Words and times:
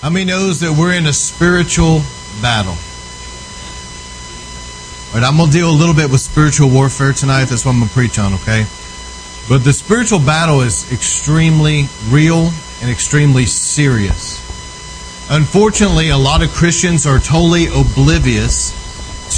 How 0.00 0.10
many 0.10 0.26
knows 0.26 0.60
that 0.60 0.72
we're 0.78 0.94
in 0.94 1.06
a 1.06 1.12
spiritual 1.12 2.02
battle? 2.40 2.78
All 5.08 5.20
right, 5.20 5.26
I'm 5.26 5.36
going 5.36 5.50
to 5.50 5.56
deal 5.56 5.68
a 5.68 5.74
little 5.74 5.94
bit 5.94 6.08
with 6.08 6.20
spiritual 6.20 6.70
warfare 6.70 7.12
tonight. 7.12 7.46
That's 7.46 7.64
what 7.64 7.72
I'm 7.72 7.78
going 7.78 7.88
to 7.88 7.94
preach 7.94 8.16
on, 8.16 8.34
okay? 8.34 8.64
But 9.48 9.64
the 9.64 9.72
spiritual 9.72 10.20
battle 10.20 10.60
is 10.60 10.92
extremely 10.92 11.88
real 12.10 12.52
and 12.80 12.88
extremely 12.88 13.44
serious. 13.44 14.38
Unfortunately, 15.30 16.10
a 16.10 16.16
lot 16.16 16.44
of 16.44 16.50
Christians 16.50 17.04
are 17.04 17.18
totally 17.18 17.66
oblivious 17.66 18.70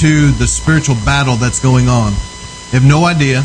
to 0.00 0.30
the 0.32 0.46
spiritual 0.46 0.96
battle 1.06 1.36
that's 1.36 1.58
going 1.58 1.88
on. 1.88 2.12
They 2.70 2.76
have 2.76 2.84
no 2.84 3.06
idea. 3.06 3.44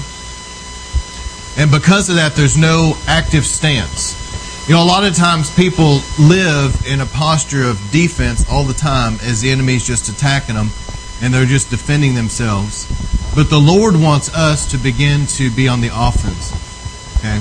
And 1.55 1.71
because 1.71 2.09
of 2.09 2.17
that, 2.17 2.33
there's 2.35 2.57
no 2.57 2.97
active 3.07 3.45
stance. 3.45 4.24
You 4.67 4.73
know, 4.73 4.83
a 4.83 4.83
lot 4.83 5.03
of 5.03 5.15
times 5.15 5.55
people 5.55 5.99
live 6.17 6.87
in 6.87 7.01
a 7.01 7.05
posture 7.05 7.65
of 7.65 7.79
defense 7.91 8.49
all 8.49 8.63
the 8.63 8.73
time 8.73 9.13
as 9.21 9.41
the 9.41 9.51
enemy's 9.51 9.85
just 9.85 10.09
attacking 10.09 10.55
them 10.55 10.69
and 11.21 11.31
they're 11.31 11.45
just 11.45 11.69
defending 11.69 12.15
themselves. 12.15 12.87
But 13.35 13.51
the 13.51 13.59
Lord 13.59 13.95
wants 13.95 14.33
us 14.33 14.71
to 14.71 14.77
begin 14.77 15.27
to 15.37 15.51
be 15.51 15.67
on 15.67 15.81
the 15.81 15.91
offense. 15.93 16.51
Okay? 17.17 17.39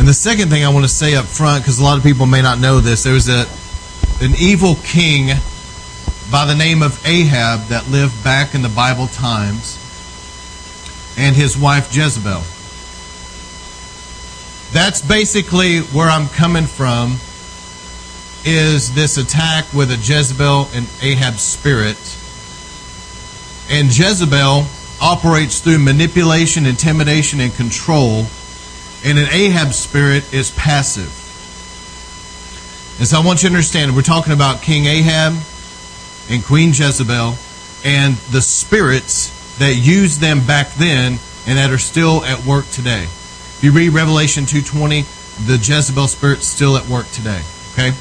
And 0.00 0.08
the 0.08 0.14
second 0.14 0.48
thing 0.48 0.64
I 0.64 0.68
want 0.68 0.84
to 0.84 0.90
say 0.90 1.14
up 1.14 1.26
front, 1.26 1.62
because 1.62 1.78
a 1.78 1.84
lot 1.84 1.96
of 1.96 2.02
people 2.02 2.26
may 2.26 2.42
not 2.42 2.58
know 2.58 2.80
this, 2.80 3.04
there 3.04 3.14
was 3.14 3.28
a, 3.28 3.46
an 4.20 4.32
evil 4.36 4.74
king 4.82 5.28
by 6.32 6.44
the 6.44 6.56
name 6.56 6.82
of 6.82 7.06
Ahab 7.06 7.68
that 7.68 7.88
lived 7.88 8.24
back 8.24 8.56
in 8.56 8.62
the 8.62 8.68
Bible 8.68 9.06
times, 9.06 9.78
and 11.16 11.36
his 11.36 11.56
wife 11.56 11.94
Jezebel. 11.94 12.42
That's 14.72 15.02
basically 15.02 15.80
where 15.80 16.08
I'm 16.08 16.28
coming 16.28 16.64
from 16.64 17.18
is 18.44 18.94
this 18.94 19.18
attack 19.18 19.70
with 19.74 19.90
a 19.90 19.96
Jezebel 19.96 20.68
and 20.74 20.88
Ahab 21.02 21.34
spirit. 21.34 21.98
And 23.70 23.96
Jezebel 23.96 24.66
operates 25.00 25.60
through 25.60 25.78
manipulation, 25.78 26.64
intimidation, 26.64 27.40
and 27.40 27.54
control. 27.54 28.24
And 29.04 29.18
an 29.18 29.28
Ahab 29.30 29.74
spirit 29.74 30.32
is 30.32 30.50
passive. 30.52 31.18
And 32.98 33.06
so 33.06 33.20
I 33.20 33.24
want 33.26 33.42
you 33.42 33.50
to 33.50 33.54
understand 33.54 33.94
we're 33.94 34.00
talking 34.00 34.32
about 34.32 34.62
King 34.62 34.86
Ahab 34.86 35.34
and 36.30 36.42
Queen 36.42 36.70
Jezebel 36.70 37.34
and 37.84 38.14
the 38.30 38.40
spirits 38.40 39.58
that 39.58 39.74
used 39.74 40.22
them 40.22 40.46
back 40.46 40.72
then 40.74 41.18
and 41.46 41.58
that 41.58 41.70
are 41.70 41.78
still 41.78 42.24
at 42.24 42.46
work 42.46 42.66
today. 42.70 43.06
If 43.62 43.66
you 43.66 43.72
read 43.78 43.90
Revelation 43.90 44.44
2:20, 44.44 45.46
the 45.46 45.56
Jezebel 45.56 46.08
spirit's 46.08 46.48
still 46.48 46.76
at 46.76 46.84
work 46.88 47.08
today. 47.12 47.40
Okay? 47.74 47.92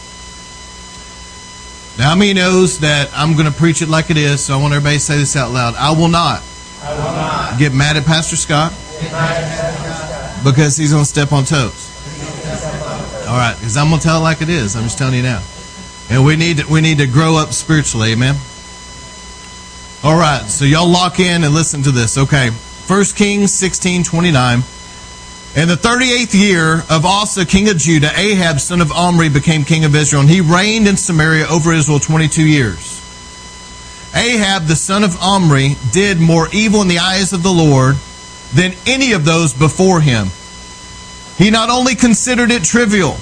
Now, 1.99 2.15
many 2.15 2.33
knows 2.33 2.79
that 2.79 3.11
I'm 3.13 3.33
going 3.33 3.45
to 3.45 3.51
preach 3.51 3.83
it 3.83 3.87
like 3.87 4.09
it 4.09 4.17
is, 4.17 4.43
so 4.43 4.57
I 4.57 4.57
want 4.59 4.73
everybody 4.73 4.95
to 4.95 4.99
say 4.99 5.17
this 5.19 5.35
out 5.35 5.51
loud. 5.51 5.75
I 5.75 5.91
will 5.91 6.07
not, 6.07 6.41
I 6.81 6.93
will 6.95 7.13
not 7.13 7.59
get 7.59 7.75
mad 7.75 7.95
at 7.95 8.07
Pastor 8.07 8.37
Scott 8.37 8.71
because 10.43 10.77
he's 10.77 10.93
going 10.93 11.03
to 11.03 11.07
step 11.07 11.31
on 11.31 11.45
toes. 11.45 11.89
All 13.27 13.37
right, 13.37 13.53
because 13.53 13.77
I'm 13.77 13.89
going 13.89 13.99
to 13.99 14.03
tell 14.03 14.17
it 14.17 14.23
like 14.23 14.41
it 14.41 14.49
is. 14.49 14.75
I'm 14.75 14.85
just 14.85 14.97
telling 14.97 15.13
you 15.13 15.21
now. 15.21 15.43
And 16.09 16.25
we 16.25 16.37
need 16.37 16.57
to, 16.57 16.67
we 16.67 16.81
need 16.81 16.97
to 16.97 17.07
grow 17.07 17.35
up 17.35 17.53
spiritually, 17.53 18.13
amen. 18.13 18.33
All 20.03 20.17
right, 20.17 20.41
so 20.47 20.65
y'all 20.65 20.89
lock 20.89 21.19
in 21.19 21.43
and 21.43 21.53
listen 21.53 21.83
to 21.83 21.91
this. 21.91 22.17
Okay, 22.17 22.49
First 22.49 23.15
Kings 23.15 23.53
16, 23.53 24.03
29. 24.05 24.63
In 25.53 25.67
the 25.67 25.75
38th 25.75 26.33
year 26.33 26.75
of 26.89 27.05
Asa, 27.05 27.45
king 27.45 27.67
of 27.67 27.75
Judah, 27.75 28.09
Ahab, 28.17 28.61
son 28.61 28.79
of 28.79 28.89
Omri, 28.93 29.27
became 29.27 29.65
king 29.65 29.83
of 29.83 29.93
Israel, 29.93 30.21
and 30.21 30.29
he 30.29 30.39
reigned 30.39 30.87
in 30.87 30.95
Samaria 30.95 31.45
over 31.47 31.73
Israel 31.73 31.99
22 31.99 32.47
years. 32.47 33.01
Ahab, 34.15 34.67
the 34.67 34.77
son 34.77 35.03
of 35.03 35.21
Omri, 35.21 35.75
did 35.91 36.21
more 36.21 36.47
evil 36.53 36.81
in 36.81 36.87
the 36.87 36.99
eyes 36.99 37.33
of 37.33 37.43
the 37.43 37.51
Lord 37.51 37.97
than 38.53 38.71
any 38.85 39.11
of 39.11 39.25
those 39.25 39.53
before 39.53 39.99
him. 39.99 40.27
He 41.37 41.51
not 41.51 41.69
only 41.69 41.95
considered 41.95 42.49
it 42.49 42.63
trivial 42.63 43.17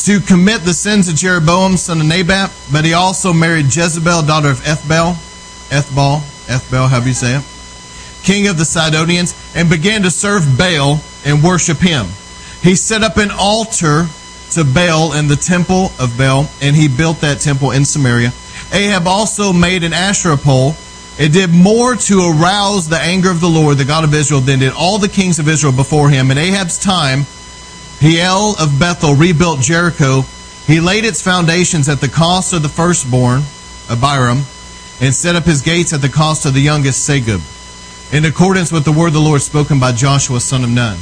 to 0.00 0.18
commit 0.18 0.62
the 0.62 0.74
sins 0.74 1.08
of 1.08 1.14
Jeroboam, 1.14 1.76
son 1.76 2.00
of 2.00 2.06
Nebat, 2.06 2.50
but 2.72 2.84
he 2.84 2.94
also 2.94 3.32
married 3.32 3.66
Jezebel, 3.66 4.22
daughter 4.22 4.50
of 4.50 4.58
Ethbaal, 4.62 5.12
Ethbal, 5.70 6.22
Ethbal, 6.48 6.88
however 6.88 7.06
you 7.06 7.14
say 7.14 7.36
it 7.36 7.59
king 8.22 8.48
of 8.48 8.58
the 8.58 8.64
Sidonians, 8.64 9.34
and 9.54 9.68
began 9.68 10.02
to 10.02 10.10
serve 10.10 10.56
Baal 10.58 11.00
and 11.24 11.42
worship 11.42 11.78
him. 11.78 12.06
He 12.62 12.74
set 12.74 13.02
up 13.02 13.16
an 13.16 13.30
altar 13.30 14.06
to 14.52 14.64
Baal 14.64 15.14
in 15.14 15.28
the 15.28 15.36
temple 15.36 15.92
of 15.98 16.16
Baal, 16.18 16.48
and 16.60 16.76
he 16.76 16.88
built 16.88 17.20
that 17.20 17.40
temple 17.40 17.70
in 17.70 17.84
Samaria. 17.84 18.32
Ahab 18.72 19.06
also 19.06 19.52
made 19.52 19.82
an 19.84 19.92
Asherah 19.92 20.36
pole. 20.36 20.74
It 21.18 21.32
did 21.32 21.50
more 21.50 21.96
to 21.96 22.32
arouse 22.32 22.88
the 22.88 22.98
anger 22.98 23.30
of 23.30 23.40
the 23.40 23.48
Lord, 23.48 23.78
the 23.78 23.84
God 23.84 24.04
of 24.04 24.14
Israel, 24.14 24.40
than 24.40 24.60
did 24.60 24.72
all 24.72 24.98
the 24.98 25.08
kings 25.08 25.38
of 25.38 25.48
Israel 25.48 25.72
before 25.72 26.08
him. 26.08 26.30
In 26.30 26.38
Ahab's 26.38 26.78
time, 26.78 27.20
Hiel 28.00 28.54
of 28.58 28.78
Bethel 28.78 29.14
rebuilt 29.14 29.60
Jericho. 29.60 30.22
He 30.66 30.80
laid 30.80 31.04
its 31.04 31.20
foundations 31.20 31.88
at 31.88 32.00
the 32.00 32.08
cost 32.08 32.52
of 32.52 32.62
the 32.62 32.68
firstborn, 32.68 33.42
Abiram, 33.90 34.42
and 35.00 35.14
set 35.14 35.36
up 35.36 35.44
his 35.44 35.62
gates 35.62 35.92
at 35.92 36.00
the 36.00 36.08
cost 36.08 36.46
of 36.46 36.54
the 36.54 36.60
youngest, 36.60 37.08
Segub 37.08 37.40
in 38.12 38.24
accordance 38.24 38.72
with 38.72 38.84
the 38.84 38.92
word 38.92 39.08
of 39.08 39.14
the 39.14 39.20
Lord 39.20 39.40
spoken 39.40 39.78
by 39.78 39.92
Joshua, 39.92 40.40
son 40.40 40.64
of 40.64 40.70
Nun. 40.70 40.98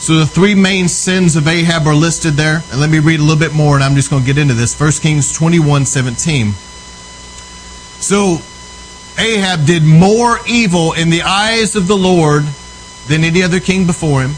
So 0.00 0.14
the 0.14 0.26
three 0.26 0.54
main 0.54 0.88
sins 0.88 1.36
of 1.36 1.46
Ahab 1.46 1.86
are 1.86 1.94
listed 1.94 2.34
there. 2.34 2.62
And 2.70 2.80
let 2.80 2.88
me 2.88 3.00
read 3.00 3.20
a 3.20 3.22
little 3.22 3.38
bit 3.38 3.52
more, 3.52 3.74
and 3.74 3.84
I'm 3.84 3.96
just 3.96 4.08
going 4.08 4.22
to 4.22 4.26
get 4.26 4.38
into 4.38 4.54
this. 4.54 4.78
1 4.78 4.92
Kings 4.92 5.32
21 5.32 5.84
17. 5.84 6.52
So 8.00 8.38
Ahab 9.18 9.66
did 9.66 9.82
more 9.82 10.38
evil 10.48 10.94
in 10.94 11.10
the 11.10 11.22
eyes 11.22 11.76
of 11.76 11.86
the 11.86 11.96
Lord 11.96 12.44
than 13.08 13.24
any 13.24 13.42
other 13.42 13.60
king 13.60 13.86
before 13.86 14.22
him. 14.22 14.32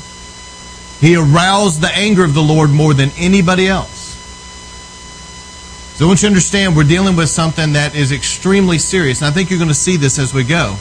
He 1.01 1.15
aroused 1.17 1.81
the 1.81 1.95
anger 1.95 2.25
of 2.25 2.35
the 2.35 2.43
Lord 2.43 2.71
more 2.71 2.95
than 2.95 3.11
anybody 3.17 3.69
else. 3.69 4.01
So 5.97 6.07
I 6.07 6.09
want 6.09 6.23
you 6.23 6.29
to 6.29 6.33
understand 6.33 6.75
we're 6.75 6.85
dealing 6.85 7.15
with 7.15 7.29
something 7.29 7.75
that 7.75 7.95
is 7.95 8.11
extremely 8.11 8.79
serious. 8.79 9.21
And 9.21 9.29
I 9.29 9.31
think 9.31 9.51
you're 9.51 9.59
going 9.59 9.69
to 9.69 9.75
see 9.75 9.97
this 9.97 10.19
as 10.19 10.35
we 10.35 10.43
go. 10.43 10.77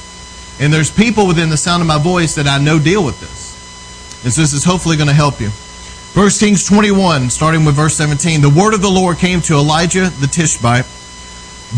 And 0.59 0.72
there's 0.72 0.91
people 0.91 1.28
within 1.28 1.50
the 1.50 1.57
sound 1.57 1.81
of 1.81 1.88
my 1.88 1.97
voice 1.97 2.35
that 2.35 2.47
I 2.47 2.57
know 2.59 2.79
deal 2.79 3.03
with 3.03 3.19
this. 3.19 3.51
And 4.23 4.31
so 4.31 4.41
this 4.41 4.53
is 4.53 4.63
hopefully 4.63 4.97
going 4.97 5.07
to 5.07 5.13
help 5.13 5.39
you. 5.39 5.50
1 6.13 6.29
Kings 6.31 6.66
21, 6.66 7.29
starting 7.29 7.63
with 7.63 7.75
verse 7.75 7.95
17. 7.95 8.41
The 8.41 8.50
word 8.50 8.73
of 8.73 8.81
the 8.81 8.90
Lord 8.90 9.17
came 9.17 9.41
to 9.41 9.56
Elijah 9.56 10.09
the 10.19 10.28
Tishbite. 10.28 10.85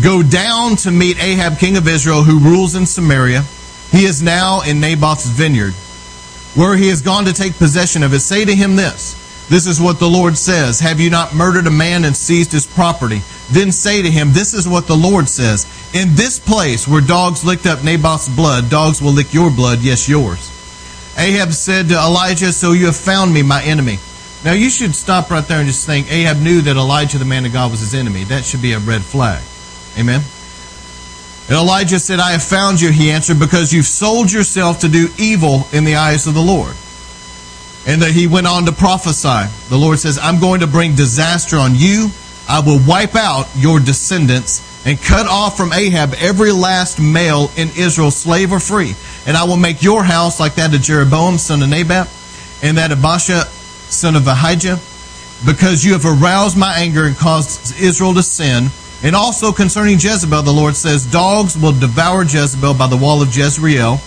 Go 0.02 0.22
down 0.22 0.74
to 0.76 0.90
meet 0.90 1.22
Ahab, 1.22 1.58
king 1.58 1.76
of 1.76 1.86
Israel, 1.86 2.24
who 2.24 2.40
rules 2.40 2.74
in 2.74 2.84
Samaria. 2.84 3.42
He 3.92 4.04
is 4.04 4.22
now 4.22 4.62
in 4.62 4.80
Naboth's 4.80 5.26
vineyard, 5.26 5.72
where 6.58 6.76
he 6.76 6.88
has 6.88 7.00
gone 7.00 7.26
to 7.26 7.32
take 7.32 7.56
possession 7.56 8.02
of 8.02 8.12
it. 8.12 8.20
Say 8.20 8.44
to 8.44 8.54
him 8.54 8.74
this 8.74 9.46
This 9.48 9.68
is 9.68 9.80
what 9.80 10.00
the 10.00 10.10
Lord 10.10 10.36
says 10.36 10.80
Have 10.80 10.98
you 10.98 11.10
not 11.10 11.32
murdered 11.32 11.68
a 11.68 11.70
man 11.70 12.04
and 12.04 12.16
seized 12.16 12.50
his 12.50 12.66
property? 12.66 13.22
Then 13.50 13.72
say 13.72 14.02
to 14.02 14.10
him, 14.10 14.32
This 14.32 14.54
is 14.54 14.68
what 14.68 14.86
the 14.86 14.96
Lord 14.96 15.28
says. 15.28 15.66
In 15.94 16.14
this 16.14 16.38
place 16.38 16.88
where 16.88 17.00
dogs 17.00 17.44
licked 17.44 17.66
up 17.66 17.84
Naboth's 17.84 18.34
blood, 18.34 18.70
dogs 18.70 19.02
will 19.02 19.12
lick 19.12 19.34
your 19.34 19.50
blood, 19.50 19.80
yes, 19.80 20.08
yours. 20.08 20.50
Ahab 21.18 21.52
said 21.52 21.88
to 21.88 21.94
Elijah, 21.94 22.52
So 22.52 22.72
you 22.72 22.86
have 22.86 22.96
found 22.96 23.32
me, 23.32 23.42
my 23.42 23.62
enemy. 23.62 23.98
Now 24.44 24.52
you 24.52 24.68
should 24.68 24.94
stop 24.94 25.30
right 25.30 25.44
there 25.44 25.58
and 25.58 25.66
just 25.66 25.86
think 25.86 26.10
Ahab 26.12 26.38
knew 26.38 26.60
that 26.62 26.76
Elijah, 26.76 27.18
the 27.18 27.24
man 27.24 27.46
of 27.46 27.52
God, 27.52 27.70
was 27.70 27.80
his 27.80 27.94
enemy. 27.94 28.24
That 28.24 28.44
should 28.44 28.60
be 28.60 28.72
a 28.72 28.78
red 28.78 29.02
flag. 29.02 29.42
Amen. 29.98 30.20
And 31.48 31.56
Elijah 31.58 31.98
said, 31.98 32.20
I 32.20 32.32
have 32.32 32.42
found 32.42 32.80
you, 32.80 32.90
he 32.90 33.10
answered, 33.10 33.38
because 33.38 33.72
you've 33.72 33.86
sold 33.86 34.32
yourself 34.32 34.80
to 34.80 34.88
do 34.88 35.08
evil 35.18 35.66
in 35.72 35.84
the 35.84 35.96
eyes 35.96 36.26
of 36.26 36.34
the 36.34 36.40
Lord. 36.40 36.74
And 37.86 38.00
that 38.00 38.12
he 38.12 38.26
went 38.26 38.46
on 38.46 38.64
to 38.64 38.72
prophesy. 38.72 39.52
The 39.68 39.76
Lord 39.76 39.98
says, 39.98 40.18
I'm 40.18 40.40
going 40.40 40.60
to 40.60 40.66
bring 40.66 40.94
disaster 40.94 41.56
on 41.56 41.74
you. 41.74 42.08
I 42.48 42.60
will 42.60 42.80
wipe 42.86 43.14
out 43.14 43.48
your 43.56 43.80
descendants 43.80 44.86
and 44.86 45.00
cut 45.00 45.26
off 45.26 45.56
from 45.56 45.72
Ahab 45.72 46.14
every 46.18 46.52
last 46.52 47.00
male 47.00 47.50
in 47.56 47.68
Israel, 47.76 48.10
slave 48.10 48.52
or 48.52 48.60
free. 48.60 48.94
And 49.26 49.36
I 49.36 49.44
will 49.44 49.56
make 49.56 49.82
your 49.82 50.04
house 50.04 50.38
like 50.38 50.56
that 50.56 50.74
of 50.74 50.82
Jeroboam, 50.82 51.38
son 51.38 51.62
of 51.62 51.70
Nebat, 51.70 52.08
and 52.62 52.76
that 52.76 52.92
of 52.92 52.98
Baasha, 52.98 53.46
son 53.90 54.14
of 54.14 54.26
Ahijah, 54.26 54.78
because 55.46 55.84
you 55.84 55.92
have 55.92 56.04
aroused 56.04 56.56
my 56.56 56.74
anger 56.76 57.04
and 57.04 57.16
caused 57.16 57.80
Israel 57.80 58.14
to 58.14 58.22
sin. 58.22 58.68
And 59.02 59.16
also 59.16 59.52
concerning 59.52 59.98
Jezebel, 59.98 60.42
the 60.42 60.52
Lord 60.52 60.76
says, 60.76 61.10
Dogs 61.10 61.56
will 61.56 61.78
devour 61.78 62.22
Jezebel 62.24 62.74
by 62.74 62.86
the 62.86 62.96
wall 62.96 63.22
of 63.22 63.34
Jezreel. 63.34 64.00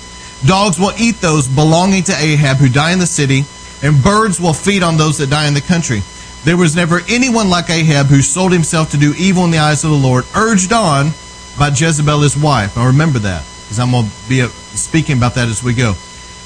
Dogs 0.46 0.80
will 0.80 0.94
eat 1.00 1.16
those 1.22 1.48
belonging 1.48 2.04
to 2.04 2.14
Ahab 2.16 2.58
who 2.58 2.70
die 2.70 2.94
in 2.94 3.00
the 3.00 3.08
city, 3.08 3.44
and 3.82 4.04
birds 4.04 4.40
will 4.40 4.54
feed 4.54 4.84
on 4.84 4.98
those 4.98 5.18
that 5.18 5.30
die 5.30 5.48
in 5.48 5.54
the 5.54 5.62
country. 5.62 6.02
There 6.44 6.58
was 6.58 6.76
never 6.76 7.02
anyone 7.10 7.50
like 7.50 7.70
Ahab 7.70 8.08
who 8.08 8.22
sold 8.22 8.52
himself 8.52 8.92
to 8.92 8.98
do 8.98 9.14
evil 9.18 9.44
in 9.46 9.52
the 9.52 9.58
eyes 9.58 9.84
of 9.84 9.92
the 9.92 9.98
Lord, 9.98 10.26
urged 10.36 10.72
on 10.72 11.12
by 11.58 11.70
Jezebel, 11.70 12.22
his 12.22 12.38
wife. 12.38 12.78
I 12.78 12.88
remember 12.88 13.20
that, 13.20 13.44
because 13.64 13.80
I'm 13.80 13.92
going 13.92 14.06
to 14.06 14.30
be 14.30 14.42
uh, 14.42 14.48
speaking 14.48 15.18
about 15.18 15.36
that 15.36 15.50
as 15.50 15.64
we 15.64 15.74
go. 15.74 15.94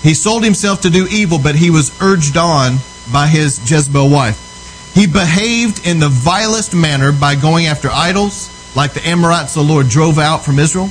He 0.02 0.14
sold 0.14 0.44
himself 0.44 0.82
to 0.82 0.90
do 0.90 1.08
evil, 1.12 1.38
but 1.38 1.56
he 1.56 1.70
was 1.70 1.92
urged 2.02 2.38
on 2.38 2.78
by 3.12 3.28
his 3.28 3.60
Jezebel 3.70 4.10
wife. 4.10 4.92
He 4.96 5.06
behaved 5.06 5.86
in 5.86 6.00
the 6.00 6.10
vilest 6.10 6.74
manner 6.74 7.12
by 7.12 7.36
going 7.36 7.68
after 7.68 7.90
idols, 7.90 8.50
like 8.76 8.94
the 8.94 9.08
Amorites 9.08 9.54
the 9.54 9.62
Lord 9.62 9.88
drove 9.90 10.18
out 10.18 10.44
from 10.44 10.58
Israel. 10.58 10.90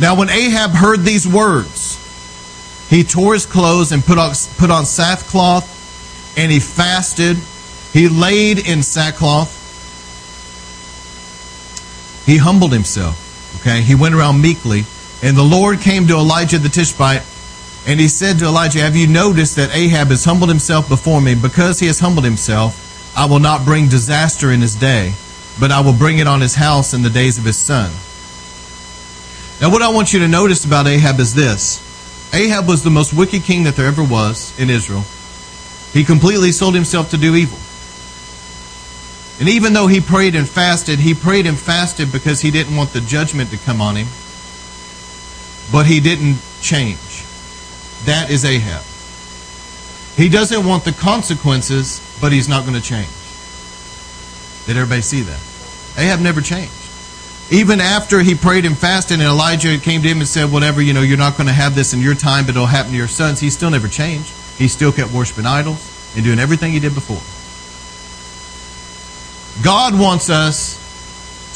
Now, 0.00 0.16
when 0.18 0.28
Ahab 0.28 0.72
heard 0.72 1.00
these 1.00 1.26
words, 1.26 2.00
he 2.90 3.04
tore 3.04 3.32
his 3.34 3.46
clothes 3.46 3.92
and 3.92 4.04
put 4.04 4.18
on, 4.18 4.34
put 4.58 4.70
on 4.70 4.84
sackcloth, 4.84 5.70
and 6.36 6.50
he 6.50 6.60
fasted. 6.60 7.36
He 7.92 8.08
laid 8.08 8.66
in 8.66 8.82
sackcloth. 8.82 9.62
He 12.26 12.38
humbled 12.38 12.72
himself. 12.72 13.20
Okay, 13.60 13.82
he 13.82 13.94
went 13.94 14.14
around 14.14 14.40
meekly, 14.40 14.84
and 15.22 15.36
the 15.36 15.42
Lord 15.42 15.80
came 15.80 16.06
to 16.08 16.14
Elijah 16.14 16.58
the 16.58 16.68
Tishbite, 16.68 17.22
and 17.86 18.00
he 18.00 18.08
said 18.08 18.38
to 18.38 18.46
Elijah, 18.46 18.80
Have 18.80 18.96
you 18.96 19.06
noticed 19.06 19.56
that 19.56 19.74
Ahab 19.74 20.08
has 20.08 20.24
humbled 20.24 20.50
himself 20.50 20.88
before 20.88 21.20
me? 21.20 21.34
Because 21.34 21.78
he 21.78 21.86
has 21.86 22.00
humbled 22.00 22.24
himself, 22.24 22.80
I 23.16 23.26
will 23.26 23.38
not 23.38 23.64
bring 23.64 23.88
disaster 23.88 24.50
in 24.50 24.60
his 24.60 24.74
day, 24.74 25.14
but 25.60 25.70
I 25.70 25.80
will 25.80 25.92
bring 25.92 26.18
it 26.18 26.26
on 26.26 26.40
his 26.40 26.54
house 26.54 26.94
in 26.94 27.02
the 27.02 27.10
days 27.10 27.38
of 27.38 27.44
his 27.44 27.56
son. 27.56 27.90
Now, 29.60 29.70
what 29.70 29.82
I 29.82 29.88
want 29.88 30.12
you 30.12 30.18
to 30.20 30.28
notice 30.28 30.64
about 30.64 30.86
Ahab 30.86 31.20
is 31.20 31.34
this 31.34 31.80
Ahab 32.34 32.66
was 32.66 32.82
the 32.82 32.90
most 32.90 33.14
wicked 33.14 33.44
king 33.44 33.64
that 33.64 33.76
there 33.76 33.86
ever 33.86 34.02
was 34.02 34.58
in 34.58 34.68
Israel. 34.68 35.04
He 35.94 36.02
completely 36.02 36.50
sold 36.50 36.74
himself 36.74 37.10
to 37.10 37.16
do 37.16 37.36
evil. 37.36 37.58
And 39.38 39.48
even 39.48 39.72
though 39.72 39.86
he 39.86 40.00
prayed 40.00 40.34
and 40.34 40.48
fasted, 40.48 40.98
he 40.98 41.14
prayed 41.14 41.46
and 41.46 41.56
fasted 41.56 42.10
because 42.10 42.40
he 42.40 42.50
didn't 42.50 42.74
want 42.74 42.90
the 42.90 43.00
judgment 43.00 43.50
to 43.50 43.58
come 43.58 43.80
on 43.80 43.94
him. 43.94 44.08
But 45.70 45.86
he 45.86 46.00
didn't 46.00 46.42
change. 46.60 47.24
That 48.06 48.26
is 48.28 48.44
Ahab. 48.44 48.82
He 50.16 50.28
doesn't 50.28 50.66
want 50.66 50.84
the 50.84 50.92
consequences, 50.92 52.00
but 52.20 52.32
he's 52.32 52.48
not 52.48 52.62
going 52.66 52.74
to 52.74 52.82
change. 52.82 53.08
Did 54.66 54.76
everybody 54.76 55.02
see 55.02 55.22
that? 55.22 55.40
Ahab 55.96 56.20
never 56.20 56.40
changed. 56.40 56.72
Even 57.52 57.80
after 57.80 58.18
he 58.18 58.34
prayed 58.34 58.64
and 58.64 58.76
fasted, 58.76 59.20
and 59.20 59.28
Elijah 59.28 59.78
came 59.78 60.02
to 60.02 60.08
him 60.08 60.18
and 60.18 60.28
said, 60.28 60.50
Whatever, 60.50 60.82
you 60.82 60.92
know, 60.92 61.02
you're 61.02 61.18
not 61.18 61.36
going 61.36 61.46
to 61.46 61.52
have 61.52 61.76
this 61.76 61.94
in 61.94 62.00
your 62.00 62.14
time, 62.14 62.46
but 62.46 62.56
it'll 62.56 62.66
happen 62.66 62.90
to 62.90 62.96
your 62.96 63.06
sons, 63.06 63.38
he 63.38 63.48
still 63.48 63.70
never 63.70 63.86
changed. 63.86 64.32
He 64.58 64.68
still 64.68 64.92
kept 64.92 65.12
worshiping 65.12 65.46
idols 65.46 66.12
and 66.14 66.24
doing 66.24 66.38
everything 66.38 66.72
he 66.72 66.80
did 66.80 66.94
before. 66.94 67.22
God 69.64 69.98
wants 69.98 70.30
us 70.30 70.80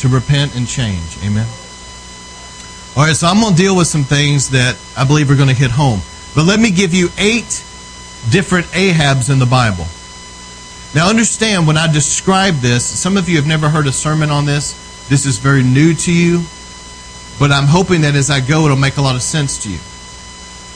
to 0.00 0.09
repent 0.09 0.56
and 0.56 0.67
change. 0.67 1.19
Amen. 1.25 1.47
All 2.97 3.05
right, 3.05 3.15
so 3.15 3.27
I'm 3.27 3.41
going 3.41 3.55
to 3.55 3.59
deal 3.59 3.77
with 3.77 3.87
some 3.87 4.05
things 4.05 4.50
that 4.50 4.77
I 4.97 5.05
believe 5.05 5.31
are 5.31 5.37
going 5.37 5.49
to 5.49 5.55
hit 5.55 5.71
home. 5.71 6.00
But 6.35 6.45
let 6.47 6.59
me 6.59 6.71
give 6.71 6.95
you 6.95 7.09
eight 7.19 7.65
different 8.31 8.67
Ahabs 8.67 9.31
in 9.31 9.39
the 9.39 9.47
Bible. 9.47 9.87
Now, 10.94 11.09
understand 11.09 11.67
when 11.67 11.77
I 11.77 11.93
describe 11.93 12.55
this, 12.56 12.85
some 12.85 13.17
of 13.17 13.29
you 13.29 13.37
have 13.37 13.47
never 13.47 13.69
heard 13.69 13.87
a 13.87 13.93
sermon 13.93 14.31
on 14.31 14.47
this. 14.47 15.06
This 15.09 15.27
is 15.27 15.39
very 15.39 15.62
new 15.62 15.94
to 15.94 16.12
you. 16.12 16.43
But 17.39 17.53
I'm 17.53 17.67
hoping 17.67 18.01
that 18.03 18.15
as 18.15 18.31
I 18.31 18.41
go, 18.41 18.65
it'll 18.65 18.77
make 18.77 18.97
a 18.97 19.03
lot 19.03 19.15
of 19.15 19.23
sense 19.23 19.62
to 19.65 19.71
you. 19.71 19.79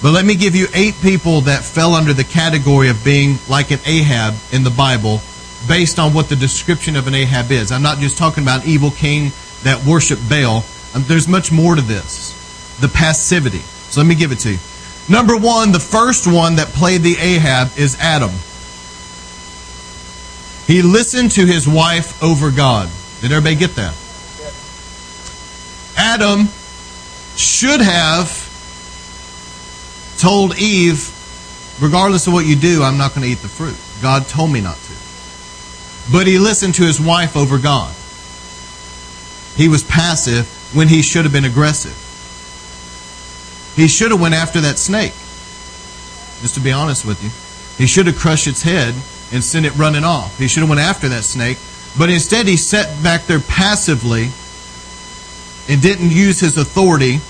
But 0.02 0.10
let 0.10 0.24
me 0.24 0.34
give 0.34 0.56
you 0.56 0.66
eight 0.74 0.96
people 1.00 1.42
that 1.42 1.62
fell 1.62 1.94
under 1.94 2.12
the 2.12 2.24
category 2.24 2.88
of 2.88 3.04
being 3.04 3.38
like 3.48 3.70
an 3.70 3.78
Ahab 3.86 4.34
in 4.52 4.64
the 4.64 4.70
Bible 4.70 5.20
based 5.68 6.00
on 6.00 6.12
what 6.12 6.28
the 6.28 6.34
description 6.34 6.96
of 6.96 7.06
an 7.06 7.14
Ahab 7.14 7.52
is. 7.52 7.70
I'm 7.70 7.82
not 7.82 7.98
just 7.98 8.18
talking 8.18 8.42
about 8.42 8.64
an 8.64 8.68
evil 8.68 8.90
king 8.90 9.30
that 9.62 9.84
worshiped 9.86 10.28
Baal. 10.28 10.64
Um, 10.94 11.04
there's 11.06 11.28
much 11.28 11.52
more 11.52 11.76
to 11.76 11.80
this. 11.80 12.78
The 12.80 12.88
passivity. 12.88 13.60
So 13.60 14.00
let 14.00 14.08
me 14.08 14.16
give 14.16 14.32
it 14.32 14.40
to 14.40 14.50
you. 14.50 14.58
Number 15.08 15.36
one, 15.36 15.70
the 15.70 15.80
first 15.80 16.26
one 16.26 16.56
that 16.56 16.68
played 16.68 17.02
the 17.02 17.16
Ahab 17.18 17.68
is 17.78 17.96
Adam. 18.00 18.30
He 20.66 20.82
listened 20.82 21.32
to 21.32 21.46
his 21.46 21.68
wife 21.68 22.20
over 22.22 22.50
God. 22.50 22.88
Did 23.20 23.30
everybody 23.30 23.54
get 23.54 23.76
that? 23.76 23.94
Adam 25.96 26.48
should 27.36 27.80
have 27.80 28.41
told 30.22 30.56
Eve, 30.56 31.10
regardless 31.80 32.28
of 32.28 32.32
what 32.32 32.46
you 32.46 32.54
do, 32.54 32.84
I'm 32.84 32.96
not 32.96 33.12
going 33.12 33.26
to 33.26 33.28
eat 33.28 33.42
the 33.42 33.48
fruit. 33.48 33.76
God 34.00 34.28
told 34.28 34.52
me 34.52 34.60
not 34.60 34.76
to. 34.76 36.12
But 36.12 36.28
he 36.28 36.38
listened 36.38 36.76
to 36.76 36.84
his 36.84 37.00
wife 37.00 37.36
over 37.36 37.58
God. 37.58 37.92
He 39.56 39.68
was 39.68 39.82
passive 39.82 40.46
when 40.74 40.86
he 40.86 41.02
should 41.02 41.24
have 41.24 41.32
been 41.32 41.44
aggressive. 41.44 41.98
He 43.74 43.88
should 43.88 44.12
have 44.12 44.20
went 44.20 44.34
after 44.34 44.60
that 44.60 44.78
snake. 44.78 45.12
Just 46.40 46.54
to 46.54 46.60
be 46.60 46.70
honest 46.70 47.04
with 47.04 47.22
you. 47.22 47.30
He 47.76 47.88
should 47.88 48.06
have 48.06 48.16
crushed 48.16 48.46
its 48.46 48.62
head 48.62 48.94
and 49.32 49.42
sent 49.42 49.66
it 49.66 49.74
running 49.76 50.04
off. 50.04 50.38
He 50.38 50.46
should 50.46 50.60
have 50.60 50.68
went 50.68 50.80
after 50.80 51.08
that 51.08 51.24
snake. 51.24 51.58
But 51.98 52.10
instead 52.10 52.46
he 52.46 52.56
sat 52.56 53.02
back 53.02 53.26
there 53.26 53.40
passively 53.40 54.30
and 55.68 55.82
didn't 55.82 56.12
use 56.12 56.38
his 56.38 56.58
authority. 56.58 57.20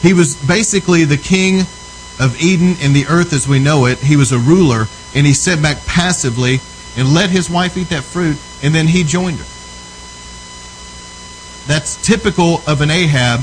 He 0.00 0.12
was 0.12 0.36
basically 0.46 1.04
the 1.04 1.16
king 1.16 1.66
of 2.18 2.40
Eden 2.40 2.76
and 2.80 2.94
the 2.94 3.06
earth 3.08 3.32
as 3.32 3.46
we 3.46 3.58
know 3.58 3.86
it. 3.86 3.98
He 3.98 4.16
was 4.16 4.32
a 4.32 4.38
ruler 4.38 4.86
and 5.14 5.26
he 5.26 5.32
sat 5.32 5.62
back 5.62 5.84
passively 5.86 6.60
and 6.96 7.12
let 7.12 7.30
his 7.30 7.50
wife 7.50 7.76
eat 7.76 7.90
that 7.90 8.04
fruit, 8.04 8.38
and 8.62 8.74
then 8.74 8.86
he 8.86 9.04
joined 9.04 9.36
her. 9.36 9.44
That's 11.66 11.96
typical 12.02 12.62
of 12.66 12.80
an 12.80 12.90
Ahab 12.90 13.40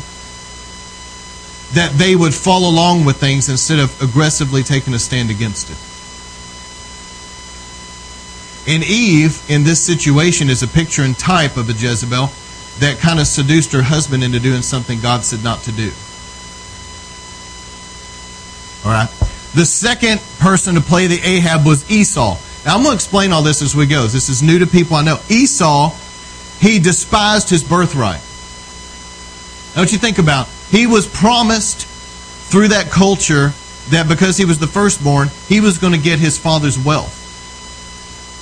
that 1.74 1.92
they 1.94 2.16
would 2.16 2.34
fall 2.34 2.70
along 2.70 3.06
with 3.06 3.18
things 3.18 3.50
instead 3.50 3.80
of 3.80 4.02
aggressively 4.02 4.64
taking 4.64 4.94
a 4.94 5.00
stand 5.00 5.30
against 5.30 5.70
it. 5.70 5.78
And 8.72 8.84
Eve, 8.84 9.44
in 9.50 9.64
this 9.64 9.84
situation, 9.84 10.50
is 10.50 10.64
a 10.64 10.68
picture 10.68 11.02
and 11.02 11.18
type 11.18 11.58
of 11.58 11.70
a 11.70 11.74
Jezebel 11.74 12.32
that 12.80 12.98
kind 13.00 13.20
of 13.20 13.28
seduced 13.28 13.72
her 13.74 13.82
husband 13.82 14.24
into 14.24 14.40
doing 14.40 14.62
something 14.62 15.00
God 15.02 15.26
said 15.26 15.44
not 15.44 15.60
to 15.64 15.72
do. 15.72 15.92
All 18.86 18.92
right. 18.92 19.10
The 19.56 19.66
second 19.66 20.20
person 20.40 20.76
to 20.76 20.82
play 20.82 21.08
the 21.08 21.20
Ahab 21.22 21.66
was 21.66 21.90
Esau. 21.90 22.38
Now, 22.66 22.76
I'm 22.76 22.84
going 22.84 22.92
to 22.92 22.96
explain 22.96 23.32
all 23.32 23.44
this 23.44 23.62
as 23.62 23.76
we 23.76 23.86
go. 23.86 24.08
This 24.08 24.30
is 24.30 24.42
new 24.42 24.60
to 24.60 24.68
people 24.68 24.96
I 24.96 25.04
know. 25.04 25.20
Esau, 25.30 25.94
he 26.60 26.80
despised 26.80 27.50
his 27.50 27.64
birthright. 27.64 28.22
Now, 29.76 29.82
what 29.82 29.92
you 29.92 29.98
think 29.98 30.18
about? 30.18 30.48
He 30.70 30.88
was 30.88 31.08
promised 31.08 31.86
through 32.52 32.70
that 32.70 32.90
culture 32.90 33.52
that 33.90 34.08
because 34.08 34.38
he 34.38 34.46
was 34.46 34.60
the 34.60 34.68
firstborn, 34.68 35.30
he 35.48 35.60
was 35.60 35.78
going 35.78 35.94
to 35.94 36.00
get 36.00 36.20
his 36.20 36.38
father's 36.38 36.80
wealth. 36.80 37.22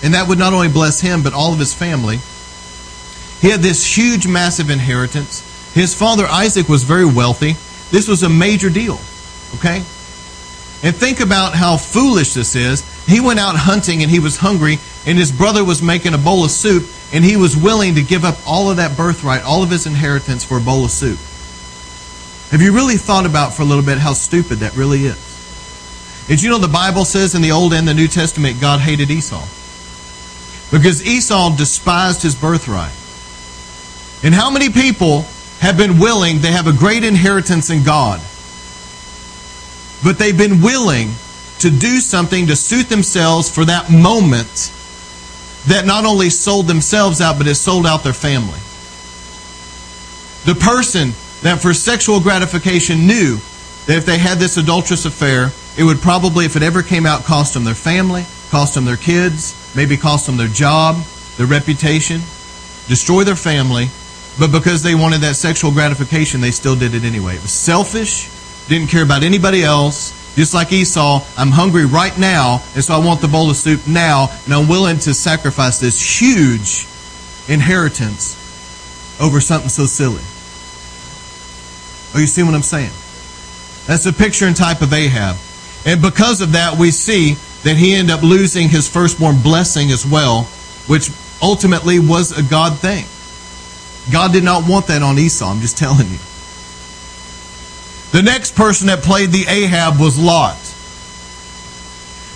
And 0.03 0.13
that 0.13 0.27
would 0.27 0.39
not 0.39 0.53
only 0.53 0.69
bless 0.69 1.01
him, 1.01 1.23
but 1.23 1.33
all 1.33 1.53
of 1.53 1.59
his 1.59 1.73
family. 1.73 2.17
He 3.41 3.51
had 3.51 3.61
this 3.61 3.85
huge, 3.85 4.27
massive 4.27 4.69
inheritance. 4.69 5.73
His 5.73 5.95
father 5.95 6.25
Isaac 6.25 6.69
was 6.69 6.83
very 6.83 7.05
wealthy. 7.05 7.53
This 7.91 8.07
was 8.07 8.23
a 8.23 8.29
major 8.29 8.69
deal. 8.69 8.99
Okay? 9.55 9.83
And 10.83 10.95
think 10.95 11.19
about 11.19 11.53
how 11.53 11.77
foolish 11.77 12.33
this 12.33 12.55
is. 12.55 12.81
He 13.05 13.19
went 13.19 13.39
out 13.39 13.55
hunting 13.55 14.01
and 14.01 14.09
he 14.09 14.19
was 14.19 14.37
hungry, 14.37 14.79
and 15.05 15.17
his 15.17 15.31
brother 15.31 15.63
was 15.63 15.81
making 15.81 16.13
a 16.13 16.17
bowl 16.17 16.43
of 16.43 16.51
soup, 16.51 16.87
and 17.13 17.23
he 17.23 17.37
was 17.37 17.55
willing 17.55 17.95
to 17.95 18.01
give 18.01 18.23
up 18.23 18.37
all 18.47 18.71
of 18.71 18.77
that 18.77 18.97
birthright, 18.97 19.43
all 19.43 19.63
of 19.63 19.69
his 19.69 19.85
inheritance 19.85 20.43
for 20.43 20.57
a 20.57 20.61
bowl 20.61 20.85
of 20.85 20.91
soup. 20.91 21.19
Have 22.51 22.61
you 22.61 22.73
really 22.73 22.97
thought 22.97 23.25
about 23.25 23.53
for 23.53 23.61
a 23.61 23.65
little 23.65 23.83
bit 23.83 23.97
how 23.97 24.13
stupid 24.13 24.59
that 24.59 24.75
really 24.75 25.05
is? 25.05 26.25
Did 26.27 26.41
you 26.41 26.49
know 26.49 26.57
the 26.57 26.67
Bible 26.67 27.05
says 27.05 27.35
in 27.35 27.41
the 27.41 27.51
Old 27.51 27.73
and 27.73 27.87
the 27.87 27.93
New 27.93 28.07
Testament 28.07 28.59
God 28.59 28.79
hated 28.79 29.09
Esau? 29.09 29.45
Because 30.71 31.05
Esau 31.05 31.55
despised 31.55 32.21
his 32.23 32.35
birthright. 32.35 32.93
And 34.23 34.33
how 34.33 34.49
many 34.49 34.69
people 34.69 35.25
have 35.59 35.77
been 35.77 35.99
willing, 35.99 36.39
they 36.39 36.51
have 36.51 36.67
a 36.67 36.73
great 36.73 37.03
inheritance 37.03 37.69
in 37.69 37.83
God, 37.83 38.21
but 40.03 40.17
they've 40.17 40.37
been 40.37 40.61
willing 40.61 41.09
to 41.59 41.69
do 41.69 41.99
something 41.99 42.47
to 42.47 42.55
suit 42.55 42.89
themselves 42.89 43.49
for 43.49 43.65
that 43.65 43.91
moment 43.91 44.71
that 45.67 45.85
not 45.85 46.05
only 46.05 46.29
sold 46.29 46.67
themselves 46.67 47.21
out, 47.21 47.37
but 47.37 47.45
has 47.45 47.59
sold 47.59 47.85
out 47.85 48.03
their 48.03 48.13
family. 48.13 48.59
The 50.45 50.59
person 50.59 51.09
that 51.43 51.61
for 51.61 51.73
sexual 51.73 52.19
gratification 52.19 53.05
knew 53.05 53.37
that 53.85 53.97
if 53.97 54.05
they 54.05 54.17
had 54.17 54.39
this 54.39 54.57
adulterous 54.57 55.05
affair, 55.05 55.51
it 55.77 55.83
would 55.83 55.99
probably, 55.99 56.45
if 56.45 56.55
it 56.55 56.63
ever 56.63 56.81
came 56.81 57.05
out, 57.05 57.23
cost 57.23 57.53
them 57.53 57.63
their 57.63 57.75
family, 57.75 58.25
cost 58.49 58.73
them 58.73 58.85
their 58.85 58.97
kids, 58.97 59.55
maybe 59.75 59.97
cost 59.97 60.25
them 60.25 60.37
their 60.37 60.47
job, 60.47 60.95
their 61.37 61.47
reputation, 61.47 62.21
destroy 62.87 63.23
their 63.23 63.35
family, 63.35 63.87
but 64.39 64.51
because 64.51 64.81
they 64.81 64.95
wanted 64.95 65.21
that 65.21 65.35
sexual 65.35 65.71
gratification, 65.71 66.41
they 66.41 66.51
still 66.51 66.75
did 66.75 66.95
it 66.95 67.03
anyway. 67.03 67.35
It 67.35 67.41
was 67.41 67.51
selfish, 67.51 68.29
didn't 68.71 68.89
care 68.89 69.03
about 69.03 69.23
anybody 69.23 69.63
else, 69.63 70.35
just 70.35 70.53
like 70.53 70.71
Esau, 70.71 71.23
I'm 71.37 71.51
hungry 71.51 71.85
right 71.85 72.17
now, 72.17 72.61
and 72.73 72.83
so 72.83 72.93
I 72.93 73.05
want 73.05 73.21
the 73.21 73.27
bowl 73.27 73.49
of 73.49 73.55
soup 73.55 73.87
now, 73.87 74.29
and 74.45 74.53
I'm 74.53 74.67
willing 74.67 74.97
to 74.99 75.13
sacrifice 75.13 75.79
this 75.79 75.99
huge 76.19 76.87
inheritance 77.47 78.37
over 79.21 79.39
something 79.41 79.69
so 79.69 79.85
silly. 79.85 80.23
Oh, 82.13 82.19
you 82.19 82.27
see 82.27 82.43
what 82.43 82.55
I'm 82.55 82.61
saying? 82.61 82.91
That's 83.87 84.05
a 84.05 84.13
picture 84.13 84.45
and 84.45 84.55
type 84.55 84.81
of 84.81 84.93
Ahab. 84.93 85.35
And 85.85 86.01
because 86.01 86.41
of 86.41 86.53
that, 86.53 86.77
we 86.77 86.91
see 86.91 87.33
that 87.63 87.75
he 87.75 87.93
ended 87.93 88.15
up 88.15 88.23
losing 88.23 88.69
his 88.69 88.87
firstborn 88.87 89.41
blessing 89.41 89.91
as 89.91 90.05
well 90.05 90.47
which 90.87 91.09
ultimately 91.41 91.99
was 91.99 92.37
a 92.37 92.43
God 92.43 92.77
thing. 92.79 93.05
God 94.11 94.33
did 94.33 94.43
not 94.43 94.67
want 94.67 94.87
that 94.87 95.01
on 95.01 95.17
Esau, 95.17 95.45
I'm 95.49 95.61
just 95.61 95.77
telling 95.77 96.07
you. 96.09 96.19
The 98.11 98.21
next 98.21 98.55
person 98.55 98.87
that 98.87 99.03
played 99.03 99.29
the 99.29 99.45
Ahab 99.47 99.99
was 99.99 100.19
Lot. 100.19 100.57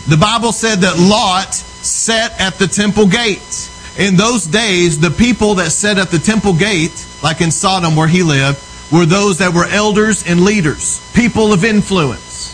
The 0.08 0.18
Bible 0.18 0.52
said 0.52 0.82
that 0.82 0.98
Lot 0.98 1.54
sat 1.54 2.40
at 2.40 2.56
the 2.56 2.68
temple 2.68 3.08
gate. 3.08 3.70
In 3.98 4.16
those 4.16 4.46
days, 4.46 5.00
the 5.00 5.10
people 5.10 5.56
that 5.56 5.72
sat 5.72 5.98
at 5.98 6.10
the 6.10 6.20
temple 6.20 6.54
gate, 6.54 7.06
like 7.24 7.42
in 7.42 7.52
Sodom 7.52 7.96
where 7.96 8.08
he 8.08 8.24
lived, 8.24 8.60
were 8.92 9.06
those 9.06 9.40
that 9.40 9.54
were 9.54 9.66
elders 9.66 10.26
and 10.26 10.42
leaders, 10.42 11.02
people 11.14 11.52
of 11.52 11.64
influence. 11.64 12.54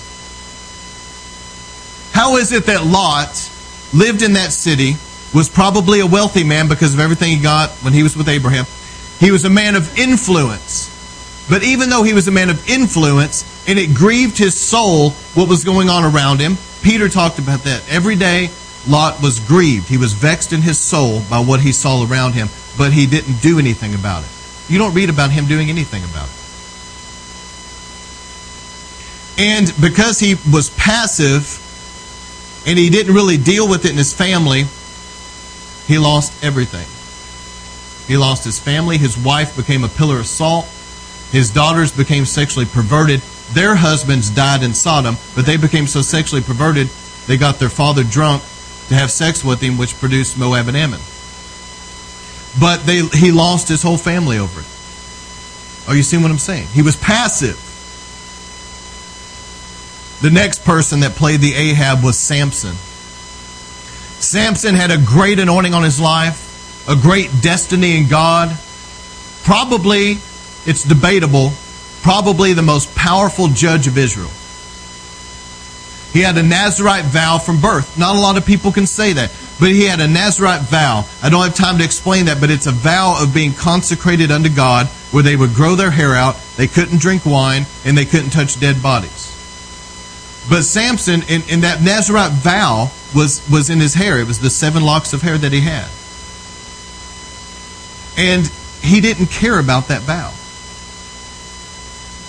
How 2.13 2.37
is 2.37 2.51
it 2.51 2.65
that 2.65 2.85
Lot 2.85 3.49
lived 3.93 4.21
in 4.21 4.33
that 4.33 4.51
city, 4.51 4.95
was 5.33 5.47
probably 5.47 5.99
a 5.99 6.05
wealthy 6.05 6.43
man 6.43 6.67
because 6.67 6.93
of 6.93 6.99
everything 6.99 7.35
he 7.35 7.41
got 7.41 7.69
when 7.81 7.93
he 7.93 8.03
was 8.03 8.17
with 8.17 8.29
Abraham? 8.29 8.65
He 9.19 9.31
was 9.31 9.45
a 9.45 9.49
man 9.49 9.75
of 9.75 9.97
influence. 9.97 10.90
But 11.51 11.63
even 11.63 11.89
though 11.89 12.03
he 12.03 12.13
was 12.13 12.29
a 12.29 12.31
man 12.31 12.49
of 12.49 12.69
influence, 12.69 13.43
and 13.67 13.77
it 13.77 13.93
grieved 13.93 14.37
his 14.37 14.57
soul 14.57 15.09
what 15.35 15.49
was 15.49 15.65
going 15.65 15.89
on 15.89 16.05
around 16.05 16.39
him, 16.39 16.55
Peter 16.81 17.09
talked 17.09 17.39
about 17.39 17.65
that. 17.65 17.83
Every 17.89 18.15
day, 18.15 18.49
Lot 18.87 19.21
was 19.21 19.41
grieved. 19.41 19.89
He 19.89 19.97
was 19.97 20.13
vexed 20.13 20.53
in 20.53 20.61
his 20.61 20.79
soul 20.79 21.21
by 21.29 21.41
what 21.41 21.59
he 21.59 21.73
saw 21.73 22.07
around 22.07 22.35
him, 22.35 22.47
but 22.77 22.93
he 22.93 23.05
didn't 23.05 23.41
do 23.41 23.59
anything 23.59 23.93
about 23.93 24.23
it. 24.23 24.29
You 24.69 24.77
don't 24.79 24.93
read 24.93 25.09
about 25.09 25.29
him 25.29 25.45
doing 25.45 25.69
anything 25.69 26.05
about 26.05 26.29
it. 26.29 26.37
And 29.37 29.73
because 29.81 30.19
he 30.19 30.35
was 30.53 30.69
passive 30.77 31.59
and 32.65 32.79
he 32.79 32.89
didn't 32.89 33.13
really 33.13 33.35
deal 33.35 33.67
with 33.67 33.83
it 33.83 33.91
in 33.91 33.97
his 33.97 34.13
family, 34.13 34.63
he 35.85 35.97
lost 35.97 36.31
everything. 36.41 36.87
He 38.07 38.17
lost 38.17 38.45
his 38.45 38.57
family. 38.57 38.97
His 38.97 39.17
wife 39.17 39.57
became 39.57 39.83
a 39.83 39.89
pillar 39.89 40.17
of 40.17 40.27
salt. 40.27 40.65
His 41.31 41.49
daughters 41.49 41.95
became 41.95 42.25
sexually 42.25 42.65
perverted. 42.65 43.21
Their 43.53 43.75
husbands 43.75 44.29
died 44.29 44.63
in 44.63 44.73
Sodom, 44.73 45.15
but 45.35 45.45
they 45.45 45.57
became 45.57 45.87
so 45.87 46.01
sexually 46.01 46.41
perverted, 46.41 46.87
they 47.27 47.37
got 47.37 47.59
their 47.59 47.69
father 47.69 48.03
drunk 48.03 48.43
to 48.89 48.95
have 48.95 49.11
sex 49.11 49.43
with 49.43 49.61
him, 49.61 49.77
which 49.77 49.97
produced 49.99 50.37
Moab 50.37 50.67
and 50.67 50.75
Ammon. 50.75 50.99
But 52.59 52.85
they, 52.85 53.01
he 53.17 53.31
lost 53.31 53.69
his 53.69 53.81
whole 53.81 53.97
family 53.97 54.37
over 54.37 54.59
it. 54.59 54.67
Are 55.87 55.95
you 55.95 56.03
seeing 56.03 56.21
what 56.21 56.31
I'm 56.31 56.37
saying? 56.37 56.67
He 56.67 56.81
was 56.81 56.95
passive. 56.95 57.55
The 60.21 60.29
next 60.29 60.63
person 60.65 60.99
that 60.99 61.11
played 61.13 61.39
the 61.39 61.53
Ahab 61.53 62.03
was 62.03 62.17
Samson. 62.17 62.75
Samson 64.21 64.75
had 64.75 64.91
a 64.91 64.97
great 64.97 65.39
anointing 65.39 65.73
on 65.73 65.83
his 65.83 65.99
life, 65.99 66.87
a 66.87 66.95
great 66.95 67.31
destiny 67.41 67.97
in 67.97 68.07
God. 68.07 68.55
Probably, 69.43 70.17
it's 70.65 70.83
debatable, 70.83 71.51
probably 72.01 72.53
the 72.53 72.61
most 72.61 72.93
powerful 72.95 73.47
judge 73.47 73.87
of 73.87 73.97
Israel. 73.97 74.31
He 76.13 76.19
had 76.19 76.37
a 76.37 76.43
Nazarite 76.43 77.05
vow 77.05 77.37
from 77.37 77.61
birth. 77.61 77.97
Not 77.97 78.15
a 78.15 78.19
lot 78.19 78.37
of 78.37 78.45
people 78.45 78.71
can 78.71 78.85
say 78.85 79.13
that, 79.13 79.31
but 79.59 79.69
he 79.69 79.85
had 79.85 80.01
a 80.01 80.07
Nazarite 80.07 80.61
vow. 80.63 81.05
I 81.23 81.29
don't 81.29 81.43
have 81.43 81.55
time 81.55 81.77
to 81.77 81.85
explain 81.85 82.25
that, 82.25 82.41
but 82.41 82.51
it's 82.51 82.67
a 82.67 82.71
vow 82.71 83.17
of 83.21 83.33
being 83.33 83.53
consecrated 83.53 84.29
unto 84.29 84.49
God 84.49 84.87
where 85.11 85.23
they 85.23 85.35
would 85.35 85.53
grow 85.53 85.75
their 85.75 85.91
hair 85.91 86.15
out, 86.15 86.35
they 86.57 86.67
couldn't 86.67 86.99
drink 86.99 87.25
wine, 87.25 87.65
and 87.85 87.97
they 87.97 88.05
couldn't 88.05 88.31
touch 88.31 88.59
dead 88.59 88.81
bodies. 88.81 89.27
But 90.49 90.63
Samson, 90.63 91.21
in, 91.29 91.43
in 91.49 91.61
that 91.61 91.81
Nazarite 91.81 92.31
vow, 92.31 92.91
was, 93.15 93.47
was 93.49 93.69
in 93.69 93.79
his 93.79 93.93
hair. 93.93 94.19
It 94.19 94.27
was 94.27 94.39
the 94.39 94.49
seven 94.49 94.83
locks 94.83 95.13
of 95.13 95.21
hair 95.21 95.37
that 95.37 95.51
he 95.51 95.61
had. 95.61 95.89
And 98.17 98.47
he 98.81 99.01
didn't 99.01 99.27
care 99.27 99.59
about 99.59 99.87
that 99.89 100.01
vow. 100.01 100.33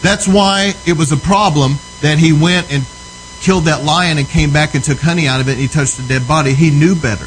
That's 0.03 0.29
why 0.29 0.75
it 0.85 0.99
was 0.99 1.13
a 1.13 1.17
problem 1.17 1.79
that 2.01 2.19
he 2.19 2.33
went 2.33 2.73
and 2.73 2.85
killed 3.41 3.65
that 3.65 3.85
lion 3.85 4.19
and 4.19 4.29
came 4.29 4.53
back 4.53 4.75
and 4.75 4.85
took 4.85 4.99
honey 4.99 5.27
out 5.27 5.41
of 5.41 5.49
it 5.49 5.53
and 5.53 5.61
he 5.61 5.69
touched 5.69 5.99
a 5.99 6.03
dead 6.03 6.29
body. 6.29 6.55
He 6.55 6.71
knew 6.71 6.95
better. 6.95 7.27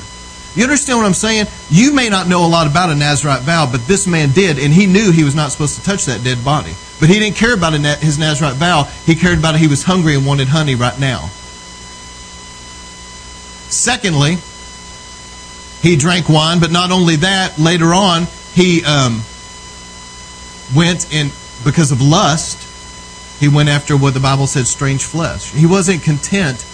You 0.56 0.64
understand 0.64 1.00
what 1.00 1.06
I'm 1.06 1.14
saying? 1.14 1.48
You 1.70 1.94
may 1.94 2.08
not 2.08 2.30
know 2.30 2.46
a 2.46 2.48
lot 2.48 2.66
about 2.66 2.90
a 2.90 2.96
Nazarite 2.96 3.42
vow, 3.42 3.70
but 3.70 3.82
this 3.88 4.08
man 4.08 4.32
did, 4.32 4.58
and 4.58 4.74
he 4.74 4.86
knew 4.86 5.12
he 5.12 5.26
was 5.26 5.36
not 5.36 5.52
supposed 5.52 5.76
to 5.76 5.84
touch 5.84 6.06
that 6.06 6.24
dead 6.24 6.46
body. 6.46 6.74
But 7.02 7.10
he 7.10 7.20
didn't 7.20 7.36
care 7.36 7.54
about 7.54 7.74
his 7.74 8.18
Nazarite 8.18 8.56
vow. 8.56 8.84
He 9.06 9.16
cared 9.16 9.40
about 9.40 9.56
it. 9.56 9.58
He 9.60 9.68
was 9.68 9.84
hungry 9.84 10.16
and 10.16 10.26
wanted 10.26 10.48
honey 10.48 10.76
right 10.76 10.98
now. 10.98 11.28
Secondly, 13.68 14.38
he 15.82 15.98
drank 15.98 16.30
wine, 16.30 16.62
but 16.62 16.72
not 16.72 16.92
only 16.92 17.18
that, 17.18 17.60
later 17.60 17.94
on, 17.94 18.24
he 18.54 18.82
um, 18.86 19.24
went 20.74 21.14
and, 21.14 21.34
because 21.66 21.92
of 21.92 22.02
lust, 22.02 22.65
he 23.40 23.48
went 23.48 23.70
after 23.70 23.98
what 23.98 24.14
the 24.14 24.20
Bible 24.20 24.48
said 24.48 24.68
strange 24.68 25.04
flesh. 25.04 25.52
He 25.52 25.66
wasn't 25.66 26.04
content 26.04 26.66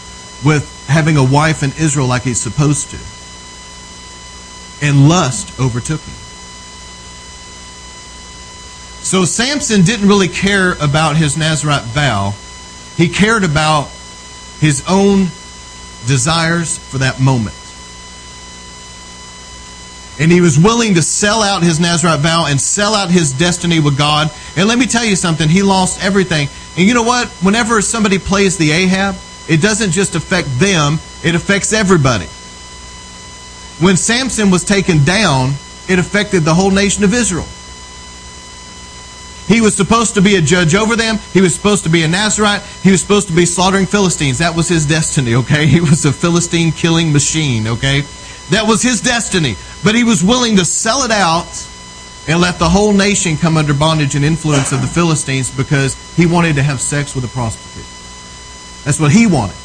with 0.46 0.86
having 0.88 1.18
a 1.18 1.24
wife 1.24 1.64
in 1.64 1.72
Israel 1.80 2.08
like 2.08 2.24
he's 2.24 2.40
supposed 2.40 2.92
to. 2.92 2.98
And 4.86 5.08
lust 5.08 5.60
overtook 5.60 6.02
him. 6.02 6.16
So 9.04 9.26
Samson 9.26 9.82
didn't 9.82 10.08
really 10.08 10.28
care 10.28 10.74
about 10.74 11.18
his 11.18 11.38
Nazarite 11.38 11.84
vow. 11.84 12.34
He 12.96 13.10
cared 13.10 13.44
about 13.44 13.90
his 14.60 14.84
own 14.88 15.28
desires 16.08 16.78
for 16.78 17.00
that 17.00 17.20
moment. 17.20 17.56
And 20.20 20.32
he 20.32 20.42
was 20.42 20.60
willing 20.60 20.96
to 20.96 21.02
sell 21.02 21.42
out 21.42 21.64
his 21.64 21.80
Nazarite 21.80 22.20
vow 22.20 22.46
and 22.48 22.60
sell 22.60 22.94
out 22.94 23.10
his 23.10 23.32
destiny 23.32 23.80
with 23.80 23.98
God. 23.98 24.30
And 24.56 24.68
let 24.68 24.78
me 24.78 24.86
tell 24.86 25.06
you 25.06 25.16
something, 25.16 25.48
he 25.48 25.64
lost 25.64 26.04
everything. 26.04 26.50
And 26.78 26.88
you 26.88 26.94
know 26.94 27.04
what? 27.04 27.30
Whenever 27.42 27.82
somebody 27.82 28.20
plays 28.20 28.58
the 28.58 28.72
Ahab, 28.72 29.16
it 29.48 29.62
doesn't 29.62 29.92
just 29.92 30.16
affect 30.16 30.48
them, 30.60 31.00
it 31.24 31.36
affects 31.36 31.74
everybody. 31.74 32.28
When 33.84 33.98
Samson 33.98 34.52
was 34.52 34.64
taken 34.64 35.04
down, 35.04 35.54
it 35.90 35.98
affected 35.98 36.42
the 36.42 36.54
whole 36.54 36.72
nation 36.72 37.04
of 37.04 37.14
Israel. 37.14 37.48
He 39.48 39.60
was 39.60 39.76
supposed 39.76 40.14
to 40.14 40.22
be 40.22 40.36
a 40.36 40.42
judge 40.42 40.76
over 40.76 40.96
them. 40.96 41.18
He 41.34 41.42
was 41.42 41.54
supposed 41.54 41.84
to 41.84 41.90
be 41.90 42.04
a 42.04 42.08
Nazarite. 42.08 42.62
He 42.84 42.92
was 42.92 43.02
supposed 43.02 43.28
to 43.28 43.36
be 43.36 43.46
slaughtering 43.46 43.86
Philistines. 43.86 44.38
That 44.38 44.56
was 44.56 44.70
his 44.70 44.86
destiny, 44.86 45.36
okay? 45.36 45.66
He 45.72 45.82
was 45.82 46.06
a 46.06 46.14
Philistine 46.14 46.72
killing 46.72 47.12
machine, 47.12 47.68
okay? 47.68 48.04
That 48.52 48.68
was 48.68 48.82
his 48.82 49.02
destiny. 49.02 49.56
But 49.84 49.96
he 49.96 50.04
was 50.04 50.24
willing 50.24 50.58
to 50.58 50.66
sell 50.66 51.04
it 51.04 51.12
out 51.12 51.68
and 52.28 52.40
let 52.40 52.60
the 52.60 52.70
whole 52.70 52.94
nation 52.94 53.38
come 53.38 53.58
under 53.58 53.74
bondage 53.74 54.14
and 54.16 54.24
influence 54.24 54.72
of 54.72 54.82
the 54.82 54.88
Philistines 54.88 55.50
because 55.50 55.96
he 56.16 56.26
wanted 56.26 56.56
to 56.56 56.64
have 56.64 56.80
sex 56.80 57.16
with 57.16 57.24
a 57.24 57.30
prostitute. 57.30 57.88
That's 58.86 59.00
what 59.00 59.12
he 59.12 59.26
wanted. 59.26 59.56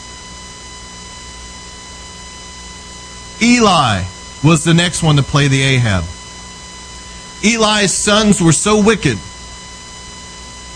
Eli 3.42 4.04
was 4.42 4.64
the 4.64 4.72
next 4.72 5.02
one 5.02 5.16
to 5.16 5.22
play 5.22 5.48
the 5.48 5.62
Ahab. 5.62 6.04
Eli's 7.44 7.92
sons 7.92 8.40
were 8.40 8.52
so 8.52 8.82
wicked 8.82 9.18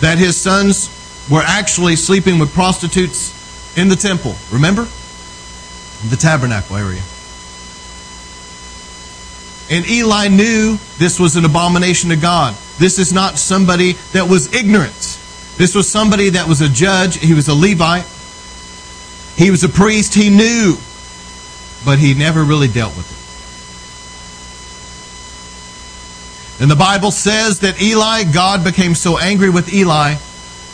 that 0.00 0.18
his 0.18 0.36
sons 0.36 0.90
were 1.30 1.42
actually 1.44 1.96
sleeping 1.96 2.38
with 2.38 2.52
prostitutes 2.52 3.78
in 3.78 3.88
the 3.88 3.96
temple. 3.96 4.34
Remember? 4.50 4.86
The 6.08 6.16
tabernacle 6.16 6.76
area. 6.76 7.02
And 9.70 9.88
Eli 9.88 10.28
knew 10.28 10.78
this 10.98 11.20
was 11.20 11.36
an 11.36 11.44
abomination 11.44 12.10
to 12.10 12.16
God. 12.16 12.54
This 12.78 12.98
is 12.98 13.12
not 13.12 13.38
somebody 13.38 13.92
that 14.12 14.28
was 14.28 14.52
ignorant. 14.52 15.18
This 15.56 15.74
was 15.76 15.88
somebody 15.88 16.30
that 16.30 16.48
was 16.48 16.60
a 16.60 16.68
judge. 16.68 17.18
He 17.18 17.34
was 17.34 17.48
a 17.48 17.54
Levite. 17.54 18.06
He 19.36 19.50
was 19.50 19.62
a 19.62 19.68
priest. 19.68 20.14
He 20.14 20.28
knew. 20.28 20.76
But 21.84 22.00
he 22.00 22.14
never 22.14 22.42
really 22.42 22.66
dealt 22.66 22.96
with 22.96 23.06
it. 23.06 23.16
And 26.62 26.70
the 26.70 26.76
Bible 26.76 27.10
says 27.10 27.60
that 27.60 27.80
Eli, 27.80 28.24
God 28.24 28.64
became 28.64 28.94
so 28.94 29.18
angry 29.18 29.50
with 29.50 29.72
Eli 29.72 30.16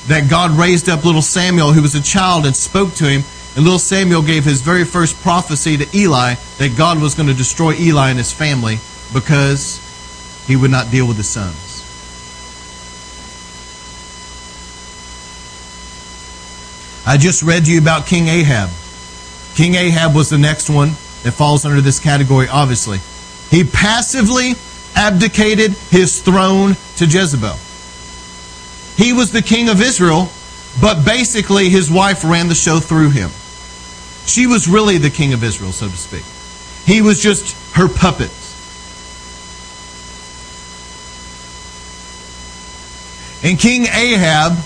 that 0.08 0.30
God 0.30 0.52
raised 0.52 0.88
up 0.88 1.04
little 1.04 1.22
Samuel, 1.22 1.72
who 1.72 1.82
was 1.82 1.94
a 1.94 2.02
child, 2.02 2.46
and 2.46 2.56
spoke 2.56 2.94
to 2.94 3.04
him. 3.04 3.22
And 3.56 3.64
little 3.64 3.78
Samuel 3.78 4.20
gave 4.20 4.44
his 4.44 4.60
very 4.60 4.84
first 4.84 5.16
prophecy 5.22 5.78
to 5.78 5.96
Eli 5.96 6.34
that 6.58 6.76
God 6.76 7.00
was 7.00 7.14
going 7.14 7.28
to 7.28 7.34
destroy 7.34 7.72
Eli 7.72 8.10
and 8.10 8.18
his 8.18 8.30
family 8.30 8.78
because 9.14 9.80
he 10.46 10.56
would 10.56 10.70
not 10.70 10.90
deal 10.90 11.08
with 11.08 11.16
his 11.16 11.26
sons. 11.26 11.56
I 17.06 17.16
just 17.16 17.42
read 17.42 17.64
to 17.64 17.72
you 17.72 17.80
about 17.80 18.06
King 18.06 18.28
Ahab. 18.28 18.68
King 19.54 19.74
Ahab 19.74 20.14
was 20.14 20.28
the 20.28 20.36
next 20.36 20.68
one 20.68 20.88
that 21.22 21.32
falls 21.32 21.64
under 21.64 21.80
this 21.80 21.98
category, 21.98 22.48
obviously. 22.48 22.98
He 23.50 23.64
passively 23.64 24.52
abdicated 24.94 25.70
his 25.88 26.20
throne 26.20 26.76
to 26.96 27.06
Jezebel. 27.06 27.56
He 29.02 29.14
was 29.14 29.32
the 29.32 29.40
king 29.40 29.70
of 29.70 29.80
Israel, 29.80 30.28
but 30.78 31.06
basically 31.06 31.70
his 31.70 31.90
wife 31.90 32.22
ran 32.22 32.48
the 32.48 32.54
show 32.54 32.80
through 32.80 33.10
him. 33.10 33.30
She 34.26 34.46
was 34.46 34.68
really 34.68 34.98
the 34.98 35.10
king 35.10 35.32
of 35.32 35.42
Israel, 35.42 35.72
so 35.72 35.88
to 35.88 35.96
speak. 35.96 36.24
He 36.84 37.00
was 37.00 37.20
just 37.20 37.56
her 37.74 37.88
puppet. 37.88 38.30
And 43.42 43.58
King 43.58 43.86
Ahab 43.86 44.58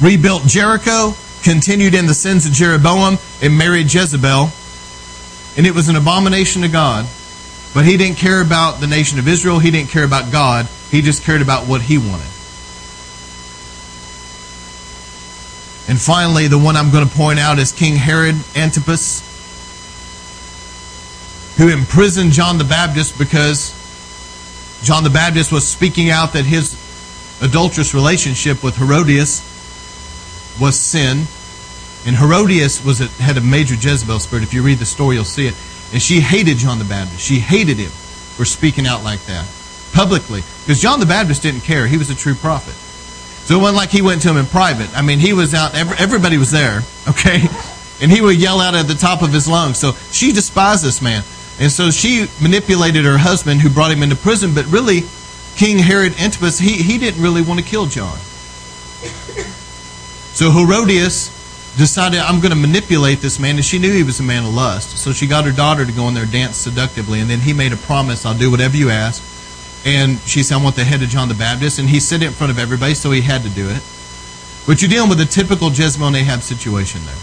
rebuilt 0.00 0.44
Jericho, 0.46 1.14
continued 1.42 1.94
in 1.94 2.06
the 2.06 2.14
sins 2.14 2.46
of 2.46 2.52
Jeroboam, 2.52 3.18
and 3.42 3.56
married 3.56 3.92
Jezebel. 3.92 4.50
And 5.56 5.66
it 5.66 5.74
was 5.74 5.88
an 5.88 5.96
abomination 5.96 6.62
to 6.62 6.68
God. 6.68 7.06
But 7.72 7.84
he 7.84 7.96
didn't 7.96 8.18
care 8.18 8.42
about 8.42 8.80
the 8.80 8.86
nation 8.86 9.18
of 9.18 9.28
Israel. 9.28 9.58
He 9.58 9.70
didn't 9.70 9.90
care 9.90 10.04
about 10.04 10.32
God. 10.32 10.66
He 10.90 11.02
just 11.02 11.22
cared 11.22 11.42
about 11.42 11.68
what 11.68 11.82
he 11.82 11.98
wanted. 11.98 12.26
And 15.90 16.00
finally, 16.00 16.46
the 16.46 16.56
one 16.56 16.76
I'm 16.76 16.92
going 16.92 17.04
to 17.04 17.12
point 17.12 17.40
out 17.40 17.58
is 17.58 17.72
King 17.72 17.96
Herod 17.96 18.36
Antipas, 18.54 19.26
who 21.58 21.68
imprisoned 21.68 22.30
John 22.30 22.58
the 22.58 22.64
Baptist 22.64 23.18
because 23.18 23.74
John 24.84 25.02
the 25.02 25.10
Baptist 25.10 25.50
was 25.50 25.66
speaking 25.66 26.08
out 26.08 26.34
that 26.34 26.44
his 26.44 26.78
adulterous 27.42 27.92
relationship 27.92 28.62
with 28.62 28.76
Herodias 28.76 29.42
was 30.60 30.78
sin. 30.78 31.26
And 32.06 32.14
Herodias 32.14 32.84
was 32.84 33.00
a, 33.00 33.08
had 33.20 33.36
a 33.36 33.40
major 33.40 33.74
Jezebel 33.74 34.20
spirit. 34.20 34.44
If 34.44 34.54
you 34.54 34.62
read 34.62 34.78
the 34.78 34.86
story, 34.86 35.16
you'll 35.16 35.24
see 35.24 35.48
it. 35.48 35.56
And 35.92 36.00
she 36.00 36.20
hated 36.20 36.58
John 36.58 36.78
the 36.78 36.84
Baptist. 36.84 37.20
She 37.20 37.40
hated 37.40 37.78
him 37.78 37.90
for 37.90 38.44
speaking 38.44 38.86
out 38.86 39.02
like 39.02 39.24
that 39.26 39.44
publicly. 39.92 40.42
Because 40.62 40.80
John 40.80 41.00
the 41.00 41.06
Baptist 41.06 41.42
didn't 41.42 41.62
care. 41.62 41.88
He 41.88 41.98
was 41.98 42.10
a 42.10 42.14
true 42.14 42.36
prophet. 42.36 42.76
So 43.44 43.58
it 43.58 43.60
wasn't 43.60 43.76
like 43.76 43.90
he 43.90 44.02
went 44.02 44.22
to 44.22 44.30
him 44.30 44.36
in 44.36 44.46
private. 44.46 44.96
I 44.96 45.02
mean, 45.02 45.18
he 45.18 45.32
was 45.32 45.54
out, 45.54 45.74
everybody 45.74 46.38
was 46.38 46.50
there, 46.50 46.82
okay? 47.08 47.42
And 48.00 48.10
he 48.10 48.20
would 48.20 48.36
yell 48.36 48.60
out 48.60 48.74
at 48.74 48.86
the 48.86 48.94
top 48.94 49.22
of 49.22 49.32
his 49.32 49.48
lungs. 49.48 49.78
So 49.78 49.92
she 50.12 50.32
despised 50.32 50.84
this 50.84 51.02
man. 51.02 51.22
And 51.58 51.70
so 51.70 51.90
she 51.90 52.26
manipulated 52.40 53.04
her 53.04 53.18
husband 53.18 53.60
who 53.60 53.68
brought 53.68 53.90
him 53.90 54.02
into 54.02 54.16
prison. 54.16 54.54
But 54.54 54.64
really, 54.66 55.02
King 55.56 55.78
Herod 55.78 56.18
Antipas, 56.18 56.58
he, 56.58 56.82
he 56.82 56.96
didn't 56.96 57.22
really 57.22 57.42
want 57.42 57.60
to 57.60 57.66
kill 57.66 57.86
John. 57.86 58.16
So 60.32 60.50
Herodias 60.50 61.28
decided, 61.76 62.20
I'm 62.20 62.40
going 62.40 62.52
to 62.52 62.56
manipulate 62.56 63.20
this 63.20 63.38
man, 63.38 63.56
and 63.56 63.64
she 63.64 63.78
knew 63.78 63.92
he 63.92 64.02
was 64.02 64.20
a 64.20 64.22
man 64.22 64.44
of 64.44 64.54
lust. 64.54 64.96
So 64.96 65.12
she 65.12 65.26
got 65.26 65.44
her 65.44 65.52
daughter 65.52 65.84
to 65.84 65.92
go 65.92 66.08
in 66.08 66.14
there 66.14 66.24
dance 66.24 66.56
seductively, 66.56 67.20
and 67.20 67.28
then 67.28 67.40
he 67.40 67.52
made 67.52 67.72
a 67.72 67.76
promise, 67.76 68.24
I'll 68.24 68.36
do 68.36 68.50
whatever 68.50 68.76
you 68.76 68.90
ask. 68.90 69.22
And 69.84 70.18
she 70.20 70.42
said, 70.42 70.58
I 70.58 70.62
want 70.62 70.76
the 70.76 70.84
head 70.84 71.02
of 71.02 71.08
John 71.08 71.28
the 71.28 71.34
Baptist, 71.34 71.78
and 71.78 71.88
he 71.88 72.00
said 72.00 72.22
it 72.22 72.26
in 72.26 72.32
front 72.32 72.50
of 72.50 72.58
everybody, 72.58 72.94
so 72.94 73.10
he 73.10 73.22
had 73.22 73.42
to 73.42 73.50
do 73.50 73.68
it. 73.70 73.82
But 74.66 74.82
you're 74.82 74.90
dealing 74.90 75.08
with 75.08 75.20
a 75.20 75.26
typical 75.26 75.70
Jezebel 75.70 76.06
and 76.08 76.16
Ahab 76.16 76.42
situation 76.42 77.00
there. 77.06 77.14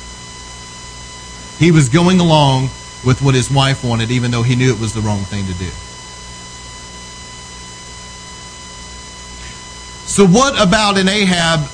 He 1.59 1.71
was 1.71 1.89
going 1.89 2.19
along 2.19 2.69
with 3.05 3.21
what 3.21 3.35
his 3.35 3.51
wife 3.51 3.83
wanted, 3.83 4.11
even 4.11 4.31
though 4.31 4.43
he 4.43 4.55
knew 4.55 4.73
it 4.73 4.79
was 4.79 4.93
the 4.93 5.01
wrong 5.01 5.21
thing 5.21 5.45
to 5.45 5.53
do. 5.53 5.69
So 10.07 10.25
what 10.25 10.59
about 10.61 10.97
an 10.97 11.07
Ahab? 11.07 11.69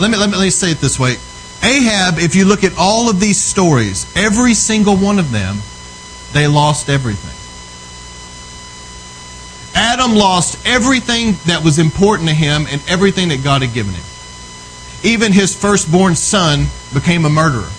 Let 0.00 0.10
me, 0.10 0.16
let 0.16 0.30
me, 0.30 0.36
let 0.36 0.44
me 0.44 0.50
say 0.50 0.70
it 0.70 0.78
this 0.78 0.98
way. 0.98 1.16
Ahab, 1.62 2.18
if 2.18 2.34
you 2.34 2.46
look 2.46 2.64
at 2.64 2.72
all 2.78 3.10
of 3.10 3.20
these 3.20 3.38
stories, 3.38 4.10
every 4.16 4.54
single 4.54 4.96
one 4.96 5.18
of 5.18 5.30
them, 5.30 5.58
they 6.32 6.46
lost 6.46 6.88
everything. 6.88 7.39
Adam 9.80 10.14
lost 10.14 10.58
everything 10.66 11.32
that 11.46 11.64
was 11.64 11.78
important 11.78 12.28
to 12.28 12.34
him 12.34 12.66
and 12.70 12.82
everything 12.86 13.30
that 13.30 13.42
God 13.42 13.62
had 13.62 13.72
given 13.72 13.94
him. 13.94 14.04
Even 15.02 15.32
his 15.32 15.56
firstborn 15.56 16.14
son 16.14 16.66
became 16.92 17.24
a 17.24 17.30
murderer. 17.30 17.70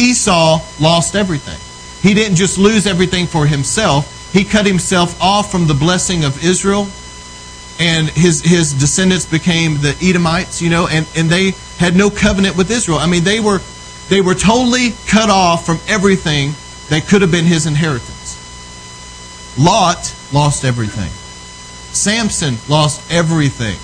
Esau 0.00 0.64
lost 0.80 1.14
everything. 1.14 1.60
He 2.00 2.14
didn't 2.14 2.36
just 2.36 2.56
lose 2.56 2.86
everything 2.86 3.26
for 3.26 3.44
himself, 3.44 4.32
he 4.32 4.44
cut 4.44 4.64
himself 4.64 5.20
off 5.20 5.52
from 5.52 5.66
the 5.66 5.74
blessing 5.74 6.24
of 6.24 6.42
Israel, 6.42 6.88
and 7.78 8.08
his, 8.08 8.40
his 8.40 8.72
descendants 8.72 9.26
became 9.26 9.74
the 9.74 9.94
Edomites, 10.00 10.62
you 10.62 10.70
know, 10.70 10.88
and, 10.88 11.06
and 11.14 11.28
they 11.28 11.52
had 11.76 11.94
no 11.94 12.08
covenant 12.08 12.56
with 12.56 12.70
Israel. 12.70 12.96
I 12.96 13.06
mean, 13.06 13.24
they 13.24 13.40
were, 13.40 13.60
they 14.08 14.22
were 14.22 14.34
totally 14.34 14.94
cut 15.06 15.28
off 15.28 15.66
from 15.66 15.80
everything 15.86 16.52
that 16.88 17.06
could 17.06 17.20
have 17.20 17.30
been 17.30 17.44
his 17.44 17.66
inheritance. 17.66 18.17
Lot 19.58 20.14
lost 20.32 20.64
everything. 20.64 21.10
Samson 21.92 22.56
lost 22.68 23.10
everything. 23.10 23.76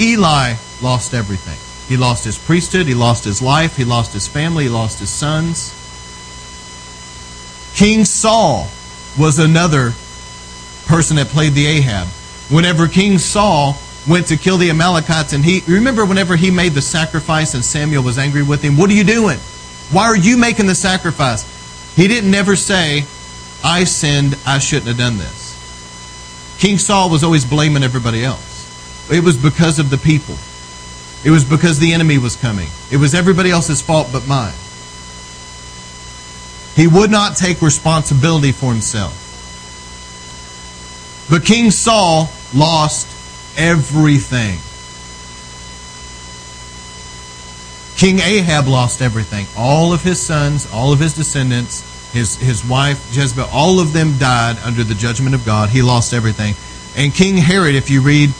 Eli 0.00 0.54
lost 0.80 1.12
everything. 1.12 1.58
He 1.88 1.96
lost 1.96 2.24
his 2.24 2.38
priesthood, 2.38 2.86
he 2.86 2.94
lost 2.94 3.24
his 3.24 3.42
life, 3.42 3.76
he 3.76 3.84
lost 3.84 4.12
his 4.12 4.26
family, 4.26 4.64
he 4.64 4.70
lost 4.70 4.98
his 4.98 5.10
sons. 5.10 5.78
King 7.74 8.04
Saul 8.04 8.68
was 9.18 9.38
another 9.38 9.92
person 10.86 11.16
that 11.16 11.26
played 11.26 11.52
the 11.52 11.66
Ahab. 11.66 12.08
Whenever 12.48 12.88
King 12.88 13.18
Saul 13.18 13.76
went 14.08 14.26
to 14.28 14.36
kill 14.36 14.56
the 14.56 14.70
Amalekites, 14.70 15.32
and 15.32 15.44
he 15.44 15.62
remember 15.68 16.04
whenever 16.06 16.36
he 16.36 16.50
made 16.50 16.72
the 16.72 16.82
sacrifice 16.82 17.54
and 17.54 17.64
Samuel 17.64 18.02
was 18.02 18.18
angry 18.18 18.42
with 18.42 18.62
him, 18.62 18.76
what 18.76 18.88
are 18.90 18.94
you 18.94 19.04
doing? 19.04 19.38
Why 19.90 20.04
are 20.04 20.16
you 20.16 20.38
making 20.38 20.66
the 20.66 20.74
sacrifice? 20.74 21.44
He 21.94 22.08
didn't 22.08 22.34
ever 22.34 22.56
say, 22.56 23.04
I 23.64 23.84
sinned, 23.84 24.36
I 24.46 24.58
shouldn't 24.58 24.88
have 24.88 24.98
done 24.98 25.18
this. 25.18 26.56
King 26.58 26.78
Saul 26.78 27.10
was 27.10 27.24
always 27.24 27.44
blaming 27.44 27.82
everybody 27.82 28.24
else. 28.24 29.10
It 29.10 29.22
was 29.22 29.36
because 29.36 29.78
of 29.78 29.90
the 29.90 29.98
people. 29.98 30.36
It 31.24 31.30
was 31.30 31.44
because 31.44 31.78
the 31.78 31.92
enemy 31.92 32.18
was 32.18 32.36
coming. 32.36 32.68
It 32.90 32.96
was 32.96 33.14
everybody 33.14 33.50
else's 33.50 33.80
fault 33.82 34.08
but 34.12 34.26
mine. 34.26 34.54
He 36.74 36.86
would 36.86 37.10
not 37.10 37.36
take 37.36 37.60
responsibility 37.62 38.52
for 38.52 38.72
himself. 38.72 39.18
But 41.30 41.44
King 41.44 41.70
Saul 41.70 42.30
lost 42.54 43.06
everything. 43.56 44.58
King 47.96 48.18
Ahab 48.18 48.66
lost 48.66 49.00
everything. 49.00 49.46
All 49.56 49.92
of 49.92 50.02
his 50.02 50.20
sons, 50.20 50.68
all 50.72 50.92
of 50.92 50.98
his 50.98 51.14
descendants, 51.14 51.91
his, 52.12 52.36
his 52.36 52.64
wife 52.64 53.14
Jezebel, 53.14 53.48
all 53.52 53.80
of 53.80 53.92
them 53.92 54.18
died 54.18 54.58
under 54.64 54.84
the 54.84 54.94
judgment 54.94 55.34
of 55.34 55.44
God. 55.44 55.70
He 55.70 55.82
lost 55.82 56.12
everything. 56.12 56.54
And 56.96 57.12
King 57.12 57.36
Herod, 57.36 57.74
if 57.74 57.90
you 57.90 58.02
read 58.02 58.30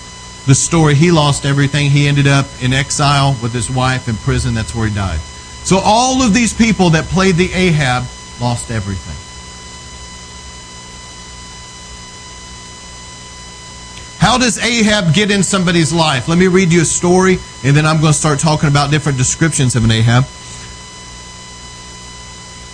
the 0.46 0.54
story, 0.54 0.94
he 0.94 1.10
lost 1.10 1.46
everything. 1.46 1.90
He 1.90 2.06
ended 2.06 2.26
up 2.26 2.46
in 2.60 2.72
exile 2.72 3.36
with 3.42 3.52
his 3.52 3.70
wife 3.70 4.08
in 4.08 4.16
prison. 4.16 4.54
That's 4.54 4.74
where 4.74 4.88
he 4.88 4.94
died. 4.94 5.20
So 5.64 5.78
all 5.82 6.22
of 6.22 6.34
these 6.34 6.52
people 6.52 6.90
that 6.90 7.04
played 7.06 7.36
the 7.36 7.52
Ahab 7.52 8.04
lost 8.40 8.70
everything. 8.70 9.16
How 14.18 14.38
does 14.38 14.58
Ahab 14.58 15.14
get 15.14 15.30
in 15.30 15.42
somebody's 15.42 15.92
life? 15.92 16.28
Let 16.28 16.38
me 16.38 16.46
read 16.46 16.72
you 16.72 16.82
a 16.82 16.84
story, 16.84 17.38
and 17.64 17.76
then 17.76 17.86
I'm 17.86 18.00
going 18.00 18.12
to 18.12 18.18
start 18.18 18.38
talking 18.38 18.68
about 18.68 18.90
different 18.90 19.18
descriptions 19.18 19.74
of 19.74 19.82
an 19.84 19.90
Ahab. 19.90 20.26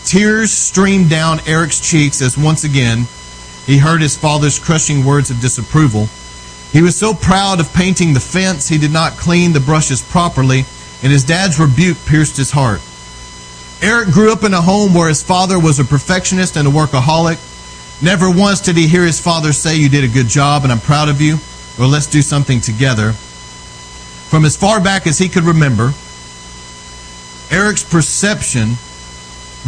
Tears 0.09 0.51
streamed 0.51 1.11
down 1.11 1.39
Eric's 1.47 1.81
cheeks 1.81 2.23
as 2.23 2.39
once 2.39 2.65
again 2.65 3.07
he 3.67 3.77
heard 3.77 4.01
his 4.01 4.17
father's 4.17 4.59
crushing 4.59 5.05
words 5.05 5.31
of 5.31 5.43
disapproval. 5.43 6.07
He 6.73 6.81
was 6.81 6.97
so 6.97 7.13
proud 7.13 7.61
of 7.61 7.75
painting 7.75 8.15
the 8.15 8.19
fence, 8.19 8.69
he 8.69 8.79
did 8.79 8.91
not 8.91 9.19
clean 9.19 9.53
the 9.53 9.61
brushes 9.61 10.01
properly, 10.01 10.65
and 11.03 11.13
his 11.13 11.25
dad's 11.25 11.61
rebuke 11.61 11.99
pierced 12.07 12.39
his 12.39 12.51
heart. 12.51 12.81
Eric 13.83 14.09
grew 14.09 14.33
up 14.33 14.45
in 14.45 14.55
a 14.55 14.63
home 14.63 14.95
where 14.95 15.11
his 15.11 15.23
father 15.23 15.61
was 15.61 15.79
a 15.79 15.85
perfectionist 15.85 16.57
and 16.57 16.67
a 16.67 16.71
workaholic. 16.71 18.03
Never 18.03 18.31
once 18.31 18.63
did 18.63 18.79
he 18.79 18.89
hear 18.89 19.05
his 19.05 19.21
father 19.21 19.53
say, 19.53 19.77
You 19.77 19.91
did 19.91 20.05
a 20.05 20.09
good 20.09 20.29
job 20.29 20.63
and 20.63 20.73
I'm 20.73 20.81
proud 20.81 21.11
of 21.11 21.21
you, 21.21 21.37
or 21.79 21.87
let's 21.87 22.07
do 22.07 22.23
something 22.23 22.63
together. 22.63 23.13
From 23.13 24.47
as 24.47 24.57
far 24.57 24.81
back 24.81 25.07
as 25.07 25.19
he 25.19 25.29
could 25.29 25.45
remember, 25.45 25.93
Eric's 27.51 27.85
perception 27.85 28.77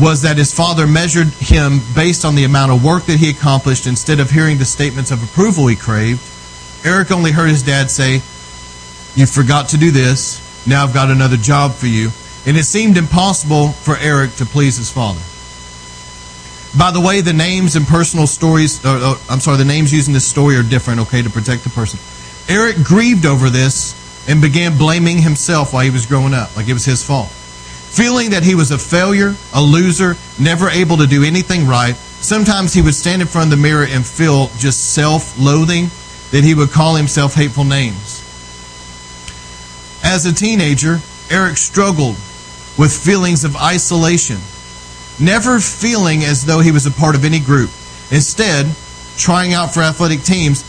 was 0.00 0.22
that 0.22 0.38
his 0.38 0.52
father 0.52 0.86
measured 0.86 1.28
him 1.28 1.80
based 1.94 2.24
on 2.24 2.34
the 2.34 2.44
amount 2.44 2.72
of 2.72 2.84
work 2.84 3.04
that 3.04 3.18
he 3.18 3.30
accomplished 3.30 3.86
instead 3.86 4.20
of 4.20 4.30
hearing 4.30 4.58
the 4.58 4.64
statements 4.64 5.10
of 5.10 5.22
approval 5.22 5.66
he 5.66 5.76
craved. 5.76 6.20
Eric 6.84 7.10
only 7.10 7.30
heard 7.30 7.50
his 7.50 7.62
dad 7.62 7.90
say, 7.90 8.14
You 9.14 9.26
forgot 9.26 9.70
to 9.70 9.78
do 9.78 9.90
this. 9.90 10.66
Now 10.66 10.84
I've 10.84 10.94
got 10.94 11.10
another 11.10 11.36
job 11.36 11.74
for 11.74 11.86
you 11.86 12.10
and 12.46 12.56
it 12.56 12.64
seemed 12.64 12.96
impossible 12.96 13.68
for 13.68 13.96
Eric 13.98 14.34
to 14.36 14.46
please 14.46 14.76
his 14.76 14.90
father. 14.90 15.20
By 16.78 16.92
the 16.92 17.00
way, 17.00 17.20
the 17.20 17.32
names 17.32 17.76
and 17.76 17.86
personal 17.86 18.26
stories, 18.26 18.84
or, 18.84 18.96
or, 18.96 19.16
I'm 19.28 19.40
sorry, 19.40 19.58
the 19.58 19.64
names 19.64 19.92
used 19.92 20.08
in 20.08 20.14
this 20.14 20.26
story 20.26 20.56
are 20.56 20.62
different, 20.62 21.00
okay, 21.00 21.20
to 21.20 21.30
protect 21.30 21.64
the 21.64 21.70
person. 21.70 21.98
Eric 22.48 22.76
grieved 22.82 23.26
over 23.26 23.50
this 23.50 23.94
and 24.28 24.40
began 24.40 24.78
blaming 24.78 25.18
himself 25.18 25.72
while 25.72 25.82
he 25.82 25.90
was 25.90 26.06
growing 26.06 26.32
up, 26.32 26.56
like 26.56 26.68
it 26.68 26.72
was 26.72 26.84
his 26.84 27.04
fault. 27.04 27.28
Feeling 27.90 28.30
that 28.30 28.44
he 28.44 28.54
was 28.54 28.70
a 28.70 28.78
failure, 28.78 29.34
a 29.52 29.60
loser, 29.60 30.14
never 30.38 30.68
able 30.68 30.98
to 30.98 31.08
do 31.08 31.24
anything 31.24 31.66
right, 31.66 31.96
sometimes 31.96 32.72
he 32.72 32.82
would 32.82 32.94
stand 32.94 33.20
in 33.20 33.26
front 33.26 33.52
of 33.52 33.58
the 33.58 33.62
mirror 33.62 33.84
and 33.84 34.06
feel 34.06 34.46
just 34.58 34.94
self 34.94 35.36
loathing, 35.38 35.90
that 36.30 36.44
he 36.44 36.54
would 36.54 36.70
call 36.70 36.94
himself 36.94 37.34
hateful 37.34 37.64
names. 37.64 38.22
As 40.04 40.24
a 40.24 40.32
teenager, 40.32 41.00
Eric 41.30 41.56
struggled 41.56 42.14
with 42.78 42.96
feelings 42.96 43.42
of 43.42 43.56
isolation, 43.56 44.38
never 45.18 45.58
feeling 45.58 46.22
as 46.22 46.46
though 46.46 46.60
he 46.60 46.70
was 46.70 46.86
a 46.86 46.92
part 46.92 47.16
of 47.16 47.24
any 47.24 47.40
group. 47.40 47.70
Instead, 48.12 48.66
trying 49.18 49.52
out 49.52 49.74
for 49.74 49.80
athletic 49.80 50.22
teams, 50.22 50.64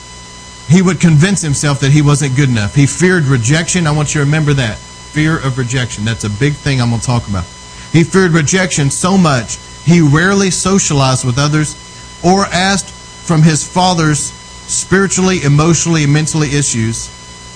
he 0.68 0.82
would 0.82 1.00
convince 1.00 1.42
himself 1.42 1.82
that 1.82 1.92
he 1.92 2.02
wasn't 2.02 2.36
good 2.36 2.50
enough. 2.50 2.74
He 2.74 2.88
feared 2.88 3.26
rejection. 3.26 3.86
I 3.86 3.92
want 3.92 4.16
you 4.16 4.22
to 4.22 4.26
remember 4.26 4.54
that. 4.54 4.80
Fear 5.12 5.46
of 5.46 5.58
rejection. 5.58 6.06
That's 6.06 6.24
a 6.24 6.30
big 6.30 6.54
thing 6.54 6.82
I'm 6.82 6.90
going 6.90 7.02
to 7.02 7.06
talk 7.06 7.28
about. 7.28 7.46
He 7.92 8.04
feared 8.04 8.32
rejection 8.32 8.90
so 8.90 9.18
much, 9.18 9.58
he 9.84 10.00
rarely 10.00 10.52
socialized 10.52 11.26
with 11.26 11.38
others 11.38 11.76
or 12.24 12.46
asked 12.46 12.90
from 12.90 13.42
his 13.42 13.68
father's 13.68 14.20
spiritually, 14.20 15.44
emotionally, 15.44 16.04
and 16.04 16.14
mentally 16.14 16.56
issues. 16.56 17.10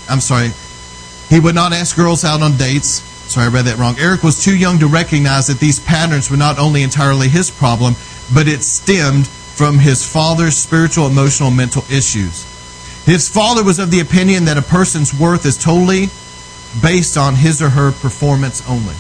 I'm 0.10 0.20
sorry. 0.20 0.50
He 1.30 1.40
would 1.40 1.56
not 1.56 1.72
ask 1.74 1.96
girls 1.96 2.26
out 2.26 2.42
on 2.42 2.58
dates. 2.58 3.02
Sorry, 3.32 3.48
I 3.48 3.50
read 3.50 3.66
that 3.66 3.78
wrong. 3.78 3.96
Eric 4.00 4.24
was 4.24 4.44
too 4.44 4.56
young 4.56 4.80
to 4.80 4.88
recognize 4.88 5.48
that 5.48 5.60
these 5.60 5.80
patterns 5.80 6.30
were 6.30 6.38
not 6.38 6.60
only 6.60 6.84
entirely 6.84 7.30
his 7.30 7.50
problem, 7.50 7.96
but 8.34 8.48
it 8.48 8.64
stemmed 8.64 9.28
from 9.28 9.80
his 9.80 10.06
father's 10.06 10.58
spiritual, 10.58 11.08
emotional, 11.08 11.50
mental 11.50 11.84
issues. 11.90 12.44
His 13.06 13.30
father 13.30 13.64
was 13.64 13.80
of 13.80 13.92
the 13.92 14.02
opinion 14.02 14.46
that 14.46 14.58
a 14.58 14.62
person's 14.62 15.18
worth 15.18 15.46
is 15.46 15.58
totally 15.58 16.10
based 16.82 17.18
on 17.18 17.36
his 17.36 17.62
or 17.62 17.70
her 17.70 17.92
performance 17.92 18.68
only. 18.68 18.96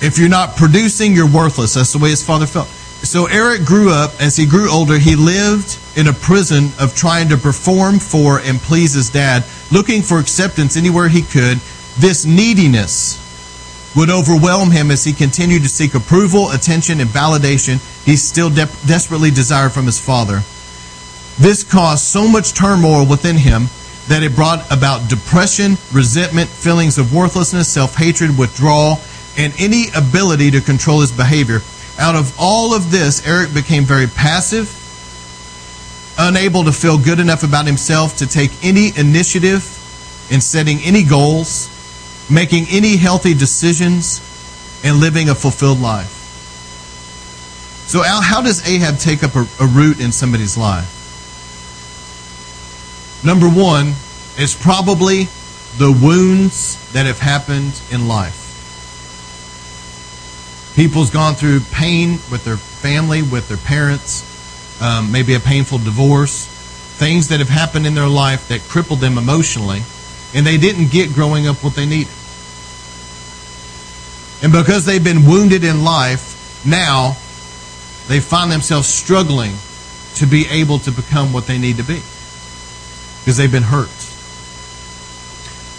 If 0.00 0.16
you're 0.18 0.28
not 0.28 0.56
producing, 0.56 1.12
you're 1.12 1.30
worthless. 1.30 1.74
That's 1.74 1.92
the 1.92 1.98
way 1.98 2.10
his 2.10 2.24
father 2.24 2.46
felt. 2.46 2.68
So 2.68 3.26
Eric 3.26 3.64
grew 3.64 3.92
up, 3.92 4.20
as 4.20 4.36
he 4.36 4.46
grew 4.46 4.70
older, 4.70 4.98
he 4.98 5.16
lived 5.16 5.78
in 5.96 6.08
a 6.08 6.12
prison 6.12 6.70
of 6.80 6.94
trying 6.94 7.28
to 7.28 7.36
perform 7.36 7.98
for 7.98 8.40
and 8.40 8.58
please 8.58 8.94
his 8.94 9.10
dad, 9.10 9.44
looking 9.72 10.02
for 10.02 10.18
acceptance 10.18 10.76
anywhere 10.76 11.08
he 11.08 11.22
could. 11.22 11.58
This 11.98 12.24
neediness 12.24 13.24
would 13.96 14.10
overwhelm 14.10 14.70
him 14.70 14.90
as 14.90 15.04
he 15.04 15.12
continued 15.12 15.62
to 15.62 15.68
seek 15.68 15.94
approval, 15.94 16.50
attention, 16.50 17.00
and 17.00 17.10
validation 17.10 17.78
he 18.04 18.16
still 18.16 18.50
de- 18.50 18.68
desperately 18.86 19.30
desired 19.30 19.72
from 19.72 19.86
his 19.86 20.00
father. 20.00 20.42
This 21.38 21.64
caused 21.64 22.04
so 22.04 22.28
much 22.28 22.52
turmoil 22.52 23.06
within 23.06 23.36
him 23.36 23.68
that 24.08 24.22
it 24.22 24.34
brought 24.34 24.70
about 24.72 25.08
depression, 25.08 25.76
resentment, 25.92 26.48
feelings 26.48 26.98
of 26.98 27.14
worthlessness, 27.14 27.68
self 27.68 27.94
hatred, 27.94 28.36
withdrawal, 28.38 28.98
and 29.36 29.52
any 29.58 29.86
ability 29.94 30.50
to 30.50 30.60
control 30.60 31.00
his 31.00 31.12
behavior. 31.12 31.60
Out 31.98 32.16
of 32.16 32.34
all 32.38 32.74
of 32.74 32.90
this, 32.90 33.26
Eric 33.26 33.52
became 33.52 33.84
very 33.84 34.06
passive, 34.06 34.74
unable 36.18 36.64
to 36.64 36.72
feel 36.72 36.98
good 36.98 37.20
enough 37.20 37.42
about 37.42 37.66
himself 37.66 38.16
to 38.18 38.26
take 38.26 38.50
any 38.64 38.92
initiative 38.96 39.62
in 40.30 40.40
setting 40.40 40.78
any 40.82 41.02
goals, 41.02 41.68
making 42.30 42.66
any 42.70 42.96
healthy 42.96 43.34
decisions, 43.34 44.24
and 44.84 45.00
living 45.00 45.28
a 45.28 45.34
fulfilled 45.34 45.80
life. 45.80 46.14
So, 47.88 48.04
Al, 48.04 48.20
how 48.20 48.42
does 48.42 48.66
Ahab 48.68 48.98
take 48.98 49.22
up 49.24 49.34
a, 49.34 49.46
a 49.60 49.66
root 49.66 50.00
in 50.00 50.12
somebody's 50.12 50.56
life? 50.56 50.97
Number 53.24 53.48
one 53.48 53.94
is 54.38 54.54
probably 54.54 55.24
the 55.76 55.90
wounds 55.90 56.92
that 56.92 57.06
have 57.06 57.18
happened 57.18 57.80
in 57.90 58.06
life. 58.06 58.44
People's 60.76 61.10
gone 61.10 61.34
through 61.34 61.60
pain 61.72 62.12
with 62.30 62.44
their 62.44 62.56
family, 62.56 63.22
with 63.22 63.48
their 63.48 63.56
parents, 63.56 64.22
um, 64.80 65.10
maybe 65.10 65.34
a 65.34 65.40
painful 65.40 65.78
divorce, 65.78 66.46
things 66.46 67.28
that 67.28 67.40
have 67.40 67.48
happened 67.48 67.86
in 67.86 67.94
their 67.94 68.06
life 68.06 68.46
that 68.48 68.60
crippled 68.68 69.00
them 69.00 69.18
emotionally, 69.18 69.82
and 70.32 70.46
they 70.46 70.56
didn't 70.56 70.92
get 70.92 71.12
growing 71.12 71.48
up 71.48 71.64
what 71.64 71.74
they 71.74 71.86
needed. 71.86 72.12
And 74.40 74.52
because 74.52 74.86
they've 74.86 75.02
been 75.02 75.26
wounded 75.26 75.64
in 75.64 75.82
life, 75.82 76.62
now 76.64 77.16
they 78.06 78.20
find 78.20 78.52
themselves 78.52 78.86
struggling 78.86 79.54
to 80.14 80.26
be 80.26 80.46
able 80.46 80.78
to 80.80 80.92
become 80.92 81.32
what 81.32 81.48
they 81.48 81.58
need 81.58 81.78
to 81.78 81.82
be 81.82 82.00
because 83.28 83.36
they've 83.36 83.52
been 83.52 83.62
hurt. 83.62 83.90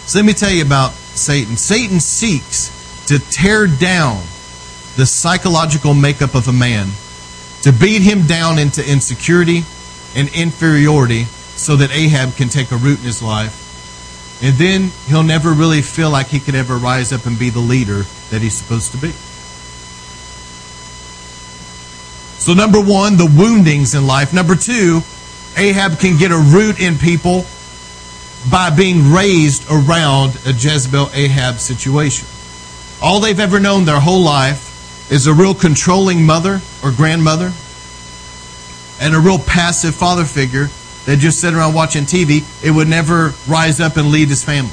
So 0.06 0.20
let 0.20 0.24
me 0.24 0.34
tell 0.34 0.52
you 0.52 0.62
about 0.62 0.92
Satan. 0.92 1.56
Satan 1.56 1.98
seeks 1.98 2.70
to 3.06 3.18
tear 3.18 3.66
down 3.66 4.22
the 4.96 5.04
psychological 5.04 5.92
makeup 5.92 6.36
of 6.36 6.46
a 6.46 6.52
man, 6.52 6.86
to 7.62 7.72
beat 7.72 8.02
him 8.02 8.24
down 8.28 8.60
into 8.60 8.88
insecurity 8.88 9.64
and 10.14 10.28
inferiority 10.32 11.24
so 11.24 11.74
that 11.74 11.90
Ahab 11.90 12.36
can 12.36 12.48
take 12.48 12.70
a 12.70 12.76
root 12.76 13.00
in 13.00 13.04
his 13.04 13.20
life. 13.20 14.38
And 14.44 14.54
then 14.54 14.92
he'll 15.08 15.24
never 15.24 15.50
really 15.50 15.82
feel 15.82 16.10
like 16.10 16.28
he 16.28 16.38
could 16.38 16.54
ever 16.54 16.76
rise 16.76 17.12
up 17.12 17.26
and 17.26 17.36
be 17.36 17.50
the 17.50 17.58
leader 17.58 18.02
that 18.30 18.42
he's 18.42 18.54
supposed 18.54 18.92
to 18.92 18.98
be. 18.98 19.10
So, 22.38 22.54
number 22.54 22.80
one, 22.80 23.16
the 23.16 23.26
woundings 23.26 23.96
in 23.96 24.06
life. 24.06 24.32
Number 24.32 24.54
two, 24.54 25.02
Ahab 25.56 25.98
can 25.98 26.16
get 26.16 26.30
a 26.30 26.38
root 26.38 26.80
in 26.80 26.96
people 26.96 27.44
by 28.50 28.70
being 28.70 29.12
raised 29.12 29.66
around 29.70 30.36
a 30.46 30.52
Jezebel 30.52 31.10
Ahab 31.12 31.58
situation. 31.58 32.26
All 33.02 33.20
they've 33.20 33.40
ever 33.40 33.60
known 33.60 33.84
their 33.84 34.00
whole 34.00 34.22
life 34.22 35.10
is 35.10 35.26
a 35.26 35.34
real 35.34 35.54
controlling 35.54 36.24
mother 36.24 36.60
or 36.82 36.92
grandmother 36.92 37.52
and 39.00 39.14
a 39.14 39.18
real 39.18 39.38
passive 39.38 39.94
father 39.94 40.24
figure 40.24 40.68
that 41.06 41.18
just 41.18 41.40
sit 41.40 41.54
around 41.54 41.74
watching 41.74 42.04
TV, 42.04 42.44
it 42.62 42.70
would 42.70 42.88
never 42.88 43.32
rise 43.48 43.80
up 43.80 43.96
and 43.96 44.10
lead 44.10 44.28
his 44.28 44.44
family. 44.44 44.70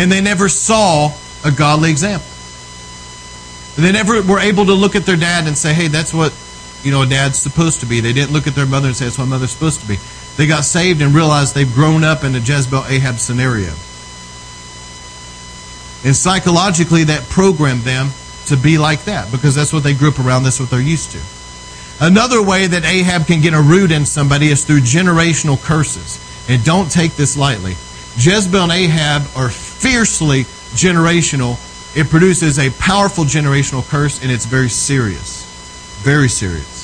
And 0.00 0.10
they 0.10 0.20
never 0.20 0.48
saw 0.48 1.12
a 1.44 1.50
godly 1.50 1.90
example. 1.90 2.26
They 3.76 3.92
never 3.92 4.22
were 4.22 4.38
able 4.38 4.66
to 4.66 4.74
look 4.74 4.94
at 4.94 5.04
their 5.04 5.16
dad 5.16 5.46
and 5.46 5.58
say, 5.58 5.74
hey, 5.74 5.88
that's 5.88 6.14
what 6.14 6.32
you 6.82 6.90
know 6.90 7.02
a 7.02 7.06
dad's 7.06 7.38
supposed 7.38 7.80
to 7.80 7.86
be. 7.86 8.00
They 8.00 8.12
didn't 8.12 8.32
look 8.32 8.46
at 8.46 8.54
their 8.54 8.66
mother 8.66 8.88
and 8.88 8.96
say, 8.96 9.06
that's 9.06 9.18
what 9.18 9.28
mother's 9.28 9.50
supposed 9.50 9.80
to 9.80 9.88
be. 9.88 9.96
They 10.36 10.46
got 10.46 10.64
saved 10.64 11.02
and 11.02 11.14
realized 11.14 11.54
they've 11.54 11.72
grown 11.72 12.04
up 12.04 12.24
in 12.24 12.34
a 12.34 12.38
Jezebel 12.38 12.84
Ahab 12.86 13.18
scenario. 13.18 13.70
And 16.02 16.16
psychologically, 16.16 17.04
that 17.04 17.22
programmed 17.28 17.82
them 17.82 18.08
to 18.46 18.56
be 18.56 18.78
like 18.78 19.04
that 19.04 19.30
because 19.30 19.54
that's 19.54 19.72
what 19.72 19.82
they 19.82 19.94
grew 19.94 20.10
up 20.10 20.18
around, 20.18 20.44
that's 20.44 20.58
what 20.58 20.70
they're 20.70 20.80
used 20.80 21.12
to. 21.12 21.20
Another 22.00 22.42
way 22.42 22.66
that 22.66 22.84
Ahab 22.84 23.26
can 23.26 23.42
get 23.42 23.52
a 23.52 23.60
root 23.60 23.90
in 23.90 24.06
somebody 24.06 24.48
is 24.48 24.64
through 24.64 24.80
generational 24.80 25.62
curses. 25.62 26.18
And 26.48 26.64
don't 26.64 26.90
take 26.90 27.12
this 27.12 27.36
lightly. 27.36 27.72
Jezebel 28.16 28.62
and 28.62 28.72
Ahab 28.72 29.22
are 29.36 29.50
fiercely 29.50 30.44
generational. 30.74 31.58
It 31.96 32.08
produces 32.08 32.58
a 32.58 32.70
powerful 32.70 33.24
generational 33.24 33.86
curse, 33.88 34.22
and 34.22 34.32
it's 34.32 34.46
very 34.46 34.70
serious. 34.70 35.49
Very 36.02 36.28
serious. 36.28 36.80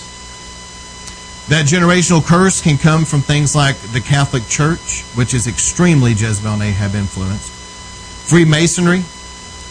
That 1.48 1.66
generational 1.66 2.24
curse 2.24 2.60
can 2.60 2.76
come 2.76 3.04
from 3.04 3.20
things 3.20 3.54
like 3.54 3.76
the 3.92 4.00
Catholic 4.00 4.46
Church, 4.48 5.02
which 5.14 5.32
is 5.32 5.46
extremely 5.46 6.10
Jezebel 6.10 6.54
and 6.54 6.62
Ahab 6.62 6.94
influenced 6.94 7.52
Freemasonry, 8.28 9.04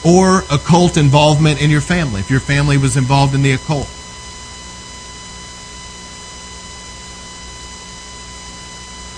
or 0.05 0.43
occult 0.49 0.95
involvement 0.95 1.61
in 1.61 1.69
your 1.69 1.81
family, 1.81 2.21
if 2.21 2.31
your 2.31 2.39
family 2.39 2.77
was 2.77 2.95
involved 2.95 3.35
in 3.35 3.41
the 3.41 3.51
occult. 3.51 3.89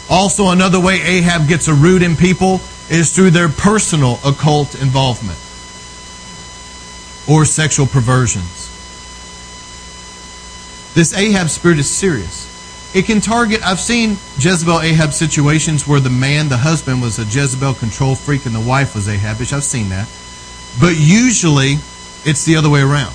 Also, 0.09 0.49
another 0.49 0.79
way 0.79 1.01
Ahab 1.01 1.47
gets 1.47 1.67
a 1.67 1.73
root 1.73 2.01
in 2.01 2.15
people 2.15 2.61
is 2.89 3.13
through 3.13 3.31
their 3.31 3.49
personal 3.49 4.19
occult 4.25 4.73
involvement 4.81 5.37
or 7.29 7.45
sexual 7.45 7.85
perversions. 7.85 8.66
This 10.97 11.13
Ahab 11.13 11.47
spirit 11.49 11.77
is 11.77 11.87
serious. 11.87 12.91
It 12.95 13.05
can 13.05 13.21
target, 13.21 13.63
I've 13.63 13.79
seen 13.79 14.17
Jezebel 14.39 14.81
Ahab 14.81 15.13
situations 15.13 15.87
where 15.87 15.99
the 15.99 16.09
man, 16.09 16.49
the 16.49 16.57
husband, 16.57 17.03
was 17.03 17.19
a 17.19 17.23
Jezebel 17.23 17.75
control 17.75 18.15
freak 18.15 18.47
and 18.47 18.55
the 18.55 18.59
wife 18.59 18.95
was 18.95 19.07
Ahabish. 19.07 19.53
I've 19.53 19.63
seen 19.63 19.89
that. 19.89 20.09
But 20.81 20.97
usually 20.97 21.73
it's 22.25 22.45
the 22.45 22.55
other 22.55 22.71
way 22.71 22.81
around. 22.81 23.13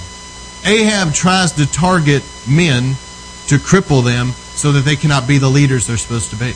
Ahab 0.65 1.13
tries 1.13 1.51
to 1.59 1.67
target 1.67 2.23
men 2.49 2.95
to 3.49 3.57
cripple 3.57 4.05
them 4.05 4.29
so 4.55 4.71
that 4.71 4.85
they 4.85 4.95
cannot 4.95 5.27
be 5.27 5.39
the 5.39 5.49
leaders 5.49 5.89
they're 5.89 5.97
supposed 5.97 6.31
to 6.31 6.37
be. 6.37 6.53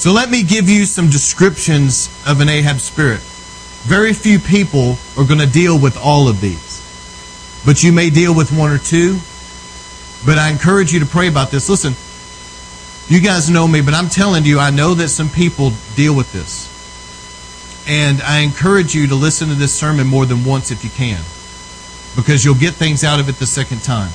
So 0.00 0.12
let 0.14 0.30
me 0.30 0.42
give 0.42 0.70
you 0.70 0.86
some 0.86 1.10
descriptions 1.10 2.08
of 2.26 2.40
an 2.40 2.48
Ahab 2.48 2.80
spirit. 2.80 3.20
Very 3.84 4.14
few 4.14 4.38
people 4.38 4.96
are 5.18 5.26
going 5.26 5.40
to 5.40 5.46
deal 5.46 5.78
with 5.78 5.98
all 5.98 6.26
of 6.26 6.40
these. 6.40 6.69
But 7.64 7.82
you 7.82 7.92
may 7.92 8.10
deal 8.10 8.34
with 8.34 8.52
one 8.52 8.70
or 8.70 8.78
two. 8.78 9.18
But 10.24 10.38
I 10.38 10.50
encourage 10.50 10.92
you 10.92 11.00
to 11.00 11.06
pray 11.06 11.28
about 11.28 11.50
this. 11.50 11.68
Listen, 11.68 11.94
you 13.08 13.20
guys 13.20 13.48
know 13.48 13.66
me, 13.66 13.80
but 13.80 13.94
I'm 13.94 14.08
telling 14.08 14.44
you, 14.44 14.58
I 14.58 14.70
know 14.70 14.94
that 14.94 15.08
some 15.08 15.28
people 15.28 15.72
deal 15.96 16.14
with 16.14 16.32
this. 16.32 16.68
And 17.88 18.20
I 18.22 18.40
encourage 18.40 18.94
you 18.94 19.08
to 19.08 19.14
listen 19.14 19.48
to 19.48 19.54
this 19.54 19.72
sermon 19.72 20.06
more 20.06 20.26
than 20.26 20.44
once 20.44 20.70
if 20.70 20.84
you 20.84 20.90
can. 20.90 21.20
Because 22.16 22.44
you'll 22.44 22.54
get 22.54 22.74
things 22.74 23.02
out 23.02 23.20
of 23.20 23.28
it 23.28 23.36
the 23.36 23.46
second 23.46 23.82
time 23.82 24.10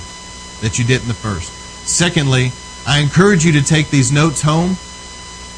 that 0.61 0.77
you 0.77 0.85
didn't 0.85 1.07
the 1.07 1.13
first. 1.13 1.51
Secondly, 1.87 2.51
I 2.87 2.99
encourage 2.99 3.43
you 3.43 3.51
to 3.53 3.63
take 3.63 3.89
these 3.89 4.11
notes 4.11 4.41
home 4.41 4.77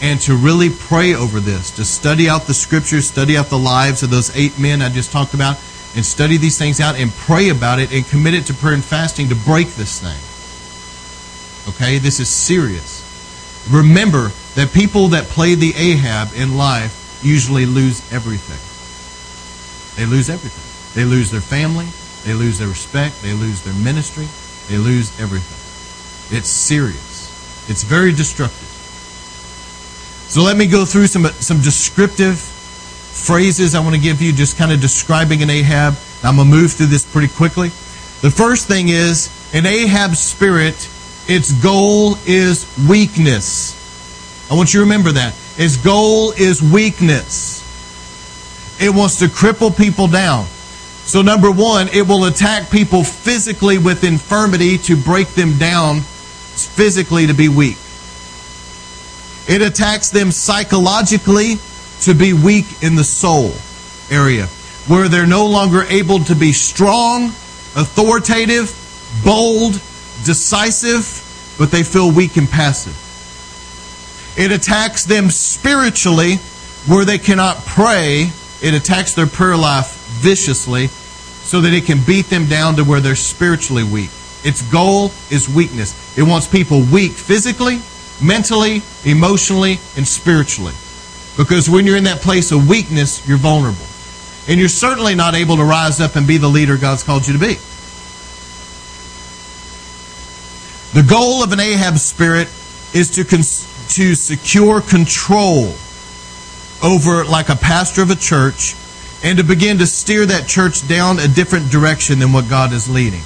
and 0.02 0.20
to 0.22 0.36
really 0.36 0.70
pray 0.70 1.14
over 1.14 1.40
this, 1.40 1.72
to 1.72 1.84
study 1.84 2.30
out 2.30 2.44
the 2.44 2.54
scriptures, 2.54 3.08
study 3.08 3.36
out 3.36 3.48
the 3.48 3.58
lives 3.58 4.04
of 4.04 4.10
those 4.10 4.36
eight 4.36 4.58
men 4.60 4.82
I 4.82 4.90
just 4.90 5.12
talked 5.12 5.34
about, 5.34 5.58
and 5.98 6.06
study 6.06 6.38
these 6.38 6.60
things 6.60 6.80
out 6.80 6.96
and 6.96 7.12
pray 7.12 7.50
about 7.50 7.80
it 7.80 7.92
and 7.92 8.08
commit 8.08 8.36
it 8.36 8.46
to 8.46 8.54
prayer 8.54 8.76
and 8.76 8.86
fasting 8.86 9.28
to 9.30 9.36
break 9.36 9.68
this 9.74 10.00
thing. 10.00 11.74
Okay? 11.74 11.98
This 11.98 12.20
is 12.20 12.30
serious. 12.30 13.04
Remember 13.70 14.30
that 14.54 14.72
people 14.74 15.08
that 15.10 15.26
play 15.26 15.56
the 15.56 15.74
Ahab 15.76 16.30
in 16.36 16.56
life 16.56 17.20
usually 17.24 17.66
lose 17.66 18.00
everything. 18.14 18.62
They 19.98 20.10
lose 20.10 20.30
everything. 20.30 20.68
They 20.94 21.04
lose 21.04 21.32
their 21.32 21.42
family, 21.42 21.88
they 22.26 22.34
lose 22.34 22.58
their 22.58 22.70
respect, 22.70 23.22
they 23.22 23.34
lose 23.34 23.62
their 23.62 23.74
ministry, 23.84 24.28
they 24.70 24.78
lose 24.78 25.20
everything. 25.20 25.58
It's 26.36 26.50
serious. 26.50 27.70
It's 27.70 27.84
very 27.84 28.12
destructive. 28.14 28.68
So 30.30 30.42
let 30.42 30.58
me 30.58 30.68
go 30.68 30.86
through 30.86 31.08
some 31.08 31.26
some 31.26 31.62
descriptive 31.62 32.38
phrases 33.26 33.76
I 33.76 33.80
want 33.80 33.96
to 33.96 34.02
give 34.02 34.22
you, 34.22 34.32
just 34.32 34.58
kind 34.58 34.72
of 34.72 34.80
describing 34.80 35.42
an 35.42 35.50
Ahab. 35.50 35.96
I'm 36.24 36.36
going 36.36 36.50
to 36.50 36.56
move 36.56 36.72
through 36.74 36.88
this 36.88 37.06
pretty 37.06 37.34
quickly. 37.34 37.70
The 38.22 38.32
first 38.32 38.68
thing 38.68 38.90
is 38.90 39.30
an 39.54 39.66
Ahab's 39.66 40.20
spirit, 40.20 40.76
its 41.28 41.52
goal 41.62 42.16
is 42.26 42.66
weakness. 42.90 43.76
I 44.50 44.56
want 44.56 44.74
you 44.74 44.80
to 44.80 44.86
remember 44.86 45.12
that. 45.12 45.36
Its 45.58 45.78
goal 45.78 46.32
is 46.32 46.62
weakness. 46.62 47.58
It 48.80 48.90
wants 48.90 49.20
to 49.20 49.26
cripple 49.26 49.76
people 49.76 50.08
down. 50.08 50.46
So, 50.46 51.22
number 51.22 51.52
one, 51.52 51.88
it 51.90 52.08
will 52.08 52.26
attack 52.26 52.70
people 52.70 53.04
physically 53.04 53.78
with 53.78 54.04
infirmity 54.04 54.78
to 54.80 54.96
break 54.96 55.30
them 55.30 55.58
down 55.58 56.02
physically 56.02 57.28
to 57.28 57.34
be 57.34 57.50
weak. 57.50 57.78
It 59.48 59.62
attacks 59.62 60.10
them 60.10 60.32
psychologically 60.32 61.56
to 62.02 62.14
be 62.14 62.34
weak 62.34 62.66
in 62.82 62.96
the 62.96 63.04
soul 63.04 63.52
area, 64.10 64.48
where 64.88 65.08
they're 65.08 65.28
no 65.28 65.46
longer 65.46 65.84
able 65.84 66.20
to 66.20 66.36
be 66.36 66.52
strong, 66.54 67.26
authoritative, 67.76 68.74
bold, 69.24 69.74
decisive, 70.26 71.24
but 71.58 71.72
they 71.72 71.84
feel 71.84 72.12
weak 72.12 72.38
and 72.38 72.50
passive. 72.50 72.96
It 74.38 74.52
attacks 74.52 75.04
them 75.06 75.30
spiritually, 75.30 76.36
where 76.88 77.06
they 77.06 77.18
cannot 77.18 77.58
pray. 77.66 78.32
It 78.62 78.74
attacks 78.74 79.14
their 79.14 79.28
prayer 79.28 79.58
life 79.58 79.96
viciously 80.22 80.88
so 80.88 81.62
that 81.62 81.74
it 81.74 81.86
can 81.86 82.00
beat 82.06 82.28
them 82.28 82.46
down 82.46 82.76
to 82.76 82.84
where 82.84 83.00
they're 83.00 83.16
spiritually 83.16 83.84
weak. 83.84 84.10
Its 84.44 84.62
goal 84.72 85.12
is 85.32 85.50
weakness. 85.50 86.18
It 86.18 86.24
wants 86.24 86.48
people 86.48 86.82
weak 86.92 87.14
physically, 87.14 87.82
mentally, 88.22 88.82
emotionally, 89.06 89.80
and 89.96 90.08
spiritually. 90.08 90.74
Because 91.38 91.70
when 91.70 91.86
you're 91.86 91.98
in 91.98 92.06
that 92.06 92.22
place 92.22 92.52
of 92.52 92.68
weakness, 92.68 93.26
you're 93.28 93.38
vulnerable. 93.38 93.86
And 94.48 94.60
you're 94.60 94.70
certainly 94.70 95.14
not 95.14 95.36
able 95.36 95.58
to 95.58 95.64
rise 95.64 96.02
up 96.02 96.16
and 96.16 96.26
be 96.26 96.38
the 96.38 96.48
leader 96.48 96.78
God's 96.78 97.04
called 97.04 97.28
you 97.28 97.34
to 97.34 97.40
be. 97.40 97.56
The 100.94 101.04
goal 101.08 101.44
of 101.44 101.52
an 101.52 101.60
Ahab 101.60 102.00
spirit 102.00 102.48
is 102.94 103.12
to, 103.12 103.24
cons- 103.24 103.68
to 103.96 104.16
secure 104.16 104.82
control 104.82 105.76
over, 106.84 107.24
like 107.26 107.50
a 107.50 107.56
pastor 107.56 108.02
of 108.02 108.10
a 108.10 108.16
church, 108.16 108.76
and 109.24 109.38
to 109.38 109.44
begin 109.44 109.78
to 109.80 109.86
steer 109.86 110.26
that 110.26 110.48
church 110.48 110.88
down 110.88 111.20
a 111.20 111.28
different 111.28 111.72
direction 111.72 112.20
than 112.20 112.32
what 112.32 112.50
God 112.50 112.72
is 112.74 112.90
leading. 112.90 113.22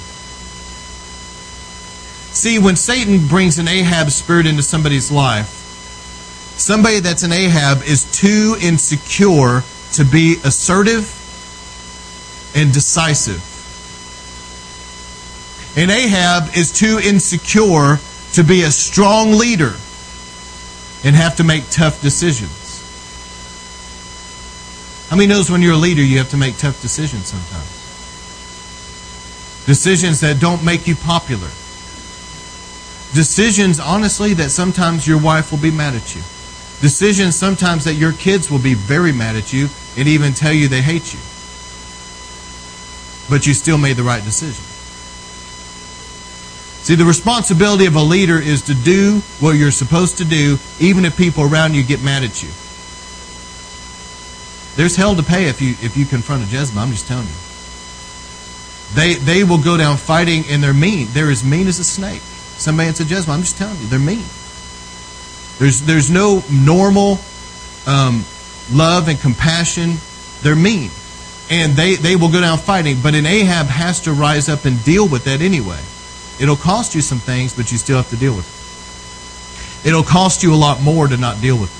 See, 2.34 2.58
when 2.58 2.76
Satan 2.76 3.28
brings 3.28 3.58
an 3.58 3.68
Ahab 3.68 4.10
spirit 4.10 4.46
into 4.46 4.62
somebody's 4.62 5.12
life, 5.12 5.61
somebody 6.58 7.00
that's 7.00 7.22
an 7.22 7.32
Ahab 7.32 7.82
is 7.82 8.10
too 8.12 8.56
insecure 8.60 9.62
to 9.92 10.04
be 10.04 10.36
assertive 10.44 11.18
and 12.54 12.72
decisive. 12.72 13.48
And 15.76 15.90
Ahab 15.90 16.54
is 16.56 16.70
too 16.72 17.00
insecure 17.02 17.98
to 18.34 18.44
be 18.44 18.62
a 18.62 18.70
strong 18.70 19.32
leader 19.32 19.72
and 21.04 21.16
have 21.16 21.36
to 21.36 21.44
make 21.44 21.68
tough 21.70 22.00
decisions. 22.02 22.58
How 25.08 25.16
many 25.16 25.28
knows 25.28 25.50
when 25.50 25.60
you're 25.60 25.74
a 25.74 25.76
leader 25.76 26.02
you 26.02 26.18
have 26.18 26.30
to 26.30 26.36
make 26.36 26.56
tough 26.56 26.80
decisions 26.80 27.26
sometimes? 27.26 27.80
Decisions 29.66 30.20
that 30.20 30.40
don't 30.40 30.64
make 30.64 30.86
you 30.86 30.96
popular. 30.96 31.48
Decisions, 33.14 33.78
honestly, 33.78 34.32
that 34.34 34.50
sometimes 34.50 35.06
your 35.06 35.20
wife 35.20 35.52
will 35.52 35.58
be 35.58 35.70
mad 35.70 35.94
at 35.94 36.14
you. 36.14 36.22
Decisions 36.82 37.36
sometimes 37.36 37.84
that 37.84 37.94
your 37.94 38.12
kids 38.12 38.50
will 38.50 38.58
be 38.58 38.74
very 38.74 39.12
mad 39.12 39.36
at 39.36 39.52
you 39.52 39.68
and 39.96 40.08
even 40.08 40.34
tell 40.34 40.52
you 40.52 40.66
they 40.66 40.82
hate 40.82 41.14
you. 41.14 41.20
But 43.30 43.46
you 43.46 43.54
still 43.54 43.78
made 43.78 43.96
the 43.96 44.02
right 44.02 44.22
decision. 44.22 44.64
See, 46.82 46.96
the 46.96 47.04
responsibility 47.04 47.86
of 47.86 47.94
a 47.94 48.02
leader 48.02 48.36
is 48.36 48.62
to 48.62 48.74
do 48.74 49.20
what 49.38 49.52
you're 49.52 49.70
supposed 49.70 50.18
to 50.18 50.24
do, 50.24 50.58
even 50.80 51.04
if 51.04 51.16
people 51.16 51.44
around 51.44 51.74
you 51.74 51.84
get 51.84 52.02
mad 52.02 52.24
at 52.24 52.42
you. 52.42 52.50
There's 54.74 54.96
hell 54.96 55.14
to 55.14 55.22
pay 55.22 55.46
if 55.46 55.62
you 55.62 55.76
if 55.80 55.96
you 55.96 56.04
confront 56.04 56.42
a 56.42 56.46
Jezebel. 56.46 56.80
I'm 56.80 56.90
just 56.90 57.06
telling 57.06 57.28
you. 57.28 57.34
They 58.94 59.14
they 59.14 59.44
will 59.44 59.62
go 59.62 59.76
down 59.76 59.98
fighting 59.98 60.42
and 60.48 60.60
they're 60.60 60.74
mean. 60.74 61.06
They're 61.12 61.30
as 61.30 61.44
mean 61.44 61.68
as 61.68 61.78
a 61.78 61.84
snake. 61.84 62.22
Somebody 62.58 62.88
a 62.88 62.92
Jezebel. 62.92 63.34
I'm 63.34 63.42
just 63.42 63.56
telling 63.56 63.78
you, 63.78 63.86
they're 63.86 64.00
mean. 64.00 64.26
There's 65.62 65.80
there's 65.82 66.10
no 66.10 66.42
normal 66.50 67.20
um, 67.86 68.24
love 68.72 69.06
and 69.06 69.16
compassion. 69.20 69.94
They're 70.40 70.56
mean, 70.56 70.90
and 71.50 71.74
they 71.74 71.94
they 71.94 72.16
will 72.16 72.32
go 72.32 72.40
down 72.40 72.58
fighting. 72.58 72.96
But 73.00 73.14
an 73.14 73.26
Ahab 73.26 73.66
has 73.66 74.00
to 74.00 74.12
rise 74.12 74.48
up 74.48 74.64
and 74.64 74.82
deal 74.82 75.06
with 75.06 75.22
that 75.26 75.40
anyway. 75.40 75.78
It'll 76.40 76.56
cost 76.56 76.96
you 76.96 77.00
some 77.00 77.20
things, 77.20 77.54
but 77.54 77.70
you 77.70 77.78
still 77.78 77.96
have 77.96 78.10
to 78.10 78.16
deal 78.16 78.34
with 78.34 78.44
it. 79.84 79.86
It'll 79.88 80.02
cost 80.02 80.42
you 80.42 80.52
a 80.52 80.58
lot 80.58 80.82
more 80.82 81.06
to 81.06 81.16
not 81.16 81.40
deal 81.40 81.56
with 81.56 81.70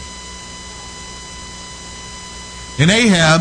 it. 2.79 2.83
And 2.83 2.89
Ahab 2.89 3.41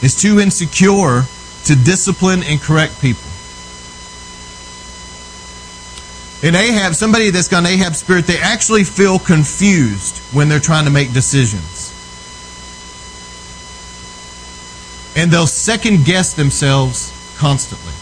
is 0.00 0.14
too 0.14 0.38
insecure 0.38 1.24
to 1.64 1.74
discipline 1.74 2.44
and 2.44 2.60
correct 2.60 3.00
people. 3.00 3.28
In 6.42 6.54
Ahab, 6.54 6.94
somebody 6.94 7.30
that's 7.30 7.48
got 7.48 7.60
an 7.60 7.66
Ahab 7.66 7.94
spirit, 7.94 8.26
they 8.26 8.38
actually 8.38 8.84
feel 8.84 9.18
confused 9.18 10.18
when 10.34 10.48
they're 10.48 10.60
trying 10.60 10.84
to 10.84 10.90
make 10.90 11.12
decisions. 11.14 11.92
And 15.16 15.30
they'll 15.30 15.46
second 15.46 16.04
guess 16.04 16.34
themselves 16.34 17.10
constantly. 17.38 17.94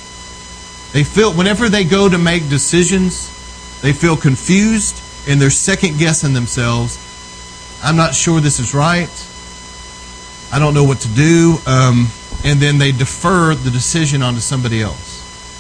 They 0.92 1.04
feel, 1.04 1.32
whenever 1.32 1.68
they 1.68 1.84
go 1.84 2.08
to 2.08 2.18
make 2.18 2.48
decisions, 2.48 3.30
they 3.82 3.92
feel 3.92 4.16
confused 4.16 5.00
and 5.28 5.40
they're 5.40 5.50
second 5.50 5.98
guessing 5.98 6.34
themselves. 6.34 6.98
I'm 7.84 7.96
not 7.96 8.16
sure 8.16 8.40
this 8.40 8.58
is 8.58 8.74
right. 8.74 9.08
I 10.52 10.58
don't 10.58 10.74
know 10.74 10.84
what 10.84 10.98
to 11.00 11.08
do. 11.08 11.58
Um, 11.66 12.08
and 12.44 12.58
then 12.58 12.78
they 12.78 12.90
defer 12.90 13.54
the 13.54 13.70
decision 13.70 14.22
onto 14.22 14.40
somebody 14.40 14.82
else 14.82 15.13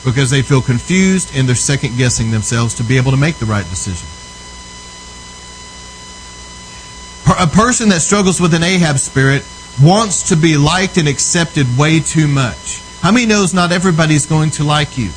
because 0.04 0.30
they 0.30 0.42
feel 0.42 0.60
confused 0.60 1.34
and 1.34 1.48
they're 1.48 1.54
second 1.54 1.96
guessing 1.96 2.30
themselves 2.30 2.74
to 2.74 2.84
be 2.84 2.96
able 2.96 3.10
to 3.10 3.16
make 3.16 3.36
the 3.36 3.46
right 3.46 3.68
decision. 3.70 4.08
A 7.40 7.46
person 7.46 7.88
that 7.88 8.00
struggles 8.00 8.40
with 8.40 8.52
an 8.52 8.62
Ahab 8.62 8.98
spirit 8.98 9.44
wants 9.82 10.28
to 10.28 10.36
be 10.36 10.56
liked 10.56 10.98
and 10.98 11.08
accepted 11.08 11.66
way 11.78 12.00
too 12.00 12.28
much. 12.28 12.82
How 13.00 13.12
many 13.12 13.26
knows 13.26 13.54
not 13.54 13.72
everybody's 13.72 14.26
going 14.26 14.50
to 14.52 14.64
like 14.64 14.98
you? 14.98 15.10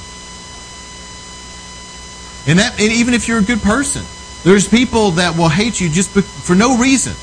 And 2.47 2.60
that 2.60 2.80
and 2.80 2.91
even 2.93 3.13
if 3.13 3.28
you're 3.28 3.39
a 3.39 3.43
good 3.43 3.62
person, 3.62 4.04
there's 4.43 4.67
people 4.67 5.12
that 5.12 5.38
will 5.38 5.50
hate 5.50 5.82
you 5.82 5.89
just 5.89 6.12
for 6.12 6.56
no 6.56 6.78
reason. 6.78 7.13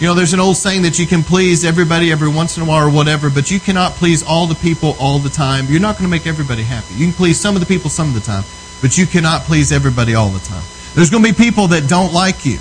You 0.00 0.08
know, 0.08 0.14
there's 0.14 0.32
an 0.32 0.40
old 0.40 0.56
saying 0.56 0.82
that 0.82 0.98
you 0.98 1.06
can 1.06 1.22
please 1.22 1.64
everybody 1.64 2.10
every 2.10 2.28
once 2.28 2.56
in 2.56 2.64
a 2.64 2.66
while 2.66 2.84
or 2.84 2.90
whatever, 2.90 3.30
but 3.30 3.52
you 3.52 3.60
cannot 3.60 3.92
please 3.92 4.24
all 4.24 4.48
the 4.48 4.56
people 4.56 4.96
all 4.98 5.20
the 5.20 5.30
time. 5.30 5.66
You're 5.68 5.80
not 5.80 5.96
going 5.96 6.04
to 6.04 6.10
make 6.10 6.26
everybody 6.26 6.64
happy. 6.64 6.94
You 6.94 7.06
can 7.06 7.14
please 7.14 7.38
some 7.38 7.54
of 7.54 7.60
the 7.60 7.66
people 7.66 7.88
some 7.90 8.08
of 8.08 8.14
the 8.14 8.20
time, 8.20 8.42
but 8.82 8.98
you 8.98 9.06
cannot 9.06 9.42
please 9.42 9.70
everybody 9.70 10.16
all 10.16 10.30
the 10.30 10.44
time. 10.46 10.64
There's 10.94 11.10
going 11.10 11.22
to 11.22 11.32
be 11.32 11.36
people 11.36 11.68
that 11.68 11.88
don't 11.88 12.12
like 12.12 12.44
you. 12.44 12.58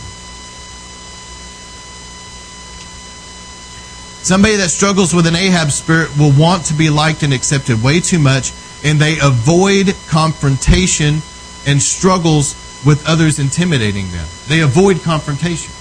Somebody 4.22 4.56
that 4.58 4.70
struggles 4.70 5.14
with 5.14 5.26
an 5.26 5.36
Ahab 5.36 5.72
spirit 5.72 6.16
will 6.18 6.32
want 6.40 6.66
to 6.66 6.76
be 6.76 6.92
liked 6.92 7.24
and 7.24 7.34
accepted 7.34 7.82
way 7.82 8.00
too 8.00 8.20
much, 8.20 8.54
and 8.84 9.00
they 9.00 9.18
avoid 9.20 9.96
confrontation 10.08 11.22
and 11.66 11.82
struggles 11.82 12.54
with 12.86 13.04
others 13.08 13.40
intimidating 13.40 14.12
them. 14.12 14.28
They 14.48 14.62
avoid 14.62 15.02
confrontation 15.02 15.74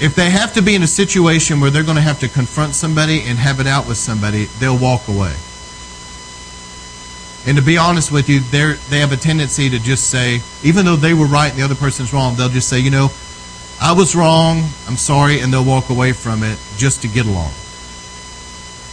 if 0.00 0.14
they 0.14 0.30
have 0.30 0.54
to 0.54 0.62
be 0.62 0.74
in 0.74 0.82
a 0.82 0.88
situation 0.88 1.60
where 1.60 1.70
they're 1.70 1.84
going 1.84 1.96
to 1.96 2.02
have 2.02 2.20
to 2.20 2.28
confront 2.28 2.74
somebody 2.74 3.22
and 3.22 3.38
have 3.38 3.60
it 3.60 3.66
out 3.66 3.86
with 3.86 3.96
somebody, 3.96 4.46
they'll 4.58 4.78
walk 4.78 5.06
away. 5.08 5.34
And 7.46 7.56
to 7.58 7.62
be 7.62 7.76
honest 7.76 8.10
with 8.10 8.28
you, 8.28 8.40
they 8.40 8.74
they 8.88 9.00
have 9.00 9.12
a 9.12 9.16
tendency 9.16 9.68
to 9.70 9.78
just 9.78 10.08
say, 10.10 10.40
even 10.62 10.84
though 10.84 10.96
they 10.96 11.14
were 11.14 11.26
right 11.26 11.50
and 11.50 11.58
the 11.58 11.64
other 11.64 11.74
person's 11.74 12.12
wrong, 12.12 12.36
they'll 12.36 12.48
just 12.48 12.68
say, 12.68 12.80
you 12.80 12.90
know, 12.90 13.10
I 13.80 13.92
was 13.92 14.16
wrong, 14.16 14.62
I'm 14.88 14.96
sorry, 14.96 15.40
and 15.40 15.52
they'll 15.52 15.64
walk 15.64 15.90
away 15.90 16.12
from 16.12 16.42
it 16.42 16.58
just 16.76 17.02
to 17.02 17.08
get 17.08 17.26
along. 17.26 17.52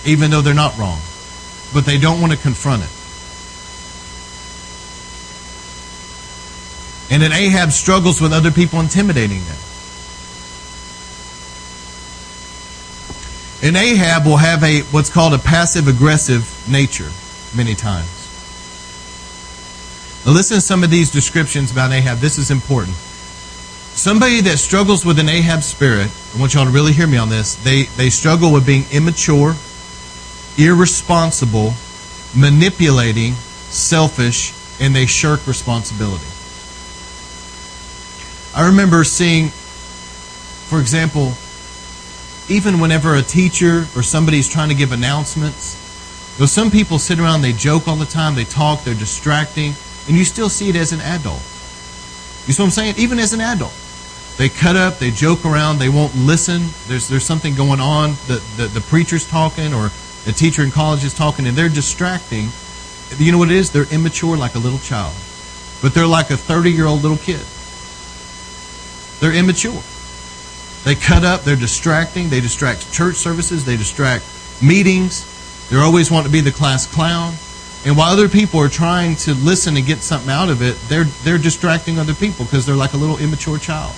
Even 0.05 0.31
though 0.31 0.41
they're 0.41 0.53
not 0.53 0.77
wrong. 0.77 0.99
But 1.73 1.85
they 1.85 1.97
don't 1.97 2.19
want 2.19 2.33
to 2.33 2.37
confront 2.37 2.83
it. 2.83 2.89
And 7.13 7.21
then 7.21 7.31
Ahab 7.31 7.71
struggles 7.71 8.19
with 8.19 8.33
other 8.33 8.51
people 8.51 8.79
intimidating 8.79 9.43
them. 9.45 9.57
And 13.63 13.77
Ahab 13.77 14.25
will 14.25 14.37
have 14.37 14.63
a 14.63 14.81
what's 14.91 15.09
called 15.09 15.33
a 15.33 15.37
passive 15.37 15.87
aggressive 15.87 16.43
nature 16.69 17.09
many 17.55 17.75
times. 17.75 18.09
Now 20.25 20.31
listen 20.31 20.55
to 20.55 20.61
some 20.61 20.83
of 20.83 20.89
these 20.89 21.11
descriptions 21.11 21.71
about 21.71 21.91
Ahab. 21.91 22.17
This 22.17 22.37
is 22.37 22.49
important. 22.49 22.95
Somebody 23.93 24.41
that 24.41 24.57
struggles 24.57 25.05
with 25.05 25.19
an 25.19 25.29
Ahab 25.29 25.61
spirit, 25.61 26.09
I 26.35 26.39
want 26.39 26.53
y'all 26.53 26.65
to 26.65 26.71
really 26.71 26.93
hear 26.93 27.07
me 27.07 27.17
on 27.17 27.29
this. 27.29 27.55
They 27.55 27.83
they 27.83 28.09
struggle 28.09 28.51
with 28.51 28.65
being 28.65 28.85
immature, 28.91 29.55
irresponsible, 30.57 31.73
manipulating, 32.35 33.33
selfish, 33.69 34.53
and 34.79 34.95
they 34.95 35.05
shirk 35.05 35.45
responsibility. 35.45 36.25
I 38.55 38.67
remember 38.67 39.03
seeing, 39.03 39.49
for 40.67 40.79
example, 40.81 41.33
even 42.49 42.79
whenever 42.79 43.15
a 43.15 43.21
teacher 43.21 43.85
or 43.95 44.03
somebody's 44.03 44.49
trying 44.49 44.69
to 44.69 44.75
give 44.75 44.91
announcements, 44.91 46.35
though 46.37 46.45
some 46.45 46.71
people 46.71 46.99
sit 46.99 47.19
around, 47.19 47.41
they 47.41 47.53
joke 47.53 47.87
all 47.87 47.95
the 47.95 48.05
time, 48.05 48.35
they 48.35 48.43
talk, 48.43 48.83
they're 48.83 48.93
distracting, 48.93 49.73
and 50.07 50.17
you 50.17 50.25
still 50.25 50.49
see 50.49 50.69
it 50.69 50.75
as 50.75 50.91
an 50.91 51.01
adult. 51.01 51.41
You 52.47 52.53
see 52.53 52.61
what 52.61 52.67
I'm 52.67 52.71
saying? 52.71 52.95
Even 52.97 53.19
as 53.19 53.33
an 53.33 53.41
adult. 53.41 53.73
They 54.37 54.49
cut 54.49 54.75
up, 54.75 54.97
they 54.97 55.11
joke 55.11 55.45
around, 55.45 55.77
they 55.77 55.89
won't 55.89 56.15
listen. 56.15 56.63
There's 56.87 57.07
there's 57.07 57.25
something 57.25 57.53
going 57.53 57.79
on. 57.79 58.11
The, 58.27 58.43
the, 58.57 58.67
the 58.67 58.81
preacher's 58.81 59.27
talking 59.27 59.73
or 59.73 59.91
the 60.25 60.31
teacher 60.31 60.63
in 60.63 60.71
college 60.71 61.03
is 61.03 61.13
talking 61.13 61.45
and 61.45 61.55
they're 61.55 61.69
distracting. 61.69 62.49
You 63.17 63.31
know 63.31 63.37
what 63.37 63.51
it 63.51 63.55
is? 63.55 63.71
They're 63.71 63.91
immature 63.93 64.37
like 64.37 64.55
a 64.55 64.59
little 64.59 64.79
child. 64.79 65.13
But 65.81 65.93
they're 65.93 66.07
like 66.07 66.31
a 66.31 66.37
30 66.37 66.71
year 66.71 66.85
old 66.85 67.03
little 67.03 67.17
kid. 67.17 67.45
They're 69.19 69.37
immature. 69.37 69.83
They 70.83 70.95
cut 70.95 71.23
up, 71.23 71.41
they're 71.41 71.55
distracting, 71.55 72.29
they 72.29 72.41
distract 72.41 72.91
church 72.91 73.15
services, 73.15 73.65
they 73.65 73.77
distract 73.77 74.25
meetings. 74.61 75.27
They're 75.69 75.81
always 75.81 76.09
want 76.09 76.25
to 76.25 76.31
be 76.31 76.41
the 76.41 76.51
class 76.51 76.87
clown. 76.87 77.33
And 77.85 77.97
while 77.97 78.11
other 78.11 78.29
people 78.29 78.59
are 78.59 78.69
trying 78.69 79.15
to 79.17 79.33
listen 79.33 79.77
and 79.77 79.85
get 79.85 79.99
something 79.99 80.29
out 80.29 80.49
of 80.49 80.61
it, 80.61 80.77
they're 80.87 81.05
they're 81.23 81.37
distracting 81.37 81.97
other 81.97 82.13
people 82.13 82.45
because 82.45 82.65
they're 82.65 82.75
like 82.75 82.93
a 82.93 82.97
little 82.97 83.17
immature 83.17 83.57
child. 83.57 83.95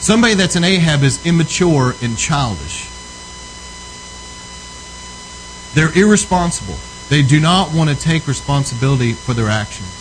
Somebody 0.00 0.34
that's 0.34 0.56
an 0.56 0.64
Ahab 0.64 1.02
is 1.02 1.24
immature 1.26 1.94
and 2.02 2.16
childish. 2.16 2.88
They're 5.74 5.96
irresponsible. 5.98 6.76
They 7.08 7.22
do 7.22 7.40
not 7.40 7.74
want 7.74 7.90
to 7.90 7.96
take 7.96 8.26
responsibility 8.26 9.12
for 9.12 9.34
their 9.34 9.48
actions. 9.48 9.93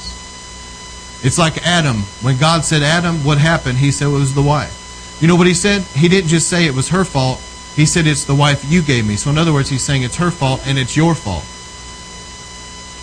It's 1.23 1.37
like 1.37 1.65
Adam. 1.65 1.97
When 2.21 2.37
God 2.37 2.65
said, 2.65 2.83
Adam, 2.83 3.23
what 3.23 3.37
happened? 3.37 3.77
He 3.77 3.91
said 3.91 4.07
it 4.07 4.11
was 4.11 4.33
the 4.33 4.41
wife. 4.41 5.17
You 5.21 5.27
know 5.27 5.35
what 5.35 5.47
he 5.47 5.53
said? 5.53 5.81
He 5.81 6.09
didn't 6.09 6.27
just 6.27 6.49
say 6.49 6.65
it 6.65 6.75
was 6.75 6.89
her 6.89 7.05
fault. 7.05 7.39
He 7.75 7.85
said 7.85 8.05
it's 8.05 8.25
the 8.25 8.35
wife 8.35 8.65
you 8.69 8.81
gave 8.81 9.07
me. 9.07 9.15
So 9.15 9.29
in 9.29 9.37
other 9.37 9.53
words, 9.53 9.69
he's 9.69 9.81
saying 9.81 10.03
it's 10.03 10.17
her 10.17 10.31
fault 10.31 10.61
and 10.67 10.77
it's 10.77 10.97
your 10.97 11.15
fault. 11.15 11.43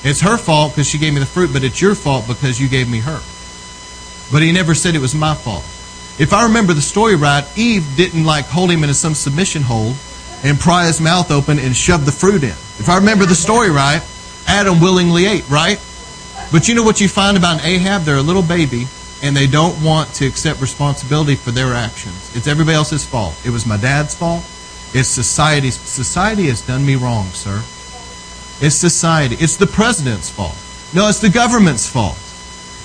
It's 0.02 0.20
her 0.20 0.36
fault 0.36 0.72
because 0.72 0.88
she 0.88 0.98
gave 0.98 1.12
me 1.12 1.20
the 1.20 1.26
fruit, 1.26 1.52
but 1.52 1.64
it's 1.64 1.80
your 1.80 1.94
fault 1.94 2.26
because 2.28 2.60
you 2.60 2.68
gave 2.68 2.88
me 2.88 3.00
her. 3.00 3.20
But 4.30 4.42
he 4.42 4.52
never 4.52 4.74
said 4.74 4.94
it 4.94 5.00
was 5.00 5.14
my 5.14 5.34
fault. 5.34 5.64
If 6.18 6.32
I 6.32 6.44
remember 6.44 6.74
the 6.74 6.82
story 6.82 7.16
right, 7.16 7.44
Eve 7.56 7.86
didn't 7.96 8.24
like 8.24 8.44
hold 8.44 8.70
him 8.70 8.84
in 8.84 8.92
some 8.94 9.14
submission 9.14 9.62
hold 9.62 9.96
and 10.42 10.58
pry 10.58 10.86
his 10.86 11.00
mouth 11.00 11.30
open 11.30 11.58
and 11.58 11.74
shove 11.74 12.06
the 12.06 12.12
fruit 12.12 12.42
in. 12.42 12.50
If 12.50 12.88
I 12.88 12.96
remember 12.96 13.26
the 13.26 13.34
story 13.34 13.70
right, 13.70 14.02
Adam 14.46 14.80
willingly 14.80 15.26
ate, 15.26 15.48
right? 15.48 15.78
But 16.52 16.66
you 16.66 16.74
know 16.74 16.82
what 16.82 17.00
you 17.00 17.08
find 17.08 17.36
about 17.36 17.64
Ahab? 17.64 18.02
They're 18.02 18.16
a 18.16 18.22
little 18.22 18.42
baby 18.42 18.86
and 19.22 19.36
they 19.36 19.46
don't 19.46 19.82
want 19.84 20.12
to 20.14 20.26
accept 20.26 20.60
responsibility 20.60 21.34
for 21.34 21.50
their 21.50 21.74
actions. 21.74 22.34
It's 22.34 22.46
everybody 22.46 22.76
else's 22.76 23.04
fault. 23.04 23.34
It 23.44 23.50
was 23.50 23.66
my 23.66 23.76
dad's 23.76 24.14
fault. 24.14 24.42
It's 24.92 25.08
society's. 25.08 25.78
Society 25.78 26.46
has 26.46 26.66
done 26.66 26.84
me 26.84 26.96
wrong, 26.96 27.26
sir. 27.26 27.62
It's 28.60 28.74
society. 28.74 29.36
It's 29.38 29.56
the 29.56 29.66
president's 29.66 30.28
fault. 30.28 30.56
No, 30.92 31.08
it's 31.08 31.20
the 31.20 31.30
government's 31.30 31.88
fault. 31.88 32.16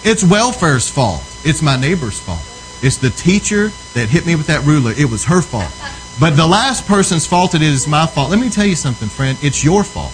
It's 0.04 0.23
welfare's 0.23 0.89
fault. 0.89 1.23
It's 1.43 1.62
my 1.62 1.75
neighbor's 1.75 2.19
fault. 2.19 2.43
It's 2.84 2.97
the 2.97 3.10
teacher 3.10 3.69
that 3.93 4.10
hit 4.10 4.25
me 4.25 4.36
with 4.36 4.47
that 4.47 4.63
ruler. 4.65 4.93
It 4.95 5.10
was 5.10 5.25
her 5.25 5.41
fault. 5.41 5.71
But 6.19 6.38
the 6.38 6.45
last 6.45 6.86
person's 6.86 7.25
fault 7.25 7.56
it 7.56 7.62
is 7.62 7.88
my 7.88 8.06
fault. 8.06 8.30
Let 8.30 8.39
me 8.39 8.49
tell 8.49 8.65
you 8.65 8.75
something, 8.75 9.10
friend. 9.10 9.38
It's 9.41 9.63
your 9.63 9.84
fault. 9.84 10.13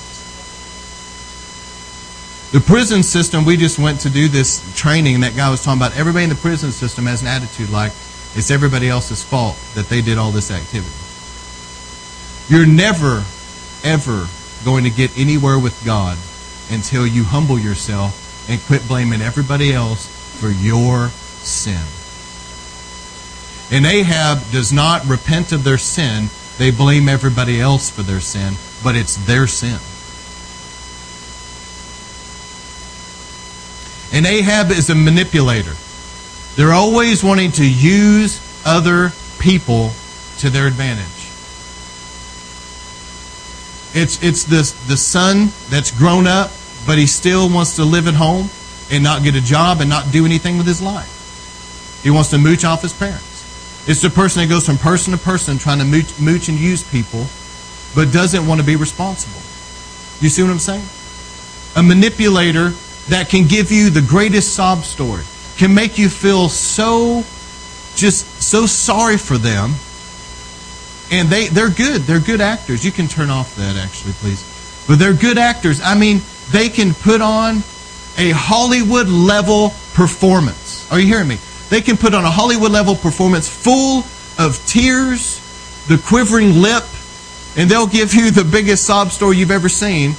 The 2.52 2.60
prison 2.60 3.02
system, 3.02 3.46
we 3.46 3.56
just 3.56 3.80
went 3.80 4.02
to 4.02 4.10
do 4.10 4.28
this 4.28 4.62
training, 4.76 5.16
and 5.16 5.24
that 5.24 5.38
guy 5.38 5.50
was 5.50 5.64
talking 5.64 5.80
about 5.80 5.98
everybody 5.98 6.26
in 6.26 6.30
the 6.30 6.36
prison 6.36 6.74
system 6.74 7.06
has 7.06 7.22
an 7.22 7.30
attitude 7.30 7.70
like 7.70 7.94
it's 8.36 8.52
everybody 8.52 8.90
else's 8.90 9.24
fault 9.24 9.58
that 9.74 9.88
they 9.88 10.02
did 10.02 10.18
all 10.18 10.32
this 10.32 10.52
activity. 10.52 10.92
You're 12.50 12.68
never, 12.68 13.24
ever 13.86 14.28
going 14.66 14.84
to 14.84 14.90
get 14.90 15.18
anywhere 15.18 15.60
with 15.60 15.82
God 15.86 16.18
until 16.70 17.08
you 17.08 17.24
humble 17.24 17.58
yourself 17.58 18.50
and 18.50 18.62
quit 18.64 18.86
blaming 18.86 19.22
everybody 19.22 19.72
else 19.72 20.08
for 20.38 20.50
your 20.50 21.08
sin. 21.40 21.80
And 23.72 23.86
Ahab 23.86 24.40
does 24.52 24.74
not 24.74 25.06
repent 25.06 25.54
of 25.54 25.64
their 25.64 25.78
sin, 25.78 26.28
they 26.58 26.72
blame 26.72 27.08
everybody 27.08 27.62
else 27.62 27.90
for 27.90 28.02
their 28.02 28.20
sin, 28.20 28.56
but 28.84 28.98
it's 28.98 29.16
their 29.26 29.48
sin. 29.48 29.80
And 34.12 34.26
Ahab 34.26 34.72
is 34.72 34.90
a 34.90 34.96
manipulator. 34.96 35.74
They're 36.56 36.74
always 36.74 37.24
wanting 37.24 37.52
to 37.54 37.70
use 37.70 38.42
other 38.66 39.12
people 39.40 39.92
to 40.40 40.50
their 40.50 40.68
advantage. 40.68 41.06
It's, 43.94 44.24
it's 44.24 44.44
the, 44.46 44.62
the 44.88 44.98
son 44.98 45.50
that's 45.70 45.92
grown 45.92 46.28
up, 46.28 46.52
but 46.86 46.98
he 46.98 47.08
still 47.08 47.50
wants 47.50 47.76
to 47.78 47.84
live 47.84 48.08
at 48.08 48.14
home 48.14 48.50
and 48.92 49.04
not 49.04 49.24
get 49.24 49.36
a 49.36 49.42
job 49.42 49.80
and 49.80 49.90
not 49.90 50.12
do 50.12 50.26
anything 50.26 50.58
with 50.58 50.68
his 50.68 50.82
life. 50.82 52.02
He 52.04 52.10
wants 52.10 52.30
to 52.32 52.38
mooch 52.38 52.66
off 52.66 52.82
his 52.82 52.94
parents. 52.94 53.88
It's 53.88 54.02
the 54.02 54.10
person 54.10 54.42
that 54.42 54.50
goes 54.50 54.66
from 54.66 54.78
person 54.78 55.14
to 55.14 55.20
person 55.20 55.58
trying 55.58 55.80
to 55.80 55.86
mooch, 55.86 56.20
mooch 56.20 56.50
and 56.50 56.58
use 56.58 56.84
people, 56.84 57.26
but 57.96 58.14
doesn't 58.14 58.46
want 58.46 58.60
to 58.60 58.66
be 58.66 58.76
responsible. 58.76 59.42
You 60.22 60.30
see 60.30 60.44
what 60.44 60.52
I'm 60.52 60.60
saying? 60.60 60.86
A 61.76 61.84
manipulator 61.84 62.74
that 63.12 63.28
can 63.28 63.46
give 63.46 63.72
you 63.72 63.90
the 63.90 64.02
greatest 64.02 64.54
sob 64.54 64.84
story, 64.84 65.24
can 65.58 65.74
make 65.74 65.98
you 65.98 66.08
feel 66.08 66.48
so 66.48 67.24
just 67.96 68.42
so 68.42 68.66
sorry 68.66 69.18
for 69.18 69.38
them. 69.38 69.72
And 71.12 71.28
they, 71.28 71.48
they're 71.48 71.70
good. 71.70 72.04
They're 72.04 72.22
good 72.22 72.40
actors. 72.40 72.86
You 72.86 72.92
can 72.92 73.10
turn 73.10 73.30
off 73.30 73.56
that 73.58 73.76
actually, 73.76 74.14
please. 74.14 74.48
But 74.88 74.98
they're 74.98 75.14
good 75.14 75.38
actors. 75.38 75.82
I 75.84 75.98
mean, 75.98 76.22
they 76.52 76.70
can 76.70 76.94
put 76.94 77.20
on 77.20 77.58
a 78.18 78.32
Hollywood 78.32 79.10
level 79.10 79.74
performance. 79.94 80.90
Are 80.90 80.98
you 80.98 81.08
hearing 81.08 81.28
me? 81.28 81.38
They 81.70 81.82
can 81.82 81.98
put 81.98 82.14
on 82.14 82.24
a 82.24 82.32
Hollywood 82.32 82.72
level 82.72 82.96
performance 82.96 83.50
full 83.50 84.06
of 84.40 84.66
tears, 84.66 85.40
the 85.88 85.98
quivering 85.98 86.62
lip, 86.62 86.86
and 87.58 87.70
they'll 87.70 87.88
give 87.88 88.14
you 88.14 88.32
the 88.32 88.46
biggest 88.46 88.86
sob 88.86 89.12
story 89.12 89.36
you've 89.36 89.52
ever 89.52 89.68
seen 89.68 90.16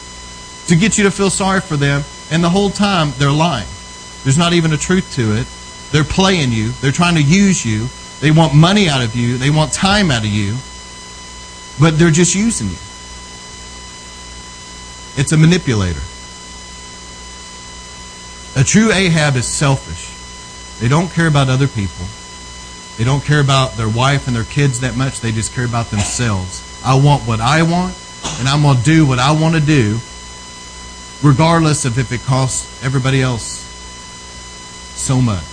to 0.66 0.76
get 0.76 0.98
you 0.98 1.04
to 1.04 1.10
feel 1.10 1.30
sorry 1.30 1.62
for 1.62 1.78
them. 1.78 2.02
And 2.32 2.42
the 2.42 2.48
whole 2.48 2.70
time, 2.70 3.12
they're 3.18 3.30
lying. 3.30 3.68
There's 4.24 4.38
not 4.38 4.54
even 4.54 4.72
a 4.72 4.78
truth 4.78 5.12
to 5.16 5.36
it. 5.36 5.46
They're 5.92 6.02
playing 6.02 6.50
you. 6.50 6.70
They're 6.80 6.90
trying 6.90 7.16
to 7.16 7.22
use 7.22 7.62
you. 7.62 7.88
They 8.20 8.30
want 8.30 8.54
money 8.54 8.88
out 8.88 9.04
of 9.04 9.14
you. 9.14 9.36
They 9.36 9.50
want 9.50 9.74
time 9.74 10.10
out 10.10 10.22
of 10.22 10.30
you. 10.30 10.56
But 11.78 11.98
they're 11.98 12.10
just 12.10 12.34
using 12.34 12.68
you. 12.68 12.80
It's 15.20 15.32
a 15.32 15.36
manipulator. 15.36 16.00
A 18.56 18.64
true 18.64 18.90
Ahab 18.90 19.36
is 19.36 19.46
selfish. 19.46 20.08
They 20.80 20.88
don't 20.88 21.12
care 21.12 21.26
about 21.26 21.50
other 21.50 21.68
people. 21.68 22.06
They 22.96 23.04
don't 23.04 23.22
care 23.22 23.40
about 23.40 23.76
their 23.76 23.90
wife 23.90 24.26
and 24.26 24.34
their 24.34 24.44
kids 24.44 24.80
that 24.80 24.96
much. 24.96 25.20
They 25.20 25.32
just 25.32 25.54
care 25.54 25.66
about 25.66 25.90
themselves. 25.90 26.82
I 26.82 26.94
want 26.94 27.28
what 27.28 27.40
I 27.40 27.62
want, 27.62 27.94
and 28.38 28.48
I'm 28.48 28.62
going 28.62 28.78
to 28.78 28.82
do 28.82 29.06
what 29.06 29.18
I 29.18 29.32
want 29.32 29.54
to 29.54 29.60
do 29.60 29.98
regardless 31.22 31.84
of 31.84 31.98
if 31.98 32.12
it 32.12 32.22
costs 32.22 32.84
everybody 32.84 33.22
else 33.22 33.60
so 34.96 35.20
much. 35.20 35.44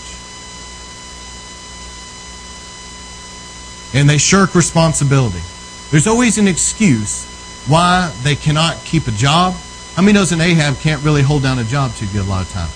And 3.93 4.09
they 4.09 4.17
shirk 4.17 4.55
responsibility. 4.55 5.41
There's 5.89 6.07
always 6.07 6.37
an 6.37 6.47
excuse 6.47 7.25
why 7.67 8.13
they 8.23 8.35
cannot 8.35 8.77
keep 8.85 9.07
a 9.07 9.11
job. 9.11 9.55
How 9.95 10.01
many 10.01 10.13
knows 10.13 10.31
an 10.31 10.41
Ahab 10.41 10.77
can't 10.77 11.03
really 11.03 11.21
hold 11.21 11.43
down 11.43 11.59
a 11.59 11.63
job 11.63 11.93
too 11.93 12.07
good 12.07 12.21
a 12.21 12.29
lot 12.29 12.45
of 12.45 12.51
times? 12.51 12.75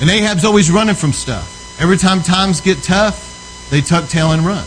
And 0.00 0.10
Ahab's 0.10 0.44
always 0.44 0.70
running 0.70 0.94
from 0.94 1.12
stuff. 1.12 1.80
Every 1.80 1.96
time 1.96 2.22
times 2.22 2.60
get 2.60 2.82
tough, 2.82 3.68
they 3.70 3.80
tuck 3.80 4.08
tail 4.08 4.32
and 4.32 4.42
run. 4.42 4.66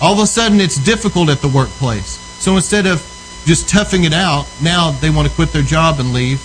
All 0.00 0.12
of 0.12 0.18
a 0.18 0.26
sudden, 0.26 0.60
it's 0.60 0.76
difficult 0.76 1.28
at 1.30 1.40
the 1.40 1.48
workplace. 1.48 2.18
So 2.38 2.54
instead 2.54 2.86
of 2.86 3.00
just 3.46 3.68
toughing 3.68 4.04
it 4.04 4.12
out, 4.12 4.46
now 4.60 4.90
they 4.90 5.08
want 5.08 5.28
to 5.28 5.34
quit 5.34 5.52
their 5.52 5.62
job 5.62 6.00
and 6.00 6.12
leave, 6.12 6.42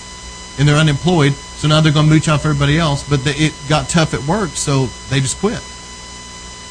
and 0.58 0.66
they're 0.66 0.76
unemployed. 0.76 1.34
So 1.34 1.68
now 1.68 1.80
they're 1.80 1.92
going 1.92 2.06
to 2.06 2.12
mooch 2.12 2.28
off 2.28 2.46
everybody 2.46 2.78
else. 2.78 3.06
But 3.06 3.20
it 3.24 3.52
got 3.68 3.88
tough 3.88 4.14
at 4.14 4.22
work, 4.22 4.50
so 4.50 4.86
they 5.10 5.20
just 5.20 5.38
quit. 5.38 5.60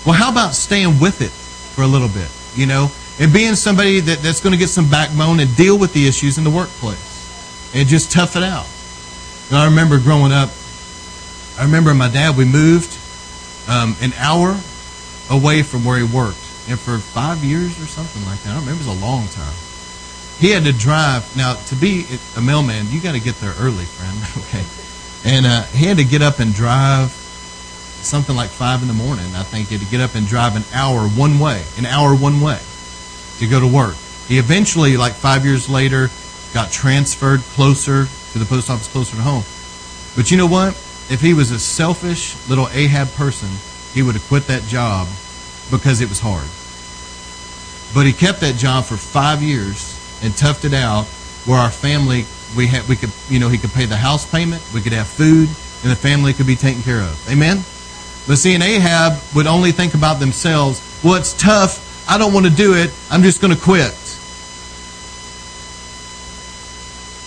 Well, 0.06 0.16
how 0.16 0.32
about 0.32 0.56
staying 0.56 1.00
with 1.00 1.22
it 1.22 1.32
for 1.76 1.84
a 1.84 1.88
little 1.88 2.08
bit, 2.08 2.30
you 2.56 2.66
know, 2.66 2.90
and 3.20 3.32
being 3.32 3.56
somebody 3.56 4.00
that, 4.00 4.20
that's 4.20 4.42
going 4.42 4.54
to 4.54 4.58
get 4.58 4.70
some 4.70 4.90
backbone 4.90 5.40
and 5.40 5.56
deal 5.56 5.78
with 5.78 5.94
the 5.94 6.08
issues 6.08 6.38
in 6.40 6.44
the 6.44 6.50
workplace 6.50 7.72
and 7.76 7.88
just 7.88 8.12
tough 8.12 8.36
it 8.36 8.44
out. 8.44 8.66
And 9.50 9.60
I 9.60 9.66
remember 9.66 10.00
growing 10.00 10.32
up, 10.32 10.50
I 11.60 11.66
remember 11.66 11.94
my 11.94 12.10
dad, 12.10 12.36
we 12.36 12.46
moved 12.46 12.98
um, 13.70 13.96
an 14.02 14.14
hour 14.18 14.58
away 15.30 15.62
from 15.62 15.86
where 15.86 15.98
he 16.00 16.04
worked. 16.04 16.40
And 16.68 16.80
for 16.80 16.98
five 16.98 17.44
years 17.44 17.72
or 17.82 17.86
something 17.86 18.26
like 18.26 18.42
that, 18.44 18.56
I 18.56 18.60
remember 18.60 18.82
it 18.82 18.88
was 18.88 18.98
a 18.98 19.06
long 19.06 19.28
time. 19.28 19.54
He 20.42 20.50
had 20.50 20.64
to 20.64 20.74
drive. 20.74 21.38
Now, 21.38 21.54
to 21.54 21.76
be 21.76 22.08
a 22.36 22.42
mailman, 22.42 22.88
you 22.90 23.00
got 23.00 23.14
to 23.14 23.20
get 23.20 23.36
there 23.36 23.54
early, 23.60 23.86
friend. 23.86 24.18
okay. 24.50 24.66
And 25.24 25.46
uh, 25.46 25.62
he 25.66 25.86
had 25.86 25.98
to 25.98 26.04
get 26.04 26.24
up 26.24 26.40
and 26.40 26.52
drive 26.52 27.12
something 27.12 28.36
like 28.36 28.50
five 28.50 28.82
in 28.82 28.88
the 28.88 28.96
morning. 28.96 29.36
I 29.36 29.44
think 29.44 29.68
he 29.68 29.78
had 29.78 29.86
to 29.86 29.92
get 29.92 30.02
up 30.02 30.16
and 30.16 30.26
drive 30.26 30.56
an 30.56 30.64
hour 30.74 31.08
one 31.08 31.38
way, 31.38 31.64
an 31.78 31.86
hour 31.86 32.16
one 32.16 32.42
way 32.42 32.58
to 33.38 33.48
go 33.48 33.60
to 33.60 33.68
work. 33.68 33.96
He 34.28 34.40
eventually, 34.40 34.98
like 34.98 35.14
five 35.14 35.46
years 35.46 35.70
later, 35.70 36.10
got 36.56 36.72
transferred 36.72 37.42
closer 37.54 38.08
to 38.34 38.40
the 38.40 38.46
post 38.46 38.72
office, 38.72 38.92
closer 38.92 39.16
to 39.18 39.22
home. 39.22 39.44
But 40.16 40.32
you 40.32 40.38
know 40.38 40.48
what? 40.48 40.74
If 41.12 41.22
he 41.22 41.36
was 41.36 41.52
a 41.52 41.60
selfish 41.60 42.36
little 42.50 42.68
Ahab 42.70 43.10
person, 43.14 43.50
he 43.94 44.02
would 44.02 44.16
have 44.16 44.28
quit 44.28 44.48
that 44.48 44.64
job 44.64 45.08
because 45.70 46.02
it 46.02 46.10
was 46.10 46.20
hard. 46.20 46.50
But 47.94 48.08
he 48.08 48.14
kept 48.14 48.42
that 48.42 48.56
job 48.56 48.86
for 48.86 48.98
five 48.98 49.44
years 49.44 50.01
and 50.22 50.34
toughed 50.34 50.66
it 50.66 50.74
out 50.74 51.06
where 51.46 51.60
our 51.60 51.72
family 51.72 52.26
we 52.56 52.68
had 52.68 52.88
we 52.88 52.96
could 52.96 53.12
you 53.30 53.40
know 53.40 53.50
he 53.50 53.58
could 53.58 53.72
pay 53.72 53.86
the 53.86 53.98
house 53.98 54.30
payment, 54.30 54.62
we 54.74 54.82
could 54.82 54.94
have 54.94 55.08
food, 55.08 55.48
and 55.84 55.92
the 55.92 55.96
family 55.96 56.34
could 56.34 56.48
be 56.48 56.56
taken 56.56 56.82
care 56.82 57.02
of. 57.02 57.30
Amen? 57.30 57.58
But 58.28 58.38
see, 58.38 58.54
an 58.54 58.62
Ahab 58.62 59.20
would 59.36 59.48
only 59.48 59.72
think 59.72 59.94
about 59.94 60.20
themselves. 60.20 60.80
Well, 61.04 61.16
it's 61.16 61.34
tough. 61.34 61.88
I 62.10 62.18
don't 62.18 62.34
want 62.34 62.46
to 62.46 62.52
do 62.52 62.76
it. 62.76 62.94
I'm 63.10 63.24
just 63.24 63.42
going 63.42 63.54
to 63.54 63.60
quit. 63.60 63.94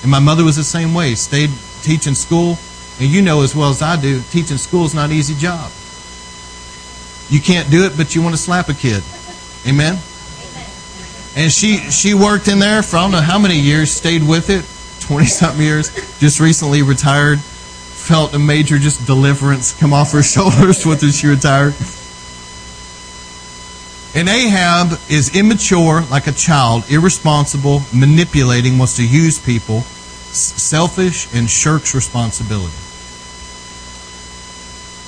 And 0.03 0.11
my 0.11 0.21
mother 0.21 0.45
was 0.45 0.57
the 0.57 0.65
same 0.65 0.95
way. 0.95 1.15
Stayed 1.15 1.51
teaching 1.83 2.15
school. 2.15 2.59
And 3.01 3.09
you 3.09 3.23
know 3.23 3.43
as 3.43 3.57
well 3.57 3.71
as 3.71 3.83
I 3.83 4.01
do, 4.01 4.21
teaching 4.31 4.57
school 4.57 4.85
is 4.85 4.95
not 4.95 5.11
an 5.11 5.17
easy 5.17 5.35
job. 5.35 5.73
You 7.29 7.41
can't 7.41 7.71
do 7.71 7.85
it, 7.87 7.97
but 7.97 8.15
you 8.15 8.23
want 8.23 8.35
to 8.35 8.41
slap 8.41 8.69
a 8.69 8.75
kid. 8.75 9.03
Amen? 9.67 9.99
And 11.37 11.51
she, 11.51 11.79
she 11.91 12.15
worked 12.15 12.49
in 12.49 12.59
there 12.59 12.83
for 12.83 12.97
I 12.97 13.03
don't 13.03 13.13
know 13.13 13.21
how 13.21 13.39
many 13.39 13.59
years, 13.59 13.91
stayed 13.91 14.23
with 14.23 14.51
it, 14.51 14.65
20 15.07 15.27
something 15.27 15.61
years, 15.61 15.91
just 16.19 16.41
recently 16.41 16.83
retired 16.83 17.41
felt 18.05 18.35
a 18.35 18.39
major 18.39 18.79
just 18.79 19.07
deliverance 19.07 19.73
come 19.81 19.95
off 19.95 20.13
her 20.13 20.23
shoulders 20.35 20.85
her 20.85 20.99
she 21.11 21.27
retired. 21.27 21.75
And 24.15 24.29
Ahab 24.29 24.99
is 25.11 25.35
immature 25.35 26.03
like 26.03 26.29
a 26.29 26.33
child, 26.33 26.85
irresponsible, 26.89 27.83
manipulating, 27.93 28.79
wants 28.79 28.97
to 28.97 29.07
use 29.07 29.45
people, 29.45 29.81
selfish, 29.81 31.35
and 31.35 31.51
shirks 31.51 31.95
responsibility. 31.95 32.77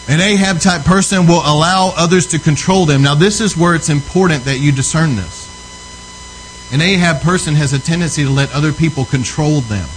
An 0.09 0.21
Ahab 0.21 0.61
type 0.61 0.85
person 0.85 1.27
will 1.27 1.43
allow 1.45 1.93
others 1.97 2.27
to 2.29 2.39
control 2.39 2.87
them. 2.87 3.03
Now, 3.03 3.15
this 3.15 3.41
is 3.41 3.57
where 3.57 3.75
it's 3.75 3.91
important 3.91 4.45
that 4.45 4.59
you 4.59 4.73
discern 4.73 5.15
this. 5.15 5.46
An 6.73 6.81
Ahab 6.81 7.23
person 7.23 7.55
has 7.55 7.73
a 7.73 7.79
tendency 7.79 8.25
to 8.25 8.31
let 8.31 8.53
other 8.53 8.73
people 8.73 9.05
control 9.05 9.61
them. 9.61 9.89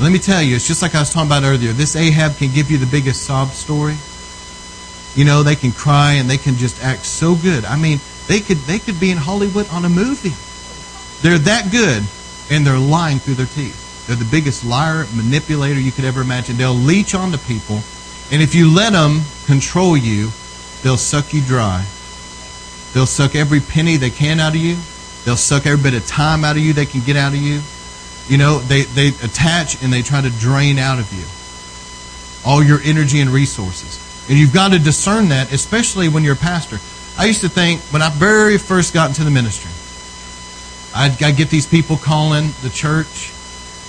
Let 0.00 0.12
me 0.12 0.18
tell 0.18 0.42
you, 0.42 0.56
it's 0.56 0.66
just 0.66 0.82
like 0.82 0.94
I 0.94 1.00
was 1.00 1.12
talking 1.12 1.28
about 1.28 1.44
earlier. 1.44 1.72
This 1.72 1.96
Ahab 1.96 2.36
can 2.36 2.52
give 2.52 2.70
you 2.70 2.78
the 2.78 2.86
biggest 2.86 3.22
sob 3.22 3.48
story. 3.50 3.96
You 5.14 5.24
know, 5.24 5.42
they 5.42 5.56
can 5.56 5.72
cry 5.72 6.14
and 6.14 6.28
they 6.28 6.36
can 6.36 6.56
just 6.56 6.82
act 6.82 7.06
so 7.06 7.34
good. 7.34 7.64
I 7.64 7.76
mean, 7.76 8.00
they 8.26 8.40
could 8.40 8.58
they 8.66 8.78
could 8.78 9.00
be 9.00 9.10
in 9.10 9.16
Hollywood 9.16 9.68
on 9.70 9.84
a 9.84 9.88
movie. 9.88 10.34
They're 11.22 11.38
that 11.38 11.72
good, 11.72 12.02
and 12.50 12.66
they're 12.66 12.78
lying 12.78 13.20
through 13.20 13.34
their 13.34 13.46
teeth. 13.46 14.06
They're 14.06 14.16
the 14.16 14.28
biggest 14.30 14.64
liar, 14.64 15.06
manipulator 15.14 15.80
you 15.80 15.92
could 15.92 16.04
ever 16.04 16.20
imagine. 16.20 16.56
They'll 16.56 16.74
leech 16.74 17.14
onto 17.14 17.38
people, 17.38 17.76
and 18.30 18.42
if 18.42 18.54
you 18.54 18.70
let 18.70 18.92
them 18.92 19.22
control 19.46 19.96
you, 19.96 20.30
they'll 20.82 20.98
suck 20.98 21.32
you 21.32 21.40
dry. 21.40 21.86
They'll 22.96 23.04
suck 23.04 23.34
every 23.34 23.60
penny 23.60 23.98
they 23.98 24.08
can 24.08 24.40
out 24.40 24.54
of 24.54 24.56
you. 24.56 24.74
They'll 25.26 25.36
suck 25.36 25.66
every 25.66 25.82
bit 25.82 25.92
of 25.92 26.06
time 26.06 26.46
out 26.46 26.56
of 26.56 26.62
you 26.62 26.72
they 26.72 26.86
can 26.86 27.02
get 27.02 27.14
out 27.14 27.34
of 27.34 27.38
you. 27.38 27.60
You 28.26 28.38
know, 28.38 28.58
they, 28.60 28.84
they 28.84 29.08
attach 29.08 29.82
and 29.82 29.92
they 29.92 30.00
try 30.00 30.22
to 30.22 30.30
drain 30.30 30.78
out 30.78 30.98
of 30.98 31.12
you 31.12 31.26
all 32.42 32.64
your 32.64 32.80
energy 32.80 33.20
and 33.20 33.28
resources. 33.28 34.00
And 34.30 34.38
you've 34.38 34.54
got 34.54 34.72
to 34.72 34.78
discern 34.78 35.28
that, 35.28 35.52
especially 35.52 36.08
when 36.08 36.24
you're 36.24 36.36
a 36.36 36.38
pastor. 36.38 36.78
I 37.20 37.26
used 37.26 37.42
to 37.42 37.50
think 37.50 37.82
when 37.92 38.00
I 38.00 38.08
very 38.08 38.56
first 38.56 38.94
got 38.94 39.10
into 39.10 39.24
the 39.24 39.30
ministry, 39.30 39.72
I'd, 40.98 41.22
I'd 41.22 41.36
get 41.36 41.50
these 41.50 41.66
people 41.66 41.98
calling 41.98 42.48
the 42.62 42.70
church. 42.70 43.30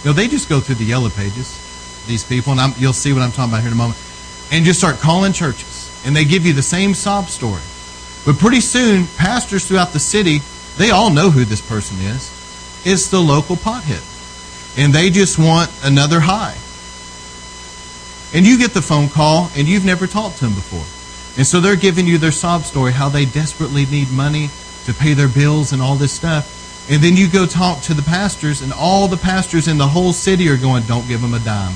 You 0.03 0.09
know, 0.09 0.13
they 0.15 0.27
just 0.27 0.49
go 0.49 0.59
through 0.59 0.75
the 0.75 0.83
yellow 0.83 1.09
pages, 1.09 2.03
these 2.07 2.25
people, 2.25 2.51
and 2.51 2.59
I'm, 2.59 2.73
you'll 2.75 2.91
see 2.91 3.13
what 3.13 3.21
I'm 3.21 3.31
talking 3.31 3.53
about 3.53 3.61
here 3.61 3.69
in 3.69 3.73
a 3.73 3.77
moment, 3.77 4.03
and 4.51 4.65
just 4.65 4.79
start 4.79 4.97
calling 4.97 5.31
churches. 5.31 6.03
And 6.05 6.13
they 6.13 6.25
give 6.25 6.45
you 6.45 6.51
the 6.51 6.61
same 6.61 6.93
sob 6.93 7.27
story. 7.27 7.61
But 8.28 8.38
pretty 8.38 8.61
soon, 8.61 9.07
pastors 9.17 9.67
throughout 9.67 9.93
the 9.93 9.99
city, 9.99 10.41
they 10.78 10.91
all 10.91 11.09
know 11.09 11.32
who 11.32 11.45
this 11.45 11.61
person 11.61 11.97
is. 12.01 12.30
It's 12.86 13.09
the 13.09 13.19
local 13.19 13.55
pothead 13.55 14.03
and 14.78 14.93
they 14.93 15.09
just 15.09 15.39
want 15.39 15.71
another 15.84 16.19
high. 16.21 16.55
And 18.38 18.45
you 18.45 18.57
get 18.57 18.73
the 18.73 18.82
phone 18.82 19.09
call 19.09 19.49
and 19.57 19.67
you've 19.67 19.86
never 19.86 20.05
talked 20.05 20.38
to 20.38 20.45
them 20.45 20.53
before. 20.53 20.86
And 21.38 21.45
so 21.45 21.59
they're 21.59 21.75
giving 21.75 22.05
you 22.05 22.17
their 22.17 22.32
sob 22.32 22.63
story, 22.63 22.91
how 22.91 23.09
they 23.09 23.25
desperately 23.25 23.86
need 23.88 24.11
money 24.11 24.49
to 24.86 24.93
pay 24.93 25.13
their 25.13 25.28
bills 25.28 25.73
and 25.73 25.82
all 25.82 25.95
this 25.95 26.11
stuff. 26.11 26.53
And 26.89 27.01
then 27.01 27.17
you 27.17 27.30
go 27.30 27.45
talk 27.45 27.82
to 27.84 27.93
the 27.93 28.01
pastors, 28.01 28.61
and 28.61 28.71
all 28.71 29.09
the 29.09 29.17
pastors 29.17 29.67
in 29.67 29.78
the 29.78 29.88
whole 29.88 30.13
city 30.13 30.47
are 30.47 30.55
going, 30.55 30.84
Don't 30.84 31.05
give 31.05 31.21
them 31.21 31.34
a 31.34 31.39
dime. 31.39 31.75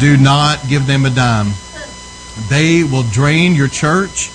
Do 0.00 0.16
not 0.16 0.66
give 0.68 0.86
them 0.86 1.04
a 1.04 1.10
dime. 1.10 1.52
They 2.48 2.82
will 2.82 3.02
drain 3.02 3.54
your 3.54 3.68
church 3.68 4.30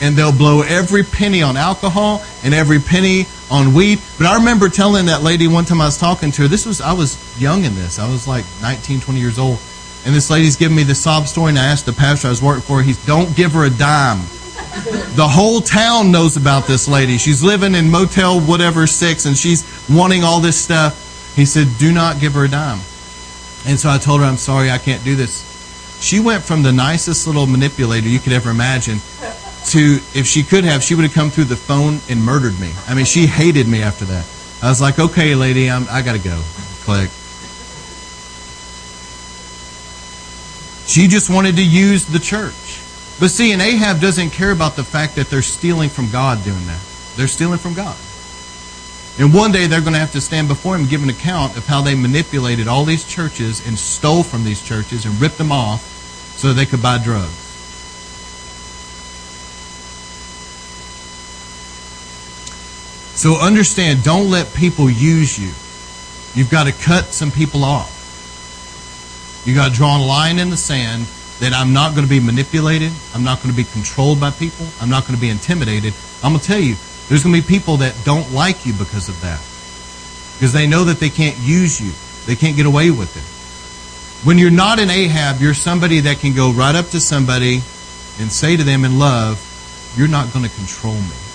and 0.00 0.16
they'll 0.16 0.36
blow 0.36 0.62
every 0.62 1.02
penny 1.02 1.42
on 1.42 1.56
alcohol 1.56 2.24
and 2.42 2.54
every 2.54 2.78
penny 2.78 3.26
on 3.50 3.74
weed. 3.74 4.00
But 4.18 4.26
I 4.26 4.36
remember 4.36 4.68
telling 4.68 5.06
that 5.06 5.22
lady 5.22 5.46
one 5.46 5.64
time 5.64 5.80
I 5.80 5.86
was 5.86 5.98
talking 5.98 6.30
to 6.32 6.42
her, 6.42 6.48
this 6.48 6.66
was, 6.66 6.80
I 6.80 6.92
was 6.92 7.18
young 7.40 7.64
in 7.64 7.74
this. 7.74 7.98
I 7.98 8.10
was 8.10 8.26
like 8.26 8.44
19, 8.62 9.00
20 9.00 9.20
years 9.20 9.38
old. 9.38 9.58
And 10.06 10.14
this 10.14 10.30
lady's 10.30 10.56
giving 10.56 10.76
me 10.76 10.82
the 10.82 10.94
sob 10.94 11.26
story, 11.26 11.50
and 11.50 11.58
I 11.58 11.66
asked 11.66 11.84
the 11.84 11.92
pastor 11.92 12.28
I 12.28 12.30
was 12.30 12.42
working 12.42 12.62
for, 12.62 12.82
he's, 12.82 13.04
don't 13.04 13.36
give 13.36 13.52
her 13.52 13.64
a 13.64 13.70
dime. 13.70 14.20
The 15.10 15.26
whole 15.26 15.60
town 15.60 16.12
knows 16.12 16.36
about 16.36 16.66
this 16.66 16.86
lady. 16.86 17.18
She's 17.18 17.42
living 17.42 17.74
in 17.74 17.90
Motel 17.90 18.40
whatever 18.40 18.86
six, 18.86 19.26
and 19.26 19.36
she's 19.36 19.64
wanting 19.90 20.22
all 20.22 20.38
this 20.40 20.58
stuff. 20.58 21.34
He 21.34 21.44
said, 21.44 21.66
do 21.78 21.92
not 21.92 22.20
give 22.20 22.34
her 22.34 22.44
a 22.44 22.48
dime. 22.48 22.78
And 23.66 23.78
so 23.78 23.90
I 23.90 23.98
told 23.98 24.20
her, 24.20 24.26
I'm 24.26 24.36
sorry, 24.36 24.70
I 24.70 24.78
can't 24.78 25.02
do 25.04 25.16
this. 25.16 25.44
She 26.00 26.20
went 26.20 26.44
from 26.44 26.62
the 26.62 26.72
nicest 26.72 27.26
little 27.26 27.46
manipulator 27.46 28.08
you 28.08 28.20
could 28.20 28.32
ever 28.32 28.50
imagine 28.50 29.00
to, 29.66 29.98
if 30.14 30.26
she 30.26 30.42
could 30.42 30.64
have, 30.64 30.82
she 30.82 30.94
would 30.94 31.04
have 31.04 31.14
come 31.14 31.30
through 31.30 31.44
the 31.44 31.56
phone 31.56 32.00
and 32.08 32.22
murdered 32.22 32.58
me. 32.58 32.72
I 32.86 32.94
mean, 32.94 33.04
she 33.04 33.26
hated 33.26 33.68
me 33.68 33.82
after 33.82 34.04
that. 34.06 34.26
I 34.62 34.68
was 34.68 34.80
like, 34.80 34.98
okay, 34.98 35.34
lady, 35.34 35.70
I'm, 35.70 35.86
I 35.88 36.02
got 36.02 36.12
to 36.12 36.18
go. 36.18 36.40
Click. 36.82 37.10
She 40.86 41.06
just 41.06 41.30
wanted 41.30 41.56
to 41.56 41.64
use 41.64 42.04
the 42.06 42.18
church. 42.18 42.82
But 43.20 43.30
see, 43.30 43.52
and 43.52 43.62
Ahab 43.62 44.00
doesn't 44.00 44.30
care 44.30 44.50
about 44.50 44.76
the 44.76 44.84
fact 44.84 45.16
that 45.16 45.28
they're 45.28 45.42
stealing 45.42 45.88
from 45.88 46.10
God 46.10 46.42
doing 46.42 46.66
that. 46.66 46.80
They're 47.16 47.28
stealing 47.28 47.58
from 47.58 47.74
God. 47.74 47.96
And 49.18 49.34
one 49.34 49.52
day 49.52 49.66
they're 49.66 49.82
going 49.82 49.92
to 49.92 49.98
have 49.98 50.12
to 50.12 50.20
stand 50.20 50.48
before 50.48 50.74
him 50.74 50.82
and 50.82 50.90
give 50.90 51.02
an 51.02 51.10
account 51.10 51.56
of 51.56 51.66
how 51.66 51.82
they 51.82 51.94
manipulated 51.94 52.66
all 52.66 52.84
these 52.84 53.04
churches 53.04 53.66
and 53.66 53.78
stole 53.78 54.22
from 54.22 54.44
these 54.44 54.62
churches 54.62 55.04
and 55.04 55.20
ripped 55.20 55.38
them 55.38 55.52
off 55.52 55.82
so 56.36 56.52
they 56.52 56.64
could 56.66 56.82
buy 56.82 56.96
drugs. 56.96 57.39
So 63.20 63.36
understand, 63.36 64.02
don't 64.02 64.30
let 64.30 64.54
people 64.54 64.88
use 64.88 65.38
you. 65.38 65.52
You've 66.32 66.50
got 66.50 66.64
to 66.64 66.72
cut 66.72 67.04
some 67.12 67.30
people 67.30 67.64
off. 67.64 67.92
You've 69.44 69.56
got 69.56 69.68
to 69.68 69.76
draw 69.76 69.98
a 69.98 70.00
line 70.02 70.38
in 70.38 70.48
the 70.48 70.56
sand 70.56 71.04
that 71.40 71.52
I'm 71.52 71.74
not 71.74 71.94
going 71.94 72.06
to 72.06 72.08
be 72.08 72.18
manipulated. 72.18 72.90
I'm 73.14 73.22
not 73.22 73.42
going 73.42 73.50
to 73.50 73.54
be 73.54 73.64
controlled 73.64 74.20
by 74.20 74.30
people. 74.30 74.66
I'm 74.80 74.88
not 74.88 75.04
going 75.04 75.16
to 75.16 75.20
be 75.20 75.28
intimidated. 75.28 75.92
I'm 76.24 76.32
going 76.32 76.40
to 76.40 76.46
tell 76.46 76.58
you, 76.58 76.76
There's 77.10 77.22
going 77.22 77.34
to 77.34 77.42
be 77.42 77.46
people 77.46 77.76
that 77.84 77.94
don't 78.06 78.32
like 78.32 78.64
you 78.64 78.72
because 78.72 79.10
of 79.10 79.20
that. 79.20 79.44
Because 80.38 80.54
they 80.54 80.66
know 80.66 80.84
that 80.84 80.96
they 80.96 81.10
can't 81.10 81.36
use 81.36 81.78
you. 81.78 81.92
They 82.24 82.36
can't 82.36 82.56
get 82.56 82.64
away 82.64 82.90
with 82.90 83.14
it. 83.20 84.26
When 84.26 84.38
you're 84.38 84.50
not 84.50 84.78
an 84.78 84.88
Ahab, 84.88 85.42
you're 85.42 85.52
somebody 85.52 86.00
that 86.00 86.20
can 86.20 86.34
go 86.34 86.52
right 86.52 86.74
up 86.74 86.88
to 86.96 87.00
somebody 87.00 87.56
and 88.18 88.32
say 88.32 88.56
to 88.56 88.64
them 88.64 88.86
in 88.86 88.98
love, 88.98 89.36
You're 89.94 90.08
not 90.08 90.32
going 90.32 90.48
to 90.48 90.56
control 90.56 90.94
me. 90.94 91.29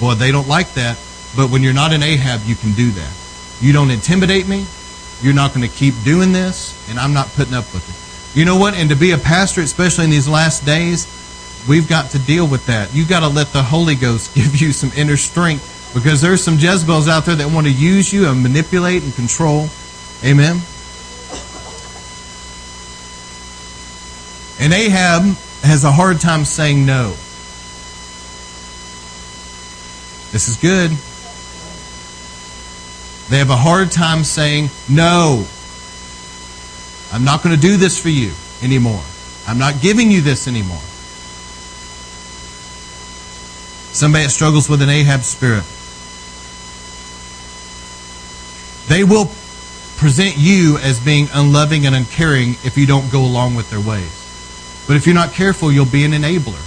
Boy, 0.00 0.14
they 0.14 0.32
don't 0.32 0.48
like 0.48 0.72
that. 0.74 0.98
But 1.36 1.50
when 1.50 1.62
you're 1.62 1.72
not 1.72 1.92
an 1.92 2.02
Ahab, 2.02 2.42
you 2.44 2.54
can 2.54 2.72
do 2.72 2.90
that. 2.90 3.12
You 3.60 3.72
don't 3.72 3.90
intimidate 3.90 4.48
me. 4.48 4.66
You're 5.22 5.34
not 5.34 5.54
going 5.54 5.68
to 5.68 5.74
keep 5.74 5.94
doing 6.04 6.32
this, 6.32 6.76
and 6.90 6.98
I'm 6.98 7.12
not 7.12 7.28
putting 7.28 7.54
up 7.54 7.72
with 7.72 7.88
it. 7.88 8.38
You 8.38 8.44
know 8.44 8.56
what? 8.56 8.74
And 8.74 8.90
to 8.90 8.96
be 8.96 9.12
a 9.12 9.18
pastor, 9.18 9.60
especially 9.60 10.04
in 10.04 10.10
these 10.10 10.28
last 10.28 10.66
days, 10.66 11.06
we've 11.68 11.88
got 11.88 12.10
to 12.10 12.18
deal 12.18 12.46
with 12.46 12.66
that. 12.66 12.92
You've 12.94 13.08
got 13.08 13.20
to 13.20 13.28
let 13.28 13.48
the 13.48 13.62
Holy 13.62 13.94
Ghost 13.94 14.34
give 14.34 14.60
you 14.60 14.72
some 14.72 14.90
inner 14.96 15.16
strength 15.16 15.92
because 15.94 16.20
there's 16.20 16.42
some 16.42 16.54
Jezebels 16.54 17.08
out 17.08 17.24
there 17.24 17.36
that 17.36 17.52
want 17.52 17.66
to 17.66 17.72
use 17.72 18.12
you 18.12 18.28
and 18.28 18.42
manipulate 18.42 19.02
and 19.02 19.14
control. 19.14 19.68
Amen. 20.24 20.60
And 24.60 24.72
Ahab 24.72 25.22
has 25.62 25.84
a 25.84 25.92
hard 25.92 26.20
time 26.20 26.44
saying 26.44 26.86
no. 26.86 27.14
This 30.32 30.48
is 30.48 30.56
good. 30.56 30.90
They 33.30 33.38
have 33.38 33.50
a 33.50 33.56
hard 33.56 33.92
time 33.92 34.24
saying, 34.24 34.70
No, 34.88 35.46
I'm 37.12 37.24
not 37.24 37.42
going 37.42 37.54
to 37.54 37.60
do 37.60 37.76
this 37.76 38.00
for 38.00 38.08
you 38.08 38.32
anymore. 38.62 39.02
I'm 39.46 39.58
not 39.58 39.80
giving 39.82 40.10
you 40.10 40.22
this 40.22 40.48
anymore. 40.48 40.80
Somebody 43.92 44.24
that 44.24 44.30
struggles 44.30 44.70
with 44.70 44.80
an 44.80 44.88
Ahab 44.88 45.20
spirit. 45.20 45.64
They 48.88 49.04
will 49.04 49.30
present 49.98 50.36
you 50.38 50.78
as 50.78 50.98
being 50.98 51.28
unloving 51.34 51.86
and 51.86 51.94
uncaring 51.94 52.56
if 52.64 52.76
you 52.76 52.86
don't 52.86 53.12
go 53.12 53.24
along 53.24 53.54
with 53.54 53.70
their 53.70 53.80
ways. 53.80 54.84
But 54.88 54.96
if 54.96 55.06
you're 55.06 55.14
not 55.14 55.32
careful, 55.32 55.70
you'll 55.70 55.84
be 55.84 56.04
an 56.04 56.12
enabler. 56.12 56.60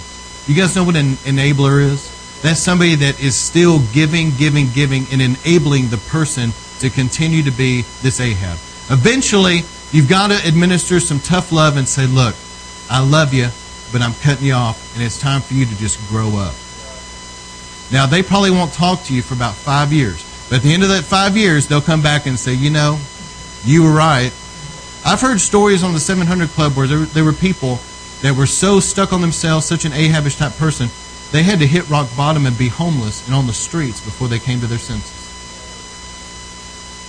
You 0.48 0.54
guys 0.54 0.74
know 0.76 0.84
what 0.84 0.96
an 0.96 1.16
enabler 1.26 1.82
is? 1.82 2.15
That's 2.46 2.60
somebody 2.60 2.94
that 2.94 3.18
is 3.20 3.34
still 3.34 3.80
giving, 3.92 4.30
giving, 4.38 4.68
giving, 4.72 5.06
and 5.10 5.20
enabling 5.20 5.88
the 5.88 5.96
person 5.96 6.52
to 6.78 6.88
continue 6.88 7.42
to 7.42 7.50
be 7.50 7.82
this 8.02 8.20
Ahab. 8.20 8.56
Eventually, 8.88 9.62
you've 9.90 10.08
got 10.08 10.30
to 10.30 10.38
administer 10.46 11.00
some 11.00 11.18
tough 11.18 11.50
love 11.50 11.76
and 11.76 11.88
say, 11.88 12.06
Look, 12.06 12.36
I 12.88 13.04
love 13.04 13.34
you, 13.34 13.48
but 13.92 14.00
I'm 14.00 14.14
cutting 14.22 14.46
you 14.46 14.52
off, 14.52 14.94
and 14.94 15.02
it's 15.02 15.18
time 15.18 15.40
for 15.40 15.54
you 15.54 15.66
to 15.66 15.76
just 15.76 15.98
grow 16.08 16.36
up. 16.36 16.54
Now, 17.90 18.06
they 18.06 18.22
probably 18.22 18.52
won't 18.52 18.72
talk 18.72 19.02
to 19.06 19.12
you 19.12 19.22
for 19.22 19.34
about 19.34 19.56
five 19.56 19.92
years. 19.92 20.24
But 20.48 20.58
at 20.58 20.62
the 20.62 20.72
end 20.72 20.84
of 20.84 20.90
that 20.90 21.02
five 21.02 21.36
years, 21.36 21.66
they'll 21.66 21.80
come 21.80 22.00
back 22.00 22.26
and 22.26 22.38
say, 22.38 22.54
You 22.54 22.70
know, 22.70 23.00
you 23.64 23.82
were 23.82 23.92
right. 23.92 24.30
I've 25.04 25.20
heard 25.20 25.40
stories 25.40 25.82
on 25.82 25.94
the 25.94 26.00
700 26.00 26.48
Club 26.50 26.76
where 26.76 26.86
there, 26.86 27.06
there 27.06 27.24
were 27.24 27.32
people 27.32 27.80
that 28.22 28.36
were 28.36 28.46
so 28.46 28.78
stuck 28.78 29.12
on 29.12 29.20
themselves, 29.20 29.66
such 29.66 29.84
an 29.84 29.90
Ahabish 29.90 30.38
type 30.38 30.56
person, 30.56 30.90
they 31.32 31.42
had 31.42 31.58
to 31.58 31.66
hit 31.66 31.88
rock 31.88 32.08
bottom 32.16 32.46
and 32.46 32.56
be 32.56 32.68
homeless 32.68 33.26
and 33.26 33.34
on 33.34 33.46
the 33.46 33.52
streets 33.52 34.00
before 34.00 34.28
they 34.28 34.38
came 34.38 34.60
to 34.60 34.66
their 34.66 34.78
senses. 34.78 35.26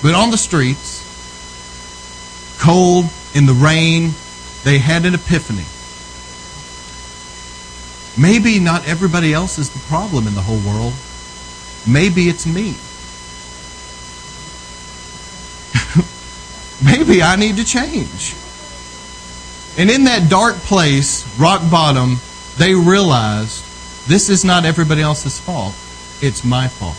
But 0.01 0.15
on 0.15 0.31
the 0.31 0.37
streets, 0.37 1.03
cold, 2.59 3.05
in 3.33 3.45
the 3.45 3.53
rain, 3.53 4.11
they 4.63 4.79
had 4.79 5.05
an 5.05 5.13
epiphany. 5.13 5.65
Maybe 8.19 8.59
not 8.59 8.87
everybody 8.87 9.33
else 9.33 9.59
is 9.59 9.69
the 9.69 9.79
problem 9.87 10.27
in 10.27 10.33
the 10.33 10.41
whole 10.41 10.59
world. 10.59 10.93
Maybe 11.87 12.29
it's 12.29 12.45
me. 12.45 12.75
Maybe 16.83 17.21
I 17.21 17.35
need 17.35 17.57
to 17.57 17.63
change. 17.63 18.35
And 19.77 19.91
in 19.91 20.05
that 20.05 20.29
dark 20.29 20.55
place, 20.55 21.23
rock 21.37 21.61
bottom, 21.69 22.17
they 22.57 22.73
realized 22.73 23.63
this 24.07 24.29
is 24.29 24.45
not 24.45 24.65
everybody 24.65 25.01
else's 25.01 25.39
fault. 25.39 25.75
It's 26.21 26.43
my 26.43 26.67
fault. 26.67 26.95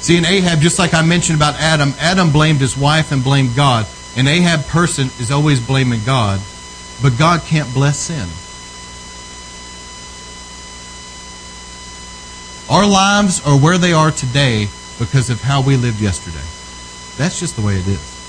See, 0.00 0.16
in 0.16 0.24
Ahab, 0.24 0.60
just 0.60 0.78
like 0.78 0.94
I 0.94 1.02
mentioned 1.02 1.36
about 1.36 1.56
Adam, 1.56 1.92
Adam 1.98 2.32
blamed 2.32 2.60
his 2.60 2.76
wife 2.76 3.12
and 3.12 3.22
blamed 3.22 3.54
God. 3.54 3.86
An 4.16 4.26
Ahab 4.26 4.66
person 4.66 5.08
is 5.18 5.30
always 5.30 5.60
blaming 5.60 6.00
God, 6.04 6.40
but 7.02 7.18
God 7.18 7.42
can't 7.42 7.72
bless 7.74 7.98
sin. 7.98 8.28
Our 12.70 12.86
lives 12.86 13.44
are 13.44 13.58
where 13.58 13.78
they 13.78 13.92
are 13.92 14.10
today 14.10 14.68
because 14.98 15.28
of 15.28 15.42
how 15.42 15.60
we 15.60 15.76
lived 15.76 16.00
yesterday. 16.00 16.46
That's 17.16 17.40
just 17.40 17.56
the 17.56 17.62
way 17.62 17.74
it 17.74 17.86
is. 17.86 18.19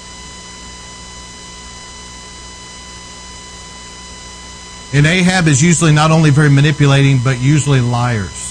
And 4.93 5.05
Ahab 5.05 5.47
is 5.47 5.63
usually 5.63 5.93
not 5.93 6.11
only 6.11 6.31
very 6.31 6.49
manipulating, 6.49 7.19
but 7.23 7.39
usually 7.39 7.79
liars. 7.79 8.49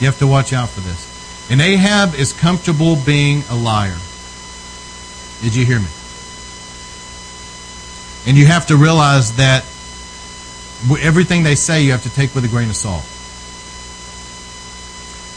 You 0.00 0.06
have 0.06 0.18
to 0.18 0.26
watch 0.26 0.52
out 0.52 0.68
for 0.68 0.80
this. 0.80 1.50
And 1.50 1.60
Ahab 1.60 2.14
is 2.14 2.32
comfortable 2.32 2.96
being 3.06 3.42
a 3.48 3.54
liar. 3.54 3.96
Did 5.40 5.54
you 5.54 5.64
hear 5.64 5.78
me? 5.78 5.86
And 8.26 8.36
you 8.36 8.46
have 8.46 8.66
to 8.66 8.76
realize 8.76 9.36
that 9.36 9.64
everything 11.00 11.42
they 11.42 11.54
say 11.54 11.82
you 11.82 11.92
have 11.92 12.02
to 12.02 12.14
take 12.14 12.34
with 12.34 12.44
a 12.44 12.48
grain 12.48 12.68
of 12.68 12.76
salt. 12.76 13.04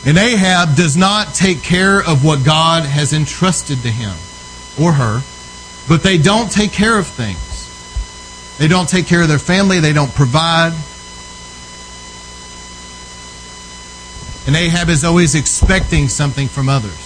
And 0.06 0.18
Ahab 0.18 0.76
does 0.76 0.98
not 0.98 1.36
take 1.36 1.62
care 1.62 2.00
of 2.00 2.26
what 2.26 2.44
God 2.44 2.84
has 2.84 3.14
entrusted 3.14 3.84
to 3.84 3.92
him 3.92 4.16
or 4.82 4.94
her, 4.94 5.22
but 5.88 6.02
they 6.02 6.18
don't 6.18 6.52
take 6.52 6.72
care 6.72 6.98
of 6.98 7.06
things. 7.06 7.51
They 8.58 8.68
don't 8.68 8.88
take 8.88 9.08
care 9.08 9.22
of 9.22 9.28
their 9.28 9.40
family, 9.40 9.80
they 9.80 9.94
don't 9.94 10.14
provide. 10.14 10.74
And 14.48 14.56
Ahab 14.56 14.90
is 14.90 15.04
always 15.04 15.36
expecting 15.36 16.08
something 16.08 16.48
from 16.48 16.68
others. 16.68 16.98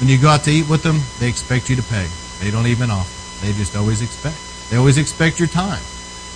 When 0.00 0.08
you 0.08 0.18
go 0.18 0.28
out 0.28 0.44
to 0.44 0.50
eat 0.50 0.68
with 0.68 0.82
them, 0.82 1.00
they 1.18 1.28
expect 1.28 1.68
you 1.68 1.76
to 1.76 1.82
pay. 1.82 2.06
They 2.40 2.50
don't 2.50 2.66
even 2.66 2.90
offer. 2.90 3.44
They 3.44 3.52
just 3.52 3.76
always 3.76 4.00
expect. 4.00 4.36
They 4.70 4.76
always 4.76 4.96
expect 4.96 5.38
your 5.38 5.48
time. 5.48 5.82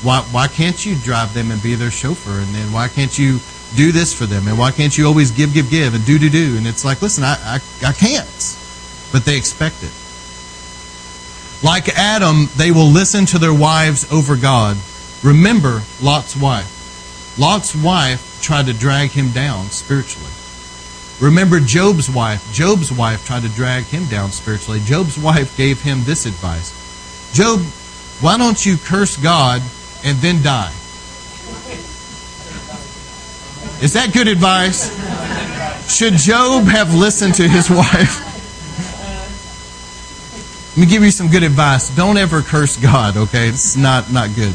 Why, 0.02 0.20
why 0.32 0.48
can't 0.48 0.84
you 0.84 0.96
drive 0.96 1.32
them 1.32 1.50
and 1.50 1.62
be 1.62 1.74
their 1.74 1.90
chauffeur? 1.90 2.40
And 2.40 2.54
then 2.54 2.72
why 2.72 2.88
can't 2.88 3.16
you 3.16 3.38
do 3.76 3.92
this 3.92 4.12
for 4.12 4.26
them? 4.26 4.48
And 4.48 4.58
why 4.58 4.72
can't 4.72 4.96
you 4.96 5.06
always 5.06 5.30
give, 5.30 5.54
give, 5.54 5.70
give 5.70 5.94
and 5.94 6.04
do, 6.04 6.18
do, 6.18 6.28
do? 6.28 6.56
And 6.56 6.66
it's 6.66 6.84
like, 6.84 7.00
listen, 7.00 7.24
I, 7.24 7.36
I, 7.40 7.60
I 7.86 7.92
can't. 7.92 8.56
But 9.12 9.24
they 9.24 9.36
expect 9.36 9.82
it. 9.82 9.92
Like 11.62 11.88
Adam, 11.90 12.48
they 12.56 12.72
will 12.72 12.88
listen 12.88 13.24
to 13.26 13.38
their 13.38 13.54
wives 13.54 14.10
over 14.10 14.36
God. 14.36 14.76
Remember 15.22 15.82
Lot's 16.00 16.36
wife. 16.36 17.38
Lot's 17.38 17.74
wife 17.74 18.40
tried 18.42 18.66
to 18.66 18.72
drag 18.72 19.10
him 19.10 19.30
down 19.30 19.66
spiritually. 19.66 20.30
Remember 21.20 21.60
Job's 21.60 22.10
wife. 22.10 22.52
Job's 22.52 22.90
wife 22.90 23.24
tried 23.24 23.42
to 23.42 23.48
drag 23.48 23.84
him 23.84 24.06
down 24.06 24.32
spiritually. 24.32 24.80
Job's 24.80 25.16
wife 25.16 25.56
gave 25.56 25.80
him 25.80 26.02
this 26.02 26.26
advice 26.26 26.80
Job, 27.32 27.60
why 28.20 28.36
don't 28.36 28.66
you 28.66 28.76
curse 28.76 29.16
God 29.16 29.62
and 30.04 30.18
then 30.18 30.42
die? 30.42 30.72
Is 33.80 33.94
that 33.94 34.10
good 34.12 34.28
advice? 34.28 34.90
Should 35.92 36.14
Job 36.14 36.64
have 36.64 36.94
listened 36.94 37.34
to 37.36 37.48
his 37.48 37.70
wife? 37.70 38.31
Let 40.72 40.78
me 40.78 40.86
give 40.86 41.02
you 41.02 41.10
some 41.10 41.28
good 41.28 41.42
advice. 41.42 41.94
Don't 41.94 42.16
ever 42.16 42.40
curse 42.40 42.78
God, 42.78 43.18
okay? 43.18 43.48
It's 43.48 43.76
not, 43.76 44.10
not 44.10 44.34
good. 44.34 44.54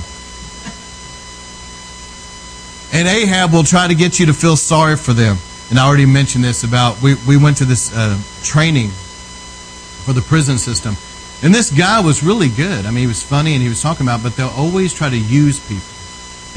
And 2.91 3.07
Ahab 3.07 3.53
will 3.53 3.63
try 3.63 3.87
to 3.87 3.93
get 3.93 4.19
you 4.19 4.25
to 4.25 4.33
feel 4.33 4.55
sorry 4.55 4.95
for 4.95 5.13
them. 5.13 5.37
And 5.69 5.77
I 5.77 5.85
already 5.85 6.07
mentioned 6.07 6.43
this 6.43 6.63
about, 6.63 6.99
we, 7.03 7.13
we 7.27 7.37
went 7.37 7.57
to 7.57 7.65
this 7.65 7.95
uh, 7.95 8.17
training 8.41 8.89
for 8.89 10.13
the 10.13 10.21
prison 10.21 10.57
system. 10.57 10.95
And 11.43 11.53
this 11.53 11.69
guy 11.69 11.99
was 11.99 12.23
really 12.23 12.49
good. 12.49 12.87
I 12.87 12.89
mean, 12.89 13.01
he 13.01 13.07
was 13.07 13.21
funny 13.21 13.53
and 13.53 13.61
he 13.61 13.69
was 13.69 13.83
talking 13.83 14.03
about, 14.03 14.23
but 14.23 14.35
they'll 14.35 14.47
always 14.57 14.95
try 14.95 15.11
to 15.11 15.19
use 15.19 15.59
people 15.59 15.85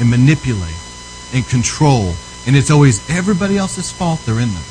and 0.00 0.08
manipulate 0.08 0.80
and 1.34 1.46
control. 1.46 2.14
And 2.46 2.56
it's 2.56 2.70
always 2.70 3.10
everybody 3.10 3.58
else's 3.58 3.92
fault 3.92 4.20
they're 4.20 4.40
in 4.40 4.48
them. 4.48 4.64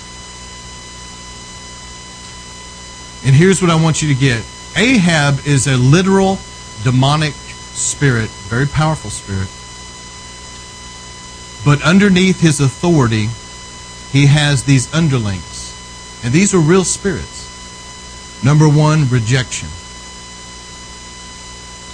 And 3.24 3.36
here's 3.36 3.62
what 3.62 3.70
I 3.70 3.76
want 3.76 4.02
you 4.02 4.12
to 4.12 4.20
get 4.20 4.44
Ahab 4.76 5.46
is 5.46 5.68
a 5.68 5.78
literal 5.78 6.40
demonic 6.84 7.34
spirit, 7.34 8.30
very 8.48 8.68
powerful 8.68 9.10
spirit. 9.10 9.50
But 11.66 11.86
underneath 11.86 12.40
his 12.40 12.60
authority, 12.60 13.28
he 14.12 14.28
has 14.28 14.64
these 14.64 14.94
underlings. 14.94 15.76
And 16.24 16.34
these 16.34 16.54
are 16.54 16.60
real 16.60 16.84
spirits. 16.84 17.48
Number 18.44 18.68
one, 18.68 19.10
rejection. 19.10 19.70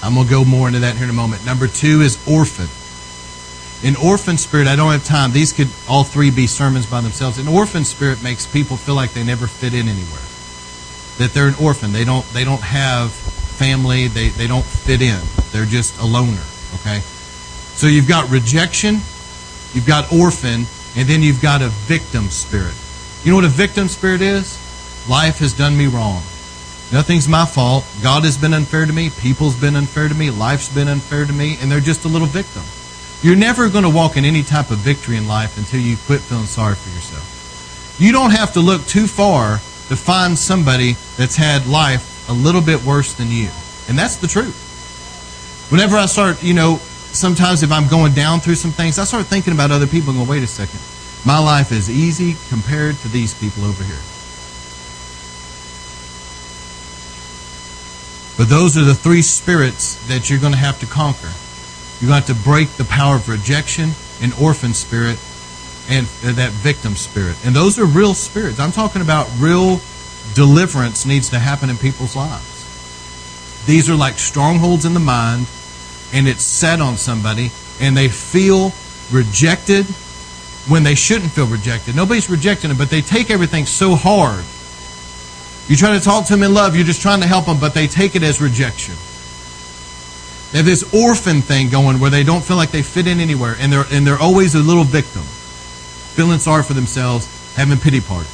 I'm 0.04 0.14
going 0.14 0.28
to 0.28 0.32
go 0.32 0.46
more 0.46 0.68
into 0.68 0.80
that 0.80 0.96
here 0.96 1.06
in 1.06 1.10
a 1.10 1.14
moment. 1.14 1.46
Number 1.46 1.68
two 1.68 2.02
is 2.02 2.22
orphan. 2.28 2.70
An 3.84 3.96
orphan 3.96 4.38
spirit, 4.38 4.68
I 4.68 4.76
don't 4.76 4.92
have 4.92 5.04
time. 5.04 5.32
These 5.32 5.54
could 5.54 5.70
all 5.90 6.04
three 6.04 6.32
be 6.32 6.48
sermons 6.48 6.86
by 6.86 7.02
themselves. 7.02 7.40
An 7.40 7.48
orphan 7.48 7.84
spirit 7.84 8.24
makes 8.24 8.46
people 8.46 8.78
feel 8.78 8.96
like 8.96 9.14
they 9.14 9.24
never 9.24 9.48
fit 9.48 9.74
in 9.74 9.88
anywhere. 9.88 10.22
That 11.18 11.32
they're 11.34 11.48
an 11.48 11.56
orphan. 11.62 11.92
They 11.92 12.04
don't 12.04 12.26
they 12.34 12.44
don't 12.44 12.62
have 12.62 13.12
family, 13.56 14.08
they, 14.08 14.30
they 14.30 14.48
don't 14.48 14.66
fit 14.66 15.02
in. 15.02 15.20
They're 15.52 15.66
just 15.66 15.98
a 16.00 16.06
loner. 16.06 16.44
Okay? 16.76 17.00
So 17.80 17.88
you've 17.88 18.08
got 18.08 18.30
rejection, 18.30 18.96
you've 19.74 19.88
got 19.88 20.12
orphan, 20.12 20.66
and 20.96 21.10
then 21.10 21.24
you've 21.24 21.42
got 21.42 21.62
a 21.62 21.70
victim 21.70 22.30
spirit. 22.30 22.76
You 23.24 23.32
know 23.32 23.38
what 23.38 23.46
a 23.46 23.50
victim 23.50 23.88
spirit 23.88 24.22
is? 24.22 24.62
Life 25.10 25.40
has 25.40 25.54
done 25.54 25.76
me 25.76 25.88
wrong. 25.88 26.22
Nothing's 26.92 27.28
my 27.28 27.46
fault. 27.46 27.84
God 28.04 28.24
has 28.24 28.38
been 28.38 28.54
unfair 28.54 28.86
to 28.86 28.94
me. 28.94 29.10
People's 29.10 29.60
been 29.60 29.76
unfair 29.76 30.08
to 30.08 30.14
me. 30.14 30.30
Life's 30.30 30.74
been 30.74 30.88
unfair 30.88 31.26
to 31.26 31.34
me. 31.34 31.58
And 31.60 31.72
they're 31.72 31.80
just 31.80 32.06
a 32.06 32.08
little 32.08 32.28
victim. 32.28 32.62
You're 33.24 33.36
never 33.36 33.70
going 33.70 33.84
to 33.84 33.90
walk 33.90 34.18
in 34.18 34.26
any 34.26 34.44
type 34.44 34.70
of 34.70 34.78
victory 34.78 35.18
in 35.18 35.28
life 35.28 35.58
until 35.58 35.80
you 35.80 35.98
quit 36.06 36.22
feeling 36.22 36.46
sorry 36.46 36.76
for 36.76 36.90
yourself. 36.90 37.96
You 38.00 38.12
don't 38.12 38.32
have 38.32 38.54
to 38.54 38.60
look 38.60 38.86
too 38.86 39.08
far 39.08 39.60
to 39.90 39.96
find 39.96 40.38
somebody 40.38 40.94
that's 41.18 41.36
had 41.36 41.68
life 41.68 42.30
a 42.30 42.34
little 42.34 42.62
bit 42.62 42.84
worse 42.84 43.14
than 43.14 43.30
you. 43.30 43.50
And 43.88 43.98
that's 43.98 44.16
the 44.18 44.28
truth. 44.28 44.62
Whenever 45.72 45.96
I 45.96 46.06
start, 46.06 46.42
you 46.44 46.54
know, 46.54 46.78
sometimes 46.78 47.64
if 47.64 47.72
I'm 47.72 47.88
going 47.88 48.14
down 48.14 48.40
through 48.40 48.56
some 48.56 48.72
things, 48.72 49.00
I 49.00 49.04
start 49.04 49.26
thinking 49.26 49.54
about 49.54 49.72
other 49.72 49.88
people 49.88 50.10
and 50.10 50.26
go, 50.26 50.30
wait 50.30 50.44
a 50.44 50.48
second. 50.48 50.80
My 51.26 51.40
life 51.40 51.72
is 51.72 51.90
easy 51.90 52.36
compared 52.50 52.96
to 52.98 53.08
these 53.08 53.34
people 53.34 53.66
over 53.66 53.84
here. 53.84 54.02
But 58.38 58.50
those 58.50 58.78
are 58.78 58.84
the 58.84 58.94
three 58.94 59.22
spirits 59.22 59.96
that 60.08 60.30
you're 60.30 60.40
going 60.40 60.52
to 60.52 60.60
have 60.60 60.80
to 60.82 60.86
conquer. 60.86 61.32
You're 62.00 62.10
going 62.10 62.22
to 62.22 62.28
have 62.28 62.38
to 62.38 62.44
break 62.44 62.70
the 62.72 62.84
power 62.86 63.16
of 63.16 63.30
rejection 63.30 63.92
and 64.22 64.34
orphan 64.34 64.74
spirit 64.74 65.18
and 65.90 66.08
uh, 66.24 66.32
that 66.34 66.52
victim 66.52 66.96
spirit. 66.96 67.36
And 67.46 67.56
those 67.56 67.80
are 67.80 67.86
real 67.86 68.14
spirits. 68.14 68.60
I'm 68.60 68.72
talking 68.72 69.02
about 69.02 69.30
real 69.38 69.80
deliverance 70.34 71.06
needs 71.06 71.30
to 71.30 71.40
happen 71.40 71.70
in 71.70 71.78
people's 71.78 72.16
lives. 72.16 72.52
These 73.66 73.90
are 73.90 73.96
like 73.96 74.16
strongholds 74.16 74.86
in 74.86 74.94
the 74.94 75.00
mind, 75.00 75.48
and 76.14 76.28
it's 76.28 76.44
set 76.44 76.82
on 76.82 76.98
somebody, 76.98 77.52
and 77.82 77.96
they 77.96 78.10
feel 78.10 78.72
rejected 79.12 79.86
when 80.68 80.84
they 80.84 80.96
shouldn't 80.96 81.32
feel 81.32 81.48
rejected. 81.48 81.96
Nobody's 81.96 82.30
rejecting 82.30 82.70
them, 82.70 82.78
but 82.78 82.90
they 82.90 83.02
take 83.02 83.30
everything 83.30 83.66
so 83.66 83.96
hard 83.96 84.44
you 85.68 85.76
try 85.76 85.98
to 85.98 86.04
talk 86.04 86.28
to 86.28 86.34
them 86.34 86.44
in 86.44 86.54
love, 86.54 86.76
you're 86.76 86.86
just 86.86 87.02
trying 87.02 87.22
to 87.22 87.28
help 87.28 87.46
them, 87.46 87.60
but 87.60 87.74
they 87.74 87.88
take 87.88 88.16
it 88.16 88.22
as 88.22 88.40
rejection. 88.40 88.94
They 90.52 90.60
have 90.60 90.66
this 90.66 90.84
orphan 90.94 91.42
thing 91.42 91.70
going 91.70 92.00
where 92.00 92.12
they 92.12 92.24
don't 92.24 92.44
feel 92.44 92.56
like 92.56 92.70
they 92.70 92.84
fit 92.84 93.08
in 93.08 93.20
anywhere, 93.20 93.56
and 93.60 93.74
they're, 93.74 93.86
and 93.92 94.06
they're 94.06 94.20
always 94.20 94.54
a 94.54 94.60
little 94.60 94.84
victim, 94.84 95.24
feeling 96.16 96.40
sorry 96.40 96.64
for 96.64 96.74
themselves, 96.74 97.28
having 97.56 97.78
pity 97.78 98.02
parties. 98.02 98.32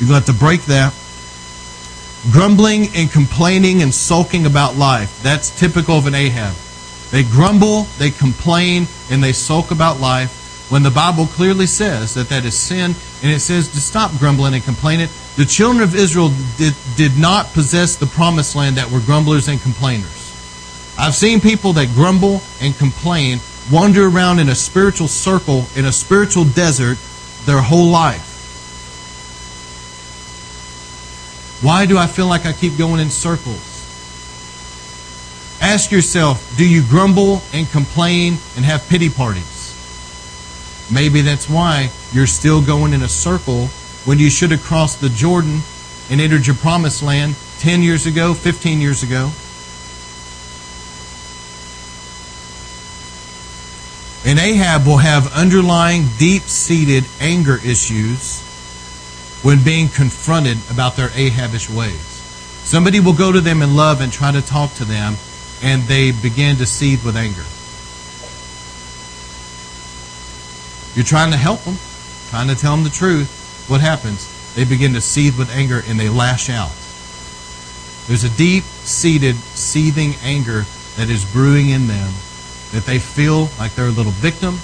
You're 0.00 0.08
going 0.08 0.22
to 0.22 0.26
have 0.26 0.36
to 0.36 0.40
break 0.40 0.62
that. 0.62 0.94
Grumbling 2.32 2.88
and 2.94 3.10
complaining 3.10 3.82
and 3.82 3.92
sulking 3.92 4.46
about 4.46 4.76
life. 4.76 5.22
That's 5.22 5.50
typical 5.58 5.96
of 5.96 6.06
an 6.06 6.14
Ahab. 6.14 6.54
They 7.10 7.22
grumble, 7.22 7.82
they 7.98 8.10
complain, 8.10 8.86
and 9.10 9.22
they 9.22 9.32
sulk 9.32 9.70
about 9.70 10.00
life 10.00 10.70
when 10.70 10.82
the 10.82 10.90
Bible 10.90 11.26
clearly 11.26 11.66
says 11.66 12.14
that 12.14 12.30
that 12.30 12.46
is 12.46 12.56
sin, 12.56 12.94
and 13.22 13.30
it 13.30 13.40
says 13.40 13.68
to 13.68 13.80
stop 13.80 14.10
grumbling 14.18 14.54
and 14.54 14.64
complaining 14.64 15.08
the 15.36 15.44
children 15.44 15.82
of 15.82 15.94
Israel 15.94 16.30
did, 16.56 16.74
did 16.96 17.18
not 17.18 17.52
possess 17.52 17.96
the 17.96 18.06
promised 18.06 18.54
land 18.54 18.76
that 18.76 18.90
were 18.90 19.00
grumblers 19.00 19.48
and 19.48 19.60
complainers. 19.60 20.32
I've 20.98 21.14
seen 21.14 21.40
people 21.40 21.72
that 21.74 21.88
grumble 21.94 22.42
and 22.60 22.76
complain 22.76 23.38
wander 23.70 24.08
around 24.08 24.38
in 24.38 24.48
a 24.48 24.54
spiritual 24.54 25.08
circle, 25.08 25.66
in 25.76 25.84
a 25.84 25.92
spiritual 25.92 26.44
desert, 26.44 26.98
their 27.44 27.60
whole 27.60 27.90
life. 27.90 28.28
Why 31.62 31.86
do 31.86 31.96
I 31.96 32.06
feel 32.06 32.26
like 32.26 32.44
I 32.44 32.52
keep 32.52 32.76
going 32.76 33.00
in 33.00 33.08
circles? 33.08 33.68
Ask 35.60 35.92
yourself 35.92 36.56
do 36.56 36.68
you 36.68 36.82
grumble 36.82 37.40
and 37.52 37.70
complain 37.70 38.36
and 38.56 38.64
have 38.64 38.88
pity 38.88 39.08
parties? 39.08 39.52
Maybe 40.92 41.20
that's 41.20 41.48
why 41.48 41.90
you're 42.12 42.26
still 42.26 42.60
going 42.60 42.92
in 42.92 43.02
a 43.02 43.08
circle 43.08 43.68
when 44.04 44.18
you 44.18 44.28
should 44.28 44.50
have 44.50 44.62
crossed 44.62 45.00
the 45.00 45.08
Jordan 45.08 45.60
and 46.10 46.20
entered 46.20 46.46
your 46.46 46.56
promised 46.56 47.02
land 47.02 47.36
10 47.60 47.80
years 47.82 48.06
ago, 48.06 48.34
15 48.34 48.80
years 48.80 49.04
ago. 49.04 49.30
And 54.24 54.38
Ahab 54.38 54.86
will 54.86 54.98
have 54.98 55.32
underlying, 55.34 56.06
deep 56.16 56.42
seated 56.42 57.04
anger 57.20 57.56
issues 57.56 58.40
when 59.42 59.64
being 59.64 59.88
confronted 59.88 60.58
about 60.70 60.94
their 60.94 61.08
Ahabish 61.08 61.68
ways. 61.68 62.00
Somebody 62.62 63.00
will 63.00 63.14
go 63.14 63.32
to 63.32 63.40
them 63.40 63.62
in 63.62 63.74
love 63.74 64.00
and 64.00 64.12
try 64.12 64.30
to 64.30 64.40
talk 64.40 64.72
to 64.74 64.84
them, 64.84 65.16
and 65.60 65.82
they 65.82 66.12
begin 66.12 66.56
to 66.58 66.66
seethe 66.66 67.04
with 67.04 67.16
anger. 67.16 67.42
You're 70.94 71.04
trying 71.04 71.32
to 71.32 71.36
help 71.36 71.62
them, 71.62 71.76
trying 72.30 72.46
to 72.48 72.54
tell 72.54 72.76
them 72.76 72.84
the 72.84 72.90
truth, 72.90 73.66
what 73.68 73.80
happens? 73.80 74.54
They 74.54 74.64
begin 74.64 74.92
to 74.92 75.00
seethe 75.00 75.36
with 75.36 75.50
anger 75.50 75.82
and 75.88 75.98
they 75.98 76.08
lash 76.08 76.48
out. 76.48 76.72
There's 78.06 78.24
a 78.24 78.36
deep 78.36 78.64
seated, 78.64 79.34
seething 79.34 80.14
anger 80.22 80.64
that 80.96 81.10
is 81.10 81.24
brewing 81.24 81.70
in 81.70 81.88
them 81.88 82.12
that 82.72 82.84
they 82.84 82.98
feel 82.98 83.48
like 83.58 83.74
they're 83.74 83.86
a 83.86 83.90
little 83.90 84.12
victim. 84.12 84.54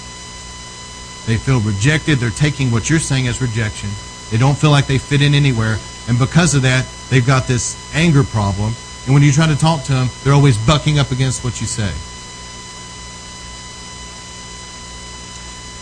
They 1.27 1.37
feel 1.37 1.61
rejected. 1.61 2.19
They're 2.19 2.31
taking 2.31 2.71
what 2.71 2.89
you're 2.89 2.99
saying 2.99 3.29
as 3.29 3.41
rejection. 3.41 3.91
They 4.31 4.39
don't 4.39 4.57
feel 4.57 4.71
like 4.71 4.87
they 4.87 4.99
fit 4.99 5.23
in 5.23 5.35
anywhere. 5.35 5.79
And 6.09 6.19
because 6.19 6.55
of 6.55 6.63
that, 6.63 6.87
they've 7.11 7.27
got 7.27 7.47
this 7.47 7.77
anger 7.95 8.25
problem. 8.25 8.75
And 9.05 9.15
when 9.15 9.23
you 9.23 9.33
try 9.33 9.47
to 9.47 9.57
talk 9.57 9.85
to 9.85 9.93
them, 9.93 10.09
they're 10.25 10.33
always 10.33 10.59
bucking 10.59 10.99
up 10.99 11.11
against 11.13 11.45
what 11.45 11.61
you 11.61 11.67
say. 11.67 11.93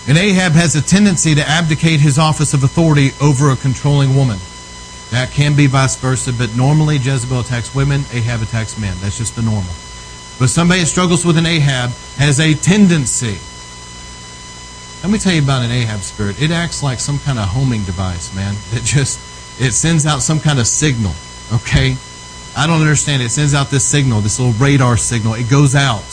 And 0.08 0.16
Ahab 0.18 0.52
has 0.52 0.76
a 0.76 0.82
tendency 0.82 1.34
to 1.34 1.48
abdicate 1.48 1.98
his 1.98 2.18
office 2.18 2.54
of 2.54 2.62
authority 2.62 3.10
over 3.20 3.50
a 3.50 3.56
controlling 3.56 4.14
woman. 4.14 4.38
That 5.10 5.30
can 5.32 5.56
be 5.56 5.66
vice 5.66 5.96
versa, 5.96 6.32
but 6.32 6.56
normally 6.56 6.96
Jezebel 6.96 7.40
attacks 7.40 7.74
women, 7.74 8.02
Ahab 8.12 8.42
attacks 8.42 8.78
men. 8.78 8.96
That's 9.00 9.18
just 9.18 9.34
the 9.34 9.42
normal. 9.42 9.72
But 10.38 10.48
somebody 10.48 10.80
that 10.80 10.86
struggles 10.86 11.24
with 11.24 11.38
an 11.38 11.46
Ahab 11.46 11.90
has 12.16 12.40
a 12.40 12.54
tendency. 12.54 13.38
Let 15.02 15.12
me 15.12 15.18
tell 15.18 15.32
you 15.32 15.42
about 15.42 15.62
an 15.62 15.70
Ahab 15.70 16.00
spirit. 16.00 16.40
It 16.42 16.50
acts 16.50 16.82
like 16.82 17.00
some 17.00 17.18
kind 17.20 17.38
of 17.38 17.46
homing 17.46 17.84
device, 17.84 18.34
man. 18.34 18.54
That 18.72 18.82
just 18.82 19.18
it 19.60 19.72
sends 19.72 20.04
out 20.04 20.20
some 20.20 20.40
kind 20.40 20.58
of 20.58 20.66
signal. 20.66 21.12
Okay? 21.52 21.96
I 22.56 22.66
don't 22.66 22.80
understand. 22.80 23.22
It 23.22 23.30
sends 23.30 23.54
out 23.54 23.70
this 23.70 23.84
signal, 23.84 24.20
this 24.20 24.38
little 24.38 24.54
radar 24.54 24.96
signal. 24.96 25.34
It 25.34 25.48
goes 25.48 25.74
out. 25.74 26.04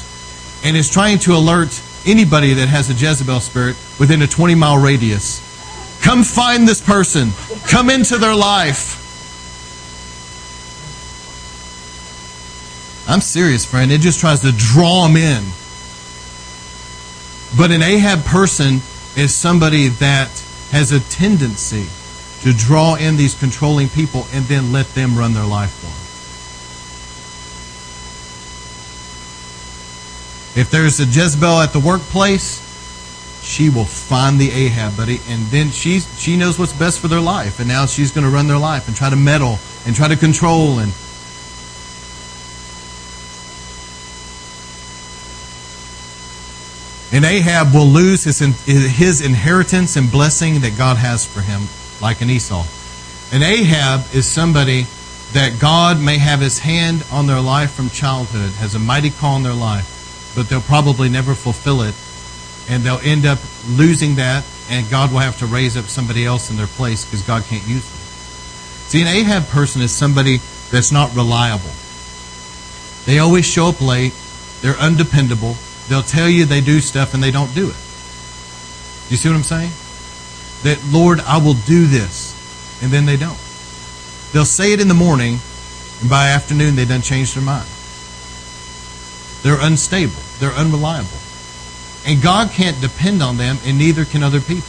And 0.64 0.78
it's 0.78 0.90
trying 0.90 1.20
to 1.20 1.34
alert 1.34 1.82
anybody 2.06 2.54
that 2.54 2.68
has 2.68 2.90
a 2.90 2.94
Jezebel 2.94 3.40
spirit 3.40 3.76
within 4.00 4.22
a 4.22 4.28
20 4.28 4.56
mile 4.56 4.78
radius. 4.78 5.42
Come 6.02 6.24
find 6.24 6.68
this 6.68 6.82
person. 6.82 7.32
Come 7.68 7.90
into 7.90 8.18
their 8.18 8.36
life. 8.36 9.03
I'm 13.08 13.22
serious, 13.22 13.66
friend. 13.66 13.92
It 13.92 14.02
just 14.02 14.20
tries 14.20 14.42
to 14.42 14.52
draw 14.52 15.06
them 15.08 15.18
in. 15.18 15.44
But 17.58 17.72
an 17.72 17.82
Ahab 17.82 18.24
person 18.26 18.82
is 19.16 19.36
somebody 19.36 19.90
that 19.90 20.30
has 20.72 20.92
a 20.92 21.00
tendency 21.00 21.88
to 22.42 22.54
draw 22.54 22.96
in 22.96 23.16
these 23.18 23.36
controlling 23.38 23.90
people 23.90 24.26
and 24.34 24.46
then 24.46 24.72
let 24.72 24.88
them 24.96 25.18
run 25.18 25.34
their 25.34 25.46
life 25.46 25.72
for 25.72 25.88
them. 25.88 26.00
If 30.56 30.72
there's 30.72 31.00
a 31.00 31.06
Jezebel 31.06 31.62
at 31.62 31.74
the 31.74 31.80
workplace, 31.80 32.62
she 33.44 33.70
will 33.70 33.86
find 33.86 34.40
the 34.40 34.52
Ahab 34.52 34.96
buddy, 34.96 35.20
and 35.28 35.44
then 35.48 35.70
she's 35.70 36.08
she 36.20 36.38
knows 36.38 36.58
what's 36.58 36.74
best 36.74 37.00
for 37.00 37.08
their 37.10 37.20
life, 37.20 37.60
and 37.60 37.68
now 37.68 37.86
she's 37.86 38.12
going 38.12 38.24
to 38.24 38.30
run 38.30 38.48
their 38.48 38.58
life 38.58 38.88
and 38.88 38.96
try 38.96 39.10
to 39.10 39.16
meddle 39.16 39.60
and 39.86 39.96
try 39.96 40.08
to 40.08 40.16
control 40.16 40.80
and. 40.80 40.94
And 47.14 47.24
Ahab 47.24 47.74
will 47.74 47.86
lose 47.86 48.24
his, 48.24 48.40
his 48.66 49.22
inheritance 49.22 49.96
and 49.96 50.12
blessing 50.12 50.62
that 50.62 50.78
God 50.78 50.98
has 50.98 51.26
for 51.26 51.42
him, 51.42 51.62
like 52.02 52.22
an 52.22 52.30
Esau. 52.30 52.66
And 53.32 53.44
Ahab 53.44 54.02
is 54.14 54.26
somebody 54.26 54.88
that 55.34 55.60
God 55.60 56.02
may 56.02 56.18
have 56.18 56.42
his 56.42 56.60
hand 56.60 57.06
on 57.12 57.28
their 57.28 57.40
life 57.40 57.72
from 57.72 57.90
childhood, 57.90 58.52
has 58.54 58.76
a 58.76 58.80
mighty 58.80 59.12
call 59.12 59.38
in 59.38 59.44
their 59.44 59.54
life 59.54 59.94
but 60.36 60.50
they'll 60.50 60.62
probably 60.62 61.10
never 61.10 61.36
fulfill 61.36 61.82
it. 61.82 61.96
And 62.70 62.84
they'll 62.84 63.00
end 63.04 63.26
up 63.26 63.40
losing 63.68 64.16
that, 64.16 64.46
and 64.70 64.90
God 64.90 65.12
will 65.12 65.20
have 65.20 65.38
to 65.40 65.46
raise 65.46 65.76
up 65.76 65.86
somebody 65.86 66.26
else 66.26 66.50
in 66.50 66.56
their 66.56 66.68
place 66.68 67.04
because 67.04 67.22
God 67.22 67.44
can't 67.44 67.66
use 67.68 67.84
them. 67.84 68.00
See, 68.90 69.02
an 69.02 69.08
Ahab 69.08 69.48
person 69.48 69.82
is 69.82 69.92
somebody 69.92 70.38
that's 70.72 70.92
not 70.92 71.14
reliable. 71.16 71.70
They 73.06 73.20
always 73.20 73.46
show 73.46 73.68
up 73.68 73.82
late, 73.82 74.14
they're 74.62 74.78
undependable, 74.80 75.56
they'll 75.90 76.04
tell 76.04 76.30
you 76.30 76.46
they 76.46 76.62
do 76.62 76.80
stuff 76.80 77.14
and 77.14 77.22
they 77.22 77.32
don't 77.32 77.54
do 77.54 77.70
it. 77.70 77.76
Do 77.76 79.10
You 79.10 79.18
see 79.18 79.30
what 79.30 79.36
I'm 79.36 79.44
saying? 79.44 79.72
That, 80.64 80.84
Lord, 80.92 81.20
I 81.22 81.38
will 81.38 81.56
do 81.66 81.86
this. 81.86 82.34
And 82.82 82.92
then 82.92 83.06
they 83.06 83.18
don't. 83.18 83.40
They'll 84.34 84.46
say 84.46 84.74
it 84.74 84.82
in 84.82 84.88
the 84.88 84.94
morning, 84.94 85.40
and 86.02 86.10
by 86.10 86.30
afternoon 86.30 86.76
they 86.76 86.86
done 86.86 87.02
changed 87.02 87.36
their 87.36 87.44
mind. 87.44 87.68
They're 89.44 89.66
unstable. 89.66 90.20
They're 90.40 90.52
unreliable. 90.52 91.20
And 92.06 92.22
God 92.22 92.52
can't 92.52 92.80
depend 92.82 93.22
on 93.22 93.38
them, 93.38 93.58
and 93.64 93.78
neither 93.78 94.04
can 94.04 94.24
other 94.24 94.42
people. 94.42 94.68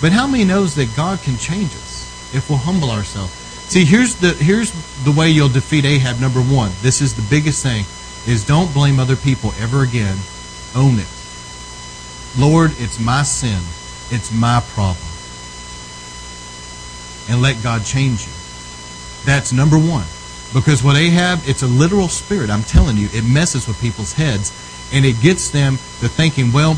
But 0.00 0.12
how 0.12 0.26
many 0.26 0.44
knows 0.44 0.74
that 0.74 0.94
God 0.94 1.20
can 1.22 1.38
change 1.38 1.70
us 1.72 2.34
if 2.34 2.50
we'll 2.50 2.58
humble 2.58 2.90
ourselves? 2.90 3.32
See, 3.68 3.84
here's 3.84 4.14
the 4.16 4.32
here's 4.34 4.72
the 5.04 5.12
way 5.12 5.30
you'll 5.30 5.48
defeat 5.48 5.84
Ahab. 5.84 6.20
Number 6.20 6.40
one, 6.40 6.72
this 6.82 7.00
is 7.00 7.14
the 7.14 7.26
biggest 7.28 7.62
thing: 7.62 7.84
is 8.26 8.44
don't 8.44 8.72
blame 8.74 8.98
other 8.98 9.16
people 9.16 9.52
ever 9.58 9.82
again. 9.82 10.16
Own 10.74 10.98
it. 10.98 11.08
Lord, 12.38 12.72
it's 12.78 13.00
my 13.00 13.22
sin. 13.22 13.60
It's 14.10 14.32
my 14.32 14.60
problem. 14.74 15.08
And 17.30 17.42
let 17.42 17.62
God 17.62 17.84
change 17.84 18.26
you. 18.26 18.32
That's 19.24 19.52
number 19.52 19.76
one. 19.76 20.06
Because 20.54 20.82
what 20.82 20.96
Ahab, 20.96 21.40
it's 21.44 21.62
a 21.62 21.66
literal 21.66 22.08
spirit. 22.08 22.48
I'm 22.48 22.62
telling 22.62 22.96
you, 22.96 23.08
it 23.12 23.24
messes 23.24 23.68
with 23.68 23.80
people's 23.80 24.14
heads 24.14 24.52
and 24.92 25.04
it 25.04 25.20
gets 25.20 25.50
them 25.50 25.74
to 26.00 26.08
thinking, 26.08 26.52
well, 26.52 26.72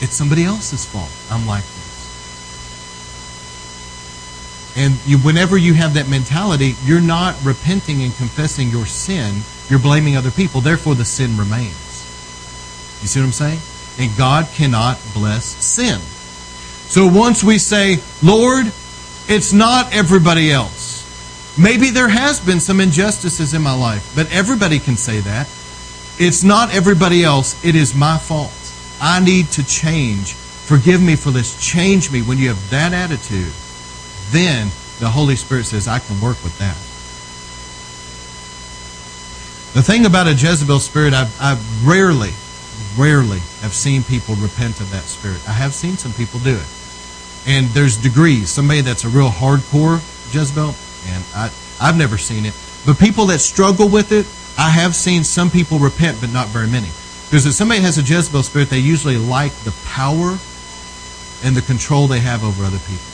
it's 0.00 0.14
somebody 0.14 0.44
else's 0.44 0.84
fault. 0.86 1.10
I'm 1.30 1.46
like 1.46 1.64
this. 1.64 1.84
And 4.76 4.94
you, 5.06 5.18
whenever 5.18 5.56
you 5.56 5.74
have 5.74 5.94
that 5.94 6.08
mentality, 6.08 6.74
you're 6.84 7.00
not 7.00 7.36
repenting 7.44 8.02
and 8.02 8.14
confessing 8.16 8.70
your 8.70 8.86
sin. 8.86 9.42
You're 9.68 9.78
blaming 9.78 10.16
other 10.16 10.30
people. 10.30 10.60
Therefore, 10.60 10.94
the 10.94 11.04
sin 11.04 11.36
remains. 11.36 11.83
You 13.04 13.08
see 13.08 13.20
what 13.20 13.26
I'm 13.26 13.32
saying? 13.32 13.60
And 13.98 14.16
God 14.16 14.48
cannot 14.54 14.98
bless 15.12 15.44
sin. 15.44 16.00
So 16.88 17.06
once 17.06 17.44
we 17.44 17.58
say, 17.58 17.98
Lord, 18.22 18.64
it's 19.28 19.52
not 19.52 19.94
everybody 19.94 20.50
else. 20.50 21.04
Maybe 21.58 21.90
there 21.90 22.08
has 22.08 22.40
been 22.40 22.60
some 22.60 22.80
injustices 22.80 23.52
in 23.52 23.60
my 23.60 23.74
life, 23.74 24.10
but 24.16 24.32
everybody 24.32 24.78
can 24.78 24.96
say 24.96 25.20
that. 25.20 25.50
It's 26.18 26.42
not 26.42 26.74
everybody 26.74 27.22
else. 27.22 27.62
It 27.62 27.74
is 27.74 27.94
my 27.94 28.16
fault. 28.16 28.54
I 29.02 29.22
need 29.22 29.48
to 29.48 29.66
change. 29.66 30.32
Forgive 30.32 31.02
me 31.02 31.14
for 31.14 31.30
this. 31.30 31.60
Change 31.60 32.10
me. 32.10 32.22
When 32.22 32.38
you 32.38 32.48
have 32.48 32.70
that 32.70 32.94
attitude, 32.94 33.52
then 34.30 34.68
the 34.98 35.10
Holy 35.10 35.36
Spirit 35.36 35.66
says, 35.66 35.88
I 35.88 35.98
can 35.98 36.18
work 36.22 36.42
with 36.42 36.58
that. 36.58 36.76
The 39.74 39.82
thing 39.82 40.06
about 40.06 40.26
a 40.26 40.32
Jezebel 40.32 40.78
spirit, 40.78 41.12
I've, 41.12 41.38
I've 41.38 41.86
rarely, 41.86 42.30
rarely 42.96 43.38
have 43.60 43.74
seen 43.74 44.02
people 44.02 44.34
repent 44.36 44.80
of 44.80 44.90
that 44.90 45.04
spirit. 45.04 45.40
I 45.48 45.52
have 45.52 45.74
seen 45.74 45.96
some 45.96 46.12
people 46.12 46.40
do 46.40 46.56
it. 46.56 46.66
And 47.46 47.66
there's 47.68 47.96
degrees. 47.96 48.50
Somebody 48.50 48.80
that's 48.80 49.04
a 49.04 49.08
real 49.08 49.28
hardcore 49.28 50.00
Jezebel, 50.32 50.74
and 51.08 51.24
I, 51.34 51.50
I've 51.80 51.96
never 51.96 52.18
seen 52.18 52.46
it. 52.46 52.54
But 52.86 52.98
people 52.98 53.26
that 53.26 53.40
struggle 53.40 53.88
with 53.88 54.12
it, 54.12 54.26
I 54.58 54.70
have 54.70 54.94
seen 54.94 55.24
some 55.24 55.50
people 55.50 55.78
repent, 55.78 56.20
but 56.20 56.32
not 56.32 56.48
very 56.48 56.68
many. 56.68 56.88
Because 57.26 57.46
if 57.46 57.54
somebody 57.54 57.80
has 57.80 57.98
a 57.98 58.02
Jezebel 58.02 58.42
spirit, 58.42 58.70
they 58.70 58.78
usually 58.78 59.16
like 59.16 59.52
the 59.64 59.74
power 59.84 60.38
and 61.42 61.56
the 61.56 61.62
control 61.62 62.06
they 62.06 62.20
have 62.20 62.44
over 62.44 62.64
other 62.64 62.78
people. 62.78 63.10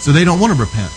So 0.00 0.12
they 0.12 0.24
don't 0.24 0.40
want 0.40 0.54
to 0.54 0.58
repent. 0.58 0.92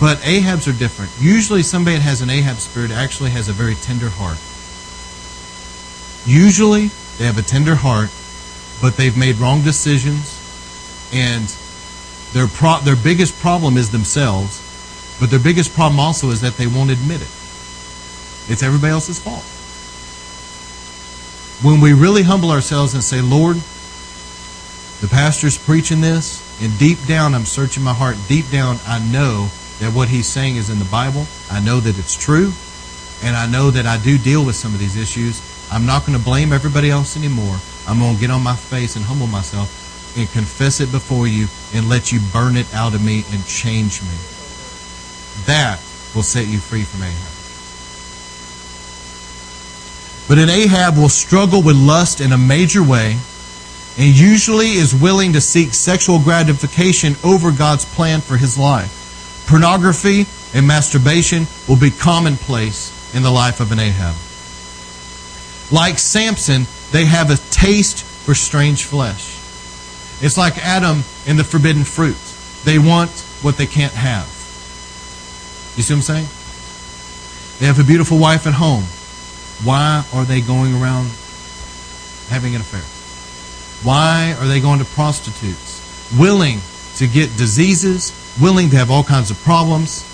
But 0.00 0.18
Ahabs 0.18 0.66
are 0.66 0.78
different. 0.78 1.12
Usually 1.20 1.62
somebody 1.62 1.96
that 1.96 2.02
has 2.02 2.20
an 2.20 2.30
Ahab 2.30 2.56
spirit 2.56 2.90
actually 2.90 3.30
has 3.30 3.48
a 3.48 3.52
very 3.52 3.74
tender 3.76 4.08
heart. 4.08 4.38
Usually 6.26 6.90
they 7.18 7.26
have 7.26 7.38
a 7.38 7.42
tender 7.42 7.74
heart, 7.74 8.10
but 8.80 8.96
they've 8.96 9.16
made 9.16 9.36
wrong 9.36 9.62
decisions 9.62 10.40
and 11.12 11.46
their 12.32 12.48
pro- 12.48 12.80
their 12.80 12.96
biggest 12.96 13.38
problem 13.38 13.76
is 13.76 13.90
themselves 13.90 14.64
but 15.20 15.30
their 15.30 15.40
biggest 15.40 15.74
problem 15.74 16.00
also 16.00 16.30
is 16.30 16.40
that 16.40 16.54
they 16.54 16.66
won't 16.66 16.90
admit 16.90 17.22
it. 17.22 17.30
It's 18.50 18.62
everybody 18.62 18.92
else's 18.92 19.18
fault. 19.18 19.44
When 21.64 21.80
we 21.80 21.92
really 21.92 22.22
humble 22.22 22.50
ourselves 22.50 22.94
and 22.94 23.02
say, 23.02 23.20
Lord, 23.20 23.56
the 25.00 25.08
pastor's 25.08 25.56
preaching 25.56 26.00
this, 26.00 26.42
and 26.62 26.76
deep 26.78 26.98
down 27.06 27.34
I'm 27.34 27.46
searching 27.46 27.82
my 27.82 27.94
heart. 27.94 28.16
Deep 28.28 28.50
down 28.50 28.78
I 28.86 28.98
know 29.10 29.48
that 29.78 29.92
what 29.94 30.08
he's 30.08 30.26
saying 30.26 30.56
is 30.56 30.68
in 30.68 30.78
the 30.78 30.84
Bible. 30.84 31.26
I 31.50 31.60
know 31.60 31.80
that 31.80 31.98
it's 31.98 32.14
true. 32.14 32.52
And 33.24 33.34
I 33.34 33.46
know 33.46 33.70
that 33.70 33.86
I 33.86 33.96
do 33.96 34.18
deal 34.18 34.44
with 34.44 34.54
some 34.54 34.74
of 34.74 34.78
these 34.78 34.96
issues. 34.96 35.40
I'm 35.72 35.86
not 35.86 36.04
going 36.04 36.16
to 36.16 36.22
blame 36.22 36.52
everybody 36.52 36.90
else 36.90 37.16
anymore. 37.16 37.56
I'm 37.88 37.98
going 37.98 38.14
to 38.14 38.20
get 38.20 38.30
on 38.30 38.42
my 38.42 38.54
face 38.54 38.96
and 38.96 39.04
humble 39.04 39.26
myself 39.26 40.16
and 40.18 40.30
confess 40.30 40.80
it 40.80 40.92
before 40.92 41.26
you 41.26 41.46
and 41.72 41.88
let 41.88 42.12
you 42.12 42.20
burn 42.34 42.56
it 42.56 42.72
out 42.74 42.94
of 42.94 43.02
me 43.02 43.24
and 43.32 43.44
change 43.46 44.02
me. 44.02 44.16
That 45.46 45.80
will 46.14 46.22
set 46.22 46.46
you 46.46 46.58
free 46.58 46.82
from 46.82 47.02
Ahab. 47.02 47.32
But 50.28 50.38
an 50.38 50.50
Ahab 50.50 50.98
will 50.98 51.08
struggle 51.08 51.62
with 51.62 51.76
lust 51.76 52.20
in 52.20 52.32
a 52.32 52.38
major 52.38 52.82
way 52.82 53.16
and 53.96 54.14
usually 54.14 54.72
is 54.72 54.94
willing 54.94 55.32
to 55.32 55.40
seek 55.40 55.72
sexual 55.72 56.18
gratification 56.18 57.14
over 57.24 57.50
God's 57.50 57.86
plan 57.86 58.20
for 58.20 58.36
his 58.36 58.58
life. 58.58 59.44
Pornography 59.46 60.26
and 60.52 60.66
masturbation 60.66 61.46
will 61.68 61.78
be 61.78 61.90
commonplace 61.90 63.03
in 63.14 63.22
the 63.22 63.30
life 63.30 63.60
of 63.60 63.72
an 63.72 63.78
Ahab. 63.78 64.14
Like 65.72 65.98
Samson, 65.98 66.66
they 66.92 67.04
have 67.06 67.30
a 67.30 67.36
taste 67.50 68.04
for 68.04 68.34
strange 68.34 68.84
flesh. 68.84 69.38
It's 70.20 70.36
like 70.36 70.58
Adam 70.58 71.02
and 71.26 71.38
the 71.38 71.44
forbidden 71.44 71.84
fruit. 71.84 72.16
They 72.64 72.78
want 72.78 73.10
what 73.42 73.56
they 73.56 73.66
can't 73.66 73.92
have. 73.92 74.26
You 75.76 75.82
see 75.82 75.94
what 75.94 75.98
I'm 75.98 76.02
saying? 76.02 76.28
They 77.58 77.66
have 77.66 77.78
a 77.78 77.84
beautiful 77.84 78.18
wife 78.18 78.46
at 78.46 78.54
home. 78.54 78.84
Why 79.62 80.04
are 80.12 80.24
they 80.24 80.40
going 80.40 80.74
around 80.74 81.08
having 82.28 82.54
an 82.54 82.60
affair? 82.60 82.82
Why 83.84 84.34
are 84.40 84.46
they 84.46 84.60
going 84.60 84.78
to 84.78 84.84
prostitutes? 84.84 85.82
Willing 86.18 86.60
to 86.96 87.06
get 87.06 87.36
diseases, 87.36 88.12
willing 88.40 88.70
to 88.70 88.76
have 88.76 88.90
all 88.90 89.04
kinds 89.04 89.30
of 89.30 89.38
problems. 89.42 90.04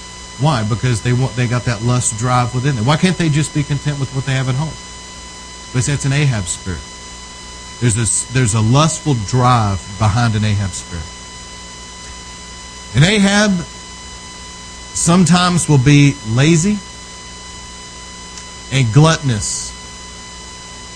Why? 0.41 0.65
Because 0.65 1.03
they 1.03 1.13
want 1.13 1.37
they 1.37 1.47
got 1.47 1.65
that 1.65 1.83
lust 1.83 2.19
drive 2.19 2.55
within 2.55 2.77
them. 2.77 2.87
Why 2.87 2.97
can't 2.97 3.17
they 3.17 3.29
just 3.29 3.55
be 3.55 3.63
content 3.63 4.01
with 4.01 4.15
what 4.15 4.25
they 4.25 4.33
have 4.33 4.49
at 4.49 4.55
home? 4.55 4.75
Because 5.71 5.87
that's 5.87 6.05
an 6.05 6.13
Ahab 6.13 6.45
spirit. 6.45 6.81
There's 7.81 7.97
a, 7.97 8.33
there's 8.35 8.55
a 8.55 8.61
lustful 8.61 9.15
drive 9.27 9.81
behind 9.99 10.35
an 10.35 10.45
Ahab 10.45 10.71
spirit. 10.71 11.07
An 12.95 13.05
Ahab 13.09 13.53
sometimes 14.95 15.69
will 15.69 15.79
be 15.79 16.15
lazy 16.29 16.79
and 18.73 18.93
gluttonous 18.93 19.73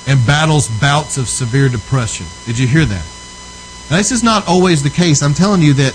and 0.07 0.27
battles 0.27 0.69
bouts 0.81 1.17
of 1.17 1.29
severe 1.29 1.69
depression. 1.69 2.27
Did 2.45 2.59
you 2.59 2.67
hear 2.67 2.85
that? 2.85 3.07
Now, 3.91 3.97
this 3.97 4.13
is 4.13 4.23
not 4.23 4.47
always 4.47 4.83
the 4.83 4.91
case. 4.91 5.23
I'm 5.23 5.35
telling 5.35 5.63
you 5.63 5.75
that 5.75 5.95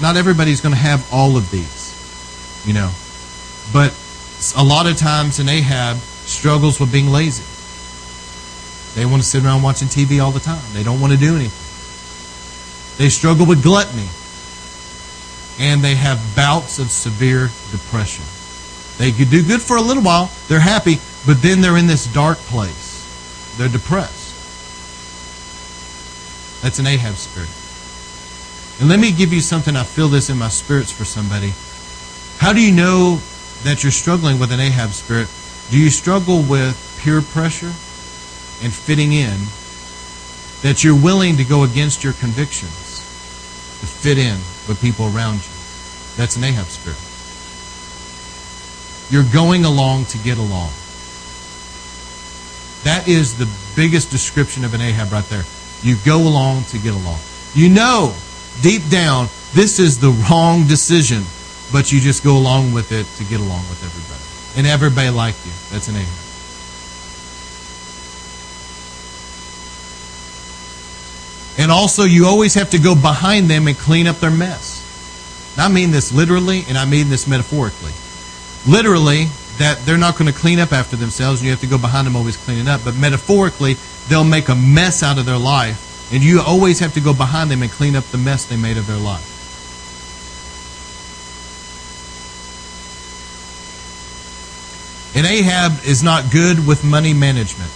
not 0.00 0.16
everybody's 0.16 0.60
going 0.60 0.74
to 0.74 0.80
have 0.80 1.06
all 1.12 1.36
of 1.36 1.50
these, 1.50 1.85
you 2.66 2.74
know. 2.74 2.90
But 3.72 3.96
a 4.56 4.62
lot 4.62 4.86
of 4.86 4.98
times 4.98 5.38
an 5.38 5.48
Ahab 5.48 5.96
struggles 5.96 6.78
with 6.78 6.92
being 6.92 7.08
lazy. 7.08 7.44
They 8.98 9.06
want 9.06 9.22
to 9.22 9.28
sit 9.28 9.44
around 9.44 9.62
watching 9.62 9.88
TV 9.88 10.22
all 10.22 10.32
the 10.32 10.40
time. 10.40 10.62
They 10.72 10.82
don't 10.82 11.00
want 11.00 11.12
to 11.12 11.18
do 11.18 11.36
anything. 11.36 11.64
They 12.98 13.08
struggle 13.10 13.46
with 13.46 13.62
gluttony 13.62 14.08
and 15.58 15.82
they 15.82 15.94
have 15.94 16.20
bouts 16.34 16.78
of 16.78 16.90
severe 16.90 17.50
depression. 17.70 18.24
They 18.98 19.12
could 19.12 19.30
do 19.30 19.42
good 19.42 19.60
for 19.60 19.76
a 19.76 19.82
little 19.82 20.02
while, 20.02 20.30
they're 20.48 20.60
happy, 20.60 20.98
but 21.26 21.42
then 21.42 21.60
they're 21.60 21.76
in 21.76 21.86
this 21.86 22.06
dark 22.06 22.38
place. 22.38 23.54
They're 23.56 23.68
depressed. 23.68 24.24
That's 26.62 26.78
an 26.78 26.86
Ahab 26.86 27.14
spirit. 27.14 27.50
And 28.80 28.88
let 28.88 29.00
me 29.00 29.12
give 29.12 29.32
you 29.32 29.40
something, 29.40 29.76
I 29.76 29.84
feel 29.84 30.08
this 30.08 30.28
in 30.28 30.36
my 30.36 30.48
spirits 30.48 30.92
for 30.92 31.04
somebody. 31.04 31.52
How 32.38 32.52
do 32.52 32.60
you 32.60 32.72
know 32.72 33.20
that 33.64 33.82
you're 33.82 33.92
struggling 33.92 34.38
with 34.38 34.52
an 34.52 34.60
Ahab 34.60 34.90
spirit? 34.90 35.28
Do 35.70 35.78
you 35.78 35.90
struggle 35.90 36.42
with 36.42 36.76
peer 37.02 37.20
pressure 37.20 37.72
and 38.62 38.72
fitting 38.72 39.12
in? 39.12 39.36
That 40.62 40.82
you're 40.82 41.00
willing 41.00 41.36
to 41.36 41.44
go 41.44 41.64
against 41.64 42.02
your 42.02 42.12
convictions 42.14 43.00
to 43.80 43.86
fit 43.86 44.18
in 44.18 44.36
with 44.68 44.80
people 44.80 45.06
around 45.06 45.36
you. 45.36 45.54
That's 46.16 46.36
an 46.36 46.44
Ahab 46.44 46.66
spirit. 46.66 46.98
You're 49.10 49.30
going 49.32 49.64
along 49.64 50.06
to 50.06 50.18
get 50.18 50.38
along. 50.38 50.70
That 52.84 53.06
is 53.06 53.36
the 53.36 53.48
biggest 53.74 54.10
description 54.10 54.64
of 54.64 54.74
an 54.74 54.80
Ahab 54.80 55.12
right 55.12 55.24
there. 55.24 55.44
You 55.82 55.96
go 56.04 56.18
along 56.18 56.64
to 56.64 56.78
get 56.78 56.94
along. 56.94 57.18
You 57.54 57.68
know, 57.68 58.14
deep 58.62 58.88
down, 58.88 59.28
this 59.52 59.78
is 59.78 59.98
the 59.98 60.10
wrong 60.30 60.66
decision, 60.66 61.24
but 61.72 61.92
you 61.92 62.00
just 62.00 62.22
go 62.22 62.36
along 62.36 62.72
with 62.72 62.92
it 62.92 63.06
to 63.18 63.24
get 63.24 63.40
along 63.40 63.68
with 63.68 63.82
everybody. 63.84 64.22
And 64.58 64.66
everybody 64.66 65.10
like 65.10 65.34
you. 65.44 65.52
That's 65.70 65.88
an 65.88 65.96
Ahab. 65.96 66.26
And 71.58 71.72
also, 71.72 72.04
you 72.04 72.26
always 72.26 72.54
have 72.54 72.70
to 72.70 72.78
go 72.78 72.94
behind 72.94 73.48
them 73.48 73.66
and 73.66 73.76
clean 73.76 74.06
up 74.06 74.16
their 74.16 74.30
mess. 74.30 74.82
I 75.58 75.68
mean 75.68 75.90
this 75.90 76.12
literally, 76.12 76.64
and 76.68 76.76
I 76.76 76.84
mean 76.84 77.08
this 77.08 77.26
metaphorically. 77.26 77.92
Literally, 78.70 79.24
that 79.58 79.78
they're 79.86 79.96
not 79.96 80.18
going 80.18 80.30
to 80.30 80.38
clean 80.38 80.58
up 80.58 80.72
after 80.72 80.96
themselves, 80.96 81.40
and 81.40 81.46
you 81.46 81.50
have 81.50 81.60
to 81.60 81.66
go 81.66 81.78
behind 81.78 82.06
them 82.06 82.14
always 82.14 82.36
cleaning 82.36 82.68
up. 82.68 82.82
But 82.84 82.94
metaphorically, 82.96 83.76
they'll 84.08 84.24
make 84.24 84.48
a 84.48 84.54
mess 84.54 85.02
out 85.02 85.18
of 85.18 85.24
their 85.24 85.38
life, 85.38 86.12
and 86.12 86.22
you 86.22 86.42
always 86.42 86.78
have 86.80 86.92
to 86.94 87.00
go 87.00 87.14
behind 87.14 87.50
them 87.50 87.62
and 87.62 87.70
clean 87.70 87.96
up 87.96 88.04
the 88.04 88.18
mess 88.18 88.44
they 88.44 88.56
made 88.56 88.76
of 88.76 88.86
their 88.86 88.98
life. 88.98 89.35
And 95.16 95.24
Ahab 95.24 95.72
is 95.86 96.02
not 96.02 96.30
good 96.30 96.66
with 96.66 96.84
money 96.84 97.14
management. 97.14 97.70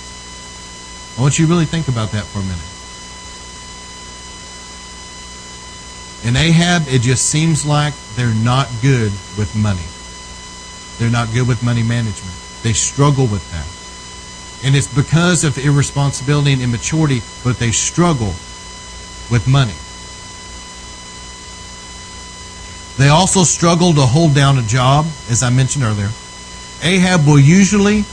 I 1.17 1.23
want 1.23 1.39
you 1.39 1.47
to 1.47 1.51
really 1.51 1.65
think 1.65 1.89
about 1.89 2.13
that 2.13 2.25
for 2.25 2.39
a 2.39 2.43
minute. 2.43 2.71
And 6.23 6.37
Ahab, 6.37 6.83
it 6.87 7.01
just 7.01 7.31
seems 7.31 7.65
like 7.65 7.95
they're 8.15 8.35
not 8.35 8.69
good 8.83 9.11
with 9.39 9.57
money. 9.57 9.89
They're 10.99 11.11
not 11.11 11.33
good 11.33 11.49
with 11.49 11.63
money 11.63 11.83
management. 11.83 12.37
They 12.63 12.75
struggle 12.75 13.27
with 13.27 13.51
that. 13.53 13.67
And 14.67 14.77
it's 14.77 14.93
because 14.95 15.43
of 15.43 15.57
irresponsibility 15.57 16.53
and 16.53 16.61
immaturity, 16.61 17.23
but 17.43 17.57
they 17.57 17.71
struggle 17.71 18.35
with 19.31 19.49
money. 19.49 19.73
They 22.99 23.09
also 23.09 23.45
struggle 23.45 23.95
to 23.95 24.03
hold 24.03 24.35
down 24.35 24.59
a 24.59 24.63
job, 24.63 25.07
as 25.31 25.43
I 25.43 25.49
mentioned 25.49 25.85
earlier. 25.85 26.11
Ahab 26.83 27.27
will 27.27 27.39
usually 27.39 28.05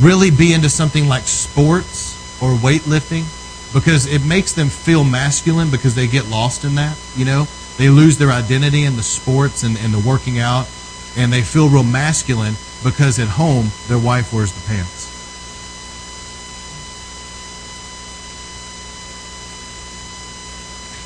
really 0.00 0.30
be 0.30 0.52
into 0.52 0.68
something 0.68 1.08
like 1.08 1.22
sports 1.22 2.14
or 2.42 2.50
weightlifting 2.50 3.24
because 3.72 4.06
it 4.06 4.24
makes 4.24 4.52
them 4.52 4.68
feel 4.68 5.04
masculine 5.04 5.70
because 5.70 5.94
they 5.94 6.06
get 6.06 6.28
lost 6.28 6.64
in 6.64 6.74
that, 6.76 6.96
you 7.16 7.24
know? 7.24 7.46
They 7.76 7.88
lose 7.88 8.18
their 8.18 8.30
identity 8.30 8.84
in 8.84 8.96
the 8.96 9.02
sports 9.02 9.62
and, 9.64 9.76
and 9.78 9.92
the 9.92 9.98
working 9.98 10.38
out, 10.38 10.68
and 11.16 11.32
they 11.32 11.42
feel 11.42 11.68
real 11.68 11.82
masculine 11.82 12.54
because 12.84 13.18
at 13.18 13.28
home 13.28 13.70
their 13.88 13.98
wife 13.98 14.32
wears 14.32 14.52
the 14.52 14.66
pants. 14.68 15.10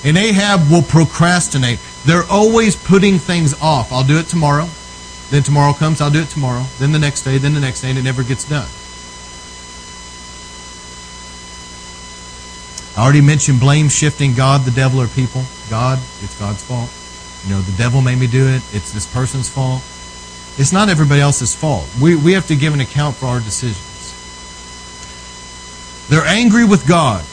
And 0.05 0.17
Ahab 0.17 0.71
will 0.71 0.83
procrastinate. 0.83 1.81
They're 2.05 2.25
always 2.31 2.77
putting 2.77 3.19
things 3.19 3.61
off. 3.61 3.93
I'll 3.93 4.05
do 4.05 4.19
it 4.19 4.27
tomorrow. 4.27 4.69
Then 5.31 5.43
tomorrow 5.43 5.75
comes, 5.75 6.01
I'll 6.01 6.11
do 6.11 6.23
it 6.23 6.29
tomorrow. 6.29 6.65
Then 6.79 6.93
the 6.93 6.99
next 6.99 7.23
day, 7.23 7.39
then 7.39 7.55
the 7.55 7.61
next 7.61 7.83
day, 7.83 7.91
and 7.91 7.99
it 7.99 8.03
never 8.03 8.23
gets 8.23 8.49
done. 8.49 8.69
I 12.97 13.05
already 13.05 13.21
mentioned 13.21 13.61
blame 13.61 13.89
shifting 13.89 14.35
God, 14.35 14.63
the 14.63 14.71
devil, 14.71 15.01
or 15.01 15.07
people. 15.07 15.45
God, 15.71 15.99
it's 16.21 16.37
God's 16.39 16.65
fault. 16.65 16.91
You 17.45 17.55
know, 17.55 17.61
the 17.61 17.77
devil 17.77 18.01
made 18.01 18.19
me 18.19 18.27
do 18.27 18.49
it. 18.49 18.63
It's 18.73 18.93
this 18.93 19.07
person's 19.07 19.49
fault. 19.49 19.83
It's 20.61 20.73
not 20.73 20.89
everybody 20.89 21.21
else's 21.21 21.55
fault. 21.55 21.87
We, 22.03 22.17
we 22.17 22.33
have 22.33 22.49
to 22.49 22.57
give 22.57 22.75
an 22.75 22.81
account 22.81 23.15
for 23.15 23.27
our 23.27 23.39
decisions. 23.39 23.87
They're 26.09 26.27
angry 26.27 26.65
with 26.65 26.89
God. 26.89 27.25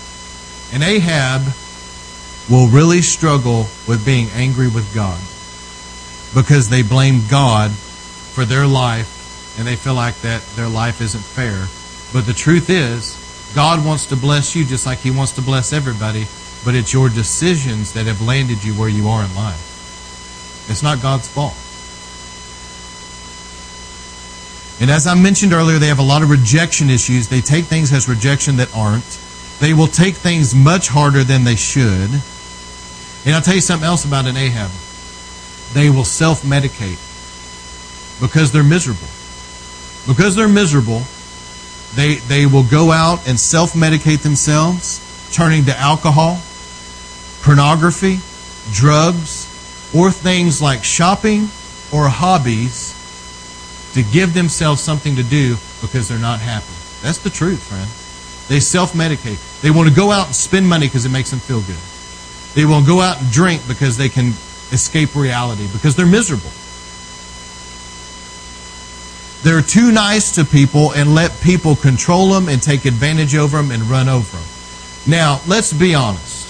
And 0.73 0.83
Ahab 0.83 1.41
will 2.49 2.67
really 2.67 3.01
struggle 3.01 3.65
with 3.87 4.05
being 4.05 4.29
angry 4.35 4.67
with 4.67 4.93
God 4.93 5.19
because 6.35 6.69
they 6.69 6.83
blame 6.83 7.21
God 7.29 7.71
for 8.35 8.43
their 8.43 8.67
life 8.67 9.57
and 9.57 9.65
they 9.65 9.77
feel 9.77 9.95
like 9.95 10.15
that 10.15 10.41
their 10.55 10.67
life 10.67 10.99
isn't 10.99 11.23
fair. 11.23 11.67
But 12.11 12.27
the 12.27 12.33
truth 12.33 12.69
is, 12.69 13.15
God 13.55 13.85
wants 13.85 14.05
to 14.07 14.17
bless 14.17 14.53
you 14.55 14.65
just 14.65 14.85
like 14.85 14.99
He 14.99 15.11
wants 15.11 15.31
to 15.33 15.41
bless 15.41 15.71
everybody, 15.71 16.25
but 16.65 16.75
it's 16.75 16.91
your 16.91 17.07
decisions 17.07 17.93
that 17.93 18.05
have 18.05 18.21
landed 18.21 18.61
you 18.63 18.73
where 18.73 18.89
you 18.89 19.07
are 19.07 19.23
in 19.23 19.33
life. 19.33 20.67
It's 20.69 20.83
not 20.83 21.01
God's 21.01 21.29
fault. 21.29 21.55
And 24.81 24.91
as 24.91 25.07
I 25.07 25.15
mentioned 25.15 25.53
earlier, 25.53 25.79
they 25.79 25.87
have 25.87 25.99
a 25.99 26.03
lot 26.03 26.21
of 26.21 26.29
rejection 26.29 26.89
issues. 26.89 27.29
They 27.29 27.39
take 27.39 27.65
things 27.65 27.93
as 27.93 28.09
rejection 28.09 28.57
that 28.57 28.75
aren't. 28.75 29.07
They 29.61 29.73
will 29.73 29.87
take 29.87 30.15
things 30.15 30.53
much 30.53 30.89
harder 30.89 31.23
than 31.23 31.45
they 31.45 31.55
should. 31.55 32.09
And 33.25 33.33
I'll 33.33 33.41
tell 33.41 33.55
you 33.55 33.61
something 33.61 33.87
else 33.87 34.03
about 34.03 34.25
an 34.25 34.35
Ahab. 34.35 34.69
They 35.73 35.89
will 35.89 36.03
self 36.03 36.41
medicate 36.41 36.99
because 38.19 38.51
they're 38.51 38.63
miserable. 38.63 39.07
Because 40.07 40.35
they're 40.35 40.47
miserable, 40.47 41.01
they, 41.95 42.15
they 42.27 42.45
will 42.45 42.63
go 42.63 42.91
out 42.91 43.27
and 43.27 43.39
self 43.39 43.73
medicate 43.73 44.21
themselves, 44.21 45.01
turning 45.33 45.65
to 45.65 45.77
alcohol, 45.77 46.39
pornography, 47.41 48.19
drugs, 48.73 49.51
or 49.95 50.11
things 50.11 50.61
like 50.61 50.83
shopping 50.83 51.49
or 51.93 52.09
hobbies 52.09 52.93
to 53.93 54.03
give 54.03 54.33
themselves 54.33 54.81
something 54.81 55.15
to 55.15 55.23
do 55.23 55.55
because 55.81 56.07
they're 56.07 56.19
not 56.19 56.39
happy. 56.39 56.73
That's 57.01 57.19
the 57.19 57.29
truth, 57.29 57.63
friend. 57.63 57.87
They 58.47 58.59
self 58.59 58.93
medicate. 58.93 59.39
They 59.61 59.71
want 59.71 59.89
to 59.89 59.95
go 59.95 60.11
out 60.11 60.27
and 60.27 60.35
spend 60.35 60.67
money 60.67 60.87
because 60.87 61.05
it 61.05 61.09
makes 61.09 61.31
them 61.31 61.39
feel 61.39 61.61
good. 61.61 61.79
They 62.53 62.65
will 62.65 62.85
go 62.85 63.01
out 63.01 63.21
and 63.21 63.31
drink 63.31 63.61
because 63.67 63.97
they 63.97 64.09
can 64.09 64.33
escape 64.71 65.15
reality, 65.15 65.67
because 65.71 65.95
they're 65.95 66.05
miserable. 66.05 66.51
They're 69.45 69.61
too 69.61 69.91
nice 69.91 70.33
to 70.35 70.43
people 70.43 70.91
and 70.93 71.13
let 71.13 71.39
people 71.39 71.75
control 71.75 72.29
them 72.33 72.49
and 72.49 72.59
take 72.59 72.85
advantage 72.85 73.35
over 73.35 73.57
them 73.57 73.69
and 73.69 73.83
run 73.83 74.09
over 74.09 74.37
them. 74.37 74.45
Now, 75.05 75.39
let's 75.45 75.71
be 75.71 75.93
honest. 75.93 76.49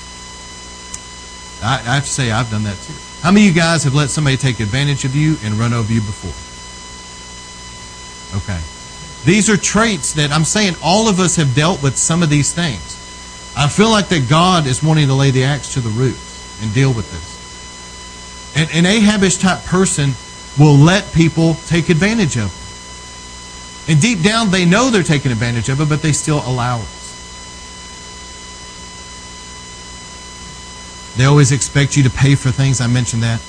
I, 1.61 1.73
I 1.79 1.95
have 1.95 2.05
to 2.05 2.09
say, 2.09 2.31
I've 2.31 2.49
done 2.49 2.63
that 2.63 2.77
too. 2.77 2.93
How 3.19 3.31
many 3.31 3.49
of 3.49 3.53
you 3.53 3.61
guys 3.61 3.83
have 3.83 3.93
let 3.93 4.11
somebody 4.11 4.37
take 4.37 4.61
advantage 4.61 5.03
of 5.03 5.13
you 5.13 5.35
and 5.43 5.55
run 5.55 5.73
over 5.73 5.91
you 5.91 5.99
before? 5.99 6.31
Okay. 8.39 8.61
These 9.29 9.49
are 9.49 9.57
traits 9.57 10.13
that 10.13 10.31
I'm 10.31 10.45
saying 10.45 10.75
all 10.81 11.09
of 11.09 11.19
us 11.19 11.35
have 11.35 11.53
dealt 11.53 11.83
with 11.83 11.97
some 11.97 12.23
of 12.23 12.29
these 12.29 12.53
things. 12.53 12.95
I 13.57 13.67
feel 13.67 13.89
like 13.89 14.07
that 14.07 14.29
God 14.29 14.67
is 14.67 14.81
wanting 14.81 15.07
to 15.07 15.13
lay 15.15 15.31
the 15.31 15.43
axe 15.43 15.73
to 15.73 15.81
the 15.81 15.89
root 15.89 16.17
and 16.61 16.73
deal 16.73 16.93
with 16.93 17.11
this. 17.11 18.55
And 18.55 18.85
an 18.85 18.85
Ahabish 18.89 19.41
type 19.41 19.65
person 19.65 20.11
will 20.57 20.77
let 20.77 21.11
people 21.11 21.55
take 21.67 21.89
advantage 21.89 22.37
of 22.37 22.55
them. 22.55 22.64
And 23.87 24.01
deep 24.01 24.21
down, 24.21 24.49
they 24.49 24.65
know 24.65 24.89
they're 24.89 25.03
taking 25.03 25.31
advantage 25.31 25.69
of 25.69 25.79
it, 25.79 25.89
but 25.89 26.01
they 26.01 26.11
still 26.11 26.41
allow 26.45 26.81
it. 26.81 26.87
They 31.17 31.25
always 31.25 31.51
expect 31.51 31.95
you 31.95 32.03
to 32.03 32.09
pay 32.09 32.35
for 32.35 32.51
things. 32.51 32.81
I 32.81 32.87
mentioned 32.87 33.23
that. 33.23 33.41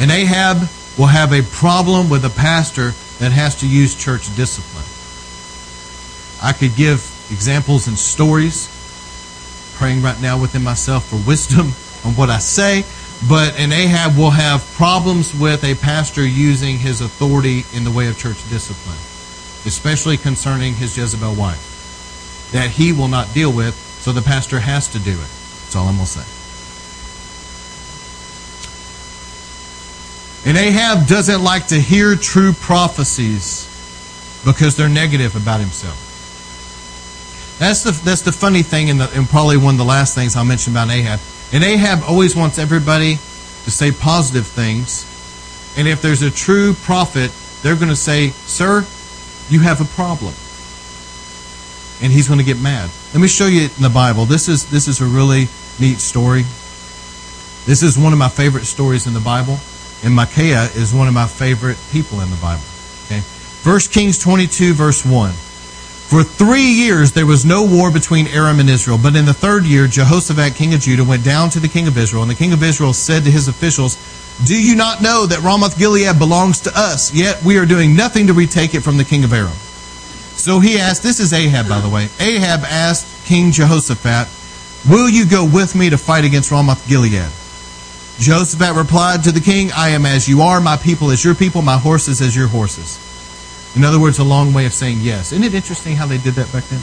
And 0.00 0.10
Ahab 0.10 0.68
will 0.98 1.06
have 1.06 1.32
a 1.32 1.42
problem 1.42 2.08
with 2.08 2.24
a 2.24 2.30
pastor 2.30 2.90
that 3.18 3.30
has 3.30 3.60
to 3.60 3.68
use 3.68 3.94
church 3.94 4.34
discipline. 4.34 4.84
I 6.42 6.52
could 6.52 6.74
give 6.76 7.00
examples 7.30 7.88
and 7.88 7.98
stories, 7.98 8.68
praying 9.76 10.02
right 10.02 10.20
now 10.20 10.40
within 10.40 10.62
myself 10.62 11.06
for 11.06 11.16
wisdom 11.26 11.72
on 12.04 12.16
what 12.16 12.30
I 12.30 12.38
say. 12.38 12.84
But 13.26 13.58
an 13.58 13.72
Ahab 13.72 14.16
will 14.16 14.30
have 14.30 14.64
problems 14.74 15.34
with 15.34 15.64
a 15.64 15.74
pastor 15.74 16.24
using 16.24 16.78
his 16.78 17.00
authority 17.00 17.64
in 17.74 17.82
the 17.82 17.90
way 17.90 18.06
of 18.06 18.16
church 18.16 18.48
discipline, 18.48 18.98
especially 19.66 20.16
concerning 20.16 20.74
his 20.74 20.96
Jezebel 20.96 21.34
wife, 21.34 22.50
that 22.52 22.70
he 22.70 22.92
will 22.92 23.08
not 23.08 23.34
deal 23.34 23.52
with, 23.52 23.74
so 23.74 24.12
the 24.12 24.22
pastor 24.22 24.60
has 24.60 24.86
to 24.88 25.00
do 25.00 25.12
it. 25.12 25.16
That's 25.16 25.74
all 25.74 25.88
I'm 25.88 25.96
going 25.96 26.06
to 26.06 26.12
say. 26.12 26.34
And 30.48 30.56
Ahab 30.56 31.08
doesn't 31.08 31.42
like 31.42 31.66
to 31.68 31.80
hear 31.80 32.14
true 32.14 32.52
prophecies 32.52 33.66
because 34.44 34.76
they're 34.76 34.88
negative 34.88 35.34
about 35.34 35.58
himself. 35.58 36.04
That's 37.58 37.82
the, 37.82 37.90
that's 37.90 38.22
the 38.22 38.30
funny 38.30 38.62
thing, 38.62 38.88
and, 38.88 39.00
the, 39.00 39.10
and 39.12 39.28
probably 39.28 39.56
one 39.56 39.74
of 39.74 39.78
the 39.78 39.84
last 39.84 40.14
things 40.14 40.36
I'll 40.36 40.44
mention 40.44 40.72
about 40.72 40.88
Ahab. 40.90 41.18
And 41.52 41.64
Ahab 41.64 42.02
always 42.06 42.36
wants 42.36 42.58
everybody 42.58 43.14
to 43.14 43.70
say 43.70 43.90
positive 43.90 44.46
things. 44.46 45.04
And 45.78 45.88
if 45.88 46.02
there's 46.02 46.22
a 46.22 46.30
true 46.30 46.74
prophet, 46.74 47.30
they're 47.62 47.76
going 47.76 47.88
to 47.88 47.96
say, 47.96 48.30
Sir, 48.30 48.84
you 49.48 49.60
have 49.60 49.80
a 49.80 49.84
problem. 49.84 50.34
And 52.00 52.12
he's 52.12 52.28
going 52.28 52.38
to 52.38 52.44
get 52.44 52.60
mad. 52.60 52.90
Let 53.12 53.20
me 53.20 53.28
show 53.28 53.46
you 53.46 53.62
in 53.62 53.82
the 53.82 53.90
Bible. 53.90 54.24
This 54.24 54.48
is, 54.48 54.70
this 54.70 54.88
is 54.88 55.00
a 55.00 55.06
really 55.06 55.48
neat 55.80 55.98
story. 55.98 56.42
This 57.64 57.82
is 57.82 57.98
one 57.98 58.12
of 58.12 58.18
my 58.18 58.28
favorite 58.28 58.64
stories 58.64 59.06
in 59.06 59.14
the 59.14 59.20
Bible. 59.20 59.58
And 60.04 60.14
Micaiah 60.14 60.64
is 60.76 60.94
one 60.94 61.08
of 61.08 61.14
my 61.14 61.26
favorite 61.26 61.78
people 61.90 62.20
in 62.20 62.30
the 62.30 62.36
Bible. 62.36 62.62
Okay? 63.06 63.20
1 63.64 63.80
Kings 63.90 64.18
22, 64.18 64.74
verse 64.74 65.04
1. 65.04 65.32
For 66.08 66.22
three 66.22 66.62
years 66.62 67.12
there 67.12 67.26
was 67.26 67.44
no 67.44 67.64
war 67.64 67.92
between 67.92 68.28
Aram 68.28 68.60
and 68.60 68.70
Israel. 68.70 68.96
But 68.96 69.14
in 69.14 69.26
the 69.26 69.34
third 69.34 69.64
year, 69.64 69.86
Jehoshaphat, 69.86 70.54
king 70.54 70.72
of 70.72 70.80
Judah, 70.80 71.04
went 71.04 71.22
down 71.22 71.50
to 71.50 71.60
the 71.60 71.68
king 71.68 71.86
of 71.86 71.98
Israel. 71.98 72.22
And 72.22 72.30
the 72.30 72.34
king 72.34 72.54
of 72.54 72.62
Israel 72.62 72.94
said 72.94 73.24
to 73.24 73.30
his 73.30 73.46
officials, 73.46 73.98
Do 74.46 74.58
you 74.58 74.74
not 74.74 75.02
know 75.02 75.26
that 75.26 75.40
Ramoth 75.40 75.78
Gilead 75.78 76.18
belongs 76.18 76.60
to 76.60 76.72
us? 76.74 77.12
Yet 77.12 77.44
we 77.44 77.58
are 77.58 77.66
doing 77.66 77.94
nothing 77.94 78.28
to 78.28 78.32
retake 78.32 78.74
it 78.74 78.80
from 78.80 78.96
the 78.96 79.04
king 79.04 79.22
of 79.22 79.34
Aram. 79.34 79.52
So 79.52 80.60
he 80.60 80.78
asked, 80.78 81.02
This 81.02 81.20
is 81.20 81.34
Ahab, 81.34 81.68
by 81.68 81.80
the 81.80 81.90
way. 81.90 82.08
Ahab 82.18 82.60
asked 82.64 83.26
King 83.26 83.52
Jehoshaphat, 83.52 84.28
Will 84.88 85.10
you 85.10 85.26
go 85.26 85.44
with 85.44 85.74
me 85.74 85.90
to 85.90 85.98
fight 85.98 86.24
against 86.24 86.50
Ramoth 86.50 86.88
Gilead? 86.88 87.28
Jehoshaphat 88.18 88.74
replied 88.74 89.24
to 89.24 89.32
the 89.32 89.40
king, 89.40 89.72
I 89.76 89.90
am 89.90 90.06
as 90.06 90.26
you 90.26 90.40
are, 90.40 90.58
my 90.58 90.78
people 90.78 91.10
as 91.10 91.22
your 91.22 91.34
people, 91.34 91.60
my 91.60 91.76
horses 91.76 92.22
as 92.22 92.34
your 92.34 92.48
horses. 92.48 93.07
In 93.76 93.84
other 93.84 94.00
words, 94.00 94.18
a 94.18 94.24
long 94.24 94.52
way 94.52 94.66
of 94.66 94.72
saying 94.72 94.98
yes. 95.00 95.32
Isn't 95.32 95.44
it 95.44 95.54
interesting 95.54 95.96
how 95.96 96.06
they 96.06 96.18
did 96.18 96.34
that 96.34 96.52
back 96.52 96.64
then? 96.64 96.80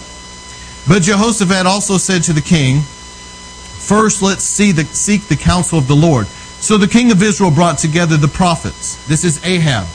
But 0.87 1.01
Jehoshaphat 1.01 1.65
also 1.65 1.97
said 1.97 2.23
to 2.23 2.33
the 2.33 2.41
king, 2.41 2.81
First, 2.81 4.21
let's 4.21 4.43
see 4.43 4.71
the, 4.71 4.83
seek 4.85 5.27
the 5.27 5.35
counsel 5.35 5.77
of 5.77 5.87
the 5.87 5.95
Lord. 5.95 6.27
So 6.27 6.77
the 6.77 6.87
king 6.87 7.11
of 7.11 7.21
Israel 7.21 7.51
brought 7.51 7.77
together 7.77 8.17
the 8.17 8.27
prophets. 8.27 9.05
This 9.07 9.23
is 9.23 9.43
Ahab. 9.45 9.87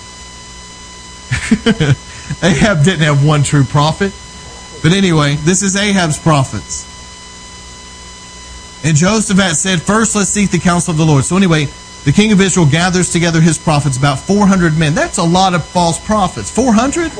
Ahab 2.42 2.84
didn't 2.84 3.00
have 3.00 3.24
one 3.24 3.42
true 3.42 3.64
prophet. 3.64 4.12
But 4.82 4.92
anyway, 4.92 5.34
this 5.36 5.62
is 5.62 5.76
Ahab's 5.76 6.18
prophets. 6.18 6.86
And 8.84 8.96
Jehoshaphat 8.96 9.56
said, 9.56 9.82
First, 9.82 10.16
let's 10.16 10.30
seek 10.30 10.50
the 10.50 10.58
counsel 10.58 10.92
of 10.92 10.98
the 10.98 11.04
Lord. 11.04 11.24
So, 11.24 11.36
anyway, 11.36 11.66
the 12.04 12.12
king 12.12 12.32
of 12.32 12.40
Israel 12.40 12.66
gathers 12.66 13.12
together 13.12 13.40
his 13.40 13.58
prophets, 13.58 13.98
about 13.98 14.18
400 14.18 14.76
men. 14.78 14.94
That's 14.94 15.18
a 15.18 15.24
lot 15.24 15.54
of 15.54 15.64
false 15.64 15.98
prophets. 16.04 16.50
400? 16.50 17.12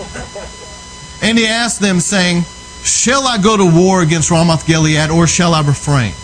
And 1.22 1.38
he 1.38 1.46
asked 1.46 1.80
them, 1.80 2.00
saying, 2.00 2.44
Shall 2.82 3.26
I 3.26 3.36
go 3.36 3.56
to 3.58 3.64
war 3.64 4.02
against 4.02 4.30
Ramoth 4.30 4.66
Gilead, 4.66 5.10
or 5.10 5.26
shall 5.26 5.52
I 5.52 5.60
refrain? 5.60 6.14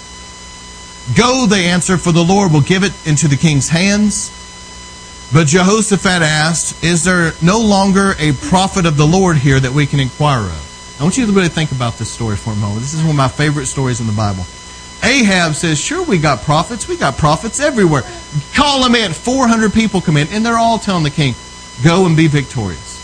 Go, 1.15 1.47
they 1.47 1.67
answered, 1.67 2.01
for 2.01 2.13
the 2.13 2.25
Lord 2.25 2.51
will 2.51 2.63
give 2.63 2.83
it 2.83 2.93
into 3.07 3.29
the 3.29 3.37
king's 3.37 3.69
hands. 3.69 4.33
But 5.33 5.49
Jehoshaphat 5.49 6.23
asked, 6.23 6.83
Is 6.83 7.05
there 7.05 7.33
no 7.43 7.61
longer 7.61 8.15
a 8.19 8.33
prophet 8.33 8.87
of 8.87 8.97
the 8.97 9.07
Lord 9.07 9.37
here 9.37 9.61
that 9.61 9.73
we 9.73 9.87
can 9.87 10.01
inquire 10.01 10.41
of? 10.41 10.97
I 10.99 11.03
want 11.03 11.19
you 11.19 11.27
to 11.27 11.33
really 11.33 11.49
think 11.49 11.73
about 11.73 11.99
this 11.99 12.11
story 12.11 12.37
for 12.37 12.53
a 12.53 12.57
moment. 12.57 12.81
This 12.81 12.95
is 12.95 13.03
one 13.03 13.11
of 13.11 13.17
my 13.17 13.29
favorite 13.29 13.67
stories 13.67 14.01
in 14.01 14.07
the 14.07 14.15
Bible. 14.15 14.47
Ahab 15.03 15.55
says, 15.55 15.79
Sure, 15.79 16.05
we 16.05 16.19
got 16.19 16.43
prophets. 16.43 16.89
We 16.89 16.97
got 16.97 17.17
prophets 17.17 17.61
everywhere. 17.61 18.03
Call 18.55 18.83
them 18.83 18.95
in. 18.95 19.13
400 19.13 19.73
people 19.73 20.01
come 20.01 20.17
in, 20.17 20.29
and 20.29 20.45
they're 20.45 20.59
all 20.59 20.79
telling 20.79 21.05
the 21.05 21.11
king, 21.11 21.35
Go 21.85 22.07
and 22.07 22.17
be 22.17 22.27
victorious. 22.27 22.97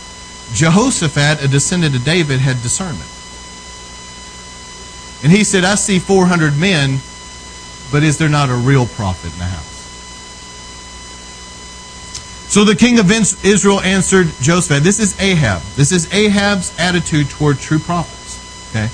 Jehoshaphat, 0.53 1.43
a 1.43 1.47
descendant 1.47 1.95
of 1.95 2.03
David, 2.03 2.39
had 2.39 2.61
discernment. 2.61 3.09
And 5.23 5.31
he 5.31 5.43
said, 5.43 5.63
I 5.63 5.75
see 5.75 5.99
400 5.99 6.57
men, 6.57 6.99
but 7.91 8.03
is 8.03 8.17
there 8.17 8.29
not 8.29 8.49
a 8.49 8.55
real 8.55 8.85
prophet 8.85 9.31
in 9.31 9.39
the 9.39 9.45
house? 9.45 9.73
So 12.53 12.63
the 12.63 12.75
king 12.75 12.99
of 12.99 13.09
Israel 13.09 13.79
answered 13.81 14.27
Jehoshaphat. 14.41 14.83
This 14.83 14.99
is 14.99 15.19
Ahab. 15.19 15.61
This 15.75 15.91
is 15.91 16.13
Ahab's 16.13 16.77
attitude 16.77 17.29
toward 17.29 17.57
true 17.57 17.79
prophets. 17.79 18.69
Okay? 18.69 18.89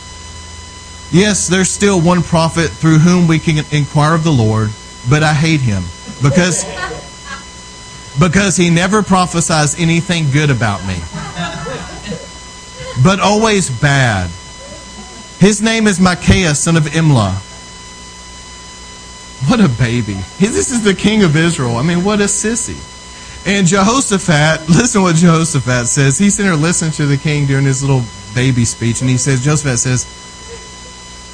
Yes, 1.12 1.48
there's 1.48 1.70
still 1.70 2.00
one 2.00 2.22
prophet 2.22 2.70
through 2.70 3.00
whom 3.00 3.28
we 3.28 3.40
can 3.40 3.66
inquire 3.72 4.14
of 4.14 4.24
the 4.24 4.32
Lord, 4.32 4.70
but 5.10 5.24
I 5.24 5.34
hate 5.34 5.62
him 5.62 5.84
because 6.22 6.66
because 8.20 8.58
he 8.58 8.70
never 8.70 9.02
prophesies 9.02 9.80
anything 9.80 10.30
good 10.32 10.50
about 10.50 10.86
me. 10.86 10.98
But 13.04 13.20
always 13.20 13.70
bad. 13.70 14.30
His 15.40 15.62
name 15.62 15.88
is 15.88 16.00
Micaiah, 16.00 16.54
son 16.54 16.76
of 16.76 16.84
Imlah. 16.84 17.46
What 19.48 19.62
a 19.62 19.70
baby. 19.70 20.18
This 20.38 20.70
is 20.70 20.84
the 20.84 20.94
king 20.94 21.24
of 21.24 21.36
Israel. 21.38 21.78
I 21.78 21.84
mean, 21.84 22.04
what 22.04 22.20
a 22.20 22.26
sissy. 22.26 22.78
And 23.48 23.66
Jehoshaphat, 23.66 24.68
listen 24.70 25.02
what 25.02 25.16
Jehoshaphat 25.16 25.88
says. 25.88 26.18
He's 26.18 26.36
sitting 26.36 26.52
there 26.52 26.60
listening 26.60 26.92
to 26.94 27.06
the 27.06 27.16
king 27.16 27.46
during 27.46 27.64
his 27.64 27.82
little 27.82 28.04
baby 28.36 28.66
speech, 28.66 29.00
and 29.00 29.10
he 29.10 29.18
says, 29.18 29.44
Jehoshaphat 29.44 29.80
says, 29.80 30.19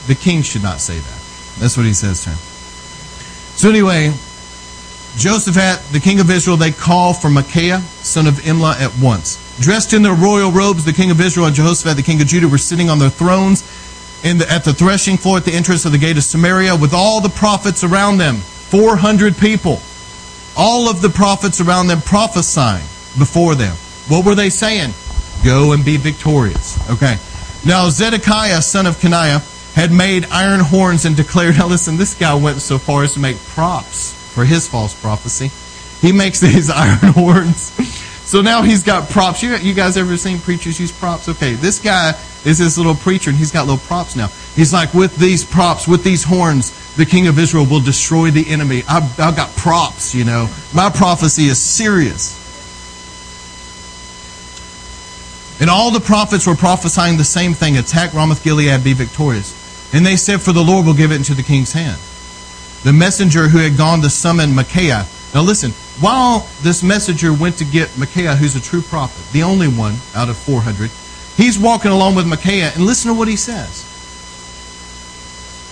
the 0.08 0.16
king 0.16 0.42
should 0.42 0.64
not 0.64 0.80
say 0.80 0.98
that. 0.98 1.60
That's 1.60 1.78
what 1.78 1.86
he 1.86 1.94
says 1.94 2.24
to 2.24 2.32
him. 2.32 2.38
So 3.56 3.70
anyway, 3.70 4.12
Jehoshaphat, 5.18 5.94
the 5.94 6.00
king 6.00 6.20
of 6.20 6.30
Israel, 6.30 6.58
they 6.58 6.72
call 6.72 7.14
for 7.14 7.30
Micaiah, 7.30 7.80
son 7.80 8.28
of 8.28 8.36
Imlah, 8.36 8.80
at 8.82 8.92
once. 9.02 9.42
Dressed 9.62 9.94
in 9.94 10.02
their 10.02 10.14
royal 10.14 10.52
robes, 10.52 10.84
the 10.84 10.94
king 10.94 11.12
of 11.12 11.22
Israel 11.22 11.48
and 11.48 11.56
Jehoshaphat, 11.56 11.96
the 11.96 12.04
king 12.04 12.22
of 12.22 12.28
Judah, 12.28 12.50
were 12.50 12.58
sitting 12.58 12.90
on 12.90 13.00
their 13.00 13.10
thrones 13.10 13.64
the, 14.34 14.46
at 14.50 14.64
the 14.64 14.74
threshing 14.74 15.18
floor 15.18 15.38
at 15.38 15.46
the 15.46 15.54
entrance 15.54 15.86
of 15.86 15.92
the 15.92 15.98
gate 15.98 16.18
of 16.18 16.24
Samaria 16.24 16.76
with 16.76 16.94
all 16.94 17.22
the 17.22 17.30
prophets 17.30 17.84
around 17.84 18.18
them, 18.18 18.36
400 18.36 19.38
people. 19.38 19.80
All 20.58 20.90
of 20.90 21.02
the 21.02 21.10
prophets 21.10 21.62
around 21.62 21.88
them 21.88 22.02
prophesying 22.02 22.86
before 23.20 23.56
them. 23.56 23.76
What 24.08 24.26
were 24.26 24.36
they 24.36 24.50
saying? 24.50 24.94
Go 25.44 25.74
and 25.74 25.84
be 25.84 25.98
victorious. 25.98 26.78
Okay. 26.90 27.18
Now, 27.66 27.90
Zedekiah, 27.90 28.62
son 28.62 28.86
of 28.86 28.98
Kenaiah, 28.98 29.42
had 29.76 29.92
made 29.92 30.26
iron 30.32 30.62
horns 30.62 31.04
and 31.04 31.18
declared, 31.18 31.58
now 31.58 31.68
listen, 31.68 31.98
this 31.98 32.14
guy 32.14 32.34
went 32.34 32.62
so 32.62 32.78
far 32.78 33.04
as 33.04 33.14
to 33.14 33.20
make 33.20 33.38
props 33.38 34.14
for 34.34 34.46
his 34.46 34.68
false 34.70 35.00
prophecy. 35.00 35.52
He 36.00 36.14
makes 36.14 36.40
these 36.42 36.70
iron 36.70 37.12
horns. 37.14 37.72
So 38.26 38.42
now 38.42 38.62
he's 38.64 38.84
got 38.84 39.10
props. 39.10 39.44
You, 39.44 39.56
you 39.58 39.74
guys 39.74 39.98
ever 39.98 40.16
seen 40.16 40.40
preachers 40.40 40.80
use 40.80 40.94
props? 40.94 41.28
Okay, 41.28 41.54
this 41.54 41.80
guy 41.80 42.12
is 42.46 42.58
this 42.58 42.78
little 42.78 42.96
preacher 42.96 43.30
and 43.30 43.38
he's 43.38 43.52
got 43.52 43.68
little 43.68 43.86
props 43.86 44.16
now. 44.16 44.28
He's 44.56 44.72
like, 44.72 44.94
with 44.94 45.18
these 45.18 45.44
props, 45.44 45.90
with 45.90 46.06
these 46.06 46.24
horns, 46.24 46.96
the 46.96 47.06
king 47.06 47.28
of 47.28 47.38
Israel 47.38 47.66
will 47.66 47.82
destroy 47.82 48.32
the 48.32 48.50
enemy. 48.50 48.84
I've, 48.88 49.20
I've 49.20 49.36
got 49.36 49.54
props, 49.58 50.16
you 50.16 50.24
know. 50.24 50.50
My 50.74 50.90
prophecy 50.90 51.48
is 51.48 51.62
serious. 51.62 52.42
And 55.60 55.70
all 55.70 55.92
the 55.92 56.00
prophets 56.00 56.48
were 56.48 56.56
prophesying 56.56 57.18
the 57.18 57.26
same 57.26 57.54
thing 57.54 57.78
attack 57.78 58.14
Ramoth 58.14 58.42
Gilead, 58.42 58.84
be 58.84 58.94
victorious. 58.94 59.65
And 59.94 60.06
they 60.06 60.16
said, 60.16 60.42
For 60.42 60.52
the 60.52 60.64
Lord 60.64 60.86
will 60.86 60.94
give 60.94 61.12
it 61.12 61.16
into 61.16 61.34
the 61.34 61.44
king's 61.44 61.74
hand. 61.74 62.00
The 62.84 62.94
messenger 62.94 63.48
who 63.48 63.58
had 63.58 63.78
gone 63.78 64.02
to 64.02 64.10
summon 64.10 64.54
Micaiah. 64.54 65.06
Now 65.34 65.42
listen, 65.42 65.72
while 66.00 66.48
this 66.62 66.84
messenger 66.84 67.34
went 67.34 67.58
to 67.58 67.66
get 67.66 67.98
Micaiah, 67.98 68.36
who's 68.36 68.56
a 68.56 68.62
true 68.62 68.82
prophet, 68.82 69.32
the 69.32 69.44
only 69.44 69.68
one 69.68 69.96
out 70.16 70.30
of 70.30 70.38
400, 70.38 70.92
he's 71.36 71.58
walking 71.58 71.92
along 71.92 72.16
with 72.16 72.28
Micaiah, 72.28 72.72
and 72.74 72.86
listen 72.86 73.12
to 73.12 73.18
what 73.18 73.28
he 73.28 73.36
says. 73.36 73.84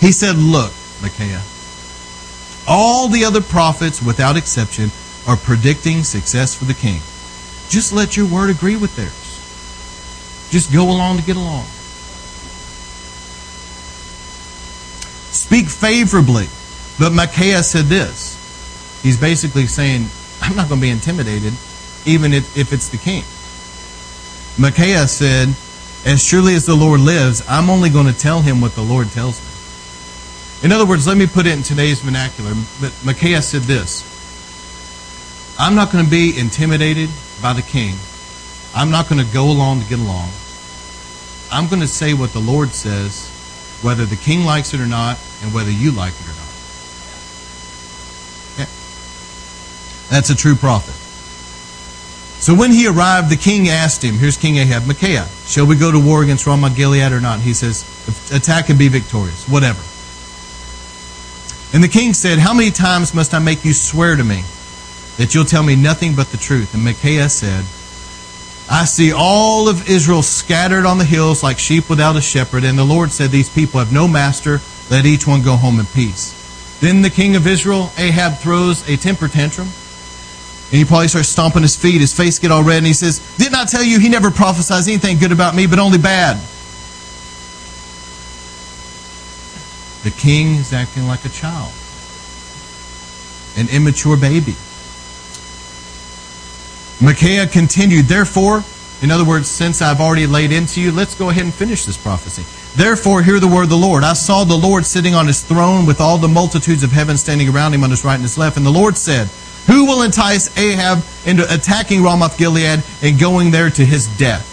He 0.00 0.12
said, 0.12 0.36
Look, 0.36 0.72
Micaiah, 1.02 1.42
all 2.66 3.08
the 3.08 3.24
other 3.24 3.40
prophets, 3.42 4.02
without 4.02 4.36
exception, 4.36 4.90
are 5.26 5.36
predicting 5.36 6.02
success 6.02 6.54
for 6.54 6.64
the 6.64 6.74
king. 6.74 7.00
Just 7.68 7.92
let 7.92 8.16
your 8.16 8.26
word 8.26 8.50
agree 8.50 8.76
with 8.76 8.96
theirs. 8.96 10.50
Just 10.50 10.72
go 10.72 10.84
along 10.84 11.18
to 11.18 11.22
get 11.24 11.36
along. 11.36 11.66
Speak 15.54 15.68
favorably. 15.68 16.46
But 16.98 17.12
Micaiah 17.12 17.62
said 17.62 17.84
this. 17.84 18.34
He's 19.04 19.20
basically 19.20 19.66
saying, 19.68 20.06
I'm 20.42 20.56
not 20.56 20.68
going 20.68 20.80
to 20.80 20.84
be 20.84 20.90
intimidated, 20.90 21.52
even 22.04 22.32
if, 22.32 22.58
if 22.58 22.72
it's 22.72 22.88
the 22.88 22.98
king. 22.98 23.22
Micaiah 24.58 25.06
said, 25.06 25.54
As 26.04 26.20
surely 26.20 26.56
as 26.56 26.66
the 26.66 26.74
Lord 26.74 26.98
lives, 26.98 27.44
I'm 27.48 27.70
only 27.70 27.88
going 27.88 28.12
to 28.12 28.18
tell 28.18 28.42
him 28.42 28.60
what 28.60 28.74
the 28.74 28.82
Lord 28.82 29.10
tells 29.10 29.38
me. 29.40 30.66
In 30.66 30.72
other 30.72 30.84
words, 30.84 31.06
let 31.06 31.16
me 31.16 31.28
put 31.28 31.46
it 31.46 31.56
in 31.56 31.62
today's 31.62 32.00
vernacular. 32.00 32.54
But 32.80 32.92
Micaiah 33.04 33.40
said 33.40 33.62
this 33.62 34.02
I'm 35.56 35.76
not 35.76 35.92
going 35.92 36.04
to 36.04 36.10
be 36.10 36.36
intimidated 36.36 37.10
by 37.40 37.52
the 37.52 37.62
king. 37.62 37.94
I'm 38.74 38.90
not 38.90 39.08
going 39.08 39.24
to 39.24 39.32
go 39.32 39.52
along 39.52 39.82
to 39.82 39.88
get 39.88 40.00
along. 40.00 40.30
I'm 41.52 41.68
going 41.68 41.80
to 41.80 41.86
say 41.86 42.12
what 42.12 42.32
the 42.32 42.40
Lord 42.40 42.70
says, 42.70 43.30
whether 43.82 44.04
the 44.04 44.16
king 44.16 44.44
likes 44.44 44.74
it 44.74 44.80
or 44.80 44.86
not, 44.86 45.16
and 45.44 45.54
whether 45.54 45.70
you 45.70 45.92
like 45.92 46.14
it 46.14 46.24
or 46.24 46.34
not. 46.34 46.44
That's 50.10 50.30
a 50.30 50.34
true 50.34 50.54
prophet. 50.54 50.94
So 52.40 52.54
when 52.54 52.72
he 52.72 52.86
arrived, 52.86 53.30
the 53.30 53.36
king 53.36 53.68
asked 53.68 54.02
him, 54.04 54.14
here's 54.14 54.36
King 54.36 54.58
Ahab, 54.58 54.86
Micaiah, 54.86 55.26
shall 55.46 55.66
we 55.66 55.76
go 55.76 55.90
to 55.90 55.98
war 55.98 56.22
against 56.22 56.46
Ramah 56.46 56.70
Gilead 56.70 57.12
or 57.12 57.20
not? 57.20 57.40
he 57.40 57.54
says, 57.54 57.84
attack 58.32 58.68
and 58.68 58.78
be 58.78 58.88
victorious, 58.88 59.48
whatever. 59.48 59.80
And 61.74 61.82
the 61.82 61.88
king 61.88 62.12
said, 62.14 62.38
How 62.38 62.54
many 62.54 62.70
times 62.70 63.14
must 63.14 63.34
I 63.34 63.40
make 63.40 63.64
you 63.64 63.72
swear 63.72 64.14
to 64.14 64.22
me 64.22 64.44
that 65.16 65.34
you'll 65.34 65.44
tell 65.44 65.64
me 65.64 65.74
nothing 65.74 66.14
but 66.14 66.28
the 66.28 66.36
truth? 66.36 66.72
And 66.72 66.84
Micaiah 66.84 67.28
said, 67.28 67.64
I 68.70 68.86
see 68.86 69.12
all 69.12 69.68
of 69.68 69.88
Israel 69.88 70.22
scattered 70.22 70.86
on 70.86 70.98
the 70.98 71.04
hills 71.04 71.42
like 71.42 71.58
sheep 71.58 71.90
without 71.90 72.16
a 72.16 72.20
shepherd. 72.20 72.64
And 72.64 72.78
the 72.78 72.84
Lord 72.84 73.12
said, 73.12 73.30
These 73.30 73.50
people 73.50 73.78
have 73.78 73.92
no 73.92 74.08
master. 74.08 74.60
Let 74.90 75.04
each 75.04 75.26
one 75.26 75.42
go 75.42 75.56
home 75.56 75.80
in 75.80 75.86
peace. 75.86 76.40
Then 76.80 77.02
the 77.02 77.10
king 77.10 77.36
of 77.36 77.46
Israel, 77.46 77.90
Ahab, 77.98 78.38
throws 78.38 78.86
a 78.88 78.96
temper 78.96 79.28
tantrum. 79.28 79.68
And 79.68 80.78
he 80.78 80.84
probably 80.84 81.08
starts 81.08 81.28
stomping 81.28 81.62
his 81.62 81.76
feet. 81.76 82.00
His 82.00 82.14
face 82.16 82.38
get 82.38 82.50
all 82.50 82.64
red. 82.64 82.78
And 82.78 82.86
he 82.86 82.94
says, 82.94 83.20
Didn't 83.36 83.54
I 83.54 83.64
tell 83.64 83.82
you 83.82 83.98
he 83.98 84.08
never 84.08 84.30
prophesies 84.30 84.88
anything 84.88 85.18
good 85.18 85.32
about 85.32 85.54
me, 85.54 85.66
but 85.66 85.78
only 85.78 85.98
bad? 85.98 86.36
The 90.04 90.10
king 90.10 90.56
is 90.56 90.72
acting 90.72 91.06
like 91.06 91.24
a 91.24 91.30
child, 91.30 91.72
an 93.56 93.68
immature 93.74 94.18
baby. 94.18 94.54
Micaiah 97.00 97.46
continued, 97.46 98.06
Therefore, 98.06 98.62
In 99.02 99.10
other 99.10 99.24
words, 99.24 99.48
since 99.48 99.82
I've 99.82 100.00
already 100.00 100.26
laid 100.26 100.50
into 100.50 100.80
you, 100.80 100.90
let's 100.90 101.14
go 101.14 101.28
ahead 101.28 101.44
and 101.44 101.52
finish 101.52 101.84
this 101.84 101.98
prophecy. 101.98 102.42
Therefore, 102.74 103.22
hear 103.22 103.38
the 103.38 103.48
word 103.48 103.64
of 103.64 103.68
the 103.68 103.76
Lord. 103.76 104.02
I 104.02 104.14
saw 104.14 104.44
the 104.44 104.56
Lord 104.56 104.86
sitting 104.86 105.14
on 105.14 105.26
his 105.26 105.42
throne 105.42 105.84
with 105.84 106.00
all 106.00 106.16
the 106.16 106.28
multitudes 106.28 106.82
of 106.82 106.90
heaven 106.90 107.18
standing 107.18 107.48
around 107.48 107.74
him 107.74 107.84
on 107.84 107.90
his 107.90 108.04
right 108.04 108.14
and 108.14 108.22
his 108.22 108.38
left. 108.38 108.56
And 108.56 108.64
the 108.64 108.70
Lord 108.70 108.96
said, 108.96 109.28
Who 109.66 109.84
will 109.84 110.02
entice 110.02 110.56
Ahab 110.56 111.04
into 111.26 111.44
attacking 111.52 112.02
Ramoth 112.02 112.38
Gilead 112.38 112.82
and 113.02 113.20
going 113.20 113.50
there 113.50 113.68
to 113.68 113.84
his 113.84 114.06
death? 114.16 114.50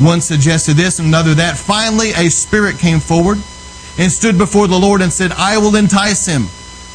One 0.00 0.20
suggested 0.20 0.74
this, 0.74 0.98
another 0.98 1.34
that. 1.34 1.56
Finally, 1.56 2.10
a 2.16 2.30
spirit 2.30 2.78
came 2.78 2.98
forward 2.98 3.38
and 3.96 4.10
stood 4.10 4.36
before 4.36 4.66
the 4.66 4.78
Lord 4.78 5.00
and 5.00 5.12
said, 5.12 5.30
I 5.32 5.58
will 5.58 5.76
entice 5.76 6.26
him. 6.26 6.46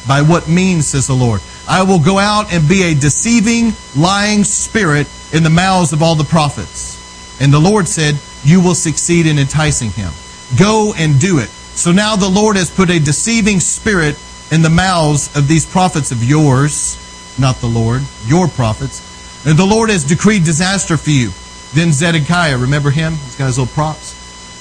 By 0.06 0.22
what 0.22 0.48
means, 0.48 0.88
says 0.88 1.06
the 1.06 1.14
Lord? 1.14 1.40
I 1.70 1.84
will 1.84 2.00
go 2.00 2.18
out 2.18 2.52
and 2.52 2.68
be 2.68 2.82
a 2.82 2.96
deceiving, 2.96 3.72
lying 3.96 4.42
spirit 4.42 5.06
in 5.32 5.44
the 5.44 5.50
mouths 5.50 5.92
of 5.92 6.02
all 6.02 6.16
the 6.16 6.24
prophets. 6.24 6.98
And 7.40 7.52
the 7.52 7.60
Lord 7.60 7.86
said, 7.86 8.18
You 8.42 8.60
will 8.60 8.74
succeed 8.74 9.24
in 9.24 9.38
enticing 9.38 9.90
him. 9.90 10.10
Go 10.58 10.92
and 10.98 11.20
do 11.20 11.38
it. 11.38 11.48
So 11.48 11.92
now 11.92 12.16
the 12.16 12.28
Lord 12.28 12.56
has 12.56 12.74
put 12.74 12.90
a 12.90 12.98
deceiving 12.98 13.60
spirit 13.60 14.18
in 14.50 14.62
the 14.62 14.68
mouths 14.68 15.34
of 15.36 15.46
these 15.46 15.64
prophets 15.64 16.10
of 16.10 16.24
yours, 16.24 16.98
not 17.38 17.54
the 17.60 17.68
Lord, 17.68 18.02
your 18.26 18.48
prophets. 18.48 19.46
And 19.46 19.56
the 19.56 19.64
Lord 19.64 19.90
has 19.90 20.02
decreed 20.02 20.42
disaster 20.42 20.96
for 20.96 21.10
you. 21.10 21.30
Then 21.72 21.92
Zedekiah, 21.92 22.58
remember 22.58 22.90
him? 22.90 23.12
He's 23.12 23.36
got 23.36 23.46
his 23.46 23.60
little 23.60 23.72
props. 23.72 24.16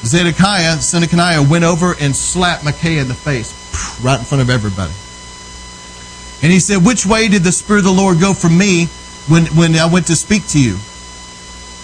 Zedekiah, 0.06 0.78
son 0.78 1.02
went 1.50 1.64
over 1.64 1.96
and 2.00 2.16
slapped 2.16 2.64
Micaiah 2.64 3.02
in 3.02 3.08
the 3.08 3.16
face, 3.16 3.52
right 4.04 4.20
in 4.20 4.26
front 4.26 4.44
of 4.44 4.52
everybody. 4.52 4.94
And 6.42 6.52
he 6.52 6.60
said, 6.60 6.86
Which 6.86 7.06
way 7.06 7.28
did 7.28 7.44
the 7.44 7.52
Spirit 7.52 7.80
of 7.80 7.86
the 7.86 7.92
Lord 7.92 8.20
go 8.20 8.34
from 8.34 8.58
me 8.58 8.86
when, 9.28 9.46
when 9.48 9.76
I 9.76 9.92
went 9.92 10.08
to 10.08 10.16
speak 10.16 10.48
to 10.50 10.60
you? 10.60 10.78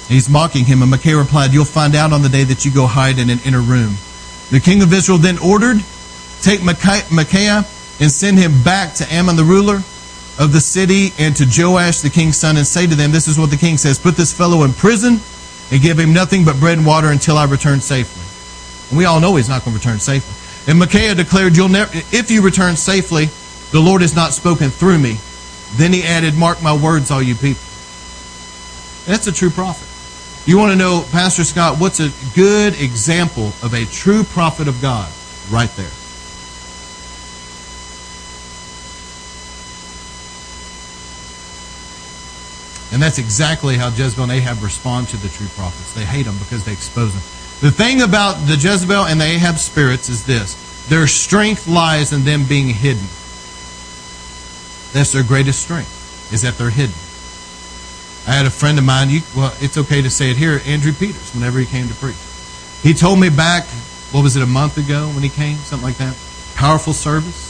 He's 0.07 0.29
mocking 0.29 0.65
him, 0.65 0.81
and 0.81 0.91
Micaiah 0.91 1.17
replied, 1.17 1.51
You'll 1.51 1.65
find 1.65 1.95
out 1.95 2.13
on 2.13 2.21
the 2.21 2.29
day 2.29 2.43
that 2.43 2.63
you 2.63 2.71
go 2.71 2.85
hide 2.85 3.17
in 3.17 3.29
an 3.29 3.39
inner 3.43 3.61
room. 3.61 3.95
The 4.51 4.59
king 4.59 4.83
of 4.83 4.93
Israel 4.93 5.17
then 5.17 5.37
ordered, 5.39 5.77
Take 6.41 6.63
Micaiah 6.63 7.65
and 7.99 8.11
send 8.11 8.37
him 8.37 8.63
back 8.63 8.93
to 8.95 9.15
Amon 9.15 9.35
the 9.35 9.43
ruler 9.43 9.81
of 10.37 10.51
the 10.51 10.59
city 10.59 11.11
and 11.17 11.35
to 11.37 11.45
Joash 11.49 12.01
the 12.01 12.09
king's 12.09 12.37
son 12.37 12.57
and 12.57 12.67
say 12.67 12.85
to 12.85 12.95
them, 12.95 13.11
This 13.11 13.27
is 13.27 13.39
what 13.39 13.49
the 13.49 13.57
king 13.57 13.77
says 13.77 13.97
Put 13.97 14.15
this 14.15 14.33
fellow 14.33 14.63
in 14.63 14.73
prison 14.73 15.19
and 15.71 15.81
give 15.81 15.97
him 15.97 16.13
nothing 16.13 16.45
but 16.45 16.59
bread 16.59 16.77
and 16.77 16.85
water 16.85 17.09
until 17.09 17.37
I 17.37 17.45
return 17.45 17.81
safely. 17.81 18.21
And 18.89 18.97
we 18.97 19.05
all 19.05 19.19
know 19.19 19.35
he's 19.35 19.49
not 19.49 19.65
going 19.65 19.75
to 19.75 19.79
return 19.79 19.99
safely. 19.99 20.35
And 20.71 20.77
Micaiah 20.79 21.15
declared, 21.15 21.57
You'll 21.57 21.69
never, 21.69 21.91
If 22.11 22.29
you 22.29 22.43
return 22.43 22.75
safely, 22.75 23.29
the 23.71 23.79
Lord 23.79 24.01
has 24.01 24.15
not 24.15 24.33
spoken 24.33 24.69
through 24.69 24.99
me. 24.99 25.17
Then 25.75 25.91
he 25.91 26.03
added, 26.03 26.35
Mark 26.35 26.61
my 26.61 26.75
words, 26.75 27.11
all 27.11 27.21
you 27.21 27.35
people. 27.35 27.61
That's 29.05 29.27
a 29.27 29.31
true 29.31 29.49
prophet. 29.49 29.87
You 30.47 30.57
want 30.57 30.71
to 30.71 30.77
know, 30.77 31.03
Pastor 31.11 31.43
Scott, 31.43 31.79
what's 31.79 31.99
a 31.99 32.11
good 32.35 32.79
example 32.79 33.47
of 33.63 33.73
a 33.73 33.85
true 33.85 34.23
prophet 34.23 34.67
of 34.67 34.81
God? 34.81 35.11
Right 35.49 35.69
there. 35.75 35.91
And 42.93 43.01
that's 43.01 43.17
exactly 43.17 43.75
how 43.75 43.89
Jezebel 43.89 44.23
and 44.23 44.31
Ahab 44.31 44.63
respond 44.63 45.09
to 45.09 45.17
the 45.17 45.27
true 45.27 45.47
prophets. 45.49 45.93
They 45.93 46.05
hate 46.05 46.23
them 46.23 46.37
because 46.37 46.63
they 46.63 46.71
expose 46.71 47.11
them. 47.11 47.23
The 47.61 47.71
thing 47.71 48.01
about 48.01 48.33
the 48.47 48.55
Jezebel 48.55 49.05
and 49.05 49.19
the 49.19 49.25
Ahab 49.25 49.57
spirits 49.57 50.07
is 50.07 50.25
this 50.25 50.53
their 50.87 51.07
strength 51.07 51.67
lies 51.67 52.13
in 52.13 52.23
them 52.23 52.45
being 52.45 52.69
hidden. 52.69 53.05
That's 54.95 55.11
their 55.11 55.23
greatest 55.23 55.61
strength, 55.61 56.31
is 56.31 56.43
that 56.43 56.57
they're 56.57 56.69
hidden. 56.69 56.95
I 58.25 58.31
had 58.31 58.45
a 58.45 58.49
friend 58.49 58.79
of 58.79 58.85
mine, 58.85 59.09
you, 59.09 59.19
well, 59.35 59.53
it's 59.59 59.77
okay 59.77 60.01
to 60.01 60.09
say 60.09 60.31
it 60.31 60.37
here, 60.37 60.61
Andrew 60.65 60.93
Peters, 60.93 61.35
whenever 61.35 61.59
he 61.59 61.65
came 61.65 61.89
to 61.89 61.93
preach. 61.95 62.15
He 62.81 62.93
told 62.93 63.19
me 63.19 63.27
back, 63.27 63.65
what 64.15 64.23
was 64.23 64.37
it, 64.37 64.41
a 64.41 64.45
month 64.45 64.77
ago 64.77 65.09
when 65.09 65.21
he 65.21 65.27
came? 65.27 65.57
Something 65.57 65.85
like 65.85 65.97
that. 65.97 66.15
Powerful 66.55 66.93
service. 66.93 67.43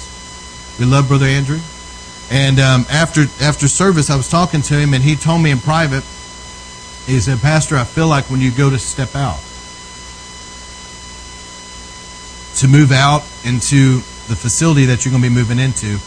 We 0.79 0.85
love 0.85 1.07
Brother 1.07 1.27
Andrew. 1.27 1.59
And 2.31 2.59
um, 2.59 2.87
after 2.89 3.25
after 3.39 3.67
service, 3.67 4.09
I 4.09 4.15
was 4.15 4.27
talking 4.27 4.63
to 4.63 4.73
him, 4.73 4.95
and 4.95 5.03
he 5.03 5.15
told 5.15 5.43
me 5.43 5.51
in 5.51 5.59
private. 5.59 6.03
He 7.05 7.19
said, 7.19 7.39
"Pastor, 7.41 7.77
I 7.77 7.83
feel 7.83 8.07
like 8.07 8.31
when 8.31 8.41
you 8.41 8.49
go 8.49 8.71
to 8.71 8.79
step 8.79 9.15
out, 9.15 9.37
to 12.57 12.67
move 12.67 12.91
out 12.91 13.21
into 13.43 13.97
the 14.25 14.35
facility 14.35 14.85
that 14.85 15.05
you're 15.05 15.11
going 15.11 15.21
to 15.21 15.29
be 15.29 15.35
moving 15.35 15.59
into, 15.59 15.99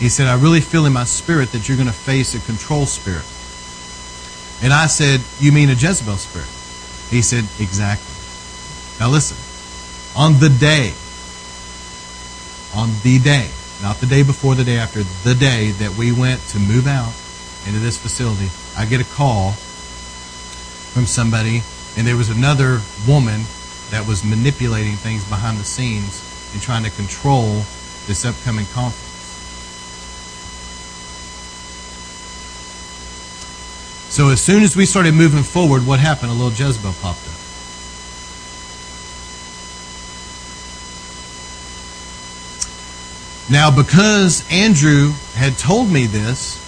he 0.00 0.08
said, 0.08 0.26
I 0.26 0.34
really 0.34 0.60
feel 0.60 0.86
in 0.86 0.92
my 0.92 1.04
spirit 1.04 1.52
that 1.52 1.68
you're 1.68 1.76
going 1.76 1.86
to 1.86 1.94
face 1.94 2.34
a 2.34 2.40
control 2.40 2.86
spirit." 2.86 3.24
And 4.62 4.72
I 4.72 4.88
said, 4.88 5.20
"You 5.38 5.52
mean 5.52 5.70
a 5.70 5.74
Jezebel 5.74 6.16
spirit?" 6.16 6.48
He 7.10 7.22
said, 7.22 7.44
"Exactly." 7.60 8.14
Now 8.98 9.08
listen, 9.08 9.36
on 10.16 10.40
the 10.40 10.48
day, 10.48 10.92
on 12.74 12.90
the 13.02 13.18
day 13.20 13.50
not 13.82 13.96
the 13.96 14.06
day 14.06 14.22
before, 14.22 14.54
the 14.54 14.64
day 14.64 14.76
after, 14.76 15.02
the 15.24 15.34
day 15.34 15.70
that 15.72 15.96
we 15.96 16.12
went 16.12 16.40
to 16.48 16.58
move 16.58 16.86
out 16.86 17.12
into 17.66 17.78
this 17.80 17.96
facility, 17.96 18.50
I 18.76 18.84
get 18.84 19.00
a 19.00 19.04
call 19.04 19.52
from 20.92 21.06
somebody, 21.06 21.62
and 21.96 22.06
there 22.06 22.16
was 22.16 22.28
another 22.28 22.80
woman 23.08 23.44
that 23.90 24.06
was 24.06 24.22
manipulating 24.22 24.96
things 24.96 25.24
behind 25.24 25.58
the 25.58 25.64
scenes 25.64 26.20
and 26.52 26.60
trying 26.60 26.84
to 26.84 26.90
control 26.90 27.64
this 28.06 28.24
upcoming 28.24 28.66
conference. 28.66 29.09
So 34.10 34.30
as 34.30 34.42
soon 34.42 34.64
as 34.64 34.76
we 34.76 34.86
started 34.86 35.14
moving 35.14 35.44
forward, 35.44 35.86
what 35.86 36.00
happened? 36.00 36.32
A 36.32 36.34
little 36.34 36.50
Jezebel 36.50 36.92
popped 37.00 37.26
up. 37.28 37.34
Now, 43.48 43.70
because 43.70 44.44
Andrew 44.50 45.12
had 45.34 45.56
told 45.58 45.90
me 45.90 46.06
this, 46.06 46.58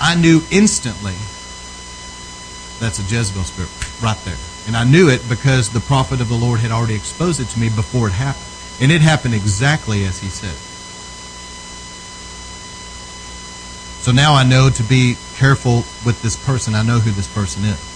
I 0.00 0.14
knew 0.14 0.42
instantly 0.50 1.16
that's 2.78 2.98
a 2.98 3.02
Jezebel 3.02 3.44
spirit 3.44 3.70
right 4.02 4.16
there. 4.26 4.36
And 4.66 4.76
I 4.76 4.84
knew 4.84 5.08
it 5.08 5.26
because 5.30 5.70
the 5.70 5.80
prophet 5.80 6.20
of 6.20 6.28
the 6.28 6.34
Lord 6.34 6.60
had 6.60 6.70
already 6.70 6.94
exposed 6.94 7.40
it 7.40 7.48
to 7.48 7.58
me 7.58 7.70
before 7.70 8.08
it 8.08 8.12
happened. 8.12 8.44
And 8.82 8.92
it 8.92 9.00
happened 9.00 9.32
exactly 9.34 10.04
as 10.04 10.20
he 10.20 10.28
said. 10.28 10.69
So 14.00 14.12
now 14.12 14.34
I 14.34 14.44
know 14.44 14.70
to 14.70 14.82
be 14.82 15.16
careful 15.36 15.84
with 16.04 16.20
this 16.22 16.36
person. 16.44 16.74
I 16.74 16.82
know 16.82 16.98
who 16.98 17.10
this 17.10 17.32
person 17.32 17.64
is. 17.64 17.86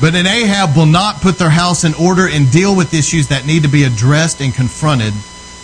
But 0.00 0.14
an 0.14 0.26
Ahab 0.26 0.76
will 0.76 0.86
not 0.86 1.20
put 1.20 1.38
their 1.38 1.50
house 1.50 1.84
in 1.84 1.94
order 1.94 2.28
and 2.28 2.50
deal 2.50 2.74
with 2.74 2.94
issues 2.94 3.28
that 3.28 3.46
need 3.46 3.62
to 3.62 3.68
be 3.68 3.84
addressed 3.84 4.40
and 4.40 4.54
confronted 4.54 5.12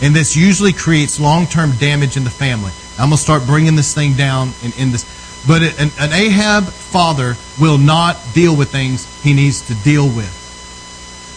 and 0.01 0.15
this 0.15 0.37
usually 0.37 0.73
creates 0.73 1.19
long 1.19 1.47
term 1.47 1.73
damage 1.73 2.17
in 2.17 2.25
the 2.25 2.31
family. 2.31 2.73
I'm 2.99 3.11
going 3.11 3.17
to 3.17 3.23
start 3.23 3.45
bringing 3.47 3.77
this 3.77 3.95
thing 3.95 4.15
down 4.15 4.53
and 4.63 4.77
end 4.79 4.93
this. 4.93 5.05
But 5.47 5.63
an, 5.63 5.91
an 5.99 6.13
Ahab 6.13 6.65
father 6.65 7.37
will 7.61 7.79
not 7.79 8.17
deal 8.33 8.57
with 8.57 8.71
things 8.71 9.07
he 9.23 9.33
needs 9.33 9.67
to 9.69 9.75
deal 9.75 10.07
with. 10.07 10.35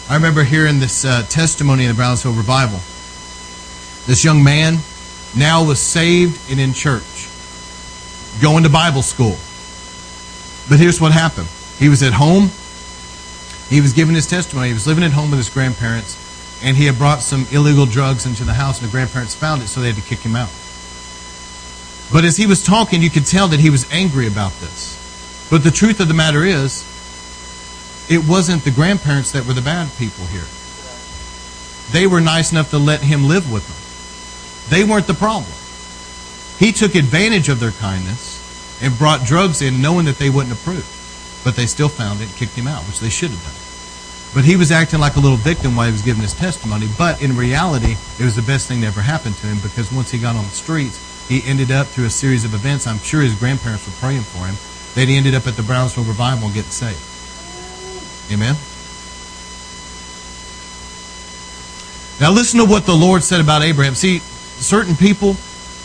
I 0.08 0.14
remember 0.14 0.44
hearing 0.44 0.78
this 0.78 1.04
uh, 1.04 1.22
testimony 1.28 1.84
in 1.84 1.88
the 1.90 1.94
Brownsville 1.94 2.32
revival. 2.32 2.78
This 4.06 4.24
young 4.24 4.42
man 4.44 4.78
now 5.36 5.64
was 5.64 5.80
saved 5.80 6.50
and 6.50 6.60
in 6.60 6.72
church, 6.72 7.02
going 8.40 8.62
to 8.64 8.70
Bible 8.70 9.02
school. 9.02 9.36
But 10.68 10.78
here's 10.78 11.00
what 11.00 11.12
happened 11.12 11.48
he 11.78 11.88
was 11.88 12.02
at 12.02 12.12
home, 12.12 12.50
he 13.68 13.80
was 13.80 13.92
giving 13.92 14.14
his 14.14 14.26
testimony, 14.26 14.68
he 14.68 14.74
was 14.74 14.86
living 14.86 15.04
at 15.04 15.12
home 15.12 15.30
with 15.30 15.38
his 15.38 15.50
grandparents 15.50 16.22
and 16.62 16.76
he 16.76 16.86
had 16.86 16.96
brought 16.96 17.20
some 17.20 17.46
illegal 17.50 17.86
drugs 17.86 18.24
into 18.24 18.44
the 18.44 18.52
house, 18.52 18.80
and 18.80 18.88
the 18.88 18.92
grandparents 18.92 19.34
found 19.34 19.62
it, 19.62 19.68
so 19.68 19.80
they 19.80 19.88
had 19.88 19.96
to 19.96 20.02
kick 20.02 20.20
him 20.20 20.36
out. 20.36 20.50
But 22.12 22.24
as 22.24 22.36
he 22.36 22.46
was 22.46 22.62
talking, 22.62 23.02
you 23.02 23.10
could 23.10 23.26
tell 23.26 23.48
that 23.48 23.60
he 23.60 23.70
was 23.70 23.90
angry 23.90 24.26
about 24.26 24.52
this. 24.60 24.98
But 25.50 25.64
the 25.64 25.70
truth 25.70 26.00
of 26.00 26.08
the 26.08 26.14
matter 26.14 26.44
is, 26.44 26.88
it 28.08 28.28
wasn't 28.28 28.64
the 28.64 28.70
grandparents 28.70 29.32
that 29.32 29.46
were 29.46 29.54
the 29.54 29.62
bad 29.62 29.90
people 29.98 30.26
here. 30.26 30.46
They 31.90 32.06
were 32.06 32.20
nice 32.20 32.52
enough 32.52 32.70
to 32.70 32.78
let 32.78 33.00
him 33.00 33.26
live 33.26 33.50
with 33.50 33.66
them. 33.66 34.70
They 34.70 34.84
weren't 34.84 35.06
the 35.06 35.14
problem. 35.14 35.52
He 36.62 36.70
took 36.70 36.94
advantage 36.94 37.48
of 37.48 37.58
their 37.58 37.72
kindness 37.72 38.38
and 38.80 38.96
brought 38.96 39.26
drugs 39.26 39.62
in 39.62 39.82
knowing 39.82 40.06
that 40.06 40.18
they 40.18 40.30
wouldn't 40.30 40.54
approve. 40.54 40.86
But 41.42 41.56
they 41.56 41.66
still 41.66 41.88
found 41.88 42.20
it 42.20 42.28
and 42.28 42.36
kicked 42.36 42.54
him 42.54 42.68
out, 42.68 42.84
which 42.84 43.00
they 43.00 43.08
should 43.08 43.30
have 43.30 43.42
done. 43.42 43.58
But 44.32 44.44
he 44.44 44.54
was 44.54 44.70
acting 44.70 45.00
like 45.00 45.16
a 45.16 45.20
little 45.20 45.36
victim 45.36 45.74
while 45.74 45.86
he 45.86 45.92
was 45.92 46.02
giving 46.02 46.22
his 46.22 46.34
testimony. 46.34 46.86
But 46.96 47.20
in 47.20 47.36
reality, 47.36 47.96
it 48.20 48.22
was 48.22 48.36
the 48.36 48.46
best 48.46 48.68
thing 48.68 48.80
that 48.82 48.86
ever 48.94 49.00
happened 49.00 49.34
to 49.42 49.48
him 49.48 49.58
because 49.58 49.90
once 49.90 50.12
he 50.12 50.18
got 50.18 50.36
on 50.36 50.44
the 50.44 50.50
streets, 50.50 51.02
he 51.28 51.42
ended 51.50 51.72
up 51.72 51.88
through 51.88 52.06
a 52.06 52.10
series 52.10 52.44
of 52.44 52.54
events. 52.54 52.86
I'm 52.86 52.98
sure 52.98 53.22
his 53.22 53.34
grandparents 53.34 53.84
were 53.84 53.98
praying 53.98 54.22
for 54.22 54.46
him. 54.46 54.54
That 54.94 55.10
he 55.10 55.16
ended 55.16 55.34
up 55.34 55.48
at 55.48 55.56
the 55.56 55.64
Brownsville 55.64 56.04
revival 56.04 56.46
and 56.46 56.54
getting 56.54 56.70
saved. 56.70 57.02
Amen. 58.30 58.54
Now 62.20 62.30
listen 62.30 62.60
to 62.60 62.66
what 62.66 62.86
the 62.86 62.94
Lord 62.94 63.24
said 63.24 63.40
about 63.40 63.62
Abraham. 63.62 63.96
See, 63.96 64.20
certain 64.62 64.94
people, 64.94 65.34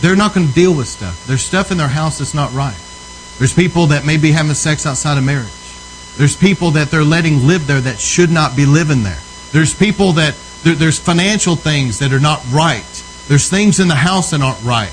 they're 0.01 0.15
not 0.15 0.33
going 0.33 0.47
to 0.47 0.53
deal 0.53 0.75
with 0.75 0.87
stuff. 0.87 1.25
There's 1.25 1.41
stuff 1.41 1.71
in 1.71 1.77
their 1.77 1.87
house 1.87 2.19
that's 2.19 2.33
not 2.33 2.53
right. 2.53 2.77
There's 3.37 3.53
people 3.53 3.87
that 3.87 4.05
may 4.05 4.17
be 4.17 4.31
having 4.31 4.53
sex 4.53 4.85
outside 4.85 5.17
of 5.17 5.23
marriage. 5.23 5.51
There's 6.17 6.35
people 6.35 6.71
that 6.71 6.89
they're 6.89 7.03
letting 7.03 7.45
live 7.45 7.67
there 7.67 7.81
that 7.81 7.99
should 7.99 8.31
not 8.31 8.55
be 8.55 8.65
living 8.65 9.03
there. 9.03 9.19
There's 9.51 9.73
people 9.73 10.13
that, 10.13 10.35
there, 10.63 10.75
there's 10.75 10.99
financial 10.99 11.55
things 11.55 11.99
that 11.99 12.11
are 12.11 12.19
not 12.19 12.43
right. 12.51 12.85
There's 13.27 13.49
things 13.49 13.79
in 13.79 13.87
the 13.87 13.95
house 13.95 14.31
that 14.31 14.41
aren't 14.41 14.63
right. 14.63 14.91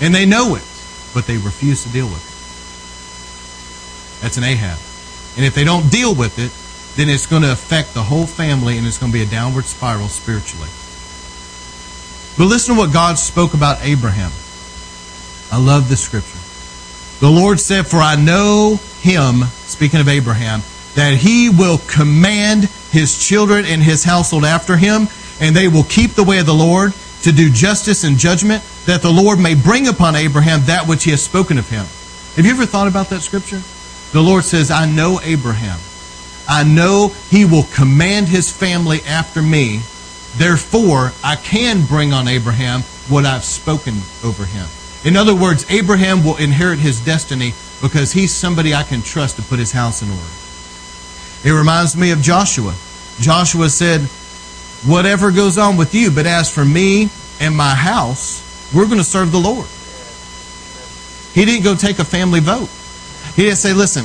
And 0.00 0.14
they 0.14 0.24
know 0.24 0.54
it, 0.54 0.64
but 1.12 1.26
they 1.26 1.36
refuse 1.36 1.82
to 1.84 1.90
deal 1.90 2.06
with 2.06 2.24
it. 2.24 2.28
That's 4.22 4.36
an 4.36 4.44
Ahab. 4.44 4.78
And 5.36 5.44
if 5.44 5.54
they 5.54 5.64
don't 5.64 5.90
deal 5.90 6.14
with 6.14 6.38
it, 6.38 6.50
then 6.96 7.08
it's 7.08 7.26
going 7.26 7.42
to 7.42 7.52
affect 7.52 7.94
the 7.94 8.02
whole 8.02 8.26
family 8.26 8.78
and 8.78 8.86
it's 8.86 8.98
going 8.98 9.12
to 9.12 9.18
be 9.18 9.22
a 9.22 9.30
downward 9.30 9.64
spiral 9.64 10.08
spiritually. 10.08 10.68
But 12.38 12.46
listen 12.46 12.76
to 12.76 12.80
what 12.80 12.92
God 12.92 13.18
spoke 13.18 13.52
about 13.52 13.82
Abraham. 13.82 14.30
I 15.50 15.58
love 15.58 15.88
this 15.88 16.00
scripture. 16.00 16.38
The 17.18 17.28
Lord 17.28 17.58
said, 17.58 17.88
For 17.88 17.96
I 17.96 18.14
know 18.14 18.78
him, 19.00 19.42
speaking 19.66 19.98
of 19.98 20.08
Abraham, 20.08 20.62
that 20.94 21.14
he 21.14 21.50
will 21.50 21.78
command 21.88 22.64
his 22.92 23.18
children 23.18 23.64
and 23.64 23.82
his 23.82 24.04
household 24.04 24.44
after 24.44 24.76
him, 24.76 25.08
and 25.40 25.54
they 25.54 25.66
will 25.66 25.82
keep 25.82 26.12
the 26.12 26.22
way 26.22 26.38
of 26.38 26.46
the 26.46 26.54
Lord 26.54 26.92
to 27.22 27.32
do 27.32 27.50
justice 27.50 28.04
and 28.04 28.16
judgment, 28.16 28.62
that 28.86 29.02
the 29.02 29.10
Lord 29.10 29.40
may 29.40 29.56
bring 29.56 29.88
upon 29.88 30.14
Abraham 30.14 30.60
that 30.66 30.86
which 30.86 31.02
he 31.02 31.10
has 31.10 31.22
spoken 31.22 31.58
of 31.58 31.68
him. 31.68 31.86
Have 32.36 32.44
you 32.44 32.52
ever 32.52 32.66
thought 32.66 32.86
about 32.86 33.08
that 33.10 33.22
scripture? 33.22 33.60
The 34.12 34.22
Lord 34.22 34.44
says, 34.44 34.70
I 34.70 34.86
know 34.86 35.20
Abraham. 35.24 35.78
I 36.48 36.62
know 36.62 37.08
he 37.30 37.44
will 37.44 37.64
command 37.74 38.28
his 38.28 38.50
family 38.50 39.00
after 39.02 39.42
me. 39.42 39.80
Therefore, 40.38 41.10
I 41.24 41.34
can 41.34 41.84
bring 41.84 42.12
on 42.12 42.28
Abraham 42.28 42.82
what 43.08 43.26
I've 43.26 43.42
spoken 43.42 43.94
over 44.24 44.44
him. 44.44 44.66
In 45.04 45.16
other 45.16 45.34
words, 45.34 45.68
Abraham 45.68 46.24
will 46.24 46.36
inherit 46.36 46.78
his 46.78 47.04
destiny 47.04 47.54
because 47.82 48.12
he's 48.12 48.32
somebody 48.32 48.72
I 48.72 48.84
can 48.84 49.02
trust 49.02 49.34
to 49.36 49.42
put 49.42 49.58
his 49.58 49.72
house 49.72 50.00
in 50.00 50.08
order. 50.10 50.22
It 51.44 51.58
reminds 51.58 51.96
me 51.96 52.12
of 52.12 52.20
Joshua. 52.20 52.74
Joshua 53.18 53.68
said, 53.68 54.02
Whatever 54.86 55.32
goes 55.32 55.58
on 55.58 55.76
with 55.76 55.92
you, 55.92 56.12
but 56.12 56.24
as 56.24 56.48
for 56.48 56.64
me 56.64 57.10
and 57.40 57.56
my 57.56 57.74
house, 57.74 58.70
we're 58.72 58.86
going 58.86 58.98
to 58.98 59.04
serve 59.04 59.32
the 59.32 59.38
Lord. 59.38 59.66
He 61.34 61.44
didn't 61.44 61.64
go 61.64 61.74
take 61.74 61.98
a 61.98 62.04
family 62.04 62.38
vote. 62.38 62.68
He 63.34 63.42
didn't 63.42 63.58
say, 63.58 63.72
Listen, 63.72 64.04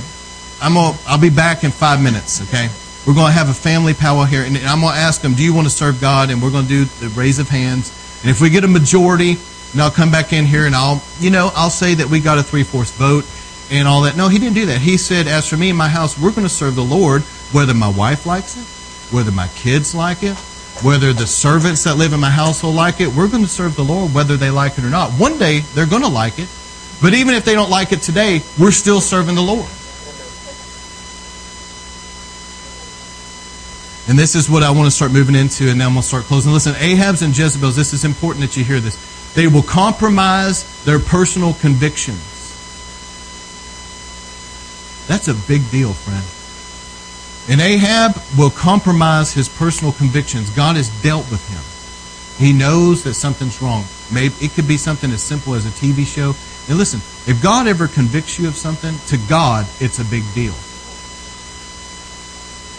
I'm 0.61 0.73
gonna, 0.73 0.97
I'll 1.05 1.21
be 1.21 1.29
back 1.29 1.63
in 1.63 1.69
five 1.69 2.01
minutes, 2.01 2.41
okay? 2.41 2.69
We're 3.05 3.13
going 3.13 3.31
to 3.31 3.37
have 3.37 3.49
a 3.49 3.53
family 3.53 3.93
powwow 3.93 4.23
here, 4.23 4.43
and 4.43 4.55
I'm 4.57 4.79
going 4.79 4.93
to 4.93 4.99
ask 4.99 5.21
them, 5.21 5.33
Do 5.33 5.43
you 5.43 5.53
want 5.53 5.67
to 5.67 5.73
serve 5.73 5.99
God? 5.99 6.29
And 6.29 6.41
we're 6.41 6.51
going 6.51 6.67
to 6.67 6.69
do 6.69 6.85
the 6.85 7.09
raise 7.09 7.39
of 7.39 7.49
hands. 7.49 7.91
And 8.21 8.29
if 8.29 8.39
we 8.39 8.49
get 8.49 8.63
a 8.63 8.67
majority, 8.67 9.37
and 9.73 9.81
I'll 9.81 9.91
come 9.91 10.11
back 10.11 10.31
in 10.33 10.45
here 10.45 10.65
and 10.65 10.75
I'll, 10.75 11.03
you 11.19 11.31
know, 11.31 11.51
I'll 11.55 11.71
say 11.71 11.95
that 11.95 12.07
we 12.07 12.19
got 12.19 12.37
a 12.37 12.43
three 12.43 12.63
fourths 12.63 12.91
vote 12.91 13.25
and 13.71 13.87
all 13.87 14.03
that. 14.03 14.15
No, 14.15 14.27
he 14.27 14.37
didn't 14.37 14.55
do 14.55 14.67
that. 14.67 14.79
He 14.79 14.97
said, 14.97 15.27
as 15.27 15.49
for 15.49 15.57
me 15.57 15.69
and 15.69 15.77
my 15.77 15.89
house, 15.89 16.17
we're 16.17 16.31
going 16.31 16.47
to 16.47 16.53
serve 16.53 16.75
the 16.75 16.83
Lord, 16.83 17.23
whether 17.51 17.73
my 17.73 17.89
wife 17.89 18.25
likes 18.25 18.55
it, 18.55 19.13
whether 19.13 19.31
my 19.31 19.47
kids 19.49 19.95
like 19.95 20.21
it, 20.21 20.37
whether 20.83 21.11
the 21.11 21.25
servants 21.25 21.83
that 21.85 21.95
live 21.95 22.13
in 22.13 22.19
my 22.19 22.29
household 22.29 22.75
like 22.75 23.01
it. 23.01 23.07
We're 23.07 23.27
going 23.27 23.43
to 23.43 23.49
serve 23.49 23.75
the 23.75 23.83
Lord, 23.83 24.13
whether 24.13 24.37
they 24.37 24.51
like 24.51 24.77
it 24.77 24.83
or 24.83 24.89
not. 24.89 25.11
One 25.11 25.39
day 25.39 25.59
they're 25.73 25.87
going 25.87 26.03
to 26.03 26.07
like 26.07 26.37
it, 26.37 26.49
but 27.01 27.13
even 27.13 27.33
if 27.33 27.43
they 27.43 27.53
don't 27.53 27.71
like 27.71 27.91
it 27.91 28.01
today, 28.01 28.41
we're 28.59 28.71
still 28.71 29.01
serving 29.01 29.35
the 29.35 29.41
Lord. 29.41 29.69
And 34.07 34.19
this 34.19 34.35
is 34.35 34.49
what 34.49 34.63
I 34.63 34.71
want 34.71 34.85
to 34.85 34.91
start 34.91 35.13
moving 35.13 35.35
into, 35.35 35.69
and 35.69 35.79
now 35.79 35.87
I'm 35.87 35.93
going 35.93 36.01
to 36.01 36.07
start 36.07 36.25
closing. 36.25 36.51
Listen, 36.51 36.75
Ahab's 36.77 37.21
and 37.21 37.37
Jezebel's, 37.37 37.75
this 37.75 37.93
is 37.93 38.03
important 38.03 38.45
that 38.45 38.57
you 38.57 38.63
hear 38.63 38.81
this. 38.81 38.97
They 39.33 39.47
will 39.47 39.63
compromise 39.63 40.83
their 40.83 40.99
personal 40.99 41.53
convictions. 41.53 42.21
That's 45.07 45.27
a 45.29 45.33
big 45.47 45.69
deal, 45.71 45.93
friend. 45.93 46.23
And 47.49 47.61
Ahab 47.61 48.21
will 48.37 48.49
compromise 48.49 49.33
his 49.33 49.49
personal 49.49 49.93
convictions. 49.93 50.49
God 50.49 50.75
has 50.75 50.89
dealt 51.01 51.29
with 51.31 51.43
him. 51.49 51.61
He 52.45 52.53
knows 52.53 53.03
that 53.03 53.13
something's 53.13 53.61
wrong. 53.61 53.85
Maybe 54.11 54.33
it 54.41 54.51
could 54.53 54.67
be 54.67 54.77
something 54.77 55.11
as 55.11 55.21
simple 55.21 55.53
as 55.53 55.65
a 55.65 55.69
TV 55.69 56.05
show. 56.05 56.35
And 56.69 56.77
listen, 56.77 56.99
if 57.29 57.41
God 57.41 57.67
ever 57.67 57.87
convicts 57.87 58.39
you 58.39 58.47
of 58.47 58.55
something, 58.55 58.95
to 59.07 59.17
God, 59.29 59.65
it's 59.79 59.99
a 59.99 60.05
big 60.05 60.23
deal. 60.33 60.53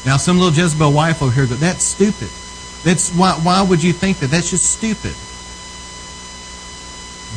Now, 0.04 0.16
some 0.18 0.38
little 0.38 0.52
Jezebel 0.52 0.92
wife 0.92 1.22
over 1.22 1.32
here 1.32 1.46
go, 1.46 1.54
that's 1.54 1.82
stupid. 1.82 2.28
That's 2.84 3.10
why, 3.12 3.32
why 3.42 3.62
would 3.62 3.82
you 3.82 3.92
think 3.92 4.18
that? 4.18 4.30
That's 4.30 4.50
just 4.50 4.70
stupid 4.70 5.14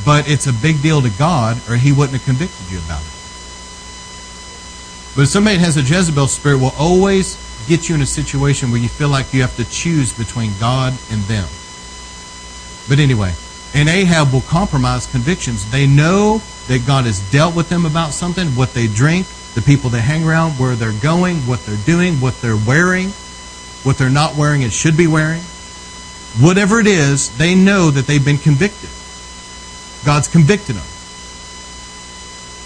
but 0.06 0.30
it's 0.30 0.48
a 0.48 0.54
big 0.54 0.82
deal 0.82 1.02
to 1.02 1.10
God, 1.10 1.58
or 1.70 1.76
He 1.76 1.92
wouldn't 1.92 2.18
have 2.18 2.26
convicted 2.26 2.72
you 2.72 2.80
about 2.80 3.02
it. 3.02 3.14
But 5.16 5.24
if 5.24 5.30
somebody 5.30 5.58
has 5.58 5.78
a 5.78 5.82
Jezebel 5.82 6.28
spirit, 6.28 6.60
will 6.60 6.76
always 6.78 7.36
get 7.68 7.90
you 7.90 7.96
in 7.96 8.02
a 8.02 8.06
situation 8.06 8.72
where 8.72 8.80
you 8.80 8.88
feel 8.88 9.10
like 9.10 9.34
you 9.34 9.42
have 9.42 9.56
to 9.58 9.70
choose 9.70 10.18
between 10.18 10.52
God 10.60 10.94
and 11.12 11.22
them. 11.24 11.48
But 12.88 13.00
anyway, 13.00 13.34
and 13.74 13.90
Ahab 13.90 14.32
will 14.32 14.42
compromise 14.42 15.08
convictions. 15.08 15.70
They 15.72 15.88
know 15.88 16.42
that 16.68 16.86
God 16.86 17.06
has 17.06 17.20
dealt 17.32 17.56
with 17.56 17.68
them 17.68 17.86
about 17.86 18.14
something, 18.14 18.48
what 18.50 18.74
they 18.74 18.88
drink, 18.88 19.28
the 19.58 19.64
people 19.64 19.90
they 19.90 20.00
hang 20.00 20.24
around, 20.24 20.52
where 20.60 20.76
they're 20.76 20.94
going, 21.02 21.38
what 21.48 21.60
they're 21.66 21.84
doing, 21.84 22.14
what 22.22 22.40
they're 22.42 22.62
wearing, 22.68 23.10
what 23.82 23.98
they're 23.98 24.08
not 24.08 24.38
wearing 24.38 24.64
and 24.64 24.72
should 24.72 24.96
be 24.96 25.08
wearing. 25.08 25.42
Whatever 26.40 26.80
it 26.80 26.86
is, 26.86 27.36
they 27.40 27.56
know 27.56 27.90
that 27.90 28.06
they've 28.06 28.24
been 28.24 28.38
convicted. 28.38 28.92
God's 30.06 30.28
convicted 30.28 30.76
them. 30.76 30.86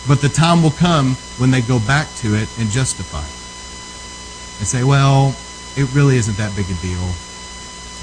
But 0.06 0.20
the 0.20 0.28
time 0.28 0.62
will 0.62 0.76
come 0.76 1.16
when 1.38 1.50
they 1.50 1.62
go 1.62 1.80
back 1.80 2.14
to 2.16 2.36
it 2.36 2.50
and 2.60 2.70
justify 2.70 3.24
it. 3.24 4.60
And 4.60 4.68
say, 4.68 4.84
well, 4.84 5.34
it 5.78 5.88
really 5.96 6.18
isn't 6.18 6.36
that 6.36 6.54
big 6.58 6.66
a 6.66 6.76
deal. 6.82 7.08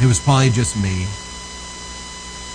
It 0.00 0.06
was 0.08 0.18
probably 0.18 0.48
just 0.48 0.80
me. 0.82 1.02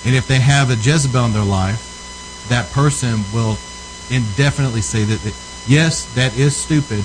And 0.04 0.16
if 0.18 0.26
they 0.28 0.40
have 0.40 0.72
a 0.72 0.76
Jezebel 0.82 1.26
in 1.26 1.34
their 1.34 1.46
life, 1.46 2.48
that 2.50 2.72
person 2.72 3.22
will 3.32 3.60
indefinitely 4.10 4.82
say 4.82 5.04
that, 5.04 5.53
yes, 5.68 6.14
that 6.16 6.38
is 6.38 6.56
stupid. 6.56 7.04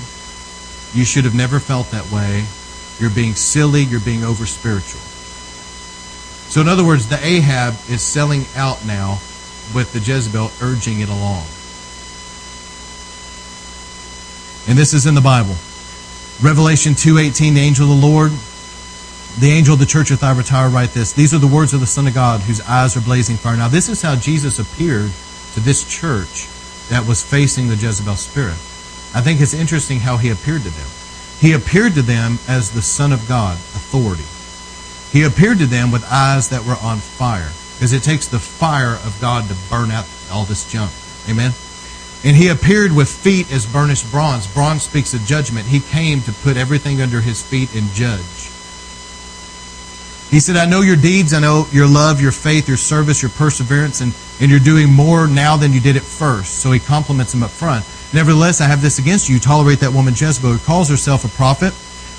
You 0.96 1.04
should 1.04 1.24
have 1.24 1.34
never 1.34 1.60
felt 1.60 1.90
that 1.90 2.10
way. 2.10 2.44
You're 2.98 3.14
being 3.14 3.34
silly. 3.34 3.82
You're 3.82 4.00
being 4.00 4.24
over 4.24 4.46
spiritual. 4.46 5.00
So, 6.48 6.60
in 6.60 6.68
other 6.68 6.84
words, 6.84 7.08
the 7.08 7.22
Ahab 7.24 7.74
is 7.90 8.02
selling 8.02 8.44
out 8.56 8.84
now 8.86 9.20
with 9.74 9.92
the 9.92 10.00
Jezebel 10.00 10.50
urging 10.62 11.00
it 11.00 11.08
along. 11.08 11.44
And 14.66 14.78
this 14.78 14.94
is 14.94 15.06
in 15.06 15.14
the 15.14 15.20
Bible. 15.20 15.56
Revelation 16.40 16.94
2:18 16.94 17.54
the 17.54 17.60
angel 17.60 17.90
of 17.90 18.00
the 18.00 18.06
Lord 18.06 18.32
the 19.40 19.50
angel 19.50 19.74
of 19.74 19.80
the 19.80 19.86
church 19.86 20.10
of 20.10 20.20
Thyatira 20.20 20.68
write 20.68 20.94
this 20.94 21.12
these 21.12 21.34
are 21.34 21.38
the 21.38 21.48
words 21.48 21.74
of 21.74 21.80
the 21.80 21.86
son 21.86 22.06
of 22.06 22.14
God 22.14 22.40
whose 22.40 22.60
eyes 22.60 22.96
are 22.96 23.00
blazing 23.00 23.36
fire 23.36 23.56
now 23.56 23.66
this 23.66 23.88
is 23.88 24.02
how 24.02 24.14
Jesus 24.14 24.60
appeared 24.60 25.10
to 25.54 25.60
this 25.60 25.82
church 25.82 26.46
that 26.88 27.06
was 27.06 27.22
facing 27.22 27.68
the 27.68 27.76
Jezebel 27.76 28.16
spirit 28.16 28.58
I 29.14 29.20
think 29.20 29.40
it's 29.40 29.54
interesting 29.54 30.00
how 30.00 30.16
he 30.16 30.30
appeared 30.30 30.62
to 30.62 30.70
them 30.70 30.88
he 31.38 31.52
appeared 31.52 31.94
to 31.94 32.02
them 32.02 32.38
as 32.48 32.70
the 32.70 32.82
son 32.82 33.12
of 33.12 33.26
God 33.28 33.54
authority 33.54 34.26
he 35.10 35.24
appeared 35.24 35.58
to 35.58 35.66
them 35.66 35.90
with 35.90 36.04
eyes 36.10 36.50
that 36.50 36.64
were 36.64 36.76
on 36.82 36.98
fire 36.98 37.50
because 37.78 37.92
it 37.92 38.02
takes 38.02 38.26
the 38.26 38.38
fire 38.38 38.94
of 39.06 39.16
God 39.20 39.48
to 39.48 39.56
burn 39.70 39.90
out 39.90 40.04
all 40.32 40.44
this 40.44 40.70
junk. 40.70 40.90
Amen. 41.28 41.52
And 42.24 42.36
he 42.36 42.48
appeared 42.48 42.92
with 42.92 43.08
feet 43.08 43.52
as 43.52 43.64
burnished 43.64 44.10
bronze. 44.10 44.46
Bronze 44.48 44.82
speaks 44.82 45.14
of 45.14 45.20
judgment. 45.22 45.66
He 45.66 45.80
came 45.80 46.20
to 46.22 46.32
put 46.32 46.56
everything 46.56 47.00
under 47.00 47.20
his 47.20 47.40
feet 47.40 47.74
and 47.74 47.88
judge. 47.92 48.50
He 50.28 50.40
said, 50.40 50.56
I 50.56 50.66
know 50.66 50.82
your 50.82 50.96
deeds, 50.96 51.32
I 51.32 51.38
know 51.40 51.66
your 51.70 51.86
love, 51.86 52.20
your 52.20 52.32
faith, 52.32 52.68
your 52.68 52.76
service, 52.76 53.22
your 53.22 53.30
perseverance, 53.30 54.00
and, 54.00 54.12
and 54.40 54.50
you're 54.50 54.60
doing 54.60 54.92
more 54.92 55.26
now 55.26 55.56
than 55.56 55.72
you 55.72 55.80
did 55.80 55.96
at 55.96 56.02
first. 56.02 56.60
So 56.60 56.70
he 56.72 56.78
compliments 56.78 57.34
him 57.34 57.42
up 57.42 57.50
front. 57.50 57.84
Nevertheless, 58.12 58.60
I 58.60 58.64
have 58.64 58.80
this 58.80 58.98
against 58.98 59.28
you. 59.28 59.38
Tolerate 59.38 59.80
that 59.80 59.92
woman 59.92 60.14
Jezebel 60.16 60.52
who 60.52 60.58
calls 60.58 60.88
herself 60.88 61.24
a 61.24 61.28
prophet, 61.28 61.74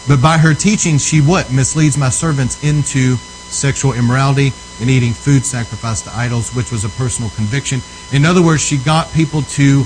but 0.08 0.22
by 0.22 0.38
her 0.38 0.54
teaching 0.54 0.98
she 0.98 1.22
what? 1.22 1.52
Misleads 1.52 1.98
my 1.98 2.10
servants 2.10 2.64
into 2.64 3.16
sexual 3.16 3.94
immorality 3.94 4.52
and 4.80 4.90
eating 4.90 5.14
food 5.14 5.46
sacrificed 5.46 6.06
to 6.06 6.16
idols, 6.16 6.54
which 6.56 6.72
was 6.72 6.86
a 6.86 6.90
personal 6.90 7.30
conviction. 7.32 7.82
In 8.12 8.26
other 8.26 8.42
words, 8.42 8.62
she 8.62 8.78
got 8.78 9.12
people 9.14 9.42
to 9.58 9.84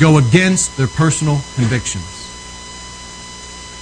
go 0.00 0.18
against 0.18 0.76
their 0.76 0.88
personal 0.88 1.40
convictions. 1.54 2.04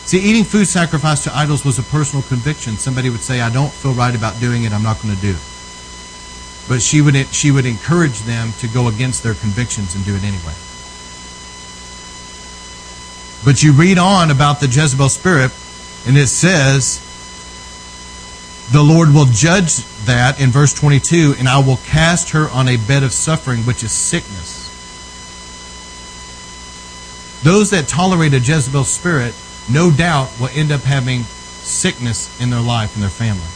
See, 0.06 0.20
eating 0.20 0.44
food 0.44 0.66
sacrificed 0.66 1.24
to 1.24 1.34
idols 1.34 1.64
was 1.64 1.80
a 1.80 1.82
personal 1.82 2.22
conviction. 2.22 2.76
Somebody 2.76 3.10
would 3.10 3.20
say, 3.20 3.40
I 3.40 3.50
don't 3.50 3.72
feel 3.72 3.92
right 3.92 4.14
about 4.14 4.38
doing 4.38 4.62
it, 4.62 4.72
I'm 4.72 4.82
not 4.82 5.02
going 5.02 5.14
to 5.14 5.20
do 5.20 5.30
it. 5.30 5.55
But 6.68 6.82
she 6.82 7.00
would, 7.00 7.16
she 7.28 7.50
would 7.50 7.66
encourage 7.66 8.20
them 8.20 8.52
to 8.58 8.68
go 8.68 8.88
against 8.88 9.22
their 9.22 9.34
convictions 9.34 9.94
and 9.94 10.04
do 10.04 10.14
it 10.16 10.24
anyway. 10.24 10.54
But 13.44 13.62
you 13.62 13.72
read 13.72 13.98
on 13.98 14.30
about 14.30 14.60
the 14.60 14.66
Jezebel 14.66 15.08
spirit, 15.08 15.52
and 16.06 16.16
it 16.16 16.26
says, 16.26 17.02
the 18.72 18.82
Lord 18.82 19.14
will 19.14 19.26
judge 19.26 19.76
that 20.06 20.40
in 20.40 20.50
verse 20.50 20.74
22, 20.74 21.36
and 21.38 21.48
I 21.48 21.60
will 21.60 21.76
cast 21.86 22.30
her 22.30 22.50
on 22.50 22.66
a 22.66 22.76
bed 22.76 23.04
of 23.04 23.12
suffering, 23.12 23.60
which 23.60 23.84
is 23.84 23.92
sickness. 23.92 24.64
Those 27.44 27.70
that 27.70 27.86
tolerate 27.86 28.34
a 28.34 28.40
Jezebel 28.40 28.82
spirit, 28.82 29.34
no 29.70 29.92
doubt, 29.92 30.30
will 30.40 30.48
end 30.48 30.72
up 30.72 30.80
having 30.80 31.22
sickness 31.22 32.40
in 32.40 32.50
their 32.50 32.60
life 32.60 32.94
and 32.94 33.02
their 33.02 33.10
family. 33.10 33.46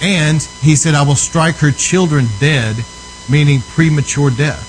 And 0.00 0.42
he 0.60 0.76
said, 0.76 0.94
I 0.94 1.02
will 1.02 1.16
strike 1.16 1.56
her 1.56 1.72
children 1.72 2.26
dead, 2.38 2.76
meaning 3.28 3.60
premature 3.60 4.30
death. 4.30 4.64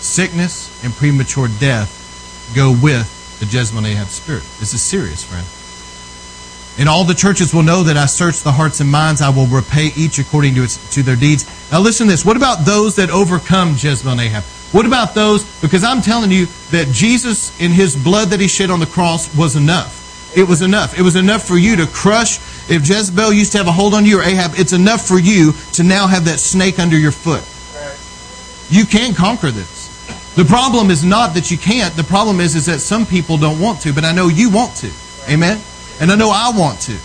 Sickness 0.00 0.84
and 0.84 0.92
premature 0.94 1.48
death 1.60 2.52
go 2.54 2.70
with 2.82 3.38
the 3.40 3.46
Jezebel 3.46 3.86
Ahab 3.86 4.08
spirit. 4.08 4.42
This 4.60 4.74
is 4.74 4.82
serious, 4.82 5.24
friend. 5.24 5.46
And 6.76 6.88
all 6.88 7.04
the 7.04 7.14
churches 7.14 7.54
will 7.54 7.62
know 7.62 7.84
that 7.84 7.96
I 7.96 8.06
search 8.06 8.42
the 8.42 8.50
hearts 8.50 8.80
and 8.80 8.90
minds. 8.90 9.22
I 9.22 9.30
will 9.30 9.46
repay 9.46 9.92
each 9.96 10.18
according 10.18 10.54
to, 10.56 10.64
its, 10.64 10.76
to 10.94 11.02
their 11.02 11.16
deeds. 11.16 11.46
Now 11.70 11.80
listen 11.80 12.06
to 12.06 12.12
this. 12.12 12.24
What 12.24 12.36
about 12.36 12.64
those 12.64 12.96
that 12.96 13.10
overcome 13.10 13.74
Jezebel 13.78 14.12
and 14.12 14.20
Ahab? 14.20 14.42
What 14.72 14.86
about 14.86 15.14
those? 15.14 15.44
Because 15.60 15.84
I'm 15.84 16.02
telling 16.02 16.32
you 16.32 16.46
that 16.72 16.88
Jesus, 16.88 17.58
in 17.60 17.70
his 17.70 17.94
blood 17.94 18.28
that 18.28 18.40
he 18.40 18.48
shed 18.48 18.70
on 18.70 18.80
the 18.80 18.86
cross, 18.86 19.34
was 19.36 19.54
enough. 19.54 20.36
It 20.36 20.48
was 20.48 20.62
enough. 20.62 20.98
It 20.98 21.02
was 21.02 21.14
enough 21.14 21.46
for 21.46 21.56
you 21.56 21.76
to 21.76 21.86
crush. 21.86 22.38
If 22.68 22.88
Jezebel 22.88 23.32
used 23.32 23.52
to 23.52 23.58
have 23.58 23.66
a 23.66 23.72
hold 23.72 23.94
on 23.94 24.06
you 24.06 24.20
or 24.20 24.22
Ahab, 24.22 24.52
it's 24.54 24.72
enough 24.72 25.06
for 25.06 25.18
you 25.18 25.52
to 25.74 25.82
now 25.82 26.06
have 26.06 26.24
that 26.24 26.38
snake 26.38 26.78
under 26.78 26.98
your 26.98 27.12
foot. 27.12 27.44
You 28.70 28.86
can 28.86 29.14
conquer 29.14 29.50
this. 29.50 29.84
The 30.34 30.44
problem 30.44 30.90
is 30.90 31.04
not 31.04 31.34
that 31.34 31.50
you 31.50 31.58
can't. 31.58 31.94
The 31.94 32.04
problem 32.04 32.40
is, 32.40 32.56
is 32.56 32.66
that 32.66 32.80
some 32.80 33.06
people 33.06 33.36
don't 33.36 33.60
want 33.60 33.80
to, 33.82 33.92
but 33.92 34.04
I 34.04 34.12
know 34.12 34.28
you 34.28 34.50
want 34.50 34.74
to. 34.76 34.90
Amen? 35.28 35.60
And 36.00 36.10
I 36.10 36.16
know 36.16 36.30
I 36.30 36.50
want 36.56 36.80
to. 36.82 36.98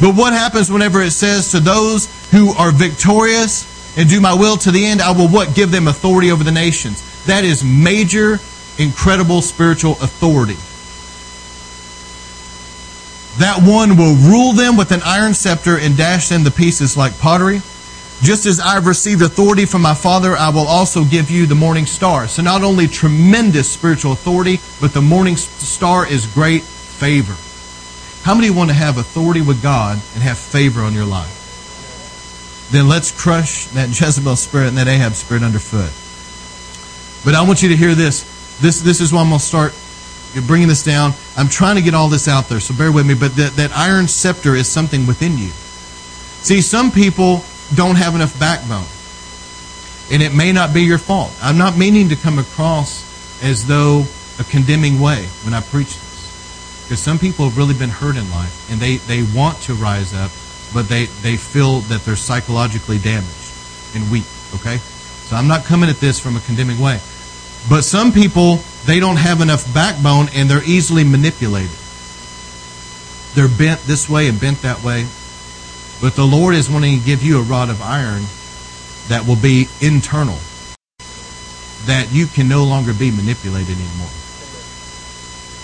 But 0.00 0.14
what 0.14 0.32
happens 0.32 0.70
whenever 0.70 1.00
it 1.00 1.12
says 1.12 1.52
to 1.52 1.60
those 1.60 2.06
who 2.30 2.52
are 2.54 2.72
victorious 2.72 3.64
and 3.96 4.08
do 4.08 4.20
my 4.20 4.34
will 4.34 4.56
to 4.58 4.70
the 4.70 4.84
end, 4.84 5.00
I 5.00 5.12
will 5.12 5.28
what? 5.28 5.54
Give 5.54 5.70
them 5.70 5.88
authority 5.88 6.30
over 6.30 6.44
the 6.44 6.52
nations. 6.52 7.24
That 7.24 7.44
is 7.44 7.64
major, 7.64 8.38
incredible 8.78 9.40
spiritual 9.40 9.92
authority. 9.92 10.56
That 13.38 13.60
one 13.62 13.96
will 13.98 14.14
rule 14.14 14.52
them 14.54 14.76
with 14.76 14.92
an 14.92 15.02
iron 15.04 15.34
scepter 15.34 15.78
and 15.78 15.96
dash 15.96 16.28
them 16.30 16.44
to 16.44 16.50
pieces 16.50 16.96
like 16.96 17.18
pottery. 17.18 17.60
Just 18.22 18.46
as 18.46 18.60
I've 18.60 18.86
received 18.86 19.20
authority 19.20 19.66
from 19.66 19.82
my 19.82 19.92
Father, 19.92 20.34
I 20.34 20.48
will 20.48 20.66
also 20.66 21.04
give 21.04 21.30
you 21.30 21.44
the 21.44 21.54
morning 21.54 21.84
star. 21.84 22.28
So 22.28 22.42
not 22.42 22.62
only 22.62 22.86
tremendous 22.86 23.70
spiritual 23.70 24.12
authority, 24.12 24.58
but 24.80 24.94
the 24.94 25.02
morning 25.02 25.36
star 25.36 26.06
is 26.06 26.26
great 26.26 26.62
favor. 26.62 27.36
How 28.24 28.34
many 28.34 28.48
want 28.48 28.70
to 28.70 28.74
have 28.74 28.96
authority 28.96 29.42
with 29.42 29.62
God 29.62 30.00
and 30.14 30.22
have 30.22 30.38
favor 30.38 30.80
on 30.80 30.94
your 30.94 31.04
life? 31.04 32.68
Then 32.72 32.88
let's 32.88 33.12
crush 33.12 33.66
that 33.68 33.88
Jezebel 34.00 34.36
spirit 34.36 34.68
and 34.68 34.78
that 34.78 34.88
Ahab 34.88 35.12
spirit 35.12 35.42
underfoot. 35.42 35.92
But 37.22 37.34
I 37.34 37.46
want 37.46 37.62
you 37.62 37.68
to 37.68 37.76
hear 37.76 37.94
this. 37.94 38.24
This, 38.60 38.80
this 38.80 39.02
is 39.02 39.12
why 39.12 39.20
I'm 39.20 39.28
going 39.28 39.40
to 39.40 39.44
start 39.44 39.74
bringing 40.46 40.68
this 40.68 40.82
down. 40.82 41.12
I'm 41.36 41.48
trying 41.48 41.76
to 41.76 41.82
get 41.82 41.94
all 41.94 42.08
this 42.08 42.28
out 42.28 42.48
there, 42.48 42.60
so 42.60 42.74
bear 42.74 42.92
with 42.92 43.06
me. 43.06 43.14
But 43.14 43.36
that, 43.36 43.52
that 43.56 43.72
iron 43.76 44.08
scepter 44.08 44.54
is 44.54 44.68
something 44.68 45.06
within 45.06 45.38
you. 45.38 45.50
See, 46.42 46.60
some 46.60 46.90
people 46.90 47.42
don't 47.74 47.96
have 47.96 48.14
enough 48.14 48.38
backbone. 48.38 48.86
And 50.12 50.22
it 50.22 50.34
may 50.34 50.52
not 50.52 50.72
be 50.72 50.82
your 50.82 50.98
fault. 50.98 51.32
I'm 51.42 51.58
not 51.58 51.76
meaning 51.76 52.08
to 52.10 52.16
come 52.16 52.38
across 52.38 53.02
as 53.42 53.66
though 53.66 54.04
a 54.38 54.44
condemning 54.44 55.00
way 55.00 55.24
when 55.42 55.54
I 55.54 55.60
preach 55.60 55.88
this. 55.88 56.82
Because 56.84 57.00
some 57.00 57.18
people 57.18 57.46
have 57.46 57.56
really 57.58 57.74
been 57.74 57.90
hurt 57.90 58.16
in 58.16 58.30
life 58.30 58.70
and 58.70 58.78
they, 58.78 58.96
they 58.96 59.24
want 59.34 59.58
to 59.62 59.74
rise 59.74 60.14
up, 60.14 60.30
but 60.72 60.88
they, 60.88 61.06
they 61.22 61.36
feel 61.36 61.80
that 61.90 62.02
they're 62.02 62.14
psychologically 62.14 62.98
damaged 62.98 63.52
and 63.94 64.08
weak. 64.10 64.26
Okay? 64.54 64.76
So 65.26 65.34
I'm 65.34 65.48
not 65.48 65.64
coming 65.64 65.90
at 65.90 65.96
this 65.96 66.20
from 66.20 66.36
a 66.36 66.40
condemning 66.40 66.78
way. 66.78 67.00
But 67.68 67.82
some 67.82 68.12
people, 68.12 68.60
they 68.86 69.00
don't 69.00 69.16
have 69.16 69.40
enough 69.40 69.72
backbone 69.74 70.28
and 70.34 70.48
they're 70.48 70.64
easily 70.64 71.04
manipulated. 71.04 71.76
They're 73.34 73.48
bent 73.48 73.80
this 73.82 74.08
way 74.08 74.28
and 74.28 74.40
bent 74.40 74.62
that 74.62 74.82
way. 74.82 75.06
But 76.00 76.14
the 76.14 76.24
Lord 76.24 76.54
is 76.54 76.70
wanting 76.70 76.98
to 76.98 77.04
give 77.04 77.22
you 77.22 77.40
a 77.40 77.42
rod 77.42 77.68
of 77.68 77.82
iron 77.82 78.22
that 79.08 79.26
will 79.26 79.36
be 79.36 79.68
internal, 79.80 80.38
that 81.86 82.08
you 82.10 82.26
can 82.26 82.48
no 82.48 82.64
longer 82.64 82.92
be 82.92 83.10
manipulated 83.10 83.76
anymore. 83.76 84.10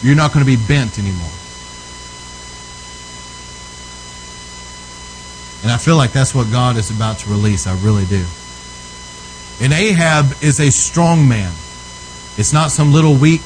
You're 0.03 0.17
not 0.17 0.33
going 0.33 0.45
to 0.45 0.51
be 0.51 0.57
bent 0.57 0.99
anymore. 0.99 1.31
And 5.63 5.71
I 5.71 5.77
feel 5.77 5.97
like 5.97 6.13
that's 6.13 6.35
what 6.35 6.51
God 6.51 6.77
is 6.77 6.91
about 6.91 7.19
to 7.21 7.31
release. 7.31 7.67
I 7.67 7.77
really 7.85 8.05
do. 8.07 8.25
And 9.63 9.73
Ahab 9.73 10.43
is 10.43 10.59
a 10.59 10.71
strong 10.73 11.29
man. 11.29 11.53
It's 12.39 12.53
not 12.53 12.71
some 12.71 12.93
little 12.93 13.15
weak, 13.15 13.43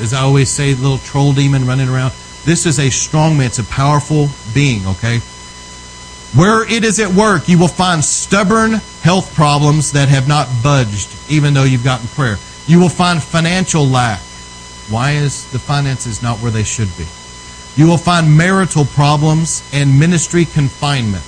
as 0.00 0.12
I 0.12 0.20
always 0.20 0.50
say, 0.50 0.74
little 0.74 0.98
troll 0.98 1.32
demon 1.32 1.66
running 1.66 1.88
around. 1.88 2.12
This 2.44 2.66
is 2.66 2.78
a 2.78 2.90
strong 2.90 3.36
man. 3.36 3.46
It's 3.46 3.58
a 3.58 3.64
powerful 3.64 4.28
being, 4.54 4.86
okay? 4.86 5.20
Where 6.34 6.68
it 6.68 6.84
is 6.84 7.00
at 7.00 7.12
work, 7.12 7.48
you 7.48 7.58
will 7.58 7.68
find 7.68 8.04
stubborn 8.04 8.72
health 9.02 9.34
problems 9.34 9.92
that 9.92 10.08
have 10.08 10.28
not 10.28 10.48
budged, 10.62 11.14
even 11.28 11.54
though 11.54 11.64
you've 11.64 11.84
gotten 11.84 12.08
prayer. 12.08 12.36
You 12.66 12.78
will 12.80 12.88
find 12.88 13.22
financial 13.22 13.84
lack. 13.84 14.20
Why 14.88 15.12
is 15.12 15.50
the 15.52 15.58
finances 15.58 16.22
not 16.22 16.38
where 16.38 16.50
they 16.50 16.62
should 16.62 16.96
be? 16.96 17.06
You 17.76 17.86
will 17.86 17.98
find 17.98 18.36
marital 18.36 18.84
problems 18.84 19.68
and 19.72 19.98
ministry 19.98 20.44
confinement. 20.44 21.24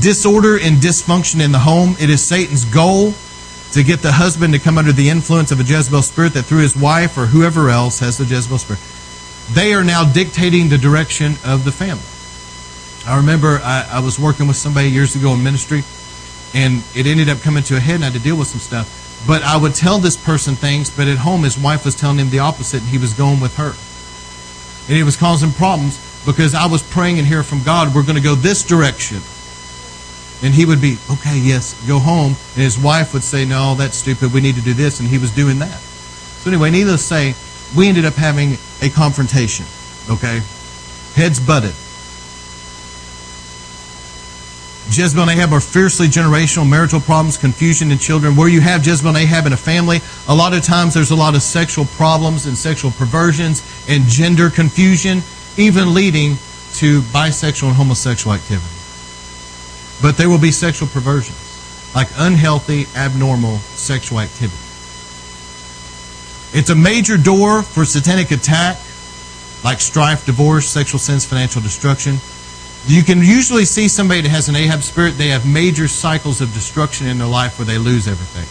Disorder 0.00 0.58
and 0.60 0.76
dysfunction 0.76 1.42
in 1.42 1.52
the 1.52 1.58
home. 1.58 1.96
It 2.00 2.10
is 2.10 2.22
Satan's 2.22 2.64
goal 2.64 3.12
to 3.72 3.84
get 3.84 4.00
the 4.00 4.12
husband 4.12 4.52
to 4.54 4.58
come 4.58 4.78
under 4.78 4.92
the 4.92 5.08
influence 5.08 5.52
of 5.52 5.60
a 5.60 5.62
Jezebel 5.62 6.02
spirit 6.02 6.34
that 6.34 6.42
through 6.42 6.60
his 6.60 6.76
wife 6.76 7.16
or 7.16 7.26
whoever 7.26 7.70
else 7.70 8.00
has 8.00 8.18
the 8.18 8.24
Jezebel 8.24 8.58
spirit, 8.58 8.80
they 9.54 9.74
are 9.74 9.84
now 9.84 10.04
dictating 10.04 10.68
the 10.68 10.78
direction 10.78 11.34
of 11.44 11.64
the 11.64 11.72
family. 11.72 12.02
I 13.06 13.16
remember 13.16 13.60
I, 13.62 13.88
I, 13.92 14.00
was 14.00 14.18
working 14.18 14.46
with 14.46 14.56
somebody 14.56 14.90
years 14.90 15.16
ago 15.16 15.32
in 15.32 15.42
ministry, 15.42 15.82
and 16.54 16.82
it 16.94 17.06
ended 17.06 17.28
up 17.28 17.40
coming 17.40 17.62
to 17.64 17.76
a 17.76 17.80
head, 17.80 17.96
and 17.96 18.04
I 18.04 18.08
had 18.08 18.14
to 18.14 18.20
deal 18.20 18.36
with 18.36 18.48
some 18.48 18.60
stuff. 18.60 19.24
But 19.26 19.42
I 19.42 19.56
would 19.56 19.74
tell 19.74 19.98
this 19.98 20.16
person 20.16 20.54
things, 20.54 20.90
but 20.90 21.08
at 21.08 21.18
home 21.18 21.42
his 21.42 21.58
wife 21.58 21.84
was 21.84 21.94
telling 21.94 22.18
him 22.18 22.30
the 22.30 22.40
opposite, 22.40 22.82
and 22.82 22.90
he 22.90 22.98
was 22.98 23.14
going 23.14 23.40
with 23.40 23.56
her. 23.56 23.72
And 24.88 24.98
it 24.98 25.04
was 25.04 25.16
causing 25.16 25.52
problems 25.52 25.98
because 26.26 26.54
I 26.54 26.66
was 26.66 26.82
praying 26.82 27.18
and 27.18 27.26
hearing 27.26 27.44
from 27.44 27.62
God, 27.62 27.94
we're 27.94 28.02
going 28.02 28.16
to 28.16 28.22
go 28.22 28.34
this 28.34 28.62
direction. 28.62 29.20
And 30.42 30.54
he 30.54 30.64
would 30.64 30.80
be, 30.80 30.96
okay, 31.10 31.38
yes, 31.38 31.74
go 31.86 31.98
home. 31.98 32.34
And 32.54 32.62
his 32.62 32.78
wife 32.78 33.12
would 33.12 33.22
say, 33.22 33.44
no, 33.44 33.74
that's 33.74 33.96
stupid. 33.96 34.32
We 34.32 34.40
need 34.40 34.54
to 34.54 34.62
do 34.62 34.72
this. 34.72 35.00
And 35.00 35.08
he 35.08 35.18
was 35.18 35.30
doing 35.30 35.58
that. 35.58 35.78
So, 35.78 36.50
anyway, 36.50 36.70
needless 36.70 37.02
to 37.02 37.06
say, 37.06 37.34
we 37.76 37.88
ended 37.88 38.04
up 38.06 38.14
having 38.14 38.56
a 38.80 38.88
confrontation, 38.88 39.66
okay? 40.08 40.40
Heads 41.14 41.38
butted. 41.38 41.74
Jezebel 44.92 45.22
and 45.22 45.30
Ahab 45.30 45.52
are 45.52 45.60
fiercely 45.60 46.08
generational 46.08 46.68
marital 46.68 46.98
problems, 46.98 47.36
confusion 47.36 47.92
in 47.92 47.98
children. 47.98 48.34
Where 48.34 48.48
you 48.48 48.60
have 48.60 48.84
Jezebel 48.84 49.10
and 49.10 49.18
Ahab 49.18 49.46
in 49.46 49.52
a 49.52 49.56
family, 49.56 50.00
a 50.26 50.34
lot 50.34 50.52
of 50.52 50.64
times 50.64 50.94
there's 50.94 51.12
a 51.12 51.16
lot 51.16 51.36
of 51.36 51.42
sexual 51.42 51.84
problems 51.84 52.46
and 52.46 52.58
sexual 52.58 52.90
perversions 52.90 53.62
and 53.88 54.04
gender 54.04 54.50
confusion, 54.50 55.22
even 55.56 55.94
leading 55.94 56.36
to 56.74 57.02
bisexual 57.02 57.68
and 57.68 57.76
homosexual 57.76 58.34
activity. 58.34 58.79
But 60.02 60.16
there 60.16 60.28
will 60.28 60.40
be 60.40 60.50
sexual 60.50 60.88
perversions, 60.88 61.92
like 61.94 62.08
unhealthy, 62.16 62.86
abnormal 62.96 63.58
sexual 63.58 64.20
activity. 64.20 64.56
It's 66.52 66.70
a 66.70 66.74
major 66.74 67.16
door 67.16 67.62
for 67.62 67.84
satanic 67.84 68.30
attack, 68.30 68.78
like 69.62 69.80
strife, 69.80 70.26
divorce, 70.26 70.66
sexual 70.66 70.98
sins, 70.98 71.24
financial 71.24 71.60
destruction. 71.60 72.16
You 72.86 73.02
can 73.02 73.18
usually 73.18 73.66
see 73.66 73.88
somebody 73.88 74.22
that 74.22 74.30
has 74.30 74.48
an 74.48 74.56
Ahab 74.56 74.82
spirit, 74.82 75.18
they 75.18 75.28
have 75.28 75.46
major 75.46 75.86
cycles 75.86 76.40
of 76.40 76.52
destruction 76.54 77.06
in 77.06 77.18
their 77.18 77.28
life 77.28 77.58
where 77.58 77.66
they 77.66 77.78
lose 77.78 78.08
everything. 78.08 78.48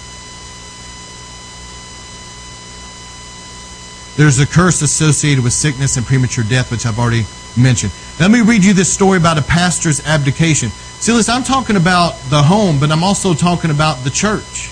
There's 4.19 4.39
a 4.39 4.45
curse 4.45 4.81
associated 4.81 5.43
with 5.43 5.53
sickness 5.53 5.97
and 5.97 6.05
premature 6.05 6.43
death, 6.43 6.71
which 6.71 6.85
I've 6.85 6.99
already 6.99 7.25
mentioned. 7.57 7.91
Let 8.19 8.29
me 8.29 8.41
read 8.41 8.63
you 8.63 8.73
this 8.73 8.91
story 8.91 9.17
about 9.17 9.37
a 9.37 9.41
pastor's 9.41 10.05
abdication. 10.05 10.71
See, 10.99 11.13
listen, 11.13 11.33
I'm 11.33 11.43
talking 11.43 11.77
about 11.77 12.19
the 12.29 12.43
home, 12.43 12.77
but 12.77 12.91
I'm 12.91 13.05
also 13.05 13.33
talking 13.33 13.71
about 13.71 14.03
the 14.03 14.09
church 14.09 14.69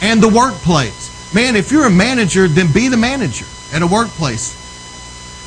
and 0.00 0.22
the 0.22 0.28
workplace. 0.28 1.34
Man, 1.34 1.54
if 1.54 1.70
you're 1.70 1.84
a 1.84 1.90
manager, 1.90 2.48
then 2.48 2.72
be 2.72 2.88
the 2.88 2.96
manager 2.96 3.44
at 3.74 3.82
a 3.82 3.86
workplace. 3.86 4.56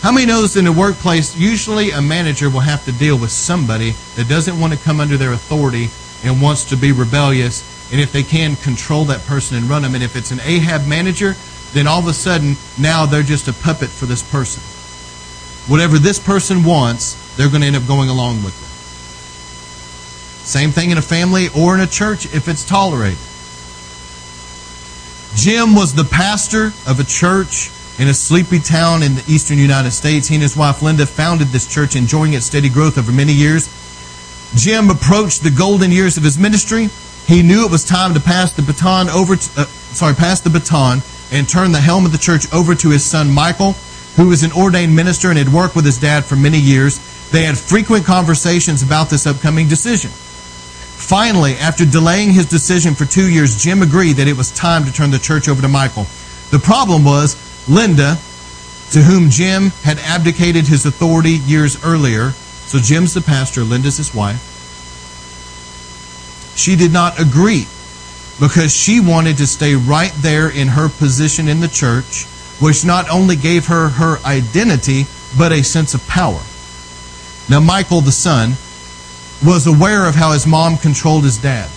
How 0.03 0.11
many 0.11 0.27
knows 0.27 0.55
in 0.55 0.67
a 0.67 0.71
workplace, 0.71 1.35
usually 1.35 1.89
a 1.91 2.01
manager 2.01 2.49
will 2.51 2.59
have 2.59 2.85
to 2.85 2.91
deal 2.91 3.17
with 3.17 3.31
somebody 3.31 3.91
that 4.15 4.29
doesn't 4.29 4.59
want 4.59 4.73
to 4.73 4.79
come 4.79 4.99
under 4.99 5.17
their 5.17 5.33
authority 5.33 5.89
and 6.23 6.41
wants 6.41 6.65
to 6.65 6.77
be 6.77 6.91
rebellious, 6.91 7.63
and 7.91 7.99
if 7.99 8.11
they 8.11 8.21
can, 8.21 8.55
control 8.57 9.05
that 9.05 9.25
person 9.25 9.57
and 9.57 9.65
run 9.65 9.81
them. 9.81 9.95
And 9.95 10.03
if 10.03 10.15
it's 10.15 10.29
an 10.29 10.41
Ahab 10.41 10.85
manager, 10.87 11.35
then 11.71 11.87
all 11.87 11.99
of 11.99 12.07
a 12.07 12.13
sudden, 12.13 12.55
now 12.79 13.07
they're 13.07 13.23
just 13.23 13.47
a 13.47 13.53
puppet 13.53 13.89
for 13.89 14.05
this 14.05 14.21
person. 14.21 14.61
Whatever 15.71 15.97
this 15.97 16.19
person 16.19 16.63
wants, 16.63 17.35
they're 17.35 17.49
going 17.49 17.61
to 17.61 17.67
end 17.67 17.75
up 17.75 17.87
going 17.87 18.09
along 18.09 18.43
with 18.43 18.61
it. 18.61 18.72
Same 20.43 20.71
thing 20.71 20.91
in 20.91 20.97
a 20.97 21.01
family 21.01 21.47
or 21.55 21.73
in 21.73 21.81
a 21.81 21.87
church 21.87 22.25
if 22.33 22.47
it's 22.47 22.65
tolerated. 22.65 23.17
Jim 25.35 25.73
was 25.73 25.95
the 25.95 26.03
pastor 26.03 26.67
of 26.85 26.99
a 26.99 27.03
church 27.03 27.71
in 27.97 28.07
a 28.07 28.13
sleepy 28.13 28.59
town 28.59 29.03
in 29.03 29.15
the 29.15 29.23
eastern 29.27 29.57
United 29.57 29.91
States. 29.91 30.27
He 30.27 30.35
and 30.35 30.41
his 30.41 30.57
wife 30.57 30.81
Linda 30.81 31.05
founded 31.05 31.47
this 31.47 31.67
church, 31.67 31.95
enjoying 31.95 32.33
its 32.33 32.45
steady 32.45 32.69
growth 32.69 32.97
over 32.97 33.11
many 33.11 33.33
years. 33.33 33.67
Jim 34.55 34.89
approached 34.89 35.43
the 35.43 35.49
golden 35.49 35.91
years 35.91 36.17
of 36.17 36.23
his 36.23 36.37
ministry. 36.37 36.89
He 37.25 37.41
knew 37.41 37.65
it 37.65 37.71
was 37.71 37.83
time 37.83 38.13
to 38.13 38.19
pass 38.19 38.53
the 38.53 38.61
baton 38.61 39.09
over, 39.09 39.35
to, 39.35 39.61
uh, 39.61 39.65
sorry, 39.65 40.13
pass 40.13 40.41
the 40.41 40.49
baton 40.49 41.01
and 41.31 41.47
turn 41.47 41.71
the 41.71 41.81
helm 41.81 42.05
of 42.05 42.11
the 42.11 42.17
church 42.17 42.51
over 42.53 42.75
to 42.75 42.89
his 42.89 43.03
son 43.03 43.31
Michael, 43.31 43.73
who 44.17 44.27
was 44.29 44.43
an 44.43 44.51
ordained 44.51 44.95
minister 44.95 45.29
and 45.29 45.37
had 45.37 45.49
worked 45.49 45.75
with 45.75 45.85
his 45.85 45.99
dad 45.99 46.25
for 46.25 46.35
many 46.35 46.59
years. 46.59 46.99
They 47.31 47.43
had 47.43 47.57
frequent 47.57 48.05
conversations 48.05 48.83
about 48.83 49.09
this 49.09 49.25
upcoming 49.25 49.67
decision. 49.67 50.11
Finally, 51.03 51.55
after 51.57 51.85
delaying 51.85 52.31
his 52.31 52.45
decision 52.45 52.95
for 52.95 53.03
two 53.05 53.29
years, 53.29 53.61
Jim 53.61 53.81
agreed 53.81 54.13
that 54.13 54.27
it 54.27 54.37
was 54.37 54.51
time 54.51 54.85
to 54.85 54.91
turn 54.91 55.11
the 55.11 55.19
church 55.19 55.49
over 55.49 55.61
to 55.61 55.67
Michael. 55.67 56.07
The 56.49 56.59
problem 56.59 57.03
was 57.03 57.35
Linda, 57.67 58.17
to 58.91 59.01
whom 59.03 59.29
Jim 59.29 59.71
had 59.83 59.99
abdicated 59.99 60.65
his 60.65 60.85
authority 60.85 61.31
years 61.31 61.83
earlier. 61.83 62.31
So 62.31 62.79
Jim's 62.79 63.13
the 63.13 63.21
pastor, 63.21 63.61
Linda's 63.63 63.97
his 63.97 64.15
wife. 64.15 64.41
She 66.55 66.77
did 66.77 66.93
not 66.93 67.19
agree 67.19 67.67
because 68.39 68.73
she 68.73 69.01
wanted 69.01 69.37
to 69.37 69.45
stay 69.45 69.75
right 69.75 70.13
there 70.17 70.49
in 70.49 70.69
her 70.69 70.87
position 70.87 71.49
in 71.49 71.59
the 71.59 71.67
church, 71.67 72.23
which 72.61 72.85
not 72.85 73.09
only 73.09 73.35
gave 73.35 73.67
her 73.67 73.89
her 73.89 74.19
identity, 74.25 75.05
but 75.37 75.51
a 75.51 75.63
sense 75.63 75.93
of 75.93 76.07
power. 76.07 76.41
Now, 77.49 77.59
Michael, 77.59 77.99
the 77.99 78.13
son, 78.13 78.53
was 79.45 79.67
aware 79.67 80.07
of 80.07 80.15
how 80.15 80.31
his 80.31 80.47
mom 80.47 80.77
controlled 80.77 81.23
his 81.23 81.37
dad. 81.37 81.69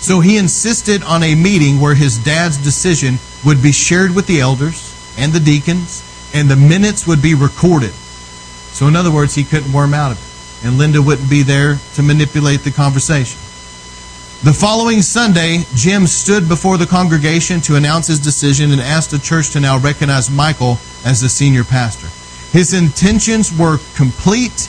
So 0.00 0.20
he 0.20 0.36
insisted 0.36 1.02
on 1.02 1.22
a 1.22 1.34
meeting 1.34 1.80
where 1.80 1.94
his 1.94 2.18
dad's 2.18 2.58
decision 2.58 3.18
would 3.44 3.62
be 3.62 3.72
shared 3.72 4.14
with 4.14 4.26
the 4.26 4.40
elders 4.40 4.92
and 5.18 5.32
the 5.32 5.40
deacons, 5.40 6.02
and 6.34 6.48
the 6.48 6.56
minutes 6.56 7.06
would 7.06 7.22
be 7.22 7.34
recorded. 7.34 7.92
So, 7.92 8.88
in 8.88 8.96
other 8.96 9.10
words, 9.10 9.34
he 9.34 9.44
couldn't 9.44 9.72
worm 9.72 9.94
out 9.94 10.12
of 10.12 10.18
it, 10.18 10.66
and 10.66 10.76
Linda 10.76 11.00
wouldn't 11.00 11.30
be 11.30 11.42
there 11.42 11.78
to 11.94 12.02
manipulate 12.02 12.60
the 12.60 12.70
conversation. 12.72 13.38
The 14.42 14.52
following 14.52 15.00
Sunday, 15.00 15.64
Jim 15.74 16.06
stood 16.06 16.48
before 16.48 16.76
the 16.76 16.86
congregation 16.86 17.60
to 17.62 17.76
announce 17.76 18.08
his 18.08 18.18
decision 18.18 18.72
and 18.72 18.80
asked 18.80 19.10
the 19.10 19.18
church 19.18 19.50
to 19.52 19.60
now 19.60 19.78
recognize 19.78 20.28
Michael 20.28 20.78
as 21.04 21.20
the 21.20 21.28
senior 21.28 21.64
pastor. 21.64 22.08
His 22.56 22.74
intentions 22.74 23.56
were 23.56 23.78
complete 23.94 24.68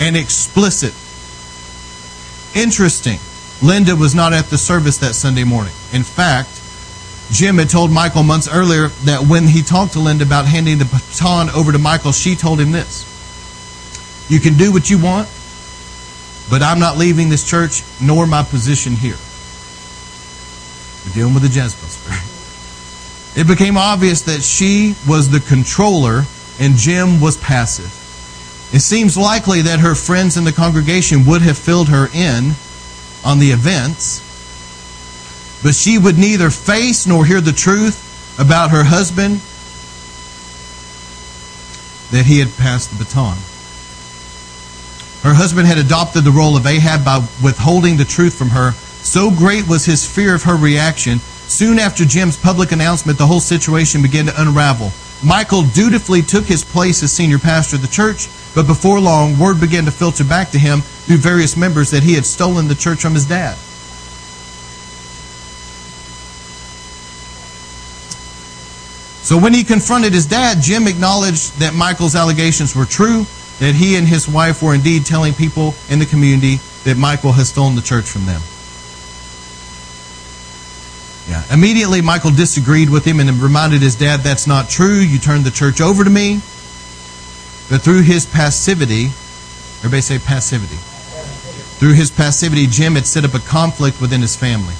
and 0.00 0.16
explicit. 0.16 0.94
Interesting. 2.54 3.18
Linda 3.62 3.96
was 3.96 4.14
not 4.14 4.32
at 4.32 4.46
the 4.46 4.58
service 4.58 4.98
that 4.98 5.14
Sunday 5.14 5.44
morning. 5.44 5.72
In 5.92 6.02
fact, 6.02 6.48
Jim 7.30 7.56
had 7.56 7.70
told 7.70 7.90
Michael 7.90 8.22
months 8.22 8.48
earlier 8.52 8.88
that 9.04 9.22
when 9.26 9.44
he 9.46 9.62
talked 9.62 9.94
to 9.94 10.00
Linda 10.00 10.24
about 10.24 10.46
handing 10.46 10.78
the 10.78 10.84
baton 10.84 11.48
over 11.50 11.72
to 11.72 11.78
Michael, 11.78 12.12
she 12.12 12.36
told 12.36 12.60
him 12.60 12.72
this 12.72 13.06
You 14.28 14.40
can 14.40 14.54
do 14.54 14.72
what 14.72 14.90
you 14.90 15.02
want, 15.02 15.28
but 16.50 16.62
I'm 16.62 16.78
not 16.78 16.98
leaving 16.98 17.28
this 17.28 17.48
church 17.48 17.82
nor 18.00 18.26
my 18.26 18.42
position 18.42 18.92
here. 18.92 19.16
We're 21.04 21.14
dealing 21.14 21.34
with 21.34 21.42
the 21.42 21.48
Jezebel 21.48 21.88
spirit. 21.88 22.34
It 23.36 23.48
became 23.48 23.76
obvious 23.76 24.22
that 24.22 24.42
she 24.42 24.94
was 25.08 25.28
the 25.28 25.40
controller 25.40 26.22
and 26.60 26.76
Jim 26.76 27.20
was 27.20 27.36
passive. 27.36 28.03
It 28.72 28.80
seems 28.80 29.16
likely 29.16 29.62
that 29.62 29.80
her 29.80 29.94
friends 29.94 30.36
in 30.36 30.44
the 30.44 30.52
congregation 30.52 31.26
would 31.26 31.42
have 31.42 31.56
filled 31.56 31.88
her 31.88 32.08
in 32.12 32.52
on 33.24 33.38
the 33.38 33.50
events, 33.50 34.20
but 35.62 35.74
she 35.74 35.98
would 35.98 36.18
neither 36.18 36.50
face 36.50 37.06
nor 37.06 37.24
hear 37.24 37.40
the 37.40 37.52
truth 37.52 38.36
about 38.38 38.70
her 38.70 38.84
husband 38.84 39.40
that 42.10 42.26
he 42.26 42.38
had 42.38 42.56
passed 42.56 42.90
the 42.90 43.02
baton. 43.02 43.36
Her 45.22 45.34
husband 45.34 45.66
had 45.66 45.78
adopted 45.78 46.24
the 46.24 46.30
role 46.30 46.56
of 46.56 46.66
Ahab 46.66 47.04
by 47.04 47.16
withholding 47.42 47.96
the 47.96 48.04
truth 48.04 48.34
from 48.34 48.50
her. 48.50 48.72
So 49.02 49.30
great 49.30 49.66
was 49.66 49.86
his 49.86 50.06
fear 50.06 50.34
of 50.34 50.42
her 50.42 50.54
reaction. 50.54 51.18
Soon 51.48 51.78
after 51.78 52.04
Jim's 52.04 52.36
public 52.36 52.72
announcement, 52.72 53.16
the 53.16 53.26
whole 53.26 53.40
situation 53.40 54.02
began 54.02 54.26
to 54.26 54.40
unravel. 54.40 54.92
Michael 55.24 55.62
dutifully 55.62 56.20
took 56.20 56.44
his 56.44 56.64
place 56.64 57.02
as 57.02 57.12
senior 57.12 57.38
pastor 57.38 57.76
of 57.76 57.82
the 57.82 57.88
church, 57.88 58.28
but 58.54 58.66
before 58.66 59.00
long, 59.00 59.38
word 59.38 59.58
began 59.58 59.86
to 59.86 59.90
filter 59.90 60.24
back 60.24 60.50
to 60.50 60.58
him 60.58 60.80
through 60.80 61.16
various 61.16 61.56
members 61.56 61.90
that 61.90 62.02
he 62.02 62.14
had 62.14 62.26
stolen 62.26 62.68
the 62.68 62.74
church 62.74 63.00
from 63.00 63.14
his 63.14 63.26
dad. 63.26 63.56
So 69.24 69.38
when 69.38 69.54
he 69.54 69.64
confronted 69.64 70.12
his 70.12 70.26
dad, 70.26 70.60
Jim 70.60 70.86
acknowledged 70.86 71.58
that 71.58 71.72
Michael's 71.72 72.14
allegations 72.14 72.76
were 72.76 72.84
true, 72.84 73.24
that 73.58 73.74
he 73.74 73.96
and 73.96 74.06
his 74.06 74.28
wife 74.28 74.62
were 74.62 74.74
indeed 74.74 75.06
telling 75.06 75.32
people 75.32 75.74
in 75.88 75.98
the 75.98 76.06
community 76.06 76.56
that 76.84 76.98
Michael 76.98 77.32
has 77.32 77.48
stolen 77.48 77.74
the 77.74 77.80
church 77.80 78.04
from 78.04 78.26
them. 78.26 78.42
Yeah. 81.28 81.42
Immediately, 81.52 82.02
Michael 82.02 82.30
disagreed 82.30 82.90
with 82.90 83.04
him 83.04 83.20
and 83.20 83.30
reminded 83.30 83.80
his 83.80 83.94
dad, 83.94 84.20
That's 84.20 84.46
not 84.46 84.68
true. 84.68 84.98
You 84.98 85.18
turned 85.18 85.44
the 85.44 85.50
church 85.50 85.80
over 85.80 86.04
to 86.04 86.10
me. 86.10 86.34
But 87.70 87.80
through 87.80 88.02
his 88.02 88.26
passivity, 88.26 89.06
everybody 89.78 90.02
say 90.02 90.18
passivity. 90.18 90.76
Through 91.78 91.94
his 91.94 92.10
passivity, 92.10 92.66
Jim 92.66 92.94
had 92.94 93.06
set 93.06 93.24
up 93.24 93.34
a 93.34 93.40
conflict 93.40 94.00
within 94.00 94.20
his 94.20 94.36
family. 94.36 94.74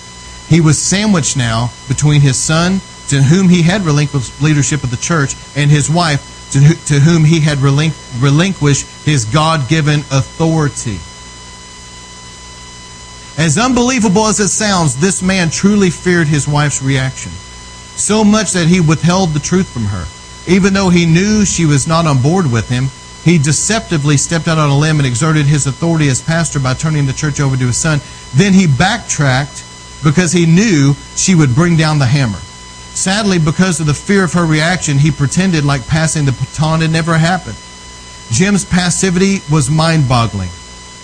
He 0.49 0.61
was 0.61 0.81
sandwiched 0.81 1.37
now 1.37 1.71
between 1.89 2.21
his 2.21 2.37
son, 2.37 2.81
to 3.09 3.23
whom 3.23 3.49
he 3.49 3.63
had 3.63 3.83
relinquished 3.83 4.41
leadership 4.41 4.85
of 4.85 4.91
the 4.91 4.97
church, 4.97 5.35
and 5.57 5.71
his 5.71 5.91
wife, 5.91 6.31
to, 6.53 7.01
whom 7.01 7.25
he 7.25 7.41
had 7.41 7.59
relinquished 7.59 8.87
his 9.05 9.25
God 9.25 9.69
given 9.69 10.01
authority. 10.13 11.01
As 13.37 13.59
unbelievable 13.59 14.27
as 14.27 14.39
it 14.39 14.49
sounds, 14.49 14.97
this 14.97 15.23
man 15.23 15.51
truly 15.51 15.91
feared 15.91 16.29
his 16.29 16.47
wife's 16.47 16.83
reaction. 16.83 17.33
So 17.97 18.23
much 18.23 18.53
that 18.53 18.69
he 18.69 18.81
withheld 18.81 19.31
the 19.31 19.41
truth 19.41 19.69
from 19.69 19.87
her. 19.87 20.07
Even 20.47 20.75
though 20.75 20.89
he 20.89 21.07
knew 21.07 21.45
she 21.45 21.67
was 21.67 21.87
not 21.87 22.07
on 22.07 22.23
board 22.23 22.51
with 22.51 22.69
him, 22.69 22.87
he 23.25 23.39
deceptively 23.39 24.17
stepped 24.17 24.47
out 24.47 24.59
on 24.59 24.71
a 24.71 24.79
limb 24.79 24.99
and 24.99 25.07
exerted 25.07 25.47
his 25.47 25.67
authority 25.67 26.09
as 26.09 26.21
pastor 26.21 26.61
by 26.61 26.75
turning 26.75 27.07
the 27.07 27.13
church 27.13 27.41
over 27.41 27.57
to 27.57 27.67
his 27.67 27.77
son. 27.77 28.01
Then 28.35 28.53
he 28.53 28.67
backtracked 28.67 29.65
because 30.05 30.31
he 30.31 30.45
knew 30.47 30.95
she 31.17 31.35
would 31.35 31.55
bring 31.55 31.77
down 31.77 31.99
the 31.99 32.07
hammer. 32.07 32.39
Sadly, 32.39 33.39
because 33.39 33.81
of 33.81 33.87
the 33.87 33.95
fear 33.95 34.25
of 34.25 34.35
her 34.35 34.45
reaction, 34.47 34.99
he 34.99 35.11
pretended 35.11 35.65
like 35.65 35.89
passing 35.89 36.25
the 36.25 36.33
baton 36.33 36.83
had 36.83 36.93
never 36.93 37.19
happened. 37.19 37.57
Jim's 38.31 38.65
passivity 38.65 39.41
was 39.51 39.71
mind 39.71 40.09
boggling. 40.09 40.51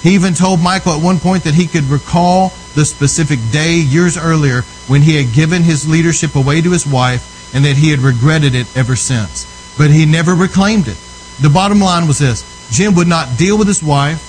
He 0.02 0.14
even 0.14 0.32
told 0.32 0.60
Michael 0.60 0.92
at 0.92 1.02
one 1.02 1.18
point 1.18 1.44
that 1.44 1.54
he 1.54 1.66
could 1.66 1.84
recall 1.84 2.52
the 2.74 2.84
specific 2.84 3.38
day 3.50 3.74
years 3.74 4.16
earlier 4.16 4.62
when 4.88 5.02
he 5.02 5.16
had 5.22 5.34
given 5.34 5.62
his 5.62 5.88
leadership 5.88 6.36
away 6.36 6.62
to 6.62 6.70
his 6.70 6.86
wife 6.86 7.54
and 7.54 7.64
that 7.64 7.76
he 7.76 7.90
had 7.90 8.00
regretted 8.00 8.54
it 8.54 8.74
ever 8.76 8.96
since. 8.96 9.74
But 9.76 9.90
he 9.90 10.06
never 10.06 10.34
reclaimed 10.34 10.88
it. 10.88 10.96
The 11.40 11.50
bottom 11.50 11.80
line 11.80 12.06
was 12.06 12.18
this 12.18 12.44
Jim 12.70 12.94
would 12.94 13.08
not 13.08 13.36
deal 13.36 13.58
with 13.58 13.66
his 13.66 13.82
wife, 13.82 14.26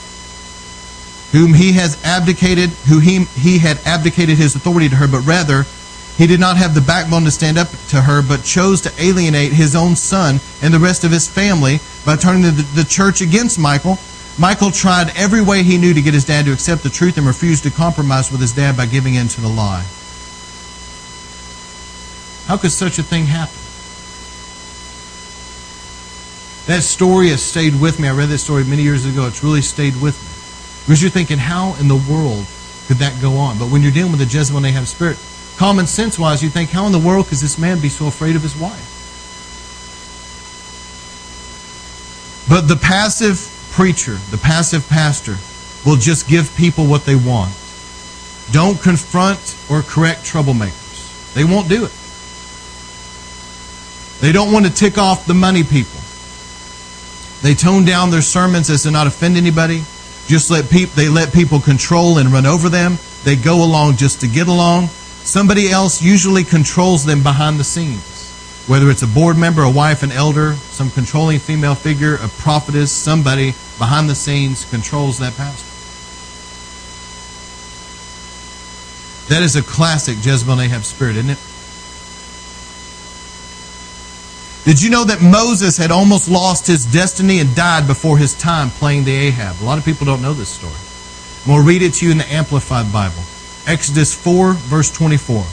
whom 1.31 1.53
he 1.53 1.73
has 1.73 2.03
abdicated, 2.03 2.69
who 2.89 2.99
he, 2.99 3.25
he 3.35 3.59
had 3.59 3.79
abdicated 3.85 4.37
his 4.37 4.55
authority 4.55 4.89
to 4.89 4.95
her, 4.95 5.07
but 5.07 5.21
rather 5.21 5.65
he 6.17 6.27
did 6.27 6.39
not 6.39 6.57
have 6.57 6.75
the 6.75 6.81
backbone 6.81 7.23
to 7.23 7.31
stand 7.31 7.57
up 7.57 7.69
to 7.89 8.01
her, 8.01 8.21
but 8.21 8.43
chose 8.43 8.81
to 8.81 8.91
alienate 9.01 9.53
his 9.53 9.75
own 9.75 9.95
son 9.95 10.39
and 10.61 10.73
the 10.73 10.79
rest 10.79 11.03
of 11.03 11.11
his 11.11 11.29
family 11.29 11.79
by 12.05 12.15
turning 12.15 12.41
the, 12.41 12.51
the 12.75 12.83
church 12.83 13.21
against 13.21 13.57
Michael 13.57 13.97
Michael 14.39 14.71
tried 14.71 15.11
every 15.15 15.41
way 15.41 15.63
he 15.63 15.77
knew 15.77 15.93
to 15.93 16.01
get 16.01 16.13
his 16.13 16.25
dad 16.25 16.45
to 16.45 16.53
accept 16.53 16.83
the 16.83 16.89
truth 16.89 17.17
and 17.17 17.27
refused 17.27 17.63
to 17.63 17.71
compromise 17.71 18.31
with 18.31 18.41
his 18.41 18.53
dad 18.53 18.77
by 18.77 18.85
giving 18.85 19.15
in 19.15 19.27
to 19.27 19.41
the 19.41 19.47
lie. 19.47 19.85
How 22.47 22.57
could 22.57 22.71
such 22.71 22.97
a 22.97 23.03
thing 23.03 23.25
happen? 23.25 23.55
That 26.67 26.83
story 26.83 27.29
has 27.29 27.43
stayed 27.43 27.79
with 27.79 27.99
me. 27.99 28.07
I 28.07 28.13
read 28.13 28.29
that 28.29 28.37
story 28.37 28.63
many 28.63 28.83
years 28.83 29.05
ago. 29.05 29.27
It's 29.27 29.43
really 29.43 29.61
stayed 29.61 29.99
with 30.01 30.15
me. 30.21 30.85
Because 30.85 31.01
you're 31.01 31.11
thinking, 31.11 31.37
how 31.37 31.75
in 31.75 31.87
the 31.87 31.95
world 31.95 32.45
could 32.87 32.97
that 32.97 33.21
go 33.21 33.37
on? 33.37 33.57
But 33.59 33.69
when 33.69 33.81
you're 33.81 33.91
dealing 33.91 34.11
with 34.11 34.21
a 34.21 34.25
Jezebel 34.25 34.65
Ahab 34.65 34.85
spirit, 34.85 35.17
common 35.57 35.87
sense 35.87 36.17
wise, 36.17 36.41
you 36.41 36.49
think, 36.49 36.69
how 36.69 36.85
in 36.85 36.91
the 36.91 36.99
world 36.99 37.27
could 37.27 37.37
this 37.37 37.57
man 37.57 37.79
be 37.79 37.89
so 37.89 38.07
afraid 38.07 38.35
of 38.35 38.41
his 38.41 38.55
wife? 38.55 38.87
But 42.49 42.67
the 42.67 42.75
passive 42.75 43.37
preacher, 43.71 44.15
the 44.29 44.37
passive 44.37 44.87
pastor, 44.87 45.37
will 45.85 45.97
just 45.97 46.27
give 46.27 46.55
people 46.55 46.85
what 46.85 47.05
they 47.05 47.15
want. 47.15 47.53
Don't 48.51 48.79
confront 48.79 49.57
or 49.69 49.81
correct 49.81 50.23
troublemakers. 50.23 51.33
They 51.33 51.43
won't 51.43 51.69
do 51.69 51.85
it. 51.85 51.91
They 54.21 54.31
don't 54.31 54.51
want 54.51 54.65
to 54.65 54.71
tick 54.71 54.97
off 54.97 55.25
the 55.25 55.33
money 55.33 55.63
people. 55.63 55.99
They 57.41 57.55
tone 57.55 57.85
down 57.85 58.11
their 58.11 58.21
sermons 58.21 58.69
as 58.69 58.83
to 58.83 58.91
not 58.91 59.07
offend 59.07 59.35
anybody. 59.35 59.83
Just 60.27 60.51
let 60.51 60.69
people 60.69 60.93
they 60.95 61.09
let 61.09 61.33
people 61.33 61.59
control 61.59 62.19
and 62.19 62.29
run 62.29 62.45
over 62.45 62.69
them. 62.69 62.97
They 63.23 63.35
go 63.35 63.63
along 63.63 63.97
just 63.97 64.21
to 64.21 64.27
get 64.27 64.47
along. 64.47 64.87
Somebody 65.23 65.69
else 65.69 66.01
usually 66.01 66.43
controls 66.43 67.03
them 67.05 67.23
behind 67.23 67.59
the 67.59 67.63
scenes. 67.63 68.10
Whether 68.71 68.89
it's 68.89 69.01
a 69.01 69.07
board 69.07 69.37
member, 69.37 69.63
a 69.63 69.69
wife, 69.69 70.01
an 70.01 70.13
elder, 70.13 70.53
some 70.53 70.89
controlling 70.91 71.39
female 71.39 71.75
figure, 71.75 72.15
a 72.15 72.29
prophetess, 72.29 72.89
somebody 72.89 73.53
behind 73.77 74.09
the 74.09 74.15
scenes 74.15 74.63
controls 74.63 75.19
that 75.19 75.35
pastor. 75.35 75.67
That 79.27 79.43
is 79.43 79.57
a 79.57 79.61
classic 79.61 80.23
Jezebel 80.23 80.53
and 80.53 80.61
Ahab 80.61 80.85
spirit, 80.85 81.17
isn't 81.17 81.31
it? 81.31 81.37
Did 84.63 84.81
you 84.81 84.89
know 84.89 85.03
that 85.03 85.21
Moses 85.21 85.75
had 85.75 85.91
almost 85.91 86.31
lost 86.31 86.65
his 86.65 86.85
destiny 86.85 87.39
and 87.39 87.53
died 87.53 87.87
before 87.87 88.17
his 88.17 88.35
time 88.35 88.69
playing 88.69 89.03
the 89.03 89.13
Ahab? 89.13 89.61
A 89.61 89.65
lot 89.65 89.79
of 89.79 89.83
people 89.83 90.05
don't 90.05 90.21
know 90.21 90.31
this 90.31 90.47
story. 90.47 90.79
We'll 91.45 91.61
read 91.61 91.81
it 91.81 91.95
to 91.95 92.05
you 92.05 92.13
in 92.13 92.19
the 92.19 92.31
Amplified 92.31 92.93
Bible. 92.93 93.21
Exodus 93.67 94.15
4, 94.15 94.53
verse 94.53 94.89
24. 94.89 95.43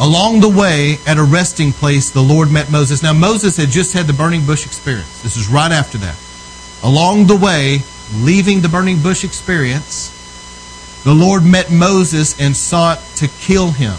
Along 0.00 0.40
the 0.40 0.48
way, 0.48 0.98
at 1.06 1.18
a 1.18 1.22
resting 1.22 1.72
place, 1.72 2.10
the 2.10 2.22
Lord 2.22 2.50
met 2.50 2.70
Moses. 2.70 3.02
Now, 3.02 3.12
Moses 3.12 3.56
had 3.56 3.68
just 3.68 3.92
had 3.92 4.06
the 4.06 4.12
burning 4.12 4.44
bush 4.46 4.66
experience. 4.66 5.22
This 5.22 5.36
is 5.36 5.48
right 5.48 5.70
after 5.70 5.98
that. 5.98 6.16
Along 6.82 7.26
the 7.26 7.36
way, 7.36 7.82
leaving 8.16 8.60
the 8.60 8.68
burning 8.68 9.00
bush 9.00 9.22
experience, 9.22 10.10
the 11.04 11.14
Lord 11.14 11.44
met 11.44 11.70
Moses 11.70 12.40
and 12.40 12.56
sought 12.56 13.00
to 13.16 13.28
kill 13.28 13.70
him, 13.70 13.94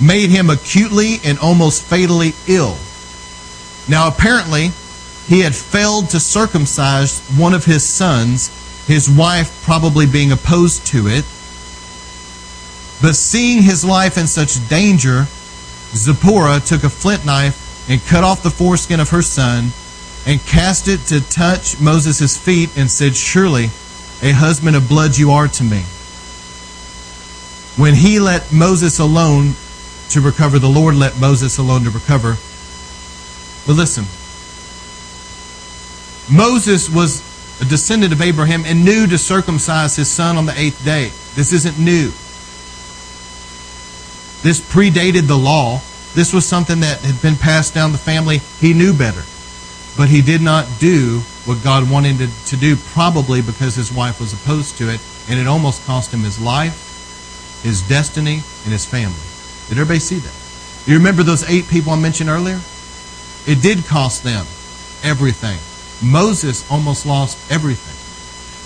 made 0.00 0.30
him 0.30 0.50
acutely 0.50 1.20
and 1.24 1.38
almost 1.38 1.82
fatally 1.82 2.34
ill. 2.46 2.76
Now, 3.88 4.08
apparently, 4.08 4.70
he 5.26 5.40
had 5.40 5.54
failed 5.54 6.10
to 6.10 6.20
circumcise 6.20 7.20
one 7.36 7.54
of 7.54 7.64
his 7.64 7.84
sons, 7.84 8.50
his 8.86 9.08
wife 9.08 9.62
probably 9.64 10.06
being 10.06 10.32
opposed 10.32 10.86
to 10.88 11.08
it. 11.08 11.24
But 13.02 13.16
seeing 13.16 13.62
his 13.62 13.84
life 13.84 14.16
in 14.16 14.26
such 14.26 14.66
danger, 14.68 15.26
Zipporah 15.94 16.60
took 16.60 16.84
a 16.84 16.90
flint 16.90 17.24
knife 17.24 17.88
and 17.88 18.04
cut 18.06 18.24
off 18.24 18.42
the 18.42 18.50
foreskin 18.50 19.00
of 19.00 19.10
her 19.10 19.22
son 19.22 19.70
and 20.26 20.40
cast 20.46 20.88
it 20.88 21.00
to 21.08 21.20
touch 21.20 21.80
Moses' 21.80 22.36
feet 22.36 22.76
and 22.76 22.90
said, 22.90 23.14
Surely 23.14 23.70
a 24.22 24.32
husband 24.32 24.76
of 24.76 24.88
blood 24.88 25.18
you 25.18 25.30
are 25.32 25.48
to 25.48 25.64
me. 25.64 25.82
When 27.76 27.94
he 27.94 28.20
let 28.20 28.52
Moses 28.52 28.98
alone 28.98 29.54
to 30.10 30.20
recover, 30.20 30.58
the 30.58 30.68
Lord 30.68 30.94
let 30.94 31.18
Moses 31.18 31.58
alone 31.58 31.84
to 31.84 31.90
recover. 31.90 32.36
But 33.66 33.74
listen, 33.74 34.04
Moses 36.34 36.88
was 36.88 37.22
a 37.60 37.64
descendant 37.64 38.12
of 38.12 38.22
Abraham 38.22 38.64
and 38.64 38.84
knew 38.84 39.06
to 39.06 39.18
circumcise 39.18 39.96
his 39.96 40.08
son 40.08 40.36
on 40.36 40.46
the 40.46 40.58
eighth 40.58 40.84
day. 40.84 41.10
This 41.34 41.52
isn't 41.52 41.78
new. 41.78 42.12
This 44.44 44.60
predated 44.60 45.26
the 45.26 45.38
law. 45.38 45.80
This 46.14 46.34
was 46.34 46.44
something 46.44 46.80
that 46.80 47.00
had 47.00 47.20
been 47.22 47.34
passed 47.34 47.72
down 47.72 47.92
the 47.92 47.98
family. 47.98 48.38
He 48.60 48.74
knew 48.74 48.92
better. 48.92 49.22
But 49.96 50.10
he 50.10 50.20
did 50.20 50.42
not 50.42 50.68
do 50.78 51.20
what 51.46 51.64
God 51.64 51.90
wanted 51.90 52.18
to 52.18 52.56
do, 52.56 52.76
probably 52.76 53.40
because 53.40 53.74
his 53.74 53.90
wife 53.90 54.20
was 54.20 54.34
opposed 54.34 54.76
to 54.78 54.90
it, 54.92 55.00
and 55.30 55.40
it 55.40 55.46
almost 55.46 55.86
cost 55.86 56.12
him 56.12 56.20
his 56.20 56.38
life, 56.38 57.62
his 57.62 57.80
destiny, 57.88 58.42
and 58.64 58.72
his 58.72 58.84
family. 58.84 59.16
Did 59.68 59.78
everybody 59.78 59.98
see 59.98 60.18
that? 60.18 60.34
You 60.86 60.98
remember 60.98 61.22
those 61.22 61.48
eight 61.48 61.66
people 61.68 61.92
I 61.92 61.98
mentioned 61.98 62.28
earlier? 62.28 62.60
It 63.46 63.62
did 63.62 63.86
cost 63.86 64.24
them 64.24 64.44
everything. 65.02 65.58
Moses 66.02 66.70
almost 66.70 67.06
lost 67.06 67.38
everything. 67.50 67.96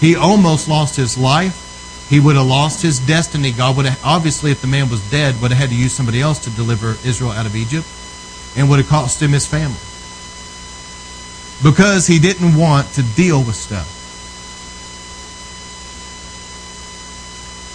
He 0.00 0.16
almost 0.16 0.68
lost 0.68 0.96
his 0.96 1.16
life. 1.16 1.67
He 2.08 2.20
would 2.20 2.36
have 2.36 2.46
lost 2.46 2.82
his 2.82 2.98
destiny. 2.98 3.52
God 3.52 3.76
would 3.76 3.86
have, 3.86 4.00
obviously, 4.04 4.50
if 4.50 4.62
the 4.62 4.66
man 4.66 4.88
was 4.88 5.08
dead, 5.10 5.40
would 5.42 5.50
have 5.50 5.60
had 5.60 5.70
to 5.70 5.76
use 5.76 5.92
somebody 5.92 6.20
else 6.20 6.38
to 6.40 6.50
deliver 6.50 6.96
Israel 7.04 7.32
out 7.32 7.46
of 7.46 7.54
Egypt 7.54 7.86
and 8.56 8.68
would 8.70 8.78
have 8.78 8.88
cost 8.88 9.20
him 9.20 9.32
his 9.32 9.46
family 9.46 9.76
because 11.62 12.06
he 12.06 12.18
didn't 12.18 12.56
want 12.56 12.86
to 12.94 13.02
deal 13.02 13.38
with 13.38 13.54
stuff. 13.54 13.94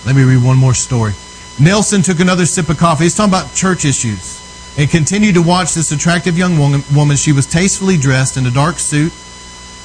Let 0.05 0.15
me 0.15 0.23
read 0.23 0.43
one 0.43 0.57
more 0.57 0.73
story. 0.73 1.14
Nelson 1.60 2.01
took 2.01 2.19
another 2.19 2.45
sip 2.45 2.69
of 2.69 2.77
coffee. 2.77 3.05
He's 3.05 3.15
talking 3.15 3.31
about 3.31 3.53
church 3.53 3.85
issues 3.85 4.41
and 4.77 4.89
continued 4.89 5.35
to 5.35 5.41
watch 5.41 5.73
this 5.73 5.91
attractive 5.91 6.38
young 6.38 6.57
woman. 6.57 7.15
She 7.15 7.31
was 7.31 7.45
tastefully 7.45 7.97
dressed 7.97 8.38
in 8.38 8.45
a 8.45 8.51
dark 8.51 8.80
suit 8.80 9.14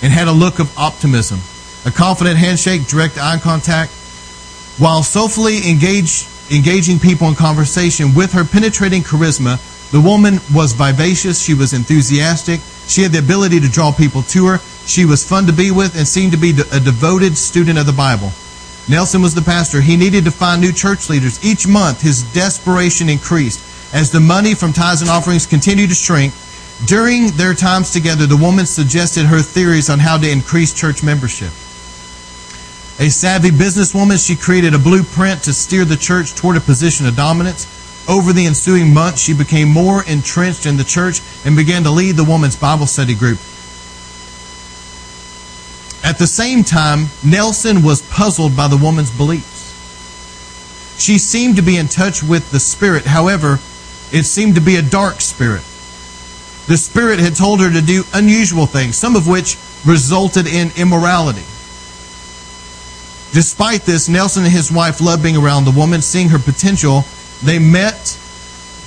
and 0.03 0.13
had 0.13 0.29
a 0.29 0.33
look 0.33 0.59
of 0.59 0.77
optimism. 0.79 1.41
A 1.85 1.91
confident 1.91 2.39
handshake, 2.39 2.87
direct 2.87 3.19
eye 3.19 3.39
contact. 3.39 3.93
While 4.79 5.03
soulfully 5.03 5.69
engaged, 5.69 6.29
engaging 6.53 6.99
people 6.99 7.29
in 7.29 7.35
conversation 7.35 8.15
with 8.15 8.33
her 8.33 8.45
penetrating 8.45 9.03
charisma, 9.03 9.59
the 9.91 10.01
woman 10.01 10.39
was 10.55 10.73
vivacious, 10.73 11.43
she 11.43 11.55
was 11.55 11.73
enthusiastic, 11.73 12.61
she 12.87 13.03
had 13.03 13.13
the 13.13 13.19
ability 13.19 13.59
to 13.61 13.69
draw 13.69 13.91
people 13.91 14.23
to 14.23 14.47
her, 14.47 14.59
she 14.87 15.05
was 15.05 15.29
fun 15.29 15.47
to 15.47 15.53
be 15.53 15.71
with, 15.71 15.97
and 15.97 16.07
seemed 16.07 16.33
to 16.33 16.39
be 16.39 16.51
a 16.51 16.81
devoted 16.81 17.37
student 17.37 17.79
of 17.79 17.87
the 17.87 17.93
Bible. 17.93 18.33
Nelson 18.89 19.21
was 19.21 19.35
the 19.35 19.43
pastor. 19.43 19.83
He 19.83 19.97
needed 19.97 20.25
to 20.25 20.31
find 20.31 20.63
new 20.63 20.73
church 20.73 21.11
leaders. 21.11 21.45
Each 21.45 21.67
month, 21.67 22.01
his 22.01 22.23
desperation 22.33 23.11
increased. 23.11 23.61
As 23.93 24.11
the 24.11 24.21
money 24.21 24.55
from 24.55 24.73
tithes 24.73 25.03
and 25.03 25.11
offerings 25.11 25.45
continued 25.45 25.91
to 25.91 25.95
shrink, 25.95 26.33
during 26.87 27.29
their 27.33 27.53
times 27.53 27.91
together, 27.91 28.27
the 28.27 28.37
woman 28.37 28.65
suggested 28.65 29.27
her 29.27 29.43
theories 29.43 29.91
on 29.91 29.99
how 29.99 30.17
to 30.17 30.31
increase 30.31 30.73
church 30.73 31.03
membership. 31.03 31.51
A 33.01 33.11
savvy 33.11 33.51
businesswoman, 33.51 34.25
she 34.25 34.35
created 34.35 34.75
a 34.75 34.79
blueprint 34.79 35.45
to 35.45 35.53
steer 35.53 35.85
the 35.85 35.97
church 35.97 36.35
toward 36.35 36.57
a 36.57 36.61
position 36.61 37.07
of 37.07 37.15
dominance. 37.15 37.67
Over 38.09 38.33
the 38.33 38.47
ensuing 38.47 38.93
months, 38.93 39.21
she 39.21 39.35
became 39.35 39.69
more 39.69 40.03
entrenched 40.05 40.67
in 40.67 40.77
the 40.77 40.85
church 40.85 41.21
and 41.45 41.55
began 41.55 41.85
to 41.85 41.91
lead 41.91 42.17
the 42.17 42.25
woman's 42.25 42.57
Bible 42.57 42.87
study 42.87 43.15
group. 43.15 43.39
At 46.03 46.19
the 46.19 46.27
same 46.27 46.65
time, 46.65 47.07
Nelson 47.25 47.83
was 47.83 48.03
puzzled 48.03 48.57
by 48.57 48.67
the 48.67 48.77
woman's 48.77 49.17
beliefs. 49.17 49.69
She 50.99 51.19
seemed 51.19 51.55
to 51.57 51.63
be 51.63 51.77
in 51.77 51.87
touch 51.87 52.25
with 52.25 52.51
the 52.51 52.59
Spirit. 52.59 53.05
However, 53.05 53.61
it 54.11 54.25
seemed 54.25 54.57
to 54.57 54.61
be 54.61 54.75
a 54.77 54.83
dark 54.83 55.21
spirit. 55.21 55.63
The 56.67 56.77
Spirit 56.77 57.21
had 57.21 57.37
told 57.37 57.61
her 57.61 57.71
to 57.71 57.81
do 57.81 58.03
unusual 58.13 58.67
things, 58.67 58.97
some 58.97 59.15
of 59.15 59.29
which 59.29 59.57
resulted 59.87 60.49
in 60.49 60.73
immorality. 60.77 61.45
Despite 63.33 63.83
this, 63.83 64.09
Nelson 64.09 64.45
and 64.45 64.53
his 64.53 64.73
wife 64.73 65.01
loved 65.01 65.23
being 65.23 65.37
around 65.37 65.65
the 65.65 65.71
woman, 65.71 66.01
seeing 66.01 66.31
her 66.31 66.39
potential 66.39 67.05
they 67.43 67.59
met 67.59 68.19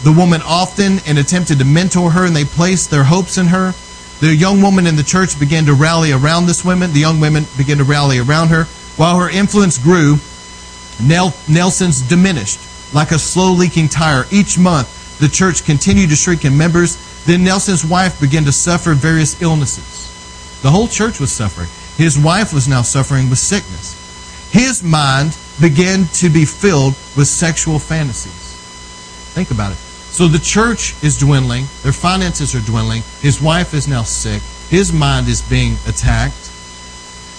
the 0.03 0.11
woman 0.11 0.41
often 0.43 0.99
and 1.05 1.17
attempted 1.17 1.59
to 1.59 1.65
mentor 1.65 2.11
her, 2.11 2.25
and 2.25 2.35
they 2.35 2.43
placed 2.43 2.89
their 2.89 3.03
hopes 3.03 3.37
in 3.37 3.47
her. 3.47 3.73
The 4.19 4.35
young 4.35 4.61
woman 4.61 4.87
in 4.87 4.95
the 4.95 5.03
church 5.03 5.39
began 5.39 5.65
to 5.65 5.73
rally 5.73 6.11
around 6.11 6.47
this 6.47 6.65
woman. 6.65 6.91
The 6.91 6.99
young 6.99 7.19
women 7.19 7.45
began 7.57 7.77
to 7.77 7.83
rally 7.83 8.19
around 8.19 8.49
her. 8.49 8.65
While 8.97 9.19
her 9.19 9.29
influence 9.29 9.77
grew, 9.77 10.17
Nelson's 11.01 12.01
diminished 12.01 12.59
like 12.93 13.11
a 13.11 13.19
slow 13.19 13.53
leaking 13.53 13.89
tire. 13.89 14.25
Each 14.31 14.57
month, 14.57 15.19
the 15.19 15.29
church 15.29 15.63
continued 15.65 16.09
to 16.09 16.15
shrink 16.15 16.45
in 16.45 16.57
members. 16.57 16.97
Then 17.25 17.43
Nelson's 17.43 17.85
wife 17.85 18.19
began 18.19 18.43
to 18.45 18.51
suffer 18.51 18.93
various 18.93 19.41
illnesses. 19.41 20.09
The 20.61 20.71
whole 20.71 20.87
church 20.87 21.19
was 21.19 21.31
suffering. 21.31 21.69
His 21.95 22.17
wife 22.19 22.53
was 22.53 22.67
now 22.67 22.81
suffering 22.81 23.29
with 23.29 23.39
sickness. 23.39 24.00
His 24.51 24.83
mind 24.83 25.37
began 25.59 26.05
to 26.13 26.29
be 26.29 26.45
filled 26.45 26.93
with 27.15 27.27
sexual 27.27 27.79
fantasies. 27.79 28.33
Think 29.33 29.51
about 29.51 29.71
it. 29.71 29.77
So 29.77 30.27
the 30.27 30.39
church 30.39 31.01
is 31.01 31.17
dwindling, 31.17 31.65
their 31.83 31.93
finances 31.93 32.53
are 32.53 32.59
dwindling, 32.59 33.03
his 33.21 33.41
wife 33.41 33.73
is 33.73 33.87
now 33.87 34.03
sick, 34.03 34.41
his 34.69 34.91
mind 34.91 35.29
is 35.29 35.41
being 35.41 35.77
attacked. 35.87 36.51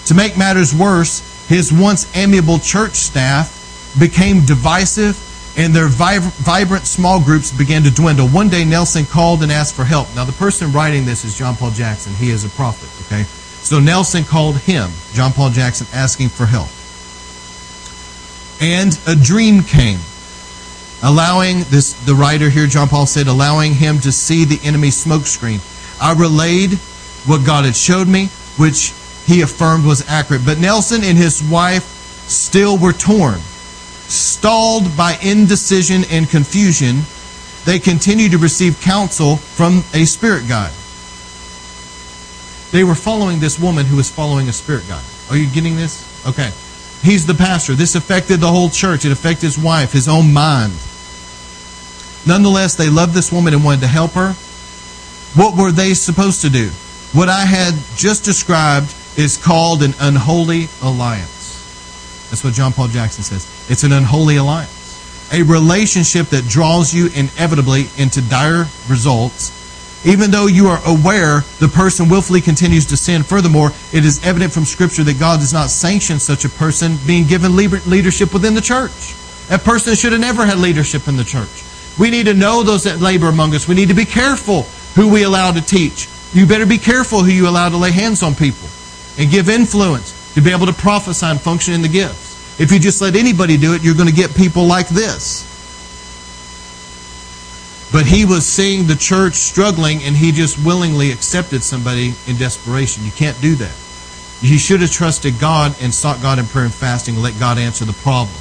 To 0.07 0.15
make 0.15 0.37
matters 0.37 0.73
worse, 0.73 1.21
his 1.47 1.71
once 1.71 2.13
amiable 2.17 2.57
church 2.57 2.95
staff 2.95 3.95
became 3.99 4.43
divisive 4.45 5.19
and 5.55 5.71
their 5.71 5.87
vibrant 5.87 6.87
small 6.87 7.21
groups 7.23 7.51
began 7.55 7.83
to 7.83 7.91
dwindle. 7.91 8.27
One 8.27 8.49
day, 8.49 8.65
Nelson 8.65 9.05
called 9.05 9.43
and 9.43 9.51
asked 9.51 9.75
for 9.75 9.83
help. 9.83 10.07
Now, 10.15 10.25
the 10.25 10.31
person 10.33 10.71
writing 10.71 11.05
this 11.05 11.23
is 11.23 11.37
John 11.37 11.55
Paul 11.55 11.69
Jackson. 11.69 12.11
He 12.15 12.31
is 12.31 12.43
a 12.43 12.49
prophet, 12.49 12.89
okay? 13.05 13.23
So 13.23 13.79
Nelson 13.79 14.23
called 14.23 14.57
him, 14.57 14.89
John 15.13 15.31
Paul 15.31 15.51
Jackson, 15.51 15.85
asking 15.93 16.29
for 16.29 16.47
help. 16.47 16.69
And 18.61 18.97
a 19.07 19.15
dream 19.15 19.63
came 19.63 19.99
allowing 21.03 21.63
this 21.63 21.91
the 22.05 22.15
writer 22.15 22.49
here 22.49 22.65
john 22.65 22.87
paul 22.87 23.05
said 23.05 23.27
allowing 23.27 23.73
him 23.73 23.99
to 23.99 24.09
see 24.09 24.45
the 24.45 24.57
enemy's 24.63 24.95
smoke 24.95 25.25
screen 25.25 25.59
i 25.99 26.13
relayed 26.13 26.71
what 27.25 27.45
god 27.45 27.65
had 27.65 27.75
showed 27.75 28.07
me 28.07 28.29
which 28.57 28.93
he 29.25 29.41
affirmed 29.41 29.85
was 29.85 30.07
accurate. 30.07 30.45
But 30.45 30.59
nelson 30.59 31.03
and 31.03 31.17
his 31.17 31.43
wife 31.43 31.85
still 32.27 32.77
were 32.77 32.93
torn 32.93 33.39
stalled 33.39 34.95
by 34.95 35.17
indecision 35.23 36.03
and 36.11 36.29
confusion. 36.29 37.01
They 37.65 37.79
continued 37.79 38.33
to 38.33 38.37
receive 38.37 38.79
counsel 38.81 39.37
from 39.37 39.83
a 39.93 40.05
spirit 40.05 40.47
guide. 40.47 40.73
They 42.71 42.83
were 42.83 42.95
following 42.95 43.39
this 43.39 43.57
woman 43.57 43.85
who 43.85 43.95
was 43.95 44.11
following 44.11 44.49
a 44.49 44.53
spirit 44.53 44.87
guide. 44.87 45.03
Are 45.29 45.37
you 45.37 45.47
getting 45.49 45.75
this? 45.75 46.05
Okay 46.27 46.51
He's 47.03 47.25
the 47.25 47.33
pastor. 47.33 47.73
This 47.73 47.95
affected 47.95 48.39
the 48.39 48.47
whole 48.47 48.69
church. 48.69 49.03
It 49.03 49.11
affected 49.11 49.43
his 49.43 49.59
wife, 49.59 49.91
his 49.91 50.07
own 50.07 50.31
mind. 50.31 50.71
Nonetheless, 52.25 52.75
they 52.75 52.89
loved 52.89 53.13
this 53.13 53.31
woman 53.31 53.53
and 53.53 53.63
wanted 53.63 53.81
to 53.81 53.87
help 53.87 54.11
her. 54.11 54.31
What 55.35 55.57
were 55.57 55.71
they 55.71 55.93
supposed 55.95 56.41
to 56.41 56.49
do? 56.49 56.69
What 57.11 57.27
I 57.27 57.41
had 57.41 57.73
just 57.97 58.23
described 58.23 58.95
is 59.17 59.35
called 59.35 59.83
an 59.83 59.93
unholy 59.99 60.67
alliance. 60.81 62.29
That's 62.29 62.43
what 62.43 62.53
John 62.53 62.71
Paul 62.71 62.87
Jackson 62.87 63.23
says. 63.23 63.45
It's 63.69 63.83
an 63.83 63.91
unholy 63.91 64.37
alliance. 64.37 64.79
A 65.33 65.43
relationship 65.43 66.27
that 66.27 66.47
draws 66.47 66.93
you 66.93 67.09
inevitably 67.15 67.87
into 67.97 68.21
dire 68.29 68.65
results 68.87 69.62
even 70.05 70.31
though 70.31 70.47
you 70.47 70.67
are 70.67 70.81
aware 70.85 71.41
the 71.59 71.67
person 71.67 72.09
willfully 72.09 72.41
continues 72.41 72.85
to 72.87 72.97
sin. 72.97 73.23
Furthermore, 73.23 73.71
it 73.93 74.05
is 74.05 74.23
evident 74.25 74.51
from 74.51 74.65
Scripture 74.65 75.03
that 75.03 75.19
God 75.19 75.39
does 75.39 75.53
not 75.53 75.69
sanction 75.69 76.19
such 76.19 76.45
a 76.45 76.49
person 76.49 76.97
being 77.07 77.25
given 77.25 77.55
leadership 77.55 78.33
within 78.33 78.53
the 78.53 78.61
church. 78.61 79.15
That 79.47 79.63
person 79.63 79.95
should 79.95 80.11
have 80.11 80.21
never 80.21 80.45
had 80.45 80.57
leadership 80.57 81.07
in 81.07 81.17
the 81.17 81.23
church. 81.23 81.63
We 81.99 82.09
need 82.09 82.25
to 82.25 82.33
know 82.33 82.63
those 82.63 82.83
that 82.83 82.99
labor 82.99 83.27
among 83.27 83.53
us. 83.55 83.67
We 83.67 83.75
need 83.75 83.89
to 83.89 83.93
be 83.93 84.05
careful 84.05 84.63
who 84.95 85.11
we 85.11 85.23
allow 85.23 85.51
to 85.51 85.61
teach. 85.61 86.07
You 86.33 86.47
better 86.47 86.65
be 86.65 86.77
careful 86.77 87.23
who 87.23 87.31
you 87.31 87.47
allow 87.47 87.69
to 87.69 87.77
lay 87.77 87.91
hands 87.91 88.23
on 88.23 88.33
people 88.35 88.67
and 89.19 89.29
give 89.29 89.49
influence 89.49 90.33
to 90.33 90.41
be 90.41 90.51
able 90.51 90.65
to 90.65 90.73
prophesy 90.73 91.27
and 91.27 91.39
function 91.39 91.73
in 91.75 91.81
the 91.81 91.87
gifts. 91.87 92.59
If 92.59 92.71
you 92.71 92.79
just 92.79 93.01
let 93.01 93.15
anybody 93.15 93.57
do 93.57 93.73
it, 93.73 93.83
you're 93.83 93.95
going 93.95 94.09
to 94.09 94.15
get 94.15 94.35
people 94.35 94.65
like 94.65 94.87
this. 94.89 95.52
But 97.93 98.07
he 98.07 98.25
was 98.25 98.45
seeing 98.47 98.87
the 98.87 98.95
church 98.95 99.35
struggling 99.35 100.03
and 100.03 100.17
he 100.17 100.31
just 100.31 100.57
willingly 100.65 101.11
accepted 101.11 101.61
somebody 101.61 102.15
in 102.25 102.37
desperation. 102.37 103.05
You 103.05 103.11
can't 103.11 103.39
do 103.39 103.53
that. 103.55 103.75
He 104.41 104.57
should 104.57 104.81
have 104.81 104.91
trusted 104.91 105.39
God 105.39 105.75
and 105.79 105.93
sought 105.93 106.19
God 106.19 106.39
in 106.39 106.45
prayer 106.45 106.65
and 106.65 106.73
fasting 106.73 107.13
and 107.13 107.23
let 107.23 107.39
God 107.39 107.59
answer 107.59 107.85
the 107.85 107.93
problem. 107.93 108.35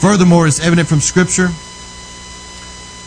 Furthermore, 0.00 0.46
it's 0.46 0.58
evident 0.58 0.88
from 0.88 1.00
Scripture. 1.00 1.48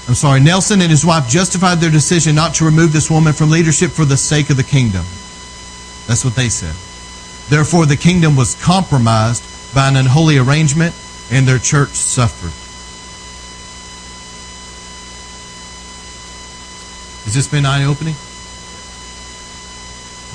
I'm 0.07 0.13
sorry, 0.13 0.39
Nelson 0.39 0.81
and 0.81 0.91
his 0.91 1.03
wife 1.03 1.27
justified 1.27 1.80
their 1.80 1.89
decision 1.89 2.35
not 2.35 2.53
to 2.55 2.65
remove 2.65 2.93
this 2.93 3.09
woman 3.09 3.34
from 3.34 3.49
leadership 3.49 3.89
for 3.89 4.05
the 4.05 4.17
sake 4.17 4.51
of 4.51 4.57
the 4.57 4.63
kingdom. 4.63 5.03
That's 6.05 6.23
what 6.23 6.35
they 6.35 6.49
said. 6.49 6.75
Therefore, 7.49 7.88
the 7.88 7.97
kingdom 7.97 8.35
was 8.35 8.61
compromised 8.63 9.43
by 9.73 9.88
an 9.88 9.95
unholy 9.95 10.38
arrangement 10.38 10.93
and 11.31 11.47
their 11.47 11.57
church 11.57 11.89
suffered. 11.89 12.53
Has 17.23 17.33
this 17.33 17.47
been 17.47 17.65
eye 17.65 17.85
opening? 17.85 18.15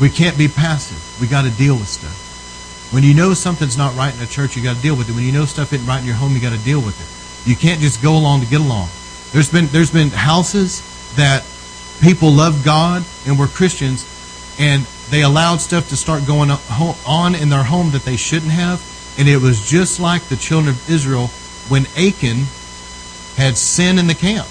We 0.01 0.09
can't 0.09 0.39
be 0.39 0.49
passive. 0.49 1.21
We 1.21 1.27
got 1.27 1.43
to 1.43 1.51
deal 1.51 1.75
with 1.75 1.89
stuff. 1.89 2.93
When 2.93 3.03
you 3.03 3.13
know 3.13 3.35
something's 3.35 3.77
not 3.77 3.95
right 3.95 4.15
in 4.15 4.23
a 4.23 4.27
church, 4.27 4.57
you 4.57 4.63
got 4.63 4.77
to 4.77 4.83
deal 4.83 4.97
with 4.97 5.11
it. 5.11 5.15
When 5.15 5.25
you 5.25 5.33
know 5.33 5.45
stuff 5.45 5.73
isn't 5.73 5.87
right 5.87 6.01
in 6.01 6.07
your 6.07 6.15
home, 6.15 6.33
you 6.33 6.41
got 6.41 6.57
to 6.57 6.65
deal 6.65 6.81
with 6.81 6.97
it. 6.97 7.49
You 7.49 7.57
can't 7.57 7.81
just 7.81 8.03
go 8.03 8.17
along 8.17 8.41
to 8.41 8.47
get 8.47 8.61
along. 8.61 8.89
There's 9.33 9.53
been 9.53 9.67
there's 9.67 9.91
been 9.91 10.09
houses 10.09 10.81
that 11.17 11.45
people 12.01 12.31
loved 12.33 12.65
God 12.65 13.05
and 13.27 13.39
were 13.39 13.49
Christians, 13.49 14.07
and 14.59 14.85
they 15.11 15.23
allowed 15.23 15.61
stuff 15.61 15.91
to 15.91 15.97
start 15.97 16.27
going 16.27 16.51
on 16.51 17.35
in 17.35 17.51
their 17.51 17.65
home 17.65 17.91
that 17.91 18.03
they 18.03 18.17
shouldn't 18.17 18.53
have, 18.53 18.81
and 19.19 19.29
it 19.29 19.37
was 19.37 19.69
just 19.69 20.01
like 20.01 20.23
the 20.25 20.37
children 20.37 20.75
of 20.75 20.91
Israel 20.91 21.27
when 21.69 21.85
Achan 21.99 22.45
had 23.37 23.59
sin 23.59 23.99
in 23.99 24.07
the 24.07 24.15
camp 24.15 24.49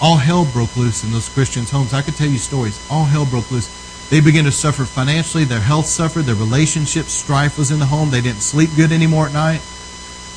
all 0.00 0.16
hell 0.16 0.44
broke 0.52 0.76
loose 0.76 1.04
in 1.04 1.10
those 1.10 1.28
Christians' 1.28 1.70
homes. 1.70 1.92
I 1.92 2.02
could 2.02 2.16
tell 2.16 2.28
you 2.28 2.38
stories. 2.38 2.84
All 2.90 3.04
hell 3.04 3.26
broke 3.26 3.50
loose. 3.50 4.08
They 4.10 4.20
began 4.20 4.44
to 4.44 4.52
suffer 4.52 4.84
financially. 4.84 5.44
Their 5.44 5.60
health 5.60 5.86
suffered. 5.86 6.22
Their 6.22 6.34
relationship 6.34 7.06
strife 7.06 7.58
was 7.58 7.70
in 7.70 7.78
the 7.78 7.86
home. 7.86 8.10
They 8.10 8.20
didn't 8.20 8.40
sleep 8.40 8.70
good 8.76 8.92
anymore 8.92 9.26
at 9.26 9.32
night 9.32 9.60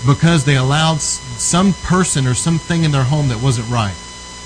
because 0.06 0.46
they 0.46 0.56
allowed 0.56 1.00
some 1.00 1.74
person 1.74 2.28
or 2.28 2.34
something 2.34 2.84
in 2.84 2.92
their 2.92 3.04
home 3.04 3.28
that 3.30 3.42
wasn't 3.42 3.70
right, 3.70 3.96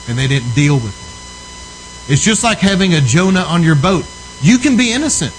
and 0.08 0.18
they 0.18 0.28
didn't 0.28 0.54
deal 0.54 0.76
with 0.76 0.94
it. 0.94 2.12
It's 2.12 2.22
just 2.22 2.44
like 2.44 2.60
having 2.60 2.94
a 2.94 3.02
Jonah 3.02 3.42
on 3.42 3.64
your 3.64 3.76
boat. 3.76 4.06
You 4.42 4.58
can 4.58 4.78
be 4.78 4.92
innocent, 4.92 5.34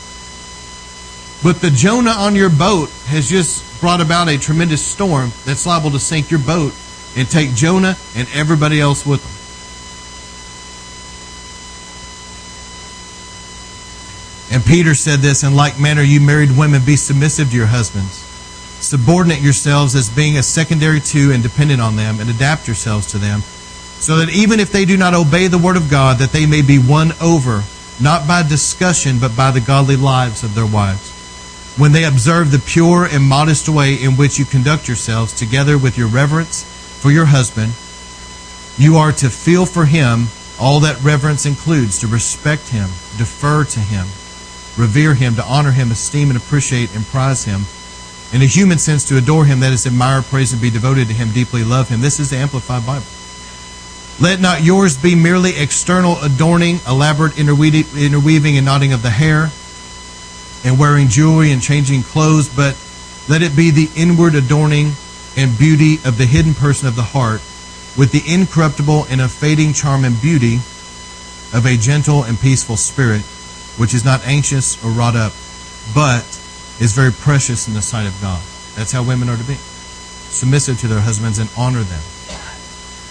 but 1.44 1.60
the 1.60 1.70
Jonah 1.70 2.10
on 2.10 2.34
your 2.34 2.50
boat 2.50 2.90
has 3.06 3.28
just 3.28 3.80
brought 3.80 4.00
about 4.00 4.28
a 4.28 4.38
tremendous 4.38 4.84
storm 4.84 5.30
that's 5.44 5.66
liable 5.66 5.90
to 5.90 5.98
sink 5.98 6.30
your 6.30 6.40
boat 6.40 6.74
and 7.14 7.28
take 7.28 7.54
Jonah 7.54 7.96
and 8.16 8.26
everybody 8.34 8.80
else 8.80 9.06
with 9.06 9.22
them. 9.22 9.45
And 14.56 14.64
Peter 14.64 14.94
said 14.94 15.18
this 15.18 15.42
in 15.42 15.54
like 15.54 15.78
manner, 15.78 16.00
you 16.00 16.18
married 16.18 16.56
women, 16.56 16.80
be 16.82 16.96
submissive 16.96 17.50
to 17.50 17.56
your 17.58 17.66
husbands. 17.66 18.14
Subordinate 18.80 19.42
yourselves 19.42 19.94
as 19.94 20.08
being 20.08 20.38
a 20.38 20.42
secondary 20.42 20.98
to 20.98 21.32
and 21.32 21.42
dependent 21.42 21.82
on 21.82 21.94
them, 21.94 22.20
and 22.20 22.30
adapt 22.30 22.66
yourselves 22.66 23.06
to 23.08 23.18
them, 23.18 23.42
so 23.42 24.16
that 24.16 24.30
even 24.30 24.58
if 24.58 24.72
they 24.72 24.86
do 24.86 24.96
not 24.96 25.12
obey 25.12 25.46
the 25.46 25.58
word 25.58 25.76
of 25.76 25.90
God, 25.90 26.16
that 26.20 26.32
they 26.32 26.46
may 26.46 26.62
be 26.62 26.78
won 26.78 27.12
over, 27.20 27.64
not 28.00 28.26
by 28.26 28.42
discussion, 28.42 29.18
but 29.20 29.36
by 29.36 29.50
the 29.50 29.60
godly 29.60 29.96
lives 29.96 30.42
of 30.42 30.54
their 30.54 30.64
wives. 30.64 31.12
When 31.76 31.92
they 31.92 32.04
observe 32.04 32.50
the 32.50 32.58
pure 32.58 33.04
and 33.04 33.22
modest 33.22 33.68
way 33.68 34.02
in 34.02 34.16
which 34.16 34.38
you 34.38 34.46
conduct 34.46 34.88
yourselves, 34.88 35.34
together 35.34 35.76
with 35.76 35.98
your 35.98 36.08
reverence 36.08 36.64
for 37.02 37.10
your 37.10 37.26
husband, 37.26 37.74
you 38.82 38.96
are 38.96 39.12
to 39.12 39.28
feel 39.28 39.66
for 39.66 39.84
him 39.84 40.28
all 40.58 40.80
that 40.80 41.02
reverence 41.02 41.44
includes, 41.44 41.98
to 41.98 42.06
respect 42.06 42.70
him, 42.70 42.88
defer 43.18 43.62
to 43.62 43.80
him 43.80 44.06
revere 44.76 45.14
him, 45.14 45.34
to 45.36 45.44
honor 45.44 45.72
him, 45.72 45.90
esteem 45.90 46.28
and 46.28 46.36
appreciate 46.36 46.94
and 46.94 47.04
prize 47.06 47.44
him. 47.44 47.62
In 48.32 48.42
a 48.42 48.46
human 48.46 48.78
sense, 48.78 49.04
to 49.08 49.16
adore 49.16 49.44
him, 49.44 49.60
that 49.60 49.72
is, 49.72 49.86
admire, 49.86 50.22
praise, 50.22 50.52
and 50.52 50.60
be 50.60 50.70
devoted 50.70 51.08
to 51.08 51.14
him, 51.14 51.30
deeply 51.32 51.64
love 51.64 51.88
him. 51.88 52.00
This 52.00 52.20
is 52.20 52.30
the 52.30 52.36
Amplified 52.36 52.84
Bible. 52.84 53.06
Let 54.18 54.40
not 54.40 54.62
yours 54.62 54.96
be 54.96 55.14
merely 55.14 55.56
external 55.56 56.18
adorning, 56.22 56.80
elaborate 56.88 57.38
interweaving 57.38 58.56
and 58.56 58.66
knotting 58.66 58.92
of 58.92 59.02
the 59.02 59.10
hair, 59.10 59.50
and 60.64 60.78
wearing 60.78 61.08
jewelry 61.08 61.52
and 61.52 61.62
changing 61.62 62.02
clothes, 62.02 62.48
but 62.48 62.76
let 63.28 63.42
it 63.42 63.54
be 63.54 63.70
the 63.70 63.90
inward 63.94 64.34
adorning 64.34 64.92
and 65.36 65.56
beauty 65.58 65.96
of 66.04 66.16
the 66.18 66.24
hidden 66.24 66.54
person 66.54 66.88
of 66.88 66.96
the 66.96 67.02
heart, 67.02 67.40
with 67.96 68.10
the 68.10 68.22
incorruptible 68.26 69.06
and 69.10 69.20
unfading 69.20 69.72
charm 69.72 70.04
and 70.04 70.20
beauty 70.20 70.56
of 71.52 71.64
a 71.66 71.76
gentle 71.76 72.24
and 72.24 72.40
peaceful 72.40 72.76
spirit 72.76 73.22
which 73.76 73.94
is 73.94 74.04
not 74.04 74.26
anxious 74.26 74.82
or 74.84 74.90
wrought 74.90 75.16
up, 75.16 75.32
but 75.94 76.24
is 76.80 76.92
very 76.92 77.12
precious 77.12 77.68
in 77.68 77.74
the 77.74 77.82
sight 77.82 78.06
of 78.06 78.16
God. 78.20 78.42
That's 78.74 78.92
how 78.92 79.02
women 79.02 79.28
are 79.28 79.36
to 79.36 79.44
be 79.44 79.56
submissive 79.56 80.78
to 80.80 80.88
their 80.88 81.00
husbands 81.00 81.38
and 81.38 81.48
honor 81.56 81.82
them. 81.82 82.02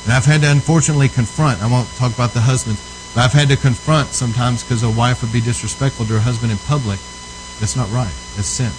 And 0.06 0.14
I've 0.14 0.26
had 0.26 0.42
to 0.42 0.52
unfortunately 0.52 1.10
confront, 1.10 1.64
I 1.64 1.68
won't 1.68 1.90
talk 1.96 2.14
about 2.14 2.32
the 2.32 2.42
husbands, 2.42 2.80
but 3.16 3.22
I've 3.26 3.34
had 3.34 3.50
to 3.50 3.58
confront 3.58 4.10
sometimes 4.10 4.64
because 4.64 4.84
a 4.84 4.90
wife 4.90 5.24
would 5.24 5.34
be 5.34 5.42
disrespectful 5.42 6.06
to 6.06 6.14
her 6.14 6.20
husband 6.20 6.52
in 6.52 6.60
public. 6.60 7.00
That's 7.60 7.76
not 7.76 7.90
right. 7.90 8.14
That's 8.36 8.48
sin. 8.48 8.72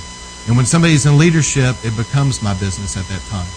And 0.46 0.56
when 0.56 0.66
somebody's 0.66 1.06
in 1.06 1.18
leadership, 1.18 1.74
it 1.82 1.96
becomes 1.96 2.42
my 2.42 2.54
business 2.54 2.96
at 2.96 3.06
that 3.06 3.22
time. 3.26 3.48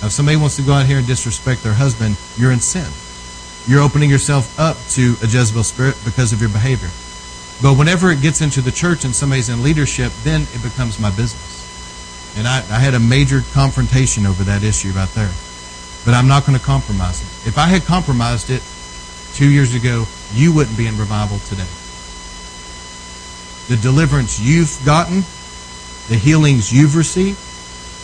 Now, 0.00 0.06
if 0.06 0.12
somebody 0.12 0.38
wants 0.38 0.56
to 0.56 0.62
go 0.62 0.72
out 0.72 0.86
here 0.86 0.96
and 0.96 1.06
disrespect 1.06 1.62
their 1.62 1.74
husband, 1.74 2.16
you're 2.36 2.52
in 2.52 2.60
sin. 2.60 2.88
You're 3.66 3.82
opening 3.82 4.08
yourself 4.08 4.58
up 4.58 4.78
to 4.96 5.16
a 5.20 5.28
Jezebel 5.28 5.64
spirit 5.64 5.96
because 6.06 6.32
of 6.32 6.40
your 6.40 6.48
behavior. 6.48 6.88
But 7.60 7.74
whenever 7.74 8.10
it 8.10 8.22
gets 8.22 8.40
into 8.40 8.60
the 8.60 8.70
church 8.70 9.04
and 9.04 9.14
somebody's 9.14 9.48
in 9.48 9.62
leadership, 9.62 10.12
then 10.22 10.42
it 10.54 10.62
becomes 10.62 11.00
my 11.00 11.10
business. 11.10 11.58
And 12.38 12.46
I, 12.46 12.58
I 12.58 12.78
had 12.78 12.94
a 12.94 13.00
major 13.00 13.42
confrontation 13.52 14.26
over 14.26 14.44
that 14.44 14.62
issue 14.62 14.90
right 14.90 15.08
there. 15.10 15.32
But 16.04 16.14
I'm 16.14 16.28
not 16.28 16.46
going 16.46 16.56
to 16.56 16.64
compromise 16.64 17.20
it. 17.20 17.48
If 17.48 17.58
I 17.58 17.66
had 17.66 17.82
compromised 17.82 18.50
it 18.50 18.62
two 19.34 19.50
years 19.50 19.74
ago, 19.74 20.06
you 20.32 20.54
wouldn't 20.54 20.76
be 20.76 20.86
in 20.86 20.96
revival 20.96 21.38
today. 21.40 21.66
The 23.66 23.76
deliverance 23.82 24.38
you've 24.38 24.78
gotten, 24.86 25.22
the 26.08 26.16
healings 26.16 26.72
you've 26.72 26.94
received, 26.94 27.38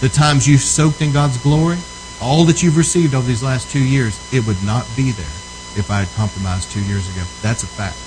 the 0.01 0.09
times 0.09 0.49
you've 0.49 0.61
soaked 0.61 1.01
in 1.01 1.13
God's 1.13 1.39
glory, 1.39 1.79
all 2.21 2.45
that 2.45 2.63
you've 2.63 2.77
received 2.77 3.15
over 3.15 3.27
these 3.27 3.43
last 3.43 3.71
two 3.71 3.83
years, 3.83 4.19
it 4.33 4.47
would 4.47 4.63
not 4.65 4.87
be 4.97 5.13
there 5.13 5.25
if 5.77 5.91
I 5.91 6.01
had 6.01 6.09
compromised 6.17 6.73
two 6.73 6.85
years 6.85 7.09
ago. 7.09 7.23
That's 7.41 7.63
a 7.63 7.67
fact. 7.67 8.04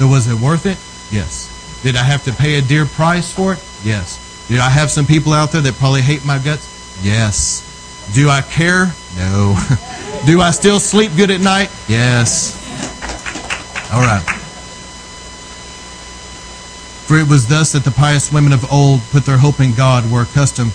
So 0.00 0.08
was 0.08 0.26
it 0.28 0.40
worth 0.40 0.64
it? 0.64 0.78
Yes. 1.14 1.82
Did 1.82 1.94
I 1.94 2.02
have 2.02 2.24
to 2.24 2.32
pay 2.32 2.54
a 2.54 2.62
dear 2.62 2.86
price 2.86 3.30
for 3.30 3.52
it? 3.52 3.62
Yes. 3.84 4.46
Did 4.48 4.58
I 4.58 4.70
have 4.70 4.90
some 4.90 5.04
people 5.04 5.34
out 5.34 5.52
there 5.52 5.60
that 5.60 5.74
probably 5.74 6.00
hate 6.00 6.24
my 6.24 6.38
guts? 6.38 7.04
Yes. 7.04 8.08
Do 8.14 8.30
I 8.30 8.40
care? 8.40 8.94
No. 9.18 9.58
Do 10.26 10.40
I 10.40 10.52
still 10.52 10.80
sleep 10.80 11.12
good 11.16 11.30
at 11.30 11.42
night? 11.42 11.70
Yes. 11.86 12.56
All 13.92 14.00
right. 14.00 14.24
For 17.04 17.18
it 17.18 17.28
was 17.28 17.46
thus 17.46 17.72
that 17.72 17.84
the 17.84 17.90
pious 17.90 18.32
women 18.32 18.54
of 18.54 18.72
old 18.72 19.02
put 19.10 19.26
their 19.26 19.36
hope 19.36 19.60
in 19.60 19.74
God, 19.74 20.10
were 20.10 20.22
accustomed 20.22 20.72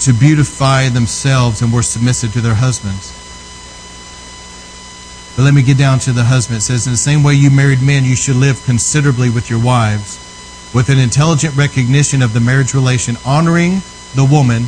to 0.00 0.18
beautify 0.18 0.88
themselves, 0.88 1.60
and 1.60 1.70
were 1.70 1.82
submissive 1.82 2.32
to 2.32 2.40
their 2.40 2.54
husbands. 2.54 3.19
But 5.40 5.44
let 5.44 5.54
me 5.54 5.62
get 5.62 5.78
down 5.78 5.98
to 6.00 6.12
the 6.12 6.24
husband. 6.24 6.58
It 6.58 6.60
says, 6.60 6.86
In 6.86 6.92
the 6.92 6.98
same 6.98 7.22
way 7.22 7.32
you 7.32 7.50
married 7.50 7.80
men, 7.80 8.04
you 8.04 8.14
should 8.14 8.36
live 8.36 8.62
considerably 8.66 9.30
with 9.30 9.48
your 9.48 9.58
wives. 9.58 10.20
with 10.74 10.90
an 10.90 10.98
intelligent 10.98 11.56
recognition 11.56 12.20
of 12.20 12.34
the 12.34 12.40
marriage 12.40 12.74
relation, 12.74 13.16
honoring 13.24 13.80
the 14.14 14.28
woman 14.30 14.64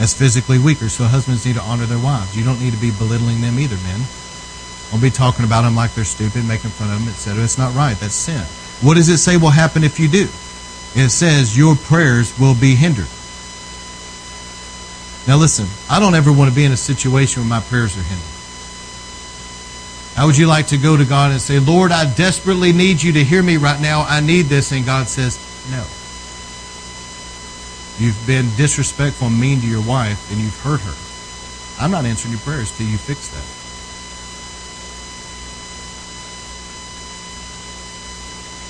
as 0.00 0.16
physically 0.16 0.58
weaker. 0.58 0.88
So 0.88 1.04
husbands 1.04 1.44
need 1.44 1.56
to 1.56 1.60
honor 1.60 1.84
their 1.84 1.98
wives. 1.98 2.34
You 2.34 2.42
don't 2.42 2.58
need 2.58 2.72
to 2.72 2.80
be 2.80 2.90
belittling 2.90 3.42
them 3.42 3.58
either, 3.58 3.76
men. 3.84 4.00
Don't 4.90 5.02
be 5.02 5.10
talking 5.10 5.44
about 5.44 5.60
them 5.60 5.76
like 5.76 5.92
they're 5.92 6.08
stupid, 6.08 6.48
making 6.48 6.70
fun 6.70 6.90
of 6.90 6.98
them, 6.98 7.12
etc. 7.12 7.44
It's 7.44 7.58
not 7.58 7.74
right. 7.74 7.94
That's 8.00 8.14
sin. 8.14 8.40
What 8.80 8.94
does 8.94 9.10
it 9.10 9.18
say 9.18 9.36
will 9.36 9.50
happen 9.50 9.84
if 9.84 10.00
you 10.00 10.08
do? 10.08 10.24
It 10.96 11.10
says 11.10 11.54
your 11.54 11.76
prayers 11.76 12.32
will 12.40 12.54
be 12.54 12.76
hindered. 12.76 13.12
Now 15.28 15.36
listen, 15.36 15.68
I 15.90 16.00
don't 16.00 16.14
ever 16.14 16.32
want 16.32 16.48
to 16.48 16.56
be 16.56 16.64
in 16.64 16.72
a 16.72 16.78
situation 16.80 17.42
where 17.42 17.50
my 17.50 17.60
prayers 17.60 17.94
are 17.98 18.02
hindered. 18.02 18.41
How 20.14 20.26
would 20.26 20.36
you 20.36 20.46
like 20.46 20.68
to 20.68 20.78
go 20.78 20.96
to 20.96 21.04
God 21.04 21.30
and 21.30 21.40
say, 21.40 21.58
Lord, 21.58 21.90
I 21.90 22.12
desperately 22.14 22.72
need 22.72 23.02
you 23.02 23.12
to 23.12 23.24
hear 23.24 23.42
me 23.42 23.56
right 23.56 23.80
now. 23.80 24.02
I 24.02 24.20
need 24.20 24.42
this. 24.42 24.70
And 24.72 24.84
God 24.84 25.08
says, 25.08 25.38
no. 25.70 25.84
You've 27.98 28.26
been 28.26 28.54
disrespectful 28.56 29.28
and 29.28 29.40
mean 29.40 29.60
to 29.60 29.66
your 29.66 29.82
wife 29.82 30.30
and 30.30 30.40
you've 30.40 30.58
hurt 30.60 30.80
her. 30.80 30.94
I'm 31.82 31.90
not 31.90 32.04
answering 32.04 32.32
your 32.32 32.40
prayers 32.40 32.76
till 32.76 32.86
you 32.86 32.98
fix 32.98 33.28
that. 33.28 33.62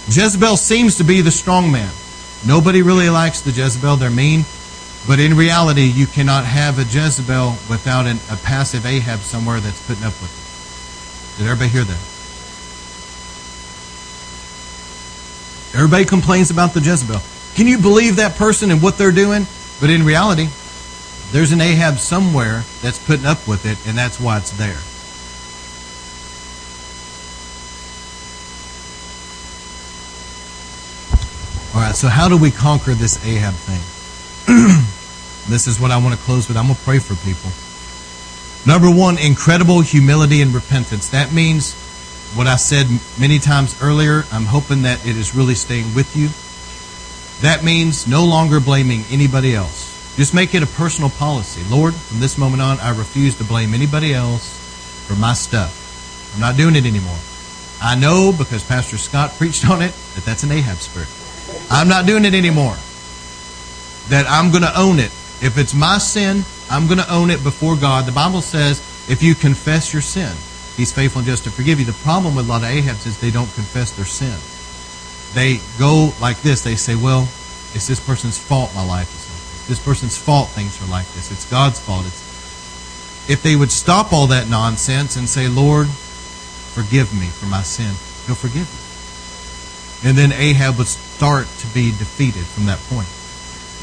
Jezebel 0.08 0.56
seems 0.56 0.96
to 0.98 1.04
be 1.04 1.20
the 1.20 1.30
strong 1.30 1.70
man. 1.70 1.92
Nobody 2.46 2.82
really 2.82 3.08
likes 3.08 3.40
the 3.40 3.50
Jezebel. 3.50 3.96
They're 3.96 4.10
mean. 4.10 4.44
But 5.06 5.18
in 5.18 5.34
reality, 5.36 5.84
you 5.84 6.06
cannot 6.06 6.44
have 6.44 6.78
a 6.78 6.84
Jezebel 6.84 7.50
without 7.68 8.06
an, 8.06 8.18
a 8.30 8.36
passive 8.36 8.86
Ahab 8.86 9.20
somewhere 9.20 9.60
that's 9.60 9.84
putting 9.86 10.04
up 10.04 10.12
with 10.20 10.36
it. 10.38 10.41
Did 11.38 11.46
everybody 11.46 11.70
hear 11.70 11.84
that? 11.84 12.12
Everybody 15.74 16.04
complains 16.04 16.50
about 16.50 16.74
the 16.74 16.80
Jezebel. 16.80 17.20
Can 17.54 17.66
you 17.66 17.78
believe 17.78 18.16
that 18.16 18.36
person 18.36 18.70
and 18.70 18.82
what 18.82 18.98
they're 18.98 19.12
doing? 19.12 19.46
But 19.80 19.90
in 19.90 20.04
reality, 20.04 20.48
there's 21.32 21.52
an 21.52 21.62
Ahab 21.62 21.96
somewhere 21.96 22.62
that's 22.82 22.98
putting 22.98 23.24
up 23.24 23.48
with 23.48 23.64
it, 23.64 23.78
and 23.88 23.96
that's 23.96 24.20
why 24.20 24.36
it's 24.36 24.50
there. 24.52 24.78
All 31.74 31.80
right, 31.80 31.96
so 31.96 32.08
how 32.08 32.28
do 32.28 32.36
we 32.36 32.50
conquer 32.50 32.92
this 32.92 33.24
Ahab 33.24 33.54
thing? 33.54 33.80
this 35.48 35.66
is 35.66 35.80
what 35.80 35.90
I 35.90 35.96
want 35.96 36.14
to 36.14 36.20
close 36.20 36.48
with. 36.48 36.58
I'm 36.58 36.66
going 36.66 36.76
to 36.76 36.82
pray 36.82 36.98
for 36.98 37.14
people. 37.24 37.50
Number 38.64 38.90
one, 38.90 39.18
incredible 39.18 39.80
humility 39.80 40.40
and 40.40 40.54
repentance. 40.54 41.08
That 41.08 41.32
means 41.32 41.74
what 42.34 42.46
I 42.46 42.56
said 42.56 42.86
many 43.18 43.38
times 43.38 43.82
earlier. 43.82 44.24
I'm 44.30 44.44
hoping 44.44 44.82
that 44.82 45.04
it 45.06 45.16
is 45.16 45.34
really 45.34 45.54
staying 45.54 45.94
with 45.94 46.14
you. 46.16 46.28
That 47.42 47.64
means 47.64 48.06
no 48.06 48.24
longer 48.24 48.60
blaming 48.60 49.02
anybody 49.10 49.54
else. 49.54 50.14
Just 50.16 50.32
make 50.32 50.54
it 50.54 50.62
a 50.62 50.66
personal 50.66 51.10
policy. 51.10 51.62
Lord, 51.68 51.94
from 51.94 52.20
this 52.20 52.38
moment 52.38 52.62
on, 52.62 52.78
I 52.78 52.90
refuse 52.96 53.36
to 53.38 53.44
blame 53.44 53.74
anybody 53.74 54.14
else 54.14 54.46
for 55.08 55.14
my 55.16 55.32
stuff. 55.32 56.32
I'm 56.34 56.40
not 56.40 56.56
doing 56.56 56.76
it 56.76 56.86
anymore. 56.86 57.18
I 57.82 57.96
know 57.96 58.32
because 58.36 58.62
Pastor 58.62 58.96
Scott 58.96 59.32
preached 59.38 59.68
on 59.68 59.82
it 59.82 59.92
that 60.14 60.24
that's 60.24 60.44
an 60.44 60.52
Ahab 60.52 60.76
spirit. 60.76 61.08
I'm 61.68 61.88
not 61.88 62.06
doing 62.06 62.24
it 62.24 62.34
anymore. 62.34 62.76
That 64.08 64.26
I'm 64.28 64.50
going 64.50 64.62
to 64.62 64.78
own 64.78 65.00
it. 65.00 65.10
If 65.42 65.58
it's 65.58 65.74
my 65.74 65.98
sin, 65.98 66.44
I'm 66.70 66.86
going 66.86 67.00
to 67.00 67.12
own 67.12 67.30
it 67.30 67.42
before 67.42 67.76
God. 67.76 68.06
The 68.06 68.12
Bible 68.12 68.40
says 68.40 68.78
if 69.10 69.22
you 69.22 69.34
confess 69.34 69.92
your 69.92 70.02
sin, 70.02 70.32
He's 70.76 70.92
faithful 70.92 71.18
and 71.18 71.26
just 71.26 71.44
to 71.44 71.50
forgive 71.50 71.80
you. 71.80 71.84
The 71.84 71.92
problem 72.04 72.34
with 72.34 72.46
a 72.46 72.48
lot 72.48 72.62
of 72.62 72.68
Ahabs 72.68 73.06
is 73.06 73.20
they 73.20 73.30
don't 73.30 73.52
confess 73.54 73.90
their 73.90 74.06
sin. 74.06 74.38
They 75.34 75.60
go 75.78 76.12
like 76.20 76.40
this. 76.40 76.62
They 76.62 76.76
say, 76.76 76.94
well, 76.94 77.22
it's 77.74 77.86
this 77.86 78.00
person's 78.00 78.38
fault 78.38 78.74
my 78.74 78.86
life 78.86 79.12
is 79.12 79.28
like 79.28 79.42
this. 79.50 79.66
This 79.68 79.84
person's 79.84 80.16
fault 80.16 80.48
things 80.50 80.80
are 80.80 80.90
like 80.90 81.06
this. 81.12 81.30
It's 81.30 81.50
God's 81.50 81.80
fault. 81.80 82.06
It's 82.06 82.32
if 83.28 83.42
they 83.42 83.54
would 83.54 83.70
stop 83.70 84.12
all 84.12 84.28
that 84.28 84.48
nonsense 84.48 85.16
and 85.16 85.28
say, 85.28 85.48
Lord, 85.48 85.88
forgive 85.88 87.12
me 87.12 87.26
for 87.26 87.46
my 87.46 87.62
sin, 87.62 87.94
He'll 88.26 88.34
forgive 88.34 88.66
you. 88.66 90.08
And 90.08 90.18
then 90.18 90.32
Ahab 90.32 90.78
would 90.78 90.88
start 90.88 91.46
to 91.58 91.66
be 91.68 91.90
defeated 91.90 92.44
from 92.46 92.66
that 92.66 92.78
point. 92.90 93.08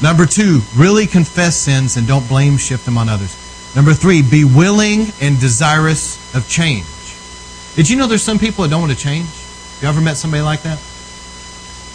Number 0.02 0.24
two, 0.24 0.60
really 0.74 1.06
confess 1.06 1.56
sins 1.56 1.96
and 1.96 2.06
don't 2.06 2.26
blame, 2.26 2.56
shift 2.56 2.86
them 2.86 2.96
on 2.96 3.08
others. 3.08 3.36
Number 3.76 3.92
three, 3.92 4.22
be 4.22 4.44
willing 4.44 5.06
and 5.20 5.38
desirous 5.38 6.16
of 6.34 6.48
change. 6.48 6.86
Did 7.76 7.88
you 7.88 7.96
know 7.96 8.06
there's 8.06 8.22
some 8.22 8.38
people 8.38 8.64
that 8.64 8.70
don't 8.70 8.80
want 8.80 8.92
to 8.92 8.98
change? 8.98 9.28
You 9.80 9.88
ever 9.88 10.00
met 10.00 10.16
somebody 10.16 10.42
like 10.42 10.62
that? 10.62 10.78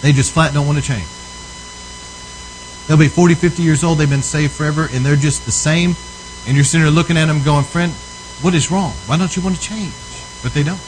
They 0.02 0.14
just 0.14 0.34
flat 0.34 0.54
don't 0.54 0.68
want 0.68 0.78
to 0.78 0.84
change. 0.84 1.08
They'll 2.88 2.98
be 2.98 3.08
40, 3.08 3.34
50 3.34 3.64
years 3.64 3.84
old, 3.84 3.98
they've 3.98 4.10
been 4.10 4.22
saved 4.22 4.54
forever, 4.54 4.88
and 4.92 5.04
they're 5.04 5.16
just 5.16 5.46
the 5.46 5.52
same. 5.52 5.96
And 6.48 6.56
you're 6.56 6.64
sitting 6.64 6.84
there 6.84 6.94
looking 6.94 7.18
at 7.18 7.26
them 7.26 7.44
going, 7.44 7.66
friend, 7.66 7.92
what 8.42 8.54
is 8.54 8.70
wrong? 8.70 8.92
Why 9.08 9.18
don't 9.18 9.36
you 9.36 9.42
want 9.42 9.56
to 9.56 9.62
change? 9.62 9.94
But 10.44 10.54
they 10.54 10.62
don't. 10.62 10.80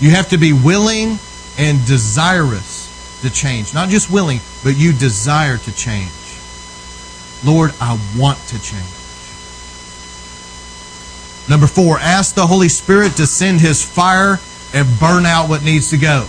You 0.00 0.10
have 0.16 0.30
to 0.30 0.38
be 0.38 0.54
willing 0.54 1.18
and 1.58 1.84
desirous 1.86 2.79
to 3.22 3.30
change. 3.30 3.74
Not 3.74 3.88
just 3.88 4.10
willing, 4.10 4.40
but 4.62 4.76
you 4.76 4.92
desire 4.92 5.58
to 5.58 5.74
change. 5.74 6.10
Lord, 7.44 7.72
I 7.80 7.98
want 8.16 8.38
to 8.48 8.60
change. 8.60 8.84
Number 11.48 11.66
four, 11.66 11.98
ask 11.98 12.34
the 12.34 12.46
Holy 12.46 12.68
Spirit 12.68 13.16
to 13.16 13.26
send 13.26 13.60
His 13.60 13.84
fire 13.84 14.38
and 14.72 15.00
burn 15.00 15.26
out 15.26 15.48
what 15.48 15.64
needs 15.64 15.90
to 15.90 15.98
go. 15.98 16.28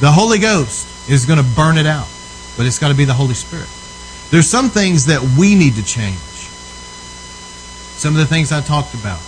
The 0.00 0.12
Holy 0.12 0.38
Ghost 0.38 1.10
is 1.10 1.24
going 1.24 1.38
to 1.42 1.56
burn 1.56 1.78
it 1.78 1.86
out, 1.86 2.08
but 2.56 2.66
it's 2.66 2.78
got 2.78 2.88
to 2.88 2.94
be 2.94 3.04
the 3.04 3.14
Holy 3.14 3.34
Spirit. 3.34 3.68
There's 4.30 4.48
some 4.48 4.68
things 4.68 5.06
that 5.06 5.22
we 5.38 5.54
need 5.54 5.74
to 5.74 5.84
change. 5.84 6.18
Some 7.96 8.14
of 8.14 8.18
the 8.18 8.26
things 8.26 8.52
I 8.52 8.60
talked 8.60 8.94
about 8.94 9.20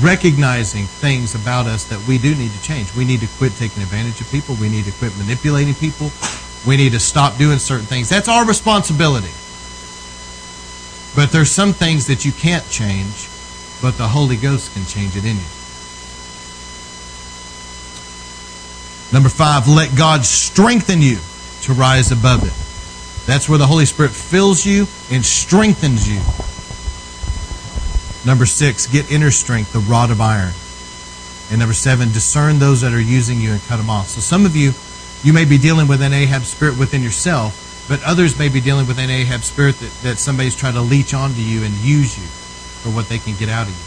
recognizing 0.00 0.86
things 0.86 1.34
about 1.34 1.66
us 1.66 1.84
that 1.84 2.06
we 2.08 2.18
do 2.18 2.34
need 2.34 2.50
to 2.50 2.62
change. 2.62 2.94
We 2.94 3.04
need 3.04 3.20
to 3.20 3.28
quit 3.38 3.52
taking 3.56 3.82
advantage 3.82 4.20
of 4.20 4.30
people. 4.30 4.54
We 4.60 4.68
need 4.68 4.86
to 4.86 4.92
quit 4.92 5.16
manipulating 5.18 5.74
people. 5.74 6.10
We 6.66 6.76
need 6.76 6.92
to 6.92 7.00
stop 7.00 7.36
doing 7.36 7.58
certain 7.58 7.86
things. 7.86 8.08
That's 8.08 8.28
our 8.28 8.46
responsibility. 8.46 9.32
But 11.14 11.30
there's 11.30 11.50
some 11.50 11.72
things 11.74 12.06
that 12.06 12.24
you 12.24 12.32
can't 12.32 12.66
change, 12.70 13.28
but 13.82 13.98
the 13.98 14.08
Holy 14.08 14.36
Ghost 14.36 14.72
can 14.72 14.84
change 14.86 15.16
it 15.16 15.24
in 15.24 15.36
you. 15.36 15.50
Number 19.12 19.28
five, 19.28 19.68
let 19.68 19.94
God 19.94 20.24
strengthen 20.24 21.02
you 21.02 21.18
to 21.62 21.74
rise 21.74 22.12
above 22.12 22.44
it. 22.44 23.26
That's 23.26 23.46
where 23.46 23.58
the 23.58 23.66
Holy 23.66 23.84
Spirit 23.84 24.12
fills 24.12 24.64
you 24.64 24.86
and 25.10 25.22
strengthens 25.22 26.08
you 26.08 26.20
Number 28.24 28.46
six, 28.46 28.86
get 28.86 29.10
inner 29.10 29.30
strength, 29.30 29.72
the 29.72 29.80
rod 29.80 30.10
of 30.10 30.20
iron. 30.20 30.52
And 31.50 31.58
number 31.58 31.74
seven, 31.74 32.12
discern 32.12 32.58
those 32.58 32.80
that 32.80 32.92
are 32.92 33.00
using 33.00 33.40
you 33.40 33.52
and 33.52 33.62
cut 33.64 33.76
them 33.76 33.90
off. 33.90 34.08
So 34.08 34.20
some 34.20 34.46
of 34.46 34.54
you, 34.56 34.72
you 35.22 35.32
may 35.32 35.44
be 35.44 35.58
dealing 35.58 35.88
with 35.88 36.00
an 36.00 36.12
Ahab 36.12 36.42
spirit 36.42 36.78
within 36.78 37.02
yourself, 37.02 37.84
but 37.88 38.02
others 38.04 38.38
may 38.38 38.48
be 38.48 38.60
dealing 38.60 38.86
with 38.86 38.98
an 38.98 39.10
Ahab 39.10 39.42
spirit 39.42 39.76
that, 39.80 39.92
that 40.02 40.18
somebody's 40.18 40.56
trying 40.56 40.74
to 40.74 40.80
leech 40.80 41.14
onto 41.14 41.40
you 41.40 41.64
and 41.64 41.74
use 41.74 42.16
you 42.16 42.26
for 42.82 42.90
what 42.90 43.08
they 43.08 43.18
can 43.18 43.36
get 43.36 43.48
out 43.48 43.66
of 43.66 43.74
you. 43.74 43.86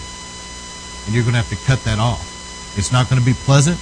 And 1.05 1.15
you're 1.15 1.23
going 1.23 1.33
to 1.33 1.41
have 1.41 1.49
to 1.49 1.65
cut 1.65 1.83
that 1.85 1.99
off. 1.99 2.31
It's 2.77 2.91
not 2.91 3.09
going 3.09 3.19
to 3.19 3.25
be 3.25 3.33
pleasant. 3.33 3.79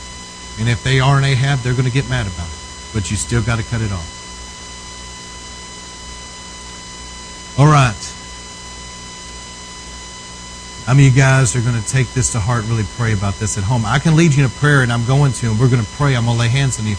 And 0.59 0.69
if 0.69 0.84
they 0.84 0.99
are 0.99 1.17
an 1.17 1.23
Ahab, 1.23 1.59
they're 1.59 1.73
going 1.73 1.85
to 1.85 1.91
get 1.91 2.07
mad 2.09 2.27
about 2.27 2.47
it. 2.47 2.59
But 2.93 3.09
you 3.09 3.17
still 3.17 3.41
got 3.41 3.57
to 3.57 3.63
cut 3.63 3.81
it 3.81 3.91
off. 3.91 4.21
All 7.57 7.67
right. 7.67 7.95
I 10.85 10.93
mean, 10.93 11.05
you 11.05 11.18
guys 11.18 11.55
are 11.55 11.61
going 11.61 11.81
to 11.81 11.88
take 11.88 12.10
this 12.10 12.34
to 12.34 12.39
heart, 12.39 12.65
really 12.68 12.84
pray 12.97 13.14
about 13.14 13.35
this 13.35 13.57
at 13.57 13.64
home. 13.64 13.85
I 13.85 13.99
can 13.99 14.18
lead 14.18 14.34
you 14.34 14.43
in 14.43 14.49
a 14.49 14.53
prayer, 14.53 14.81
and 14.81 14.91
I'm 14.91 15.05
going 15.05 15.31
to, 15.34 15.51
and 15.51 15.60
we're 15.60 15.69
going 15.69 15.84
to 15.84 15.91
pray. 15.91 16.15
I'm 16.15 16.26
going 16.26 16.35
to 16.35 16.39
lay 16.41 16.49
hands 16.49 16.77
on 16.77 16.85
you. 16.85 16.97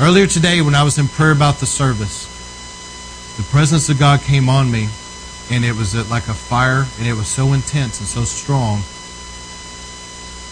Earlier 0.00 0.26
today, 0.26 0.62
when 0.62 0.74
I 0.74 0.82
was 0.82 0.96
in 0.96 1.08
prayer 1.08 1.32
about 1.32 1.56
the 1.56 1.66
service, 1.66 2.24
the 3.36 3.42
presence 3.44 3.90
of 3.90 3.98
God 3.98 4.22
came 4.22 4.48
on 4.48 4.70
me, 4.70 4.88
and 5.50 5.62
it 5.62 5.76
was 5.76 5.94
uh, 5.94 6.04
like 6.08 6.28
a 6.28 6.34
fire, 6.34 6.86
and 6.98 7.06
it 7.06 7.12
was 7.12 7.28
so 7.28 7.52
intense 7.52 8.00
and 8.00 8.08
so 8.08 8.24
strong. 8.24 8.80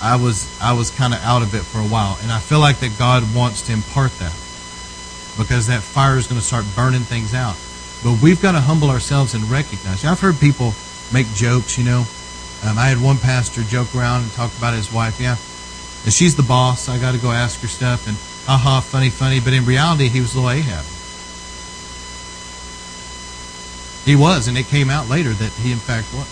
I 0.03 0.17
was 0.21 0.45
I 0.61 0.75
was 0.75 0.91
kind 0.91 1.15
of 1.15 1.21
out 1.23 1.41
of 1.41 1.55
it 1.55 1.63
for 1.63 1.79
a 1.79 1.89
while, 1.89 2.19
and 2.23 2.31
I 2.31 2.41
feel 2.41 2.61
like 2.61 2.81
that 2.81 2.99
God 2.99 3.23
wants 3.35 3.63
to 3.63 3.73
impart 3.73 4.13
that 4.19 4.37
because 5.39 5.67
that 5.69 5.81
fire 5.81 6.19
is 6.19 6.27
going 6.27 6.41
to 6.41 6.47
start 6.47 6.67
burning 6.75 7.01
things 7.01 7.33
out. 7.33 7.57
But 8.05 8.21
we've 8.23 8.41
got 8.41 8.53
to 8.53 8.61
humble 8.61 8.91
ourselves 8.91 9.33
and 9.33 9.45
recognize. 9.45 10.05
I've 10.05 10.21
heard 10.21 10.39
people 10.39 10.75
make 11.13 11.27
jokes, 11.33 11.79
you 11.79 11.85
know, 11.85 12.05
um, 12.67 12.79
I 12.79 12.87
had 12.87 13.01
one 13.01 13.19
pastor 13.19 13.63
joke 13.63 13.95
around 13.95 14.23
and 14.23 14.33
talk 14.33 14.57
about 14.59 14.75
his 14.75 14.93
wife. 14.93 15.21
Yeah, 15.21 15.37
and 16.05 16.13
she's 16.13 16.37
the 16.37 16.43
boss. 16.43 16.89
I 16.89 16.99
got 16.99 17.15
to 17.15 17.21
go 17.21 17.31
ask 17.31 17.61
her 17.61 17.69
stuff, 17.69 18.07
and 18.07 18.17
haha, 18.47 18.81
funny, 18.81 19.11
funny. 19.11 19.41
But 19.41 19.53
in 19.53 19.65
reality, 19.65 20.09
he 20.09 20.21
was 20.21 20.35
little 20.35 20.51
Ahab. 20.51 20.85
He 24.05 24.15
was, 24.15 24.47
and 24.47 24.57
it 24.57 24.67
came 24.67 24.89
out 24.89 25.09
later 25.09 25.31
that 25.31 25.53
he, 25.53 25.73
in 25.73 25.79
fact, 25.79 26.13
was. 26.15 26.31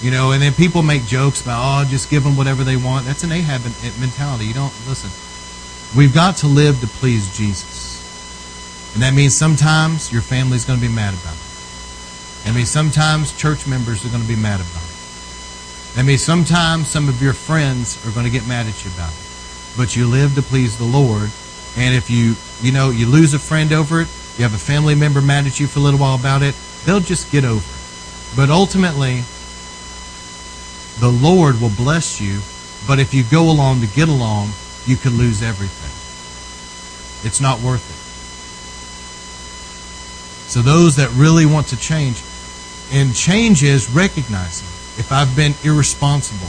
You 0.00 0.12
know, 0.12 0.30
and 0.30 0.40
then 0.40 0.52
people 0.52 0.82
make 0.82 1.04
jokes 1.06 1.42
about, 1.42 1.58
oh, 1.60 1.84
just 1.90 2.08
give 2.08 2.22
them 2.22 2.36
whatever 2.36 2.62
they 2.62 2.76
want. 2.76 3.04
That's 3.04 3.24
an 3.24 3.32
Ahab 3.32 3.62
mentality. 3.98 4.46
You 4.46 4.54
don't 4.54 4.72
listen. 4.86 5.10
We've 5.98 6.14
got 6.14 6.36
to 6.38 6.46
live 6.46 6.80
to 6.80 6.86
please 6.86 7.36
Jesus. 7.36 8.94
And 8.94 9.02
that 9.02 9.14
means 9.14 9.34
sometimes 9.34 10.12
your 10.12 10.22
family's 10.22 10.64
going 10.64 10.78
to 10.78 10.86
be 10.86 10.92
mad 10.92 11.14
about 11.14 11.34
it. 11.34 12.44
That 12.44 12.54
means 12.54 12.70
sometimes 12.70 13.36
church 13.36 13.66
members 13.66 14.04
are 14.06 14.08
going 14.08 14.22
to 14.22 14.28
be 14.28 14.36
mad 14.36 14.60
about 14.60 14.82
it. 14.82 14.87
That 15.98 16.04
means 16.04 16.22
sometimes 16.22 16.86
some 16.86 17.08
of 17.08 17.20
your 17.20 17.32
friends 17.32 18.06
are 18.06 18.12
going 18.12 18.24
to 18.24 18.30
get 18.30 18.46
mad 18.46 18.68
at 18.68 18.84
you 18.84 18.90
about 18.92 19.10
it. 19.10 19.26
But 19.76 19.96
you 19.96 20.06
live 20.06 20.36
to 20.36 20.42
please 20.42 20.78
the 20.78 20.84
Lord. 20.84 21.28
And 21.76 21.92
if 21.92 22.08
you, 22.08 22.36
you 22.62 22.70
know, 22.70 22.90
you 22.90 23.08
lose 23.08 23.34
a 23.34 23.38
friend 23.40 23.72
over 23.72 24.02
it, 24.02 24.08
you 24.36 24.44
have 24.44 24.54
a 24.54 24.58
family 24.58 24.94
member 24.94 25.20
mad 25.20 25.48
at 25.48 25.58
you 25.58 25.66
for 25.66 25.80
a 25.80 25.82
little 25.82 25.98
while 25.98 26.14
about 26.14 26.42
it, 26.42 26.54
they'll 26.86 27.00
just 27.00 27.32
get 27.32 27.44
over 27.44 27.58
it. 27.58 28.36
But 28.36 28.48
ultimately, 28.48 29.24
the 31.00 31.10
Lord 31.10 31.60
will 31.60 31.74
bless 31.76 32.20
you. 32.20 32.42
But 32.86 33.00
if 33.00 33.12
you 33.12 33.24
go 33.24 33.50
along 33.50 33.80
to 33.80 33.88
get 33.88 34.08
along, 34.08 34.50
you 34.86 34.94
could 34.94 35.14
lose 35.14 35.42
everything. 35.42 35.90
It's 37.26 37.40
not 37.40 37.60
worth 37.60 37.82
it. 37.90 37.98
So 40.48 40.62
those 40.62 40.94
that 40.94 41.10
really 41.14 41.44
want 41.44 41.66
to 41.68 41.76
change, 41.76 42.22
and 42.92 43.12
change 43.16 43.64
is 43.64 43.90
recognizing 43.90 44.77
if 44.98 45.12
I've 45.12 45.34
been 45.34 45.54
irresponsible, 45.64 46.48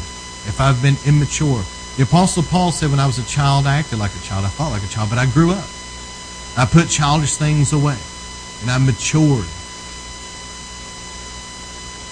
if 0.49 0.59
I've 0.59 0.81
been 0.81 0.97
immature. 1.05 1.63
The 1.97 2.03
Apostle 2.03 2.43
Paul 2.43 2.71
said, 2.71 2.89
when 2.89 2.99
I 2.99 3.05
was 3.05 3.19
a 3.19 3.25
child, 3.25 3.67
I 3.67 3.77
acted 3.77 3.99
like 3.99 4.15
a 4.15 4.19
child, 4.19 4.45
I 4.45 4.49
thought 4.49 4.71
like 4.71 4.83
a 4.83 4.87
child, 4.87 5.09
but 5.09 5.19
I 5.19 5.25
grew 5.27 5.51
up. 5.51 5.67
I 6.57 6.65
put 6.65 6.89
childish 6.89 7.35
things 7.37 7.73
away, 7.73 7.97
and 8.61 8.71
I 8.71 8.77
matured. 8.79 9.47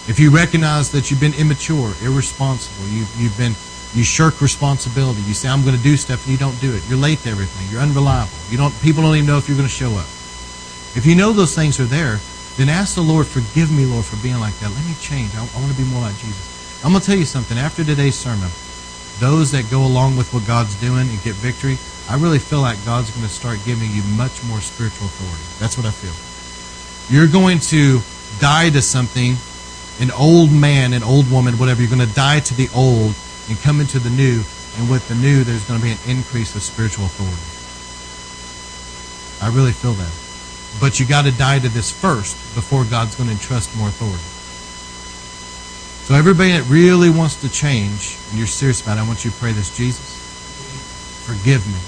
If 0.07 0.19
you 0.19 0.29
recognize 0.29 0.91
that 0.91 1.09
you've 1.09 1.19
been 1.19 1.33
immature, 1.33 1.91
irresponsible, 2.01 2.87
you've, 2.87 3.13
you've 3.19 3.37
been 3.37 3.55
you 3.93 4.03
shirk 4.03 4.41
responsibility. 4.41 5.21
You 5.21 5.33
say, 5.33 5.49
I'm 5.49 5.63
going 5.63 5.75
to 5.75 5.81
do 5.81 5.97
stuff, 5.97 6.23
and 6.25 6.31
you 6.31 6.37
don't 6.37 6.59
do 6.61 6.73
it. 6.75 6.83
You're 6.87 6.99
late 6.99 7.19
to 7.19 7.29
everything. 7.29 7.67
You're 7.71 7.81
unreliable. 7.81 8.31
You 8.49 8.57
don't, 8.57 8.73
people 8.81 9.01
don't 9.01 9.15
even 9.15 9.25
know 9.25 9.37
if 9.37 9.47
you're 9.47 9.57
going 9.57 9.67
to 9.67 9.73
show 9.73 9.91
up. 9.95 10.07
If 10.95 11.05
you 11.05 11.15
know 11.15 11.33
those 11.33 11.55
things 11.55 11.79
are 11.79 11.85
there, 11.85 12.19
then 12.57 12.69
ask 12.69 12.95
the 12.95 13.01
Lord, 13.01 13.27
forgive 13.27 13.71
me, 13.71 13.85
Lord, 13.85 14.03
for 14.03 14.17
being 14.17 14.39
like 14.39 14.57
that. 14.59 14.69
Let 14.69 14.85
me 14.85 14.95
change. 14.99 15.33
I, 15.35 15.41
I 15.41 15.59
want 15.61 15.71
to 15.71 15.77
be 15.77 15.85
more 15.85 16.01
like 16.01 16.17
Jesus. 16.17 16.81
I'm 16.83 16.91
going 16.91 17.01
to 17.01 17.05
tell 17.05 17.17
you 17.17 17.25
something. 17.25 17.57
After 17.57 17.83
today's 17.83 18.17
sermon, 18.17 18.49
those 19.19 19.51
that 19.51 19.69
go 19.69 19.85
along 19.85 20.17
with 20.17 20.33
what 20.33 20.45
God's 20.45 20.73
doing 20.81 21.07
and 21.09 21.21
get 21.23 21.35
victory, 21.35 21.77
I 22.09 22.17
really 22.17 22.39
feel 22.39 22.61
like 22.61 22.83
God's 22.85 23.11
going 23.11 23.25
to 23.25 23.31
start 23.31 23.59
giving 23.65 23.91
you 23.91 24.01
much 24.17 24.43
more 24.45 24.59
spiritual 24.59 25.05
authority. 25.05 25.45
That's 25.59 25.77
what 25.77 25.85
I 25.85 25.91
feel. 25.93 26.13
You're 27.13 27.29
going 27.29 27.59
to 27.71 28.01
die 28.39 28.69
to 28.69 28.81
something, 28.81 29.37
an 30.01 30.11
old 30.11 30.51
man, 30.51 30.93
an 30.93 31.03
old 31.03 31.29
woman, 31.31 31.57
whatever. 31.57 31.81
You're 31.81 31.93
going 31.93 32.07
to 32.07 32.15
die 32.15 32.39
to 32.41 32.53
the 32.53 32.69
old 32.73 33.13
and 33.49 33.59
come 33.61 33.81
into 33.81 33.99
the 33.99 34.09
new. 34.09 34.41
And 34.77 34.89
with 34.89 35.07
the 35.07 35.15
new, 35.15 35.43
there's 35.43 35.65
going 35.65 35.79
to 35.79 35.85
be 35.85 35.91
an 35.91 36.01
increase 36.07 36.55
of 36.55 36.61
spiritual 36.61 37.05
authority. 37.05 37.37
I 39.41 39.53
really 39.55 39.73
feel 39.73 39.93
that. 39.93 40.26
But 40.79 40.99
you 40.99 41.05
got 41.05 41.25
to 41.25 41.31
die 41.31 41.59
to 41.59 41.69
this 41.69 41.91
first 41.91 42.35
before 42.55 42.85
God's 42.85 43.15
going 43.15 43.27
to 43.29 43.33
entrust 43.33 43.75
more 43.75 43.89
authority. 43.89 44.23
So 46.05 46.15
everybody 46.15 46.51
that 46.51 46.63
really 46.69 47.09
wants 47.09 47.41
to 47.41 47.49
change, 47.49 48.17
and 48.29 48.37
you're 48.37 48.47
serious 48.47 48.81
about 48.81 48.97
it, 48.97 49.01
I 49.01 49.07
want 49.07 49.25
you 49.25 49.31
to 49.31 49.37
pray 49.37 49.51
this. 49.51 49.75
Jesus, 49.75 50.05
forgive 51.25 51.65
me 51.67 51.79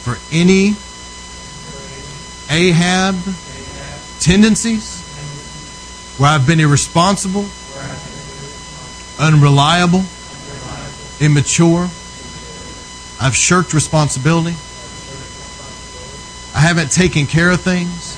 for 0.00 0.16
any 0.34 0.76
Ahab 2.48 3.16
tendencies 4.20 5.04
where 6.18 6.30
I've 6.30 6.46
been 6.46 6.60
irresponsible, 6.60 7.44
unreliable, 9.18 10.04
immature. 11.20 11.90
I've 13.20 13.36
shirked 13.36 13.74
responsibility. 13.74 14.56
I 16.54 16.60
haven't 16.60 16.90
taken 16.90 17.26
care 17.26 17.50
of 17.50 17.60
things. 17.60 18.16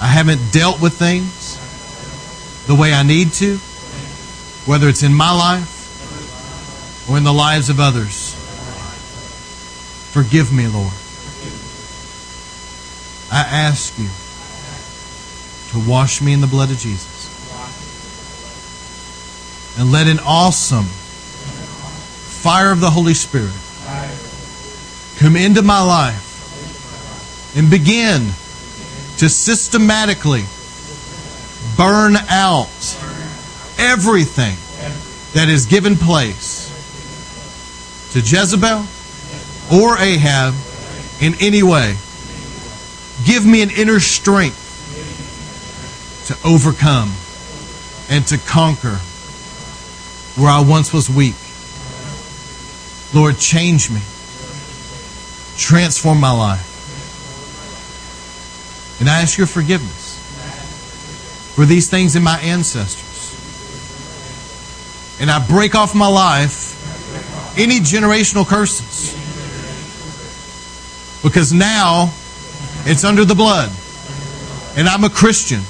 I 0.00 0.06
haven't 0.06 0.52
dealt 0.52 0.80
with 0.80 0.94
things 0.94 1.58
the 2.66 2.74
way 2.74 2.94
I 2.94 3.02
need 3.02 3.32
to, 3.34 3.56
whether 4.66 4.88
it's 4.88 5.02
in 5.02 5.12
my 5.12 5.30
life 5.30 7.08
or 7.08 7.18
in 7.18 7.24
the 7.24 7.32
lives 7.32 7.68
of 7.68 7.80
others. 7.80 8.34
Forgive 10.12 10.52
me, 10.52 10.66
Lord. 10.68 10.94
I 13.30 13.42
ask 13.42 13.98
you 13.98 14.08
to 15.70 15.88
wash 15.88 16.20
me 16.22 16.32
in 16.32 16.40
the 16.40 16.46
blood 16.46 16.70
of 16.70 16.78
Jesus. 16.78 17.28
And 19.78 19.92
let 19.92 20.08
an 20.08 20.18
awesome 20.20 20.86
fire 20.86 22.72
of 22.72 22.80
the 22.80 22.90
Holy 22.90 23.14
Spirit 23.14 23.54
come 25.20 25.36
into 25.36 25.60
my 25.60 25.82
life 25.82 27.54
and 27.54 27.68
begin 27.70 28.22
to 29.18 29.28
systematically 29.28 30.44
burn 31.76 32.16
out 32.30 32.70
everything 33.78 34.56
that 35.34 35.48
has 35.48 35.66
given 35.66 35.94
place 35.94 36.68
to 38.12 38.20
Jezebel 38.20 38.86
or 39.70 39.98
Ahab 39.98 40.54
in 41.20 41.34
any 41.38 41.62
way. 41.62 41.96
Give 43.26 43.44
me 43.44 43.60
an 43.60 43.68
inner 43.70 44.00
strength 44.00 44.68
to 46.28 46.48
overcome 46.48 47.12
and 48.08 48.26
to 48.28 48.38
conquer 48.38 48.96
where 50.40 50.50
I 50.50 50.60
once 50.60 50.94
was 50.94 51.10
weak. 51.10 51.36
Lord, 53.12 53.36
change 53.36 53.90
me. 53.90 54.00
Transform 55.60 56.18
my 56.18 56.32
life. 56.32 56.66
And 58.98 59.10
I 59.10 59.20
ask 59.20 59.36
your 59.36 59.46
forgiveness 59.46 60.18
for 61.54 61.66
these 61.66 61.90
things 61.90 62.16
in 62.16 62.22
my 62.22 62.38
ancestors. 62.40 63.06
And 65.20 65.30
I 65.30 65.46
break 65.46 65.74
off 65.74 65.94
my 65.94 66.08
life 66.08 67.58
any 67.58 67.78
generational 67.80 68.46
curses. 68.46 69.12
Because 71.22 71.52
now 71.52 72.10
it's 72.86 73.04
under 73.04 73.26
the 73.26 73.34
blood. 73.34 73.70
And 74.78 74.88
I'm 74.88 75.04
a 75.04 75.10
Christian. 75.10 75.60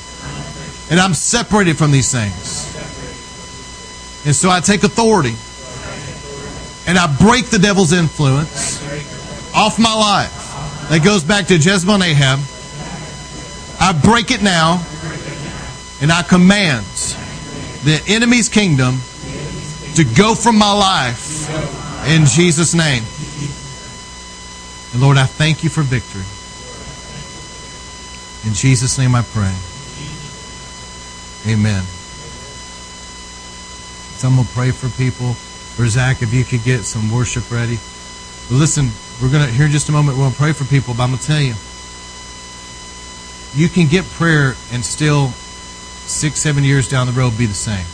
And 0.89 1.01
I'm 1.01 1.15
separated 1.15 1.77
from 1.77 1.91
these 1.91 2.13
things. 2.13 2.67
And 4.25 4.37
so 4.37 4.51
I 4.51 4.61
take 4.61 4.85
authority. 4.85 5.35
And 6.87 6.97
I 6.97 7.13
break 7.19 7.47
the 7.47 7.59
devil's 7.59 7.93
influence 7.93 8.80
off 9.61 9.79
my 9.79 9.93
life. 9.93 10.89
That 10.89 11.05
goes 11.05 11.23
back 11.23 11.47
to 11.49 11.55
Jezebel 11.55 12.03
Ahab. 12.03 12.41
I 13.79 13.93
break 13.93 14.31
it 14.31 14.43
now. 14.43 14.83
And 16.01 16.11
I 16.11 16.23
command 16.23 16.87
the 17.85 18.03
enemy's 18.09 18.49
kingdom 18.49 18.95
to 19.97 20.05
go 20.17 20.35
from 20.35 20.57
my 20.57 20.73
life 20.73 21.47
in 22.09 22.25
Jesus' 22.25 22.73
name. 22.73 23.05
And 24.93 25.03
Lord, 25.03 25.19
I 25.19 25.27
thank 25.27 25.63
you 25.63 25.69
for 25.69 25.83
victory. 25.83 26.25
In 28.49 28.55
Jesus' 28.55 28.97
name 28.99 29.15
I 29.15 29.21
pray. 29.21 29.53
Amen. 31.53 31.85
So 34.17 34.29
I'm 34.29 34.37
going 34.37 34.47
to 34.47 34.55
pray 34.55 34.71
for 34.71 34.89
people. 34.97 35.37
Or 35.79 35.87
Zach, 35.89 36.23
if 36.23 36.33
you 36.33 36.45
could 36.45 36.65
get 36.65 36.85
some 36.85 37.11
worship 37.11 37.51
ready. 37.51 37.77
But 38.49 38.57
listen, 38.57 38.89
we're 39.21 39.31
going 39.31 39.47
to, 39.47 39.53
here 39.53 39.67
in 39.67 39.73
just 39.73 39.89
a 39.89 39.93
moment, 39.93 40.17
we're 40.17 40.25
going 40.25 40.33
to 40.33 40.39
pray 40.39 40.53
for 40.53 40.65
people, 40.65 40.95
but 40.95 41.03
I'm 41.03 41.11
going 41.11 41.21
to 41.21 41.27
tell 41.27 41.41
you, 41.41 41.55
you 43.55 43.69
can 43.69 43.87
get 43.87 44.05
prayer 44.17 44.55
and 44.73 44.85
still 44.85 45.29
six, 46.09 46.39
seven 46.39 46.65
years 46.65 46.89
down 46.89 47.07
the 47.07 47.13
road 47.13 47.37
be 47.37 47.47
the 47.47 47.55
same. 47.55 47.85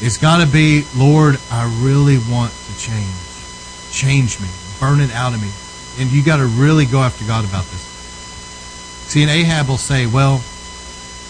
It's 0.00 0.16
got 0.16 0.44
to 0.44 0.50
be, 0.50 0.84
Lord, 0.94 1.38
I 1.50 1.66
really 1.82 2.18
want 2.30 2.52
to 2.52 2.78
change. 2.78 3.10
Change 3.90 4.40
me. 4.40 4.48
Burn 4.78 5.00
it 5.00 5.10
out 5.12 5.34
of 5.34 5.42
me. 5.42 5.50
And 5.98 6.12
you 6.12 6.22
got 6.22 6.36
to 6.36 6.46
really 6.46 6.86
go 6.86 7.00
after 7.00 7.24
God 7.24 7.44
about 7.44 7.64
this. 7.64 7.82
See, 9.10 9.22
and 9.22 9.30
Ahab 9.30 9.68
will 9.68 9.78
say, 9.78 10.06
well, 10.06 10.42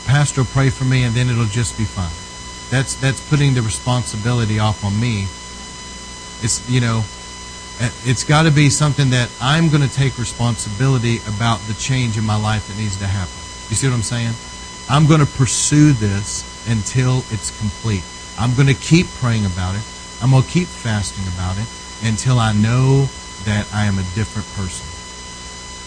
Pastor 0.05 0.43
will 0.43 0.49
pray 0.49 0.69
for 0.69 0.85
me 0.85 1.05
and 1.05 1.15
then 1.15 1.31
it'll 1.31 1.47
just 1.47 1.79
be 1.79 1.85
fine. 1.85 2.13
That's, 2.71 2.97
that's 2.97 3.27
putting 3.31 3.55
the 3.55 3.63
responsibility 3.63 4.59
off 4.59 4.85
on 4.85 4.99
me. 5.01 5.23
It's, 6.45 6.69
you 6.69 6.81
know, 6.81 7.05
it's 7.81 8.25
got 8.25 8.43
to 8.43 8.51
be 8.51 8.71
something 8.71 9.11
that 9.11 9.31
I'm 9.41 9.69
going 9.69 9.87
to 9.87 9.95
take 9.95 10.19
responsibility 10.19 11.19
about 11.29 11.61
the 11.69 11.75
change 11.75 12.19
in 12.19 12.25
my 12.25 12.37
life 12.37 12.67
that 12.69 12.77
needs 12.77 12.97
to 12.99 13.07
happen. 13.07 13.35
You 13.71 13.77
see 13.77 13.87
what 13.87 13.95
I'm 13.95 14.03
saying? 14.03 14.35
I'm 14.91 15.07
going 15.07 15.21
to 15.21 15.31
pursue 15.39 15.93
this 15.93 16.43
until 16.69 17.19
it's 17.31 17.57
complete. 17.61 18.03
I'm 18.39 18.55
going 18.55 18.69
to 18.69 18.75
keep 18.75 19.07
praying 19.21 19.47
about 19.47 19.75
it. 19.75 19.83
I'm 20.23 20.31
going 20.31 20.43
to 20.43 20.49
keep 20.49 20.67
fasting 20.67 21.27
about 21.35 21.59
it 21.59 21.69
until 22.07 22.39
I 22.39 22.53
know 22.53 23.07
that 23.45 23.69
I 23.73 23.85
am 23.85 23.99
a 23.99 24.07
different 24.15 24.49
person. 24.57 24.87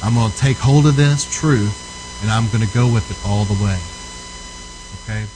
I'm 0.03 0.15
going 0.15 0.31
to 0.31 0.37
take 0.37 0.57
hold 0.57 0.87
of 0.87 0.95
this 0.95 1.27
truth 1.27 2.21
and 2.21 2.31
I'm 2.31 2.47
going 2.49 2.65
to 2.65 2.73
go 2.73 2.91
with 2.91 3.09
it 3.11 3.17
all 3.27 3.45
the 3.45 3.57
way. 3.61 3.79
Okay? 5.03 5.27